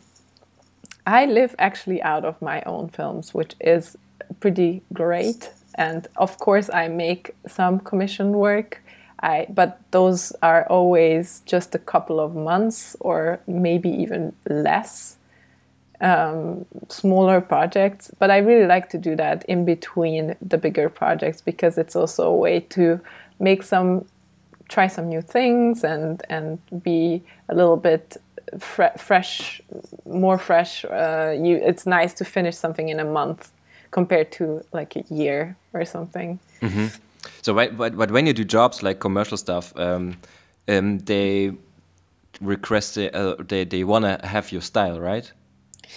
I 1.07 1.27
live 1.27 1.55
actually 1.59 2.03
out 2.03 2.25
of 2.25 2.41
my 2.43 2.63
own 2.67 2.89
films, 2.89 3.33
which 3.33 3.55
is 3.61 3.97
pretty 4.41 4.83
great. 4.93 5.51
And 5.77 6.09
of 6.17 6.39
course, 6.39 6.71
I 6.71 6.89
make 6.89 7.35
some 7.47 7.81
commission 7.81 8.33
work. 8.33 8.83
I, 9.21 9.47
but 9.49 9.81
those 9.93 10.33
are 10.43 10.67
always 10.69 11.41
just 11.47 11.75
a 11.75 11.79
couple 11.79 12.21
of 12.21 12.35
months 12.35 12.97
or 13.01 13.41
maybe 13.47 13.89
even 13.89 14.35
less 14.49 15.17
smaller 16.89 17.41
projects 17.41 18.11
but 18.19 18.31
i 18.31 18.37
really 18.37 18.67
like 18.67 18.91
to 18.91 18.99
do 18.99 19.17
that 19.17 19.45
in 19.47 19.65
between 19.65 20.37
the 20.43 20.59
bigger 20.59 20.91
projects 20.91 21.41
because 21.41 21.79
it's 21.79 21.97
also 21.97 22.29
a 22.29 22.37
way 22.37 22.61
to 22.61 23.01
make 23.39 23.63
some 23.63 24.05
try 24.69 24.87
some 24.87 25.09
new 25.09 25.23
things 25.23 25.85
and 25.85 26.23
and 26.29 26.59
be 26.83 27.23
a 27.49 27.55
little 27.55 27.77
bit 27.79 28.17
fre- 28.59 28.97
fresh 28.99 29.63
more 30.05 30.37
fresh 30.37 30.85
uh, 30.85 31.35
you 31.37 31.57
it's 31.57 31.87
nice 31.87 32.13
to 32.13 32.25
finish 32.25 32.57
something 32.57 32.91
in 32.91 33.01
a 33.01 33.05
month 33.05 33.51
compared 33.91 34.31
to 34.33 34.63
like 34.73 34.97
a 34.97 35.05
year 35.15 35.57
or 35.73 35.85
something 35.85 36.39
so, 37.43 37.55
but, 37.55 37.77
but 37.77 37.97
but 37.97 38.11
when 38.11 38.27
you 38.27 38.33
do 38.33 38.45
jobs 38.45 38.83
like 38.83 38.99
commercial 39.01 39.37
stuff, 39.37 39.73
um, 39.77 40.17
um, 40.69 40.99
they 41.01 41.53
request 42.41 42.99
uh, 42.99 43.37
they 43.49 43.65
they 43.65 43.85
wanna 43.85 44.21
have 44.25 44.53
your 44.53 44.63
style, 44.63 45.01
right? 45.01 45.33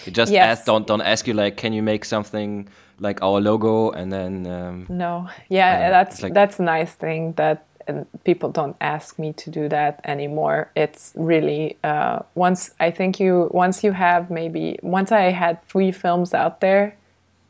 They 0.06 0.12
just 0.12 0.32
Yes. 0.32 0.60
ask, 0.60 0.66
don't 0.66 0.88
don't 0.88 1.02
ask 1.02 1.28
you 1.28 1.34
like, 1.34 1.58
can 1.58 1.74
you 1.74 1.84
make 1.84 2.06
something 2.06 2.68
like 3.00 3.22
our 3.22 3.42
logo, 3.42 3.92
and 3.92 4.12
then 4.12 4.46
um, 4.48 4.86
No, 4.90 5.28
yeah, 5.50 5.90
that's 5.90 6.22
like- 6.22 6.34
that's 6.34 6.60
a 6.60 6.64
nice 6.64 6.94
thing 6.94 7.34
that 7.34 7.66
and 7.88 8.06
people 8.24 8.50
don't 8.52 8.76
ask 8.82 9.18
me 9.18 9.34
to 9.34 9.50
do 9.50 9.68
that 9.70 10.00
anymore. 10.04 10.70
It's 10.76 11.12
really 11.16 11.78
uh, 11.84 12.20
once 12.36 12.72
I 12.80 12.92
think 12.92 13.20
you 13.20 13.50
once 13.52 13.84
you 13.84 13.94
have 13.94 14.30
maybe 14.30 14.78
once 14.84 15.12
I 15.12 15.32
had 15.32 15.64
three 15.64 15.92
films 15.92 16.34
out 16.34 16.60
there, 16.62 16.94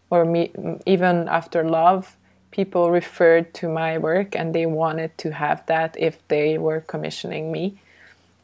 or 0.10 0.26
me 0.26 0.52
even 0.86 1.28
after 1.28 1.64
Love, 1.64 2.18
people 2.52 2.92
referred 2.92 3.54
to 3.54 3.70
my 3.70 3.98
work 3.98 4.36
and 4.36 4.54
they 4.56 4.66
wanted 4.66 5.18
to 5.20 5.32
have 5.32 5.66
that 5.68 5.96
if 5.98 6.28
they 6.28 6.58
were 6.58 6.82
commissioning 6.82 7.52
me, 7.52 7.78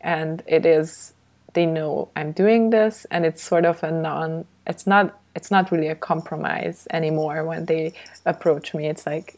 and 0.02 0.44
it 0.48 0.66
is 0.66 1.14
they 1.54 1.66
know 1.66 2.10
I'm 2.16 2.32
doing 2.34 2.70
this 2.70 3.06
and 3.10 3.26
it's 3.26 3.42
sort 3.42 3.66
of 3.66 3.84
a 3.84 3.92
non 3.92 4.46
it's 4.68 4.86
not 4.86 5.20
it's 5.36 5.52
not 5.52 5.72
really 5.72 5.88
a 5.88 5.96
compromise 5.96 6.88
anymore 6.92 7.44
when 7.44 7.66
they 7.66 7.94
approach 8.26 8.74
me. 8.74 8.88
It's 8.88 9.06
like 9.06 9.38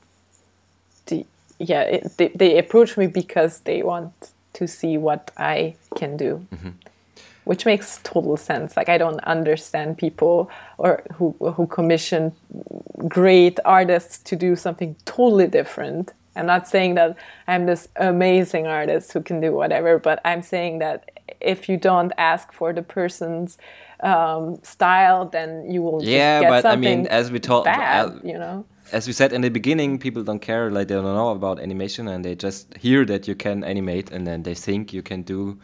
the, 1.06 1.26
yeah 1.60 1.82
it, 1.82 2.18
they, 2.18 2.28
they 2.30 2.58
approach 2.58 2.98
me 2.98 3.08
because 3.08 3.62
they 3.62 3.82
want 3.84 4.32
to 4.54 4.68
see 4.68 4.98
what 4.98 5.32
I 5.38 5.76
can 5.96 6.18
do 6.18 6.46
mm-hmm. 6.54 6.70
Which 7.48 7.66
makes 7.66 8.00
total 8.04 8.36
sense 8.38 8.76
like 8.78 8.90
I 8.90 8.98
don't 8.98 9.20
understand 9.36 9.98
people 9.98 10.50
or 10.78 11.04
who 11.16 11.36
who 11.56 11.66
commission 11.68 12.32
great 13.08 13.60
artists 13.66 14.18
to 14.30 14.36
do 14.36 14.56
something 14.56 14.96
totally 15.06 15.48
different 15.48 16.14
I'm 16.38 16.46
not 16.46 16.68
saying 16.68 16.96
that 16.96 17.18
I'm 17.48 17.66
this 17.66 17.88
amazing 17.96 18.68
artist 18.68 19.12
who 19.12 19.22
can 19.22 19.42
do 19.42 19.52
whatever, 19.52 19.98
but 19.98 20.22
I'm 20.24 20.42
saying 20.44 20.80
that 20.80 21.10
if 21.42 21.68
you 21.68 21.78
don't 21.78 22.14
ask 22.18 22.54
for 22.54 22.74
the 22.74 22.84
person's 22.84 23.58
um, 24.02 24.60
style, 24.64 25.26
then 25.26 25.70
you 25.70 25.82
will 25.82 26.04
Yeah, 26.04 26.42
get 26.42 26.50
but 26.50 26.66
I 26.66 26.76
mean, 26.76 27.08
as 27.08 27.32
we 27.32 27.40
bad, 27.40 28.06
uh, 28.06 28.12
you 28.24 28.38
know. 28.38 28.66
as 28.92 29.08
we 29.08 29.14
said 29.14 29.34
in 29.34 29.42
the 29.42 29.50
beginning, 29.50 29.98
people 29.98 30.24
don't 30.24 30.40
care, 30.40 30.70
like 30.70 30.88
they 30.88 30.96
don't 30.96 31.04
know 31.04 31.30
about 31.30 31.60
animation, 31.60 32.08
and 32.08 32.24
they 32.24 32.36
just 32.36 32.78
hear 32.78 33.04
that 33.06 33.28
you 33.28 33.36
can 33.36 33.64
animate, 33.64 34.12
and 34.12 34.28
then 34.28 34.44
they 34.44 34.54
think 34.54 34.94
you 34.94 35.02
can 35.02 35.24
do 35.24 35.58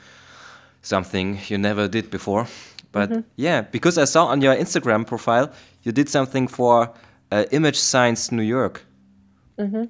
something 0.84 1.40
you 1.50 1.58
never 1.58 1.88
did 1.88 2.10
before. 2.12 2.46
But 2.92 3.10
Mm-hmm. 3.10 3.22
yeah, 3.38 3.62
because 3.72 3.98
I 3.98 4.06
saw 4.06 4.26
on 4.26 4.42
your 4.42 4.56
Instagram 4.56 5.06
profile 5.06 5.48
you 5.84 5.92
did 5.92 6.10
something 6.10 6.48
for 6.50 6.90
uh, 7.32 7.46
Imagine 7.52 7.82
Science 7.82 8.32
New 8.32 8.44
York. 8.44 8.86
Mm-hmm. 9.58 9.86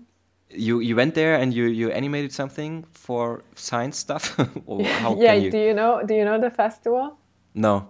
You 0.49 0.79
you 0.79 0.95
went 0.95 1.13
there 1.15 1.35
and 1.41 1.53
you 1.53 1.65
you 1.65 1.91
animated 1.91 2.31
something 2.31 2.85
for 2.93 3.41
science 3.55 3.97
stuff. 3.97 4.37
or 4.65 4.85
how 5.01 5.15
yeah, 5.19 5.33
you? 5.33 5.51
do 5.51 5.57
you 5.57 5.73
know? 5.73 6.01
Do 6.07 6.13
you 6.13 6.23
know 6.25 6.39
the 6.39 6.49
festival? 6.51 7.17
no. 7.55 7.87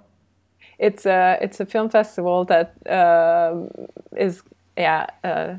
It's 0.79 1.05
a 1.05 1.37
it's 1.41 1.59
a 1.59 1.65
film 1.65 1.89
festival 1.89 2.45
that 2.45 2.73
um 2.89 3.69
is 4.17 4.41
yeah 4.77 5.05
uh, 5.23 5.55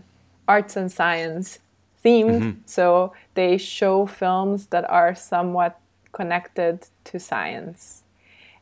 arts 0.49 0.77
and 0.77 0.91
science 0.91 1.59
themed. 2.05 2.57
So 2.67 3.13
they 3.35 3.59
show 3.59 4.07
films 4.07 4.67
that 4.67 4.85
are 4.91 5.15
somewhat 5.15 5.79
connected 6.19 6.77
to 7.05 7.19
science, 7.19 8.05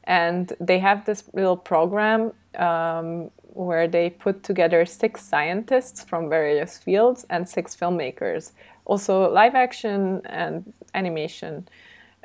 and 0.05 0.53
they 0.69 0.81
have 0.81 1.05
this 1.05 1.23
little 1.33 1.57
program 1.57 2.33
um, 2.59 3.31
where 3.55 3.87
they 3.87 4.11
put 4.11 4.43
together 4.43 4.87
six 4.87 5.23
scientists 5.23 6.03
from 6.09 6.29
various 6.29 6.79
fields 6.79 7.27
and 7.29 7.49
six 7.49 7.77
filmmakers, 7.77 8.53
also 8.85 9.31
live 9.31 9.55
action 9.55 10.23
and 10.25 10.73
animation. 10.95 11.55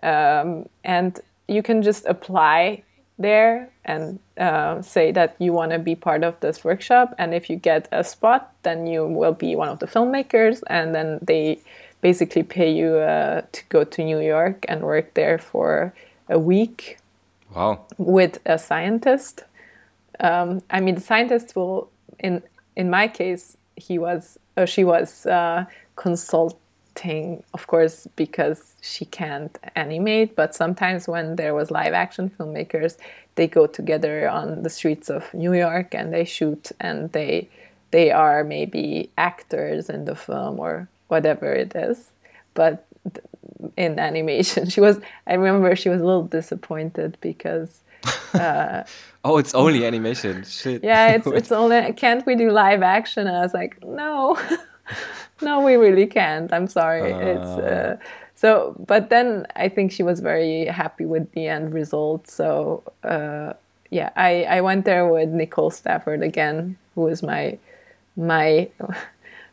Um, 0.03 0.69
and 0.83 1.19
you 1.47 1.61
can 1.61 1.81
just 1.81 2.05
apply 2.05 2.83
there 3.19 3.69
and 3.83 4.19
uh, 4.37 4.81
say 4.81 5.11
that 5.11 5.35
you 5.39 5.51
want 5.53 5.71
to 5.71 5.79
be 5.79 5.95
part 5.95 6.23
of 6.23 6.39
this 6.39 6.63
workshop. 6.63 7.13
And 7.17 7.33
if 7.33 7.49
you 7.49 7.57
get 7.57 7.87
a 7.91 8.03
spot, 8.03 8.53
then 8.63 8.87
you 8.87 9.07
will 9.19 9.33
be 9.33 9.55
one 9.55 9.69
of 9.69 9.79
the 9.79 9.87
filmmakers, 9.87 10.61
and 10.67 10.93
then 10.95 11.19
they 11.21 11.59
basically 12.01 12.43
pay 12.43 12.71
you 12.71 12.95
uh, 12.97 13.41
to 13.51 13.63
go 13.69 13.83
to 13.83 14.03
New 14.03 14.19
York 14.19 14.65
and 14.67 14.81
work 14.81 15.13
there 15.13 15.37
for 15.37 15.93
a 16.29 16.39
week. 16.39 16.97
Wow. 17.55 17.85
With 17.97 18.39
a 18.45 18.57
scientist. 18.57 19.43
Um, 20.19 20.61
I 20.69 20.79
mean, 20.79 20.95
the 20.95 21.01
scientist 21.01 21.55
will, 21.55 21.89
in 22.19 22.43
in 22.75 22.89
my 22.89 23.07
case, 23.07 23.57
he 23.75 23.97
was, 23.97 24.37
or 24.55 24.67
she 24.67 24.83
was 24.83 25.25
uh, 25.25 25.65
consulting, 25.95 27.43
of 27.53 27.67
course, 27.67 28.07
because 28.15 28.75
she 28.81 29.05
can't 29.05 29.57
animate. 29.75 30.35
But 30.35 30.55
sometimes 30.55 31.07
when 31.07 31.35
there 31.35 31.53
was 31.53 31.71
live 31.71 31.93
action 31.93 32.29
filmmakers, 32.29 32.97
they 33.35 33.47
go 33.47 33.67
together 33.67 34.29
on 34.29 34.63
the 34.63 34.69
streets 34.69 35.09
of 35.09 35.33
New 35.33 35.53
York 35.53 35.95
and 35.95 36.13
they 36.13 36.25
shoot, 36.25 36.71
and 36.79 37.11
they 37.11 37.49
they 37.91 38.11
are 38.11 38.43
maybe 38.43 39.09
actors 39.17 39.89
in 39.89 40.05
the 40.05 40.15
film 40.15 40.59
or 40.59 40.89
whatever 41.07 41.51
it 41.53 41.75
is. 41.75 42.11
But 42.53 42.85
in 43.75 43.99
animation, 43.99 44.69
she 44.69 44.81
was. 44.81 44.99
I 45.25 45.33
remember 45.33 45.75
she 45.75 45.89
was 45.89 46.01
a 46.01 46.05
little 46.05 46.23
disappointed 46.23 47.17
because. 47.21 47.81
Uh, 48.33 48.83
oh, 49.23 49.37
it's 49.37 49.53
only 49.53 49.85
animation. 49.85 50.43
Shit. 50.43 50.83
Yeah, 50.83 51.13
it's 51.13 51.27
it's 51.39 51.51
only. 51.51 51.93
Can't 51.93 52.25
we 52.25 52.35
do 52.35 52.51
live 52.51 52.81
action? 52.81 53.27
And 53.27 53.37
I 53.37 53.41
was 53.41 53.53
like, 53.53 53.83
no, 53.83 54.39
no, 55.41 55.61
we 55.61 55.75
really 55.75 56.07
can't. 56.07 56.51
I'm 56.53 56.67
sorry. 56.67 57.13
Uh... 57.13 57.19
It's 57.19 57.45
uh, 57.45 57.97
so. 58.35 58.75
But 58.85 59.09
then 59.09 59.47
I 59.55 59.69
think 59.69 59.91
she 59.91 60.03
was 60.03 60.19
very 60.19 60.65
happy 60.65 61.05
with 61.05 61.31
the 61.33 61.47
end 61.47 61.73
result. 61.73 62.27
So 62.27 62.83
uh, 63.03 63.53
yeah, 63.89 64.09
I 64.15 64.43
I 64.43 64.61
went 64.61 64.85
there 64.85 65.07
with 65.07 65.29
Nicole 65.29 65.71
Stafford 65.71 66.23
again, 66.23 66.77
who 66.95 67.07
is 67.07 67.23
my 67.23 67.57
my 68.15 68.69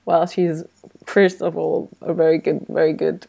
well, 0.04 0.26
she's 0.26 0.64
first 1.06 1.42
of 1.42 1.56
all 1.56 1.88
a 2.00 2.14
very 2.14 2.38
good, 2.38 2.66
very 2.68 2.92
good, 2.92 3.26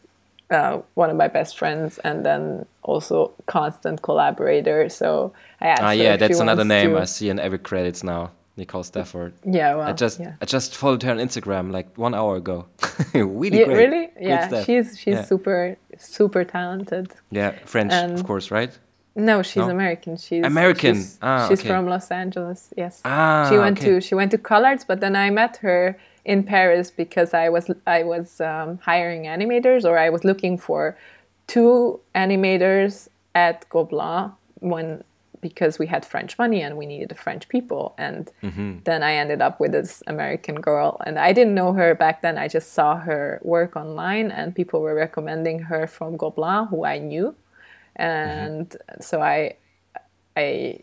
uh, 0.50 0.80
one 0.94 1.10
of 1.10 1.16
my 1.16 1.28
best 1.28 1.58
friends, 1.58 1.98
and 1.98 2.24
then 2.24 2.66
also 2.82 3.32
constant 3.46 4.02
collaborator. 4.02 4.88
So 4.88 5.32
I 5.60 5.68
asked. 5.68 5.82
Ah, 5.82 5.90
yeah, 5.90 6.16
that's 6.16 6.40
another 6.40 6.64
name 6.64 6.90
to... 6.90 7.00
I 7.00 7.04
see 7.04 7.28
in 7.28 7.38
every 7.38 7.58
credits 7.58 8.02
now. 8.02 8.30
Nicole 8.56 8.84
Stafford. 8.84 9.34
Yeah, 9.44 9.74
well, 9.74 9.86
I 9.86 9.92
just 9.92 10.18
yeah. 10.18 10.34
I 10.40 10.46
just 10.46 10.74
followed 10.74 11.02
her 11.02 11.10
on 11.10 11.18
Instagram 11.18 11.72
like 11.72 11.96
one 11.98 12.14
hour 12.14 12.36
ago. 12.36 12.66
really 13.14 13.58
yeah, 13.58 13.64
great. 13.66 13.76
Really? 13.76 14.08
Yeah, 14.18 14.64
she's 14.64 14.98
she's 14.98 15.16
yeah. 15.16 15.24
super 15.24 15.76
super 15.98 16.42
talented. 16.44 17.12
Yeah, 17.30 17.50
French, 17.66 17.92
and 17.92 18.12
of 18.18 18.24
course, 18.24 18.50
right? 18.50 18.76
No, 19.14 19.42
she's 19.42 19.56
no? 19.56 19.70
American. 19.70 20.16
She's 20.16 20.44
American. 20.44 20.96
She's, 20.96 21.18
ah, 21.22 21.48
she's 21.48 21.60
okay. 21.60 21.68
from 21.68 21.86
Los 21.86 22.10
Angeles. 22.10 22.72
Yes. 22.76 23.00
Ah, 23.04 23.48
she 23.50 23.58
went 23.58 23.78
okay. 23.78 23.86
to 23.86 24.00
she 24.00 24.14
went 24.14 24.30
to 24.30 24.38
CalArts, 24.38 24.86
but 24.86 25.00
then 25.00 25.16
I 25.16 25.30
met 25.30 25.58
her 25.58 25.98
in 26.26 26.42
Paris 26.42 26.90
because 26.90 27.32
I 27.32 27.48
was 27.48 27.70
I 27.86 28.02
was 28.02 28.40
um, 28.40 28.78
hiring 28.78 29.22
animators 29.22 29.84
or 29.84 29.96
I 29.96 30.10
was 30.10 30.24
looking 30.24 30.58
for 30.58 30.98
two 31.46 32.00
animators 32.14 33.08
at 33.34 33.66
Gobelins 33.70 34.34
when 34.58 35.04
because 35.40 35.78
we 35.78 35.86
had 35.86 36.04
French 36.04 36.36
money 36.36 36.60
and 36.62 36.76
we 36.76 36.86
needed 36.86 37.16
French 37.16 37.48
people 37.48 37.94
and 37.96 38.32
mm-hmm. 38.42 38.78
then 38.82 39.04
I 39.04 39.14
ended 39.14 39.40
up 39.40 39.60
with 39.60 39.70
this 39.70 40.02
American 40.08 40.56
girl 40.56 41.00
and 41.06 41.16
I 41.16 41.32
didn't 41.32 41.54
know 41.54 41.72
her 41.74 41.94
back 41.94 42.22
then 42.22 42.36
I 42.36 42.48
just 42.48 42.72
saw 42.72 42.96
her 42.96 43.40
work 43.44 43.76
online 43.76 44.32
and 44.32 44.52
people 44.52 44.80
were 44.80 44.96
recommending 44.96 45.60
her 45.60 45.86
from 45.86 46.18
Gobelins 46.18 46.70
who 46.70 46.84
I 46.84 46.98
knew 46.98 47.36
and 47.94 48.68
mm-hmm. 48.68 49.00
so 49.00 49.22
I 49.22 49.56
I 50.36 50.80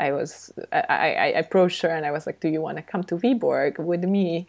I 0.00 0.12
was 0.12 0.52
I, 0.72 1.14
I 1.26 1.26
approached 1.42 1.82
her 1.82 1.90
and 1.90 2.06
I 2.06 2.10
was 2.10 2.26
like, 2.26 2.40
"Do 2.40 2.48
you 2.48 2.60
want 2.60 2.76
to 2.78 2.82
come 2.82 3.04
to 3.04 3.16
Viborg 3.16 3.78
with 3.78 4.04
me 4.04 4.46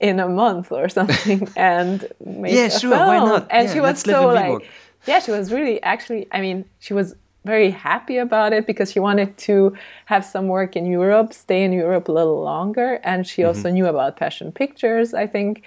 in 0.00 0.20
a 0.20 0.28
month 0.28 0.72
or 0.72 0.88
something 0.98 1.48
and 1.56 2.06
make 2.24 2.54
yeah, 2.54 2.66
a 2.66 2.70
sure, 2.70 2.90
film?" 2.90 3.06
why 3.06 3.18
not? 3.18 3.46
And 3.50 3.68
yeah, 3.68 3.74
she 3.74 3.80
was 3.80 4.00
so 4.00 4.26
like, 4.28 4.68
yeah, 5.06 5.20
she 5.20 5.30
was 5.30 5.52
really 5.52 5.80
actually. 5.82 6.26
I 6.32 6.40
mean, 6.40 6.64
she 6.80 6.94
was 6.94 7.14
very 7.44 7.70
happy 7.70 8.18
about 8.18 8.52
it 8.52 8.66
because 8.66 8.90
she 8.92 9.00
wanted 9.00 9.38
to 9.38 9.76
have 10.06 10.24
some 10.24 10.48
work 10.48 10.74
in 10.76 10.84
Europe, 10.84 11.32
stay 11.32 11.62
in 11.62 11.72
Europe 11.72 12.08
a 12.08 12.12
little 12.12 12.42
longer, 12.42 13.00
and 13.04 13.26
she 13.26 13.42
mm-hmm. 13.42 13.48
also 13.48 13.70
knew 13.70 13.86
about 13.86 14.16
Passion 14.16 14.52
Pictures. 14.52 15.14
I 15.14 15.26
think. 15.26 15.62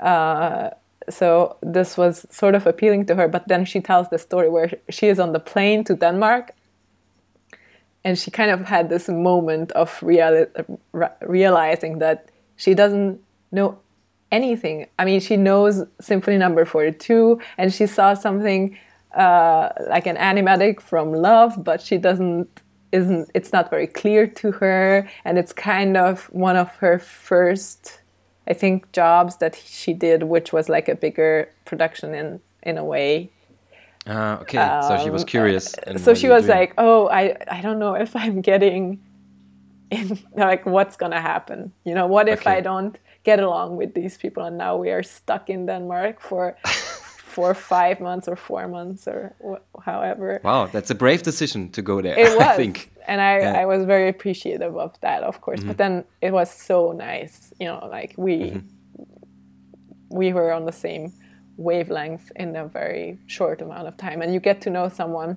Uh, 0.00 0.70
so 1.10 1.56
this 1.62 1.96
was 1.96 2.26
sort 2.30 2.54
of 2.54 2.64
appealing 2.64 3.04
to 3.04 3.16
her 3.16 3.26
but 3.26 3.48
then 3.48 3.64
she 3.64 3.80
tells 3.80 4.08
the 4.10 4.18
story 4.18 4.48
where 4.48 4.70
she 4.88 5.08
is 5.08 5.18
on 5.18 5.32
the 5.32 5.40
plane 5.40 5.82
to 5.82 5.96
denmark 5.96 6.52
and 8.04 8.18
she 8.18 8.30
kind 8.30 8.50
of 8.50 8.66
had 8.66 8.88
this 8.88 9.08
moment 9.08 9.72
of 9.72 9.90
reali- 10.00 10.48
realizing 11.22 11.98
that 11.98 12.28
she 12.56 12.74
doesn't 12.74 13.20
know 13.50 13.78
anything. 14.30 14.86
I 14.98 15.04
mean, 15.04 15.20
she 15.20 15.36
knows 15.36 15.84
Symphony 16.00 16.38
Number 16.38 16.62
no. 16.62 16.70
42, 16.70 17.40
and 17.58 17.72
she 17.72 17.86
saw 17.86 18.14
something 18.14 18.76
uh, 19.14 19.68
like 19.88 20.06
an 20.06 20.16
animatic 20.16 20.80
from 20.80 21.12
Love, 21.12 21.62
but 21.62 21.80
she 21.80 21.98
doesn't 21.98 22.48
isn't 22.92 23.30
it's 23.32 23.54
not 23.54 23.70
very 23.70 23.86
clear 23.86 24.26
to 24.26 24.52
her, 24.52 25.08
and 25.24 25.38
it's 25.38 25.52
kind 25.52 25.96
of 25.96 26.24
one 26.24 26.56
of 26.56 26.68
her 26.76 26.98
first, 26.98 28.00
I 28.46 28.52
think, 28.52 28.92
jobs 28.92 29.36
that 29.36 29.56
she 29.56 29.94
did, 29.94 30.24
which 30.24 30.52
was 30.52 30.68
like 30.68 30.88
a 30.88 30.94
bigger 30.94 31.48
production 31.64 32.14
in 32.14 32.40
in 32.62 32.78
a 32.78 32.84
way 32.84 33.30
uh, 34.06 34.38
okay, 34.42 34.58
um, 34.58 34.82
so 34.82 35.04
she 35.04 35.10
was 35.10 35.22
um, 35.22 35.28
curious. 35.28 35.74
so 35.96 36.14
she 36.14 36.28
was 36.28 36.46
doing. 36.46 36.58
like, 36.58 36.74
"Oh, 36.76 37.08
I 37.08 37.36
I 37.48 37.60
don't 37.60 37.78
know 37.78 37.94
if 37.94 38.16
I'm 38.16 38.40
getting 38.40 39.00
in 39.90 40.18
like 40.36 40.66
what's 40.66 40.96
gonna 40.96 41.20
happen. 41.20 41.72
You 41.84 41.94
know, 41.94 42.06
what 42.06 42.28
if 42.28 42.40
okay. 42.40 42.58
I 42.58 42.60
don't 42.60 42.98
get 43.22 43.38
along 43.38 43.76
with 43.76 43.94
these 43.94 44.18
people 44.18 44.42
and 44.44 44.58
now 44.58 44.76
we 44.76 44.90
are 44.90 45.04
stuck 45.04 45.48
in 45.48 45.66
Denmark 45.66 46.20
for 46.20 46.56
for 46.64 47.54
five 47.74 48.00
months 48.00 48.26
or 48.26 48.34
four 48.34 48.66
months 48.66 49.06
or 49.06 49.34
wh- 49.40 49.84
however." 49.84 50.40
Wow, 50.42 50.66
that's 50.66 50.90
a 50.90 50.96
brave 50.96 51.22
decision 51.22 51.70
to 51.70 51.82
go 51.82 52.02
there. 52.02 52.18
It 52.18 52.36
was, 52.38 52.48
I 52.48 52.56
think. 52.56 52.90
and 53.06 53.20
I 53.20 53.38
yeah. 53.38 53.60
I 53.60 53.66
was 53.66 53.84
very 53.84 54.08
appreciative 54.08 54.76
of 54.76 54.98
that, 55.00 55.22
of 55.22 55.40
course. 55.40 55.60
Mm-hmm. 55.60 55.68
But 55.68 55.78
then 55.78 56.04
it 56.20 56.32
was 56.32 56.50
so 56.50 56.90
nice, 56.90 57.54
you 57.60 57.66
know, 57.68 57.88
like 57.88 58.14
we 58.16 58.36
mm-hmm. 58.36 60.18
we 60.18 60.32
were 60.32 60.50
on 60.50 60.64
the 60.64 60.72
same 60.72 61.12
wavelength 61.62 62.32
in 62.36 62.56
a 62.56 62.66
very 62.66 63.18
short 63.26 63.62
amount 63.62 63.88
of 63.88 63.96
time. 63.96 64.22
And 64.22 64.32
you 64.34 64.40
get 64.40 64.60
to 64.62 64.70
know 64.70 64.88
someone 64.88 65.36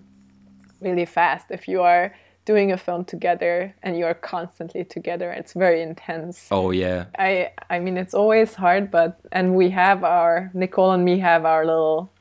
really 0.82 1.06
fast 1.06 1.48
if 1.50 1.68
you 1.68 1.82
are 1.82 2.14
doing 2.46 2.72
a 2.72 2.78
film 2.78 3.04
together 3.04 3.74
and 3.82 3.98
you 3.98 4.06
are 4.06 4.14
constantly 4.14 4.84
together. 4.84 5.32
It's 5.32 5.54
very 5.54 5.82
intense. 5.82 6.48
Oh 6.52 6.72
yeah. 6.72 7.06
I 7.18 7.52
i 7.70 7.80
mean 7.80 7.98
it's 7.98 8.14
always 8.14 8.54
hard 8.54 8.92
but 8.92 9.20
and 9.32 9.56
we 9.56 9.72
have 9.72 10.04
our 10.04 10.52
nicole 10.54 10.92
and 10.92 11.04
me 11.04 11.20
have 11.20 11.44
our 11.46 11.66
little 11.66 12.12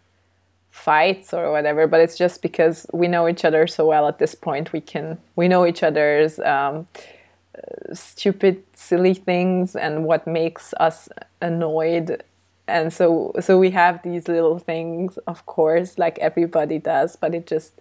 fights 0.71 1.33
or 1.33 1.53
whatever 1.53 1.87
but 1.87 2.01
it's 2.01 2.19
just 2.19 2.43
because 2.43 2.85
we 2.93 3.07
know 3.07 3.29
each 3.29 3.45
other 3.45 3.67
so 3.67 3.87
well 3.87 4.09
at 4.09 4.19
this 4.19 4.35
point. 4.35 4.73
We 4.73 4.81
can 4.81 5.19
we 5.37 5.47
know 5.47 5.67
each 5.67 5.83
other's 5.83 6.39
um, 6.39 6.89
stupid 7.93 8.63
silly 8.75 9.15
things 9.15 9.77
and 9.77 10.05
what 10.05 10.27
makes 10.27 10.75
us 10.81 11.09
annoyed 11.41 12.23
and 12.67 12.93
so 12.93 13.33
so 13.41 13.59
we 13.59 13.71
have 13.71 14.03
these 14.03 14.29
little 14.29 14.59
things 14.59 15.19
of 15.27 15.45
course 15.47 15.99
like 15.99 16.19
everybody 16.19 16.79
does 16.79 17.17
but 17.17 17.35
it 17.35 17.47
just 17.47 17.81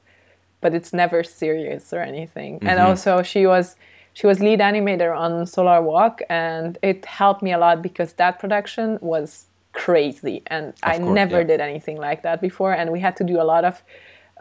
but 0.61 0.73
it's 0.73 0.93
never 0.93 1.23
serious 1.23 1.93
or 1.93 1.99
anything 1.99 2.55
mm-hmm. 2.55 2.67
and 2.67 2.79
also 2.79 3.21
she 3.21 3.45
was 3.45 3.75
she 4.13 4.27
was 4.27 4.39
lead 4.39 4.59
animator 4.59 5.15
on 5.17 5.45
solar 5.45 5.81
walk 5.81 6.21
and 6.29 6.77
it 6.81 7.05
helped 7.05 7.41
me 7.41 7.51
a 7.51 7.57
lot 7.57 7.81
because 7.81 8.13
that 8.13 8.39
production 8.39 8.99
was 9.01 9.45
crazy 9.71 10.41
and 10.47 10.67
of 10.67 10.75
i 10.83 10.97
course, 10.97 11.15
never 11.15 11.37
yeah. 11.39 11.47
did 11.47 11.61
anything 11.61 11.97
like 11.97 12.21
that 12.23 12.41
before 12.41 12.73
and 12.73 12.91
we 12.91 12.99
had 12.99 13.15
to 13.15 13.23
do 13.23 13.39
a 13.41 13.43
lot 13.43 13.63
of 13.63 13.81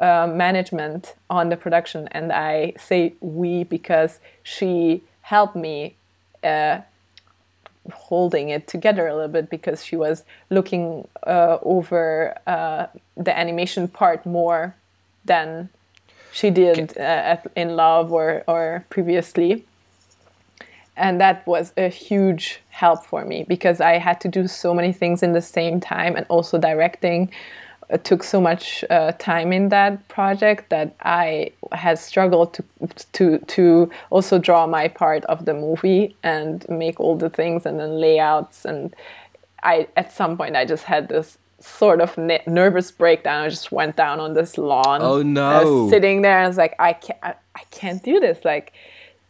uh, 0.00 0.26
management 0.26 1.14
on 1.30 1.48
the 1.48 1.56
production 1.56 2.08
and 2.12 2.32
i 2.32 2.72
say 2.78 3.14
we 3.20 3.64
because 3.64 4.18
she 4.42 5.02
helped 5.22 5.54
me 5.54 5.94
uh, 6.42 6.80
holding 7.90 8.48
it 8.48 8.68
together 8.68 9.06
a 9.06 9.14
little 9.14 9.28
bit 9.28 9.50
because 9.50 9.84
she 9.84 9.96
was 9.96 10.24
looking 10.50 11.08
uh, 11.26 11.58
over 11.62 12.36
uh, 12.46 12.86
the 13.16 13.36
animation 13.36 13.88
part 13.88 14.24
more 14.24 14.76
than 15.24 15.68
she 16.32 16.50
did 16.50 16.96
uh, 16.96 17.00
at, 17.00 17.46
in 17.56 17.76
Love 17.76 18.12
or, 18.12 18.44
or 18.46 18.84
previously. 18.88 19.64
And 20.96 21.20
that 21.20 21.46
was 21.46 21.72
a 21.76 21.88
huge 21.88 22.60
help 22.68 23.04
for 23.04 23.24
me 23.24 23.44
because 23.44 23.80
I 23.80 23.98
had 23.98 24.20
to 24.22 24.28
do 24.28 24.46
so 24.46 24.74
many 24.74 24.92
things 24.92 25.22
in 25.22 25.32
the 25.32 25.42
same 25.42 25.80
time 25.80 26.16
and 26.16 26.26
also 26.28 26.58
directing 26.58 27.30
took 27.98 28.22
so 28.22 28.40
much 28.40 28.84
uh, 28.90 29.12
time 29.12 29.52
in 29.52 29.68
that 29.68 30.08
project 30.08 30.70
that 30.70 30.94
I 31.02 31.52
had 31.72 31.98
struggled 31.98 32.54
to 32.54 32.64
to 33.12 33.38
to 33.38 33.90
also 34.10 34.38
draw 34.38 34.66
my 34.66 34.88
part 34.88 35.24
of 35.26 35.44
the 35.44 35.54
movie 35.54 36.16
and 36.22 36.66
make 36.68 37.00
all 37.00 37.16
the 37.16 37.30
things 37.30 37.66
and 37.66 37.78
then 37.78 38.00
layouts 38.00 38.64
and 38.64 38.94
I 39.62 39.88
at 39.96 40.12
some 40.12 40.36
point 40.36 40.56
I 40.56 40.64
just 40.64 40.84
had 40.84 41.08
this 41.08 41.38
sort 41.62 42.00
of 42.00 42.18
nervous 42.46 42.90
breakdown. 42.90 43.44
I 43.44 43.48
just 43.48 43.72
went 43.72 43.96
down 43.96 44.20
on 44.20 44.34
this 44.34 44.58
lawn. 44.58 45.00
Oh 45.02 45.22
no! 45.22 45.88
sitting 45.88 46.22
there, 46.22 46.38
and 46.38 46.46
I 46.46 46.48
was 46.48 46.56
like, 46.56 46.74
I 46.78 46.92
can't, 46.92 47.18
I, 47.22 47.34
I, 47.54 47.62
can't 47.70 48.02
do 48.02 48.20
this. 48.20 48.44
Like, 48.44 48.72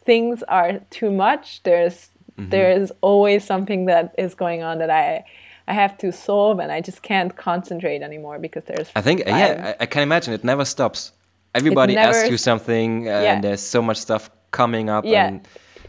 things 0.03 0.43
are 0.43 0.79
too 0.89 1.11
much. 1.11 1.61
There's 1.63 2.09
mm-hmm. 2.37 2.49
there 2.49 2.71
is 2.71 2.91
always 3.01 3.43
something 3.43 3.85
that 3.85 4.13
is 4.17 4.33
going 4.33 4.63
on 4.63 4.79
that 4.79 4.89
I 4.89 5.25
I 5.67 5.73
have 5.73 5.97
to 5.99 6.11
solve, 6.11 6.59
and 6.59 6.71
I 6.71 6.81
just 6.81 7.01
can't 7.01 7.35
concentrate 7.35 8.01
anymore 8.01 8.39
because 8.39 8.63
there's. 8.65 8.89
I 8.95 9.01
think 9.01 9.21
yeah, 9.25 9.75
I, 9.79 9.83
I, 9.83 9.85
can 9.85 10.03
imagine 10.03 10.33
it 10.33 10.43
never 10.43 10.65
stops. 10.65 11.13
Everybody 11.55 11.95
never, 11.95 12.17
asks 12.17 12.29
you 12.29 12.37
something, 12.37 13.07
uh, 13.07 13.11
yeah. 13.11 13.33
and 13.33 13.43
there's 13.43 13.61
so 13.61 13.81
much 13.81 13.97
stuff 13.97 14.29
coming 14.51 14.89
up. 14.89 15.05
Yeah. 15.05 15.27
And 15.27 15.47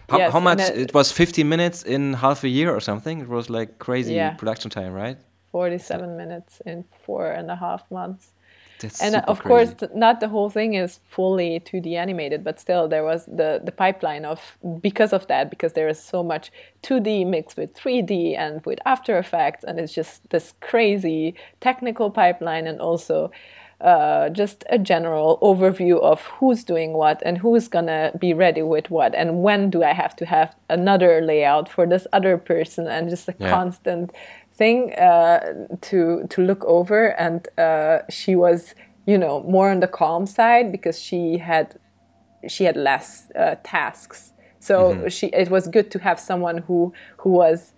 how, 0.08 0.18
yes, 0.18 0.32
how 0.32 0.40
much? 0.40 0.60
It, 0.60 0.78
it, 0.78 0.94
was 0.94 1.10
15 1.10 1.48
minutes 1.48 1.82
in 1.82 2.14
half 2.14 2.44
a 2.44 2.48
year 2.48 2.74
or 2.74 2.80
something. 2.80 3.20
It 3.20 3.28
was 3.28 3.50
like 3.50 3.78
crazy 3.78 4.14
yeah. 4.14 4.34
production 4.34 4.70
time, 4.70 4.92
right? 4.92 5.18
47 5.50 6.04
so. 6.04 6.16
minutes 6.16 6.62
in 6.66 6.84
four 7.04 7.30
and 7.30 7.50
a 7.50 7.56
half 7.56 7.90
months. 7.90 8.33
That's 8.84 9.02
and 9.02 9.16
of 9.16 9.40
crazy. 9.40 9.74
course, 9.74 9.90
not 9.94 10.20
the 10.20 10.28
whole 10.28 10.50
thing 10.50 10.74
is 10.74 11.00
fully 11.08 11.60
2D 11.60 11.94
animated, 11.94 12.44
but 12.44 12.60
still 12.60 12.88
there 12.88 13.04
was 13.04 13.24
the 13.26 13.60
the 13.64 13.72
pipeline 13.72 14.24
of 14.24 14.40
because 14.80 15.12
of 15.12 15.26
that 15.28 15.50
because 15.50 15.72
there 15.72 15.88
is 15.88 15.98
so 15.98 16.22
much 16.22 16.52
2D 16.82 17.26
mixed 17.26 17.56
with 17.56 17.74
3D 17.74 18.36
and 18.38 18.64
with 18.66 18.78
After 18.86 19.18
Effects, 19.18 19.64
and 19.64 19.78
it's 19.80 19.94
just 19.94 20.28
this 20.30 20.54
crazy 20.60 21.34
technical 21.60 22.10
pipeline 22.10 22.66
and 22.66 22.80
also 22.80 23.30
uh, 23.80 24.28
just 24.30 24.64
a 24.70 24.78
general 24.78 25.38
overview 25.42 26.00
of 26.00 26.22
who's 26.22 26.64
doing 26.64 26.92
what 26.92 27.22
and 27.24 27.36
who's 27.36 27.68
gonna 27.68 28.12
be 28.18 28.32
ready 28.32 28.62
with 28.62 28.90
what 28.90 29.14
and 29.14 29.42
when 29.42 29.68
do 29.68 29.82
I 29.82 29.92
have 29.92 30.16
to 30.16 30.24
have 30.24 30.54
another 30.70 31.20
layout 31.20 31.68
for 31.68 31.86
this 31.86 32.06
other 32.12 32.38
person 32.38 32.86
and 32.86 33.10
just 33.10 33.28
a 33.28 33.34
yeah. 33.38 33.50
constant 33.50 34.12
thing 34.54 34.92
uh, 34.94 35.66
to 35.80 36.26
to 36.30 36.42
look 36.42 36.64
over 36.64 37.08
and 37.18 37.48
uh, 37.58 37.98
she 38.08 38.36
was 38.36 38.74
you 39.06 39.18
know 39.18 39.42
more 39.42 39.70
on 39.70 39.80
the 39.80 39.88
calm 39.88 40.26
side 40.26 40.70
because 40.70 40.98
she 41.00 41.38
had 41.38 41.78
she 42.48 42.64
had 42.64 42.76
less 42.76 43.30
uh, 43.36 43.56
tasks 43.64 44.32
so 44.60 44.94
mm-hmm. 44.94 45.08
she 45.08 45.26
it 45.28 45.50
was 45.50 45.66
good 45.68 45.90
to 45.90 45.98
have 45.98 46.20
someone 46.20 46.58
who 46.58 46.92
who 47.18 47.30
was 47.30 47.72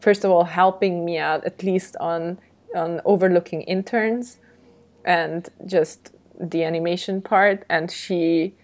first 0.00 0.24
of 0.24 0.30
all 0.30 0.44
helping 0.44 1.04
me 1.04 1.18
out 1.18 1.44
at 1.44 1.62
least 1.62 1.96
on 2.00 2.38
on 2.74 3.00
overlooking 3.04 3.62
interns 3.62 4.38
and 5.04 5.48
just 5.66 6.12
the 6.40 6.64
animation 6.64 7.22
part 7.22 7.64
and 7.68 7.90
she 7.90 8.54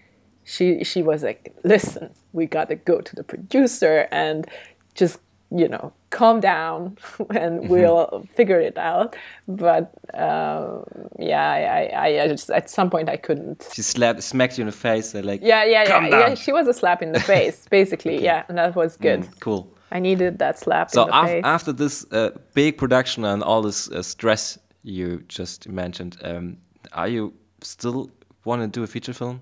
she 0.43 0.83
she 0.83 1.01
was 1.01 1.23
like 1.23 1.55
listen 1.63 2.09
we 2.33 2.45
got 2.45 2.67
to 2.69 2.75
go 2.75 3.01
to 3.01 3.15
the 3.15 3.23
producer 3.23 4.07
and 4.11 4.47
just 4.93 5.19
you 5.57 5.67
know 5.67 5.91
calm 6.09 6.39
down 6.39 6.97
and 7.31 7.59
mm-hmm. 7.59 7.67
we'll 7.67 8.25
figure 8.33 8.59
it 8.59 8.77
out 8.77 9.15
but 9.47 9.91
uh, 10.13 10.79
yeah 11.19 11.51
I, 11.51 12.07
I, 12.07 12.23
I 12.23 12.27
just 12.27 12.49
at 12.49 12.69
some 12.69 12.89
point 12.89 13.09
i 13.09 13.17
couldn't 13.17 13.67
she 13.73 13.81
slapped 13.81 14.23
smacked 14.23 14.57
you 14.57 14.63
in 14.63 14.67
the 14.67 14.71
face 14.71 15.13
like 15.13 15.41
yeah 15.43 15.63
yeah 15.63 15.83
yeah, 15.83 16.07
yeah 16.07 16.35
she 16.35 16.51
was 16.51 16.67
a 16.67 16.73
slap 16.73 17.01
in 17.01 17.11
the 17.11 17.19
face 17.19 17.65
basically 17.69 18.15
okay. 18.15 18.23
yeah 18.23 18.43
and 18.47 18.57
that 18.57 18.75
was 18.75 18.97
good 18.97 19.21
mm, 19.21 19.39
cool 19.39 19.71
i 19.91 19.99
needed 19.99 20.39
that 20.39 20.57
slap 20.57 20.89
so 20.89 21.07
af 21.11 21.43
after 21.43 21.71
this 21.71 22.05
uh, 22.11 22.31
big 22.53 22.77
production 22.77 23.25
and 23.25 23.43
all 23.43 23.61
this 23.61 23.89
uh, 23.91 24.01
stress 24.01 24.57
you 24.85 25.23
just 25.27 25.67
mentioned. 25.67 26.17
Um, 26.23 26.57
are 26.93 27.07
you 27.07 27.33
still 27.61 28.11
want 28.45 28.61
to 28.61 28.67
do 28.67 28.83
a 28.83 28.87
feature 28.87 29.13
film? 29.13 29.41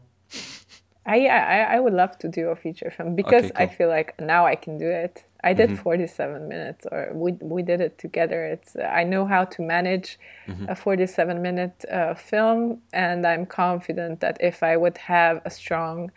I, 1.05 1.27
I 1.27 1.75
I 1.75 1.79
would 1.79 1.93
love 1.93 2.17
to 2.19 2.29
do 2.29 2.47
a 2.47 2.55
feature 2.55 2.89
film 2.89 3.15
because 3.15 3.45
okay, 3.45 3.53
cool. 3.53 3.63
I 3.63 3.67
feel 3.67 3.89
like 3.89 4.19
now 4.19 4.45
I 4.45 4.55
can 4.55 4.77
do 4.77 4.89
it. 4.89 5.23
I 5.43 5.53
did 5.53 5.69
mm 5.69 5.75
-hmm. 5.75 5.83
47 5.83 6.47
minutes, 6.47 6.85
or 6.91 7.09
we 7.13 7.35
we 7.41 7.63
did 7.63 7.81
it 7.81 7.97
together. 7.97 8.45
It's 8.45 8.75
I 8.75 9.03
know 9.03 9.25
how 9.27 9.45
to 9.45 9.63
manage 9.63 10.17
mm 10.47 10.55
-hmm. 10.55 10.69
a 10.71 10.75
47 10.75 11.41
minute 11.41 11.87
uh, 11.91 12.15
film, 12.15 12.81
and 12.91 13.25
I'm 13.25 13.45
confident 13.45 14.19
that 14.19 14.41
if 14.41 14.63
I 14.63 14.75
would 14.77 14.97
have 14.97 15.41
a 15.43 15.49
strong 15.49 16.11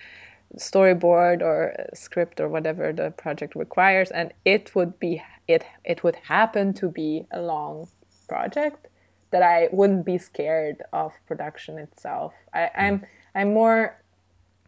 storyboard 0.57 1.43
or 1.43 1.73
script 1.93 2.41
or 2.41 2.49
whatever 2.49 2.95
the 2.95 3.11
project 3.11 3.55
requires, 3.55 4.13
and 4.13 4.33
it 4.45 4.73
would 4.75 4.99
be 4.99 5.23
it 5.47 5.65
it 5.85 6.01
would 6.01 6.17
happen 6.29 6.73
to 6.73 6.89
be 6.89 7.27
a 7.31 7.41
long 7.41 7.89
project, 8.29 8.89
that 9.31 9.43
I 9.43 9.69
wouldn't 9.73 10.05
be 10.05 10.19
scared 10.19 10.77
of 10.93 11.13
production 11.27 11.79
itself. 11.79 12.33
I, 12.55 12.71
I'm 12.75 13.07
I'm 13.35 13.53
more 13.53 13.97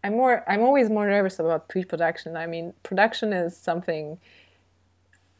I'm 0.04 0.12
more 0.12 0.44
I'm 0.46 0.62
always 0.62 0.88
more 0.90 1.06
nervous 1.06 1.38
about 1.38 1.68
pre-production. 1.68 2.36
I 2.36 2.46
mean, 2.46 2.72
production 2.82 3.32
is 3.32 3.56
something 3.56 4.18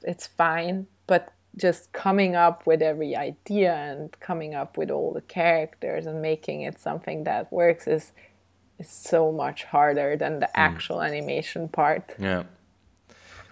it's 0.03 0.27
fine, 0.27 0.87
but 1.07 1.33
just 1.57 1.93
coming 1.93 2.37
up 2.37 2.66
with 2.66 2.81
every 2.81 3.16
idea 3.16 3.75
and 3.75 4.19
coming 4.20 4.55
up 4.55 4.79
with 4.79 4.91
all 4.91 5.12
the 5.12 5.20
characters 5.23 6.07
and 6.07 6.23
making 6.23 6.62
it 6.62 6.79
something 6.79 7.25
that 7.25 7.53
works 7.53 7.87
is 7.87 8.12
is 8.79 8.89
so 8.89 9.33
much 9.33 9.65
harder 9.65 10.16
than 10.16 10.39
the 10.39 10.47
mm. 10.47 10.55
actual 10.55 11.03
animation 11.03 11.69
part. 11.69 12.15
Yeah. 12.19 12.45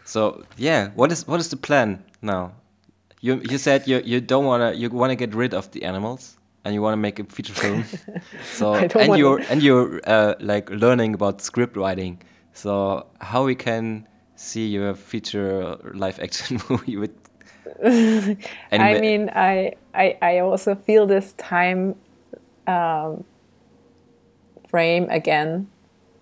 So 0.05 0.45
yeah, 0.57 0.91
what 0.95 1.11
is 1.11 1.27
what 1.27 1.41
is 1.41 1.49
the 1.49 1.57
plan 1.57 2.05
now? 2.23 2.53
You 3.21 3.41
you 3.51 3.59
said 3.59 3.89
you 3.89 4.01
you 4.05 4.21
don't 4.21 4.45
wanna 4.45 4.73
you 4.73 4.89
wanna 4.91 5.17
get 5.17 5.35
rid 5.35 5.53
of 5.53 5.71
the 5.73 5.83
animals 5.85 6.37
and 6.65 6.75
you 6.75 6.83
wanna 6.83 6.97
make 6.97 7.19
a 7.19 7.25
feature 7.25 7.55
film. 7.55 7.85
so 8.45 8.75
and 8.75 9.19
you're 9.19 9.41
and 9.51 9.63
you're 9.63 10.01
uh, 10.07 10.35
like 10.39 10.71
learning 10.71 11.15
about 11.15 11.43
script 11.43 11.77
writing. 11.77 12.23
So 12.53 13.07
how 13.21 13.45
we 13.45 13.55
can 13.55 14.07
see 14.37 14.67
your 14.67 14.95
feature 14.95 15.77
live 15.95 16.21
action 16.21 16.61
movie 16.69 16.97
with 16.97 17.11
I 17.85 19.01
mean, 19.01 19.31
I, 19.35 19.75
I 19.93 20.17
I 20.23 20.39
also 20.39 20.77
feel 20.77 21.07
this 21.07 21.33
time 21.33 21.97
um, 22.67 23.25
frame 24.69 25.09
again 25.11 25.69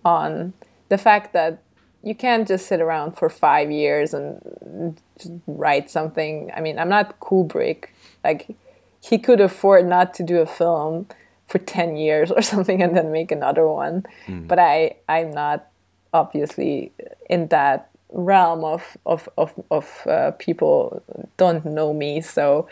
on 0.04 0.54
the 0.88 0.98
fact 0.98 1.32
that 1.32 1.62
you 2.02 2.14
can't 2.14 2.46
just 2.46 2.66
sit 2.66 2.80
around 2.80 3.16
for 3.16 3.28
five 3.28 3.70
years 3.70 4.12
and 4.12 5.00
write 5.46 5.90
something. 5.90 6.50
I 6.54 6.60
mean, 6.60 6.78
I'm 6.78 6.88
not 6.88 7.18
Kubrick. 7.20 7.86
Like, 8.22 8.54
he 9.00 9.18
could 9.18 9.40
afford 9.40 9.86
not 9.86 10.12
to 10.14 10.22
do 10.22 10.38
a 10.38 10.46
film 10.46 11.06
for 11.46 11.58
10 11.58 11.96
years 11.96 12.30
or 12.30 12.42
something 12.52 12.82
and 12.82 12.94
then 12.94 13.10
make 13.10 13.32
another 13.32 13.66
one. 13.66 14.04
Mm. 14.26 14.46
But 14.46 14.58
I, 14.58 14.96
I'm 15.08 15.30
not 15.30 15.66
obviously 16.12 16.92
in 17.30 17.48
that 17.48 17.90
realm 18.14 18.64
of, 18.64 18.96
of, 19.04 19.28
of, 19.36 19.52
of 19.70 20.06
uh, 20.06 20.30
people 20.32 21.02
don't 21.36 21.64
know 21.64 21.92
me. 21.92 22.20
So 22.20 22.68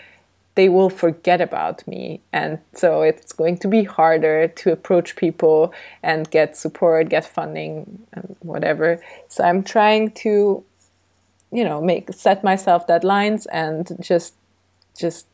they 0.54 0.68
will 0.68 0.90
forget 0.90 1.40
about 1.40 1.86
me. 1.86 2.20
And 2.32 2.58
so 2.74 3.02
it's 3.02 3.32
going 3.32 3.58
to 3.58 3.68
be 3.68 3.84
harder 3.84 4.48
to 4.48 4.72
approach 4.72 5.16
people 5.16 5.72
and 6.02 6.30
get 6.30 6.56
support, 6.56 7.08
get 7.08 7.24
funding, 7.24 8.06
and 8.12 8.36
whatever. 8.40 9.02
So 9.28 9.44
I'm 9.44 9.62
trying 9.62 10.10
to, 10.12 10.62
you 11.50 11.64
know, 11.64 11.80
make 11.80 12.12
set 12.12 12.44
myself 12.44 12.86
deadlines 12.86 13.46
and 13.50 13.96
just 14.00 14.34
just 14.98 15.26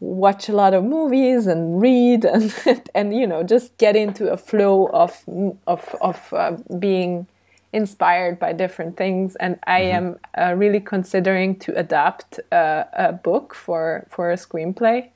watch 0.00 0.48
a 0.48 0.52
lot 0.52 0.74
of 0.74 0.84
movies 0.84 1.48
and 1.48 1.80
read 1.80 2.24
and 2.24 2.54
and 2.94 3.16
you 3.16 3.26
know 3.26 3.42
just 3.42 3.76
get 3.78 3.96
into 3.96 4.30
a 4.30 4.36
flow 4.36 4.86
of 4.92 5.24
of 5.66 5.96
of 6.00 6.32
uh, 6.32 6.56
being 6.78 7.26
inspired 7.72 8.38
by 8.38 8.52
different 8.52 8.96
things. 8.96 9.36
And 9.36 9.58
i 9.66 9.80
mm-hmm. 9.82 9.96
am 9.96 10.18
uh, 10.38 10.54
really 10.54 10.80
considering 10.80 11.58
to 11.60 11.78
adapt 11.78 12.40
uh, 12.52 12.84
a 12.92 13.12
book 13.12 13.54
for 13.54 14.06
for 14.08 14.30
a 14.30 14.36
screenplay. 14.36 15.08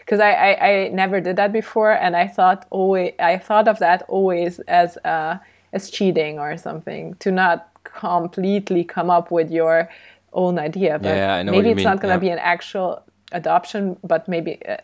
Because 0.00 0.18
I, 0.18 0.32
I, 0.32 0.68
I 0.68 0.88
never 0.88 1.20
did 1.20 1.36
that 1.36 1.52
before. 1.52 1.92
And 1.92 2.16
i 2.16 2.26
thought 2.26 2.66
always 2.70 3.12
i 3.18 3.38
thought 3.38 3.68
of 3.68 3.78
that 3.78 4.02
always 4.08 4.58
as 4.60 4.96
uh, 5.04 5.38
as 5.72 5.90
cheating 5.90 6.38
or 6.38 6.56
something 6.56 7.14
to 7.20 7.30
not 7.30 7.68
completely 7.84 8.84
come 8.84 9.10
up 9.10 9.30
with 9.30 9.50
your 9.50 9.88
own 10.32 10.58
idea. 10.58 10.98
But 10.98 11.16
yeah, 11.16 11.42
maybe 11.42 11.70
it's 11.70 11.76
mean. 11.76 11.84
not 11.84 12.00
going 12.00 12.18
to 12.18 12.26
yeah. 12.26 12.28
be 12.28 12.32
an 12.32 12.38
actual 12.38 13.02
adoption 13.32 13.96
but 14.04 14.28
maybe 14.28 14.64
uh, 14.66 14.76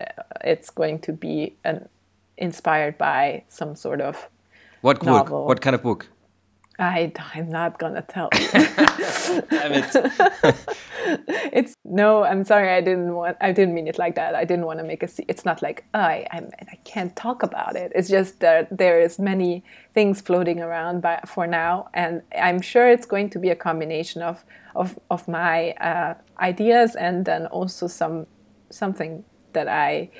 it's 0.43 0.71
going 0.71 0.99
to 1.01 1.13
be 1.13 1.55
an 1.65 1.89
inspired 2.37 2.99
by 2.99 3.43
some 3.49 3.75
sort 3.75 4.01
of 4.01 4.29
what 4.81 5.01
book? 5.01 5.31
what 5.31 5.61
kind 5.61 5.75
of 5.75 5.83
book 5.83 6.09
I, 6.79 7.13
I'm 7.35 7.49
not 7.49 7.79
gonna 7.79 8.03
tell. 8.03 8.29
it. 8.33 9.45
it's 11.53 11.75
no. 11.85 12.25
I'm 12.25 12.45
sorry. 12.45 12.71
I 12.71 12.81
didn't 12.81 13.15
want. 13.15 13.37
I 13.41 13.51
didn't 13.51 13.75
mean 13.75 13.89
it 13.89 13.99
like 13.99 14.15
that. 14.15 14.37
I 14.37 14.45
didn't 14.45 14.67
want 14.67 14.79
to 14.79 14.85
make 14.85 15.03
a. 15.03 15.09
It's 15.27 15.45
not 15.45 15.61
like 15.61 15.85
I. 15.93 16.25
I'm, 16.31 16.51
I 16.71 16.77
can't 16.85 17.17
talk 17.17 17.43
about 17.43 17.75
it. 17.75 17.91
It's 17.97 18.09
just 18.09 18.39
that 18.41 18.77
there 18.77 19.01
is 19.01 19.19
many 19.19 19.65
things 19.93 20.21
floating 20.21 20.61
around 20.61 21.03
by, 21.03 21.21
for 21.27 21.49
now, 21.49 21.89
and 21.95 22.23
I'm 22.39 22.61
sure 22.61 22.89
it's 22.89 23.07
going 23.07 23.31
to 23.31 23.41
be 23.41 23.51
a 23.51 23.57
combination 23.57 24.23
of 24.23 24.45
of 24.77 24.97
of 25.11 25.27
my 25.27 25.73
uh, 25.73 26.15
ideas 26.39 26.95
and 26.95 27.25
then 27.25 27.47
also 27.47 27.89
some 27.89 28.27
something 28.71 29.25
that 29.53 29.67
I 29.67 30.11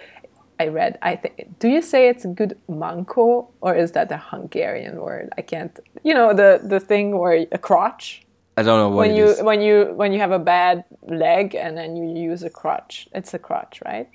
I 0.61 0.69
read. 0.69 0.99
I 1.03 1.17
think. 1.17 1.59
Do 1.59 1.69
you 1.69 1.83
say 1.83 2.09
it's 2.09 2.25
a 2.25 2.29
good 2.29 2.57
manko 2.69 3.47
or 3.61 3.75
is 3.75 3.93
that 3.93 4.11
a 4.13 4.17
Hungarian 4.17 4.97
word? 5.01 5.29
I 5.39 5.43
can't. 5.43 5.79
You 6.03 6.15
know 6.15 6.33
the 6.35 6.61
the 6.63 6.81
thing 6.81 7.17
where 7.19 7.47
a 7.53 7.59
crotch. 7.59 8.23
I 8.57 8.63
don't 8.63 8.79
know 8.79 8.89
what 8.89 9.07
when 9.07 9.11
it 9.13 9.19
you 9.19 9.27
is. 9.31 9.43
when 9.43 9.61
you 9.61 9.93
when 9.97 10.13
you 10.13 10.19
have 10.21 10.33
a 10.33 10.39
bad 10.39 10.85
leg 11.07 11.55
and 11.55 11.77
then 11.77 11.97
you 11.97 12.31
use 12.31 12.43
a 12.43 12.51
crutch. 12.51 13.09
It's 13.15 13.35
a 13.35 13.39
crutch, 13.39 13.81
right? 13.85 14.09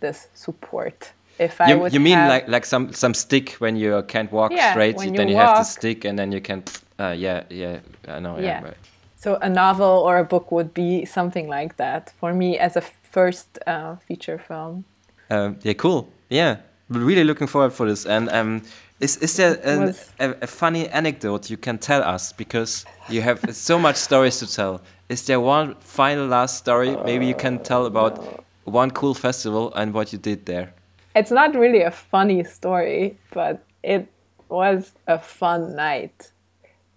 This 0.00 0.28
support. 0.34 1.12
If 1.38 1.60
I 1.60 1.70
You, 1.70 1.78
would 1.80 1.92
you 1.92 2.00
mean 2.00 2.18
have- 2.18 2.28
like 2.34 2.48
like 2.48 2.66
some 2.66 2.92
some 2.92 3.14
stick 3.14 3.56
when 3.60 3.76
you 3.76 4.02
can't 4.06 4.30
walk 4.32 4.52
Yeah, 4.52 4.70
straight, 4.72 4.96
when 4.96 5.12
then 5.14 5.28
you 5.28 5.34
you 5.34 5.40
have 5.40 5.56
the 5.58 5.64
stick 5.64 6.04
and 6.04 6.18
then 6.18 6.32
you 6.32 6.40
can. 6.40 6.62
Uh, 6.98 7.14
yeah, 7.16 7.42
yeah, 7.50 7.78
I 8.08 8.20
know. 8.20 8.36
Yeah, 8.36 8.44
Yeah. 8.46 8.64
right. 8.64 8.76
So 9.16 9.38
a 9.42 9.48
novel 9.48 9.86
or 10.06 10.18
a 10.18 10.24
book 10.24 10.50
would 10.52 10.72
be 10.74 11.04
something 11.06 11.48
like 11.48 11.74
that 11.76 12.12
for 12.20 12.32
me 12.32 12.58
as 12.58 12.76
a 12.76 12.80
first 13.12 13.58
uh, 13.66 13.96
feature 14.06 14.38
film. 14.38 14.84
Um, 15.30 15.58
yeah, 15.62 15.74
cool. 15.74 16.08
Yeah, 16.28 16.58
we're 16.88 17.04
really 17.04 17.24
looking 17.24 17.46
forward 17.46 17.72
for 17.72 17.88
this. 17.88 18.04
And 18.06 18.28
um, 18.30 18.62
is 19.00 19.16
is 19.18 19.36
there 19.36 19.58
an, 19.64 19.94
a, 20.18 20.34
a 20.42 20.46
funny 20.46 20.88
anecdote 20.88 21.50
you 21.50 21.56
can 21.56 21.78
tell 21.78 22.02
us 22.02 22.32
because 22.32 22.84
you 23.08 23.22
have 23.22 23.40
so 23.54 23.78
much 23.78 23.96
stories 23.96 24.38
to 24.40 24.46
tell? 24.52 24.80
Is 25.08 25.26
there 25.26 25.40
one 25.40 25.74
final 25.80 26.26
last 26.26 26.58
story 26.58 26.96
maybe 27.04 27.26
you 27.26 27.34
can 27.34 27.58
tell 27.58 27.86
about 27.86 28.44
one 28.64 28.90
cool 28.90 29.14
festival 29.14 29.72
and 29.74 29.94
what 29.94 30.12
you 30.12 30.18
did 30.18 30.46
there? 30.46 30.72
It's 31.16 31.30
not 31.30 31.54
really 31.54 31.82
a 31.82 31.90
funny 31.90 32.44
story, 32.44 33.16
but 33.32 33.64
it 33.82 34.06
was 34.48 34.92
a 35.06 35.18
fun 35.18 35.74
night 35.74 36.30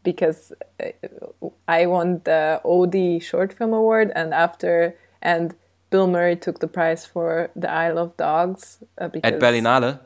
because 0.04 0.52
uh, 0.80 0.90
I 1.68 1.86
won 1.86 2.22
the 2.26 2.62
Audi 2.64 3.20
Short 3.20 3.54
Film 3.54 3.74
Award, 3.74 4.12
and 4.16 4.34
after 4.34 4.96
and 5.22 5.56
Bill 5.94 6.08
Murray 6.08 6.36
took 6.36 6.58
the 6.60 6.68
prize 6.68 7.06
for 7.06 7.52
The 7.56 7.70
Isle 7.70 8.00
of 8.00 8.18
Dogs 8.18 8.80
uh, 8.98 9.10
because 9.10 9.32
At 9.34 9.40
Berlinale? 9.40 10.00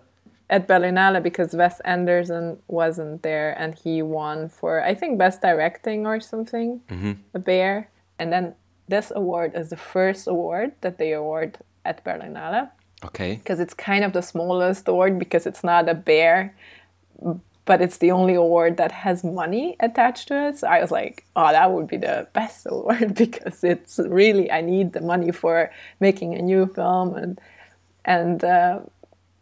at 0.49 0.67
Berlinale 0.67 1.23
because 1.23 1.53
Wes 1.55 1.79
Anderson 1.81 2.57
wasn't 2.67 3.23
there 3.23 3.49
and 3.61 3.73
he 3.83 4.01
won 4.01 4.49
for 4.49 4.83
I 4.91 4.93
think 4.99 5.17
best 5.17 5.41
directing 5.41 6.05
or 6.05 6.19
something, 6.19 6.81
a 7.33 7.39
bear. 7.39 7.89
And 8.19 8.33
then 8.33 8.45
this 8.89 9.11
award 9.15 9.53
is 9.55 9.69
the 9.69 9.77
first 9.77 10.27
award 10.27 10.71
that 10.81 10.97
they 10.97 11.13
award 11.13 11.57
at 11.85 12.03
Berlinale 12.03 12.69
Okay. 13.05 13.35
because 13.35 13.59
it's 13.61 13.73
kind 13.73 14.03
of 14.03 14.11
the 14.11 14.21
smallest 14.33 14.87
award 14.89 15.17
because 15.19 15.45
it's 15.49 15.63
not 15.63 15.87
a 15.87 15.93
bear, 16.11 16.53
but 17.67 17.81
it's 17.81 17.97
the 17.97 18.11
only 18.11 18.33
award 18.33 18.77
that 18.77 18.91
has 18.91 19.23
money 19.23 19.75
attached 19.81 20.29
to 20.29 20.47
it. 20.47 20.57
So 20.57 20.67
I 20.67 20.81
was 20.81 20.89
like, 20.89 21.25
oh, 21.35 21.51
that 21.51 21.69
would 21.71 21.87
be 21.87 21.97
the 21.97 22.27
best 22.33 22.65
award 22.69 23.13
because 23.13 23.63
it's 23.63 23.99
really 23.99 24.49
I 24.49 24.61
need 24.61 24.93
the 24.93 25.01
money 25.01 25.31
for 25.31 25.69
making 25.99 26.33
a 26.33 26.41
new 26.41 26.65
film 26.65 27.13
and 27.13 27.39
and 28.05 28.43
uh, 28.43 28.79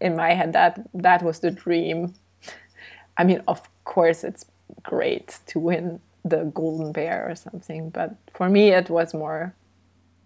in 0.02 0.16
my 0.16 0.34
head 0.34 0.52
that 0.54 0.86
that 0.94 1.22
was 1.24 1.40
the 1.40 1.52
dream. 1.52 2.16
I 3.16 3.24
mean, 3.24 3.42
of 3.48 3.62
course, 3.86 4.24
it's 4.24 4.46
great 4.84 5.40
to 5.48 5.60
win 5.60 6.02
the 6.26 6.46
golden 6.46 6.92
bear 6.92 7.30
or 7.30 7.36
something, 7.36 7.92
but 7.92 8.16
for 8.34 8.50
me, 8.50 8.72
it 8.72 8.90
was 8.90 9.14
more 9.14 9.54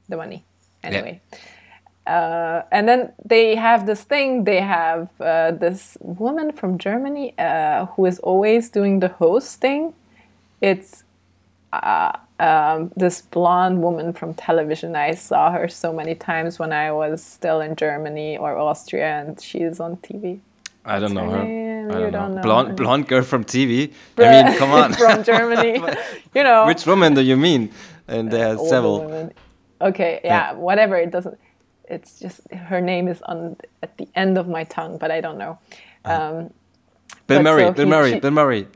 the 0.08 0.16
money. 0.16 0.46
Anyway, 0.82 1.22
uh, 2.10 2.64
and 2.72 2.88
then 2.90 3.14
they 3.24 3.56
have 3.56 3.86
this 3.86 4.04
thing. 4.04 4.44
They 4.44 4.62
have 4.62 5.10
uh, 5.22 5.52
this 5.52 5.96
woman 6.02 6.52
from 6.52 6.80
Germany 6.80 7.38
uh, 7.38 7.86
who 7.86 8.06
is 8.08 8.18
always 8.20 8.70
doing 8.70 9.00
the 9.00 9.10
hosting. 9.10 9.94
It's 10.60 11.04
uh, 11.72 12.14
um, 12.40 12.92
this 12.96 13.22
blonde 13.22 13.84
woman 13.84 14.14
from 14.14 14.34
television. 14.34 14.96
I 14.96 15.14
saw 15.14 15.52
her 15.52 15.68
so 15.68 15.94
many 15.94 16.16
times 16.16 16.58
when 16.58 16.74
I 16.74 16.92
was 16.92 17.22
still 17.24 17.62
in 17.62 17.76
Germany 17.76 18.38
or 18.38 18.58
Austria, 18.58 19.20
and 19.20 19.40
she's 19.40 19.80
on 19.80 19.98
TV. 19.98 20.40
I 20.86 20.98
don't 21.00 21.14
know 21.14 21.30
her. 21.30 21.42
I 21.42 22.00
don't, 22.00 22.12
don't 22.12 22.12
know. 22.12 22.36
know 22.36 22.42
Blonde, 22.42 22.76
blonde 22.76 23.08
girl 23.08 23.22
from 23.22 23.44
TV. 23.44 23.94
I 24.18 24.44
mean, 24.44 24.58
come 24.58 24.72
on. 24.72 24.94
from 25.04 25.24
Germany. 25.24 25.80
you 26.36 26.44
know, 26.44 26.66
Which 26.66 26.88
woman 26.88 27.14
do 27.14 27.22
you 27.22 27.38
mean? 27.38 27.72
And 28.08 28.32
there 28.32 28.48
are 28.48 28.58
several. 28.58 29.02
women. 29.06 29.34
Okay, 29.82 30.22
yeah, 30.24 30.54
whatever. 30.54 30.96
It 30.96 31.12
doesn't. 31.12 31.38
It's 31.90 32.20
just 32.20 32.42
her 32.52 32.82
name 32.82 33.08
is 33.08 33.22
on 33.24 33.58
at 33.84 33.98
the 33.98 34.08
end 34.16 34.38
of 34.38 34.48
my 34.48 34.64
tongue, 34.66 34.98
but 34.98 35.12
I 35.12 35.22
don't 35.22 35.38
know. 35.38 35.58
Um, 36.06 36.52
Bill 37.28 37.44
Murray. 37.44 37.64
so 37.64 37.72
Bill 37.74 37.86
he- 37.86 37.90
Murray. 37.92 38.12
she- 38.14 38.20
Bill 38.20 38.32
Murray. 38.32 38.68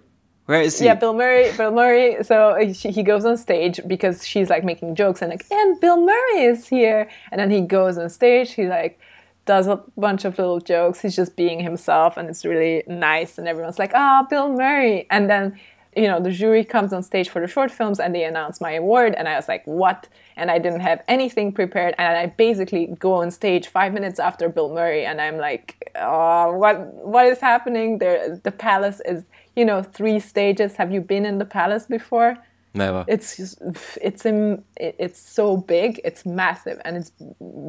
Where 0.45 0.61
is 0.61 0.77
he? 0.77 0.85
yeah, 0.85 0.95
Bill 0.95 1.13
Murray. 1.13 1.51
Bill 1.55 1.71
Murray. 1.71 2.21
So 2.23 2.49
uh, 2.49 2.73
she, 2.73 2.91
he 2.91 3.01
goes 3.01 3.23
on 3.23 3.37
stage 3.37 3.79
because 3.87 4.27
she's 4.27 4.49
like 4.49 4.65
making 4.65 4.95
jokes 4.95 5.21
and 5.21 5.31
like, 5.31 5.45
and 5.49 5.79
Bill 5.79 6.01
Murray 6.05 6.41
is 6.43 6.67
here. 6.67 7.09
And 7.31 7.39
then 7.39 7.49
he 7.49 7.61
goes 7.61 7.97
on 7.97 8.09
stage. 8.09 8.51
He 8.51 8.67
like 8.67 8.99
does 9.45 9.67
a 9.67 9.81
bunch 9.97 10.25
of 10.25 10.37
little 10.37 10.59
jokes. 10.59 10.99
He's 11.01 11.15
just 11.15 11.37
being 11.37 11.61
himself, 11.61 12.17
and 12.17 12.29
it's 12.29 12.43
really 12.43 12.83
nice. 12.87 13.37
And 13.37 13.47
everyone's 13.47 13.79
like, 13.79 13.91
ah, 13.93 14.25
Bill 14.29 14.49
Murray. 14.49 15.07
And 15.09 15.29
then 15.29 15.57
you 15.95 16.07
know 16.07 16.19
the 16.19 16.31
jury 16.31 16.63
comes 16.63 16.93
on 16.93 17.03
stage 17.03 17.29
for 17.29 17.41
the 17.41 17.47
short 17.47 17.71
films, 17.71 17.99
and 17.99 18.13
they 18.13 18.23
announce 18.23 18.61
my 18.61 18.73
award. 18.73 19.13
And 19.15 19.27
I 19.27 19.35
was 19.35 19.47
like, 19.47 19.65
what? 19.65 20.07
And 20.35 20.49
I 20.49 20.59
didn't 20.59 20.81
have 20.81 21.01
anything 21.07 21.51
prepared. 21.51 21.93
And 21.97 22.17
I 22.17 22.27
basically 22.27 22.87
go 22.99 23.13
on 23.13 23.31
stage 23.31 23.67
five 23.67 23.93
minutes 23.93 24.19
after 24.19 24.49
Bill 24.49 24.73
Murray, 24.73 25.05
and 25.05 25.21
I'm 25.21 25.37
like, 25.37 25.91
oh, 25.95 26.53
what? 26.53 26.93
What 26.93 27.25
is 27.25 27.39
happening? 27.39 27.99
There, 27.99 28.37
the 28.43 28.51
palace 28.51 29.01
is 29.05 29.23
you 29.55 29.65
know 29.65 29.83
three 29.83 30.19
stages 30.19 30.75
have 30.75 30.91
you 30.91 31.01
been 31.01 31.25
in 31.25 31.37
the 31.37 31.45
palace 31.45 31.85
before 31.85 32.37
Never. 32.73 33.05
it's 33.07 33.37
just, 33.37 33.61
it's 34.01 34.25
in, 34.25 34.63
it's 34.77 35.19
so 35.19 35.57
big 35.57 36.01
it's 36.03 36.25
massive 36.25 36.81
and 36.85 36.97
it's 36.97 37.11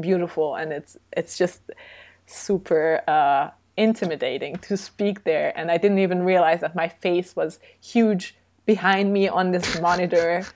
beautiful 0.00 0.54
and 0.54 0.72
it's 0.72 0.96
it's 1.12 1.36
just 1.36 1.60
super 2.26 3.02
uh, 3.06 3.50
intimidating 3.76 4.56
to 4.56 4.76
speak 4.76 5.24
there 5.24 5.52
and 5.58 5.70
i 5.70 5.76
didn't 5.76 5.98
even 5.98 6.22
realize 6.22 6.60
that 6.60 6.76
my 6.76 6.88
face 6.88 7.34
was 7.34 7.58
huge 7.80 8.34
behind 8.66 9.12
me 9.12 9.28
on 9.28 9.50
this 9.50 9.80
monitor 9.80 10.44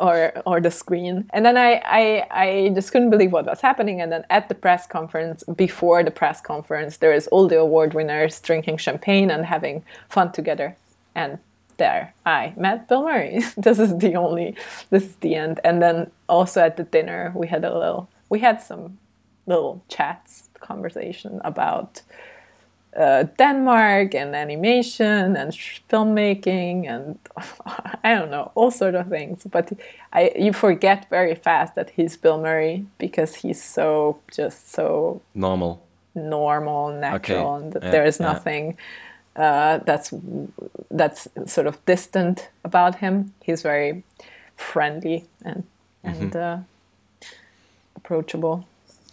or 0.00 0.32
or 0.46 0.60
the 0.60 0.70
screen. 0.70 1.28
And 1.32 1.44
then 1.44 1.56
I, 1.56 1.80
I 1.84 2.26
i 2.30 2.70
just 2.74 2.92
couldn't 2.92 3.10
believe 3.10 3.32
what 3.32 3.46
was 3.46 3.60
happening. 3.60 4.00
And 4.00 4.12
then 4.12 4.24
at 4.30 4.48
the 4.48 4.54
press 4.54 4.86
conference 4.86 5.42
before 5.56 6.02
the 6.02 6.10
press 6.10 6.40
conference 6.40 6.98
there 6.98 7.12
is 7.12 7.26
all 7.28 7.48
the 7.48 7.58
award 7.58 7.94
winners 7.94 8.40
drinking 8.40 8.78
champagne 8.78 9.30
and 9.30 9.46
having 9.46 9.84
fun 10.08 10.32
together. 10.32 10.76
And 11.14 11.38
there 11.76 12.14
i 12.26 12.52
met 12.56 12.88
bill 12.88 13.04
murray. 13.04 13.42
This 13.56 13.78
is 13.78 13.98
the 13.98 14.14
only 14.14 14.56
this 14.90 15.04
is 15.04 15.16
the 15.16 15.34
end. 15.34 15.60
And 15.64 15.82
then 15.82 16.10
also 16.28 16.60
at 16.60 16.76
the 16.76 16.84
dinner 16.84 17.32
we 17.34 17.48
had 17.48 17.64
a 17.64 17.76
little 17.76 18.08
we 18.28 18.40
had 18.40 18.62
some 18.62 18.98
little 19.46 19.82
chats 19.88 20.49
conversation 20.60 21.40
about 21.44 22.02
uh, 22.96 23.24
Denmark 23.38 24.14
and 24.14 24.34
animation 24.34 25.36
and 25.36 25.54
sh- 25.54 25.80
filmmaking 25.88 26.88
and 26.88 27.18
I 28.04 28.14
don't 28.14 28.30
know 28.30 28.50
all 28.54 28.70
sort 28.70 28.94
of 28.94 29.08
things. 29.08 29.46
But 29.50 29.72
I 30.12 30.32
you 30.36 30.52
forget 30.52 31.06
very 31.10 31.34
fast 31.34 31.74
that 31.74 31.90
he's 31.90 32.16
Bill 32.16 32.38
Murray 32.40 32.84
because 32.98 33.34
he's 33.36 33.62
so 33.62 34.18
just 34.36 34.72
so 34.72 35.20
Normal. 35.34 35.78
normal, 36.14 36.92
natural, 37.00 37.54
and 37.56 37.72
that 37.72 37.82
Yeah, 37.84 37.90
there 37.90 38.08
is 38.08 38.18
yeah. 38.20 38.32
nothing 38.32 38.76
uh, 39.36 39.78
that's 39.86 40.12
that's 40.90 41.28
sort 41.46 41.66
of 41.66 41.76
distant 41.86 42.48
about 42.64 42.96
him. 42.96 43.32
He's 43.44 43.62
very 43.62 44.02
friendly 44.56 45.24
and 45.44 45.62
and 46.02 46.36
uh, 46.36 46.56
approachable. 47.96 48.64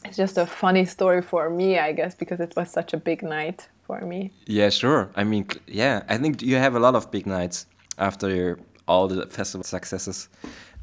It's 0.07 0.17
just 0.17 0.37
a 0.37 0.45
funny 0.45 0.85
story 0.85 1.21
for 1.21 1.49
me, 1.49 1.77
I 1.79 1.91
guess, 1.91 2.15
because 2.15 2.39
it 2.39 2.53
was 2.55 2.71
such 2.71 2.93
a 2.93 2.97
big 2.97 3.21
night 3.23 3.67
for 3.85 4.01
me. 4.01 4.31
Yeah, 4.45 4.69
sure. 4.69 5.09
I 5.15 5.23
mean, 5.23 5.47
yeah, 5.67 6.03
I 6.09 6.17
think 6.17 6.41
you 6.41 6.55
have 6.55 6.75
a 6.75 6.79
lot 6.79 6.95
of 6.95 7.11
big 7.11 7.25
nights 7.25 7.65
after 7.97 8.29
your, 8.29 8.59
all 8.87 9.07
the 9.07 9.25
festival 9.27 9.63
successes. 9.63 10.29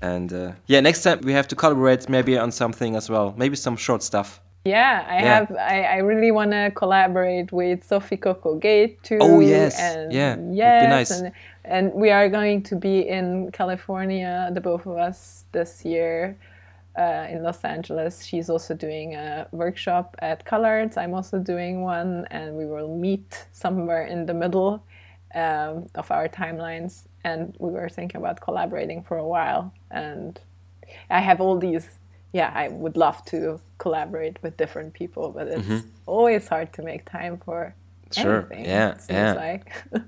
And 0.02 0.32
uh, 0.32 0.52
yeah, 0.66 0.80
next 0.80 1.02
time 1.02 1.20
we 1.22 1.32
have 1.32 1.48
to 1.48 1.56
collaborate 1.56 2.08
maybe 2.08 2.36
on 2.38 2.50
something 2.52 2.96
as 2.96 3.08
well. 3.08 3.34
Maybe 3.36 3.56
some 3.56 3.76
short 3.76 4.02
stuff. 4.02 4.40
Yeah, 4.66 5.04
I 5.08 5.18
Yeah. 5.22 5.34
have. 5.34 5.52
I, 5.56 5.82
I 5.82 5.96
really 5.98 6.30
want 6.30 6.50
to 6.52 6.70
collaborate 6.74 7.52
with 7.52 7.84
Sophie 7.84 8.16
Koko 8.16 8.54
Gate 8.56 9.02
too. 9.02 9.18
Oh, 9.20 9.40
yes. 9.40 9.78
and 9.78 10.12
Yeah, 10.12 10.36
yes, 10.50 10.88
nice. 10.88 11.10
and 11.10 11.32
and 11.64 11.92
we 11.94 12.10
are 12.10 12.28
going 12.28 12.62
to 12.64 12.76
be 12.76 13.00
in 13.08 13.50
California, 13.52 14.50
the 14.54 14.60
both 14.60 14.86
of 14.86 14.96
us, 14.96 15.44
this 15.52 15.84
year. 15.84 16.36
Uh, 16.96 17.26
in 17.28 17.42
Los 17.42 17.64
Angeles, 17.64 18.24
she's 18.24 18.48
also 18.48 18.72
doing 18.72 19.14
a 19.16 19.48
workshop 19.50 20.14
at 20.20 20.44
CalArts. 20.44 20.96
I'm 20.96 21.12
also 21.12 21.38
doing 21.38 21.82
one, 21.82 22.26
and 22.30 22.56
we 22.56 22.66
will 22.66 22.96
meet 22.96 23.46
somewhere 23.52 24.04
in 24.06 24.26
the 24.26 24.34
middle 24.34 24.84
um, 25.34 25.88
of 25.96 26.10
our 26.10 26.28
timelines. 26.28 27.02
And 27.24 27.56
we 27.58 27.70
were 27.72 27.88
thinking 27.88 28.20
about 28.20 28.40
collaborating 28.40 29.02
for 29.02 29.16
a 29.18 29.26
while. 29.26 29.72
And 29.90 30.38
I 31.10 31.20
have 31.20 31.40
all 31.40 31.58
these. 31.58 31.88
Yeah, 32.32 32.52
I 32.54 32.68
would 32.68 32.96
love 32.96 33.24
to 33.26 33.60
collaborate 33.78 34.40
with 34.42 34.56
different 34.56 34.92
people, 34.94 35.30
but 35.32 35.46
it's 35.48 35.84
always 36.06 36.48
hard 36.48 36.72
to 36.74 36.82
make 36.82 37.04
time 37.10 37.38
for 37.44 37.74
Mm-hmm. 38.14 38.22
Sure, 38.22 38.46
anything. 38.52 38.64
yeah, 38.66 38.90
it 38.92 39.00
seems 39.00 39.16
yeah. 39.16 39.32
like, 39.32 39.72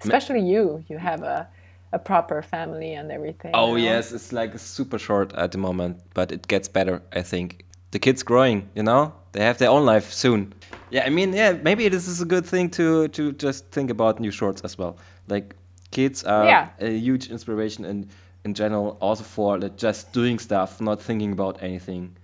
especially 0.00 0.40
you. 0.40 0.84
You 0.88 0.98
have 0.98 1.22
a 1.22 1.48
a 1.92 1.98
proper 1.98 2.42
family 2.42 2.94
and 2.94 3.10
everything. 3.12 3.50
Oh, 3.54 3.76
you 3.76 3.84
know? 3.86 3.92
yes, 3.92 4.12
it's 4.12 4.32
like 4.32 4.58
super 4.58 4.98
short 4.98 5.32
at 5.34 5.52
the 5.52 5.58
moment, 5.58 5.98
but 6.14 6.32
it 6.32 6.48
gets 6.48 6.68
better, 6.68 7.02
I 7.12 7.22
think. 7.22 7.64
The 7.90 7.98
kids 7.98 8.22
growing, 8.22 8.68
you 8.74 8.82
know? 8.82 9.12
They 9.32 9.44
have 9.44 9.58
their 9.58 9.70
own 9.70 9.84
life 9.84 10.12
soon. 10.12 10.52
Yeah, 10.90 11.04
I 11.06 11.10
mean, 11.10 11.32
yeah, 11.32 11.52
maybe 11.62 11.88
this 11.88 12.06
is 12.08 12.20
a 12.20 12.26
good 12.26 12.44
thing 12.46 12.70
to 12.70 13.08
to 13.08 13.32
just 13.32 13.70
think 13.70 13.90
about 13.90 14.20
new 14.20 14.30
shorts 14.30 14.62
as 14.64 14.78
well. 14.78 14.96
Like 15.28 15.54
kids 15.90 16.24
are 16.24 16.44
Yeah. 16.44 16.68
a 16.80 16.88
huge 16.98 17.30
inspiration 17.30 17.84
and 17.84 18.06
in 18.44 18.54
general 18.54 18.96
also 19.00 19.24
for 19.24 19.58
like, 19.58 19.76
just 19.76 20.12
doing 20.12 20.38
stuff, 20.40 20.80
not 20.80 21.00
thinking 21.00 21.32
about 21.32 21.62
anything. 21.62 22.16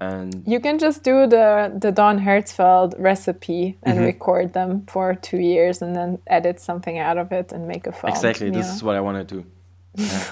And 0.00 0.42
you 0.46 0.60
can 0.60 0.78
just 0.78 1.02
do 1.04 1.26
the 1.26 1.72
the 1.78 1.92
Don 1.92 2.18
Hertzfeldt 2.18 2.94
recipe 2.98 3.76
and 3.82 3.94
mm 3.94 4.02
-hmm. 4.02 4.06
record 4.06 4.52
them 4.52 4.82
for 4.86 5.14
two 5.20 5.38
years 5.38 5.82
and 5.82 5.94
then 5.94 6.18
edit 6.24 6.60
something 6.60 6.98
out 7.00 7.18
of 7.18 7.32
it 7.32 7.52
and 7.52 7.66
make 7.66 7.88
a 7.88 7.92
film. 7.92 8.12
Exactly, 8.12 8.50
this 8.50 8.74
is 8.74 8.82
what 8.82 8.96
I 8.96 9.00
want 9.00 9.28
to 9.28 9.34
do. 9.34 9.44
Yeah. 9.94 10.24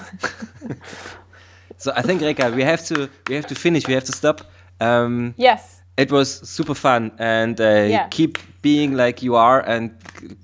so 1.77 1.91
I 1.95 2.01
think 2.01 2.21
Reka, 2.21 2.51
we 2.55 2.63
have 2.63 2.83
to 2.85 2.95
we 3.27 3.35
have 3.35 3.47
to 3.47 3.55
finish. 3.55 3.87
We 3.87 3.93
have 3.93 4.05
to 4.05 4.11
stop. 4.11 4.41
Um, 4.79 5.33
yes. 5.37 5.81
It 5.97 6.11
was 6.11 6.49
super 6.49 6.75
fun, 6.75 7.11
and 7.19 7.59
uh, 7.59 7.63
yeah. 7.63 8.07
keep 8.09 8.37
being 8.61 8.97
like 8.97 9.25
you 9.25 9.35
are, 9.35 9.59
and 9.67 9.91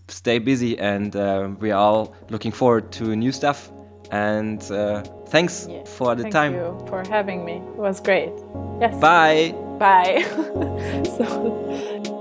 stay 0.08 0.40
busy. 0.40 0.78
And 0.80 1.16
uh, 1.16 1.48
we 1.62 1.72
are 1.72 1.80
all 1.80 2.14
looking 2.30 2.54
forward 2.54 2.92
to 2.92 3.16
new 3.16 3.32
stuff. 3.32 3.72
And 4.12 4.62
uh, 4.72 5.04
thanks 5.26 5.68
yeah. 5.70 5.84
for 5.84 6.16
the 6.16 6.24
Thank 6.24 6.34
time. 6.34 6.54
Thank 6.54 6.82
you 6.82 6.88
for 6.88 7.04
having 7.10 7.46
me. 7.46 7.54
It 7.54 7.78
was 7.78 8.00
great. 8.00 8.34
Yes. 8.80 8.96
Bye. 9.00 9.54
Bye. 9.78 10.24
so. 11.18 12.12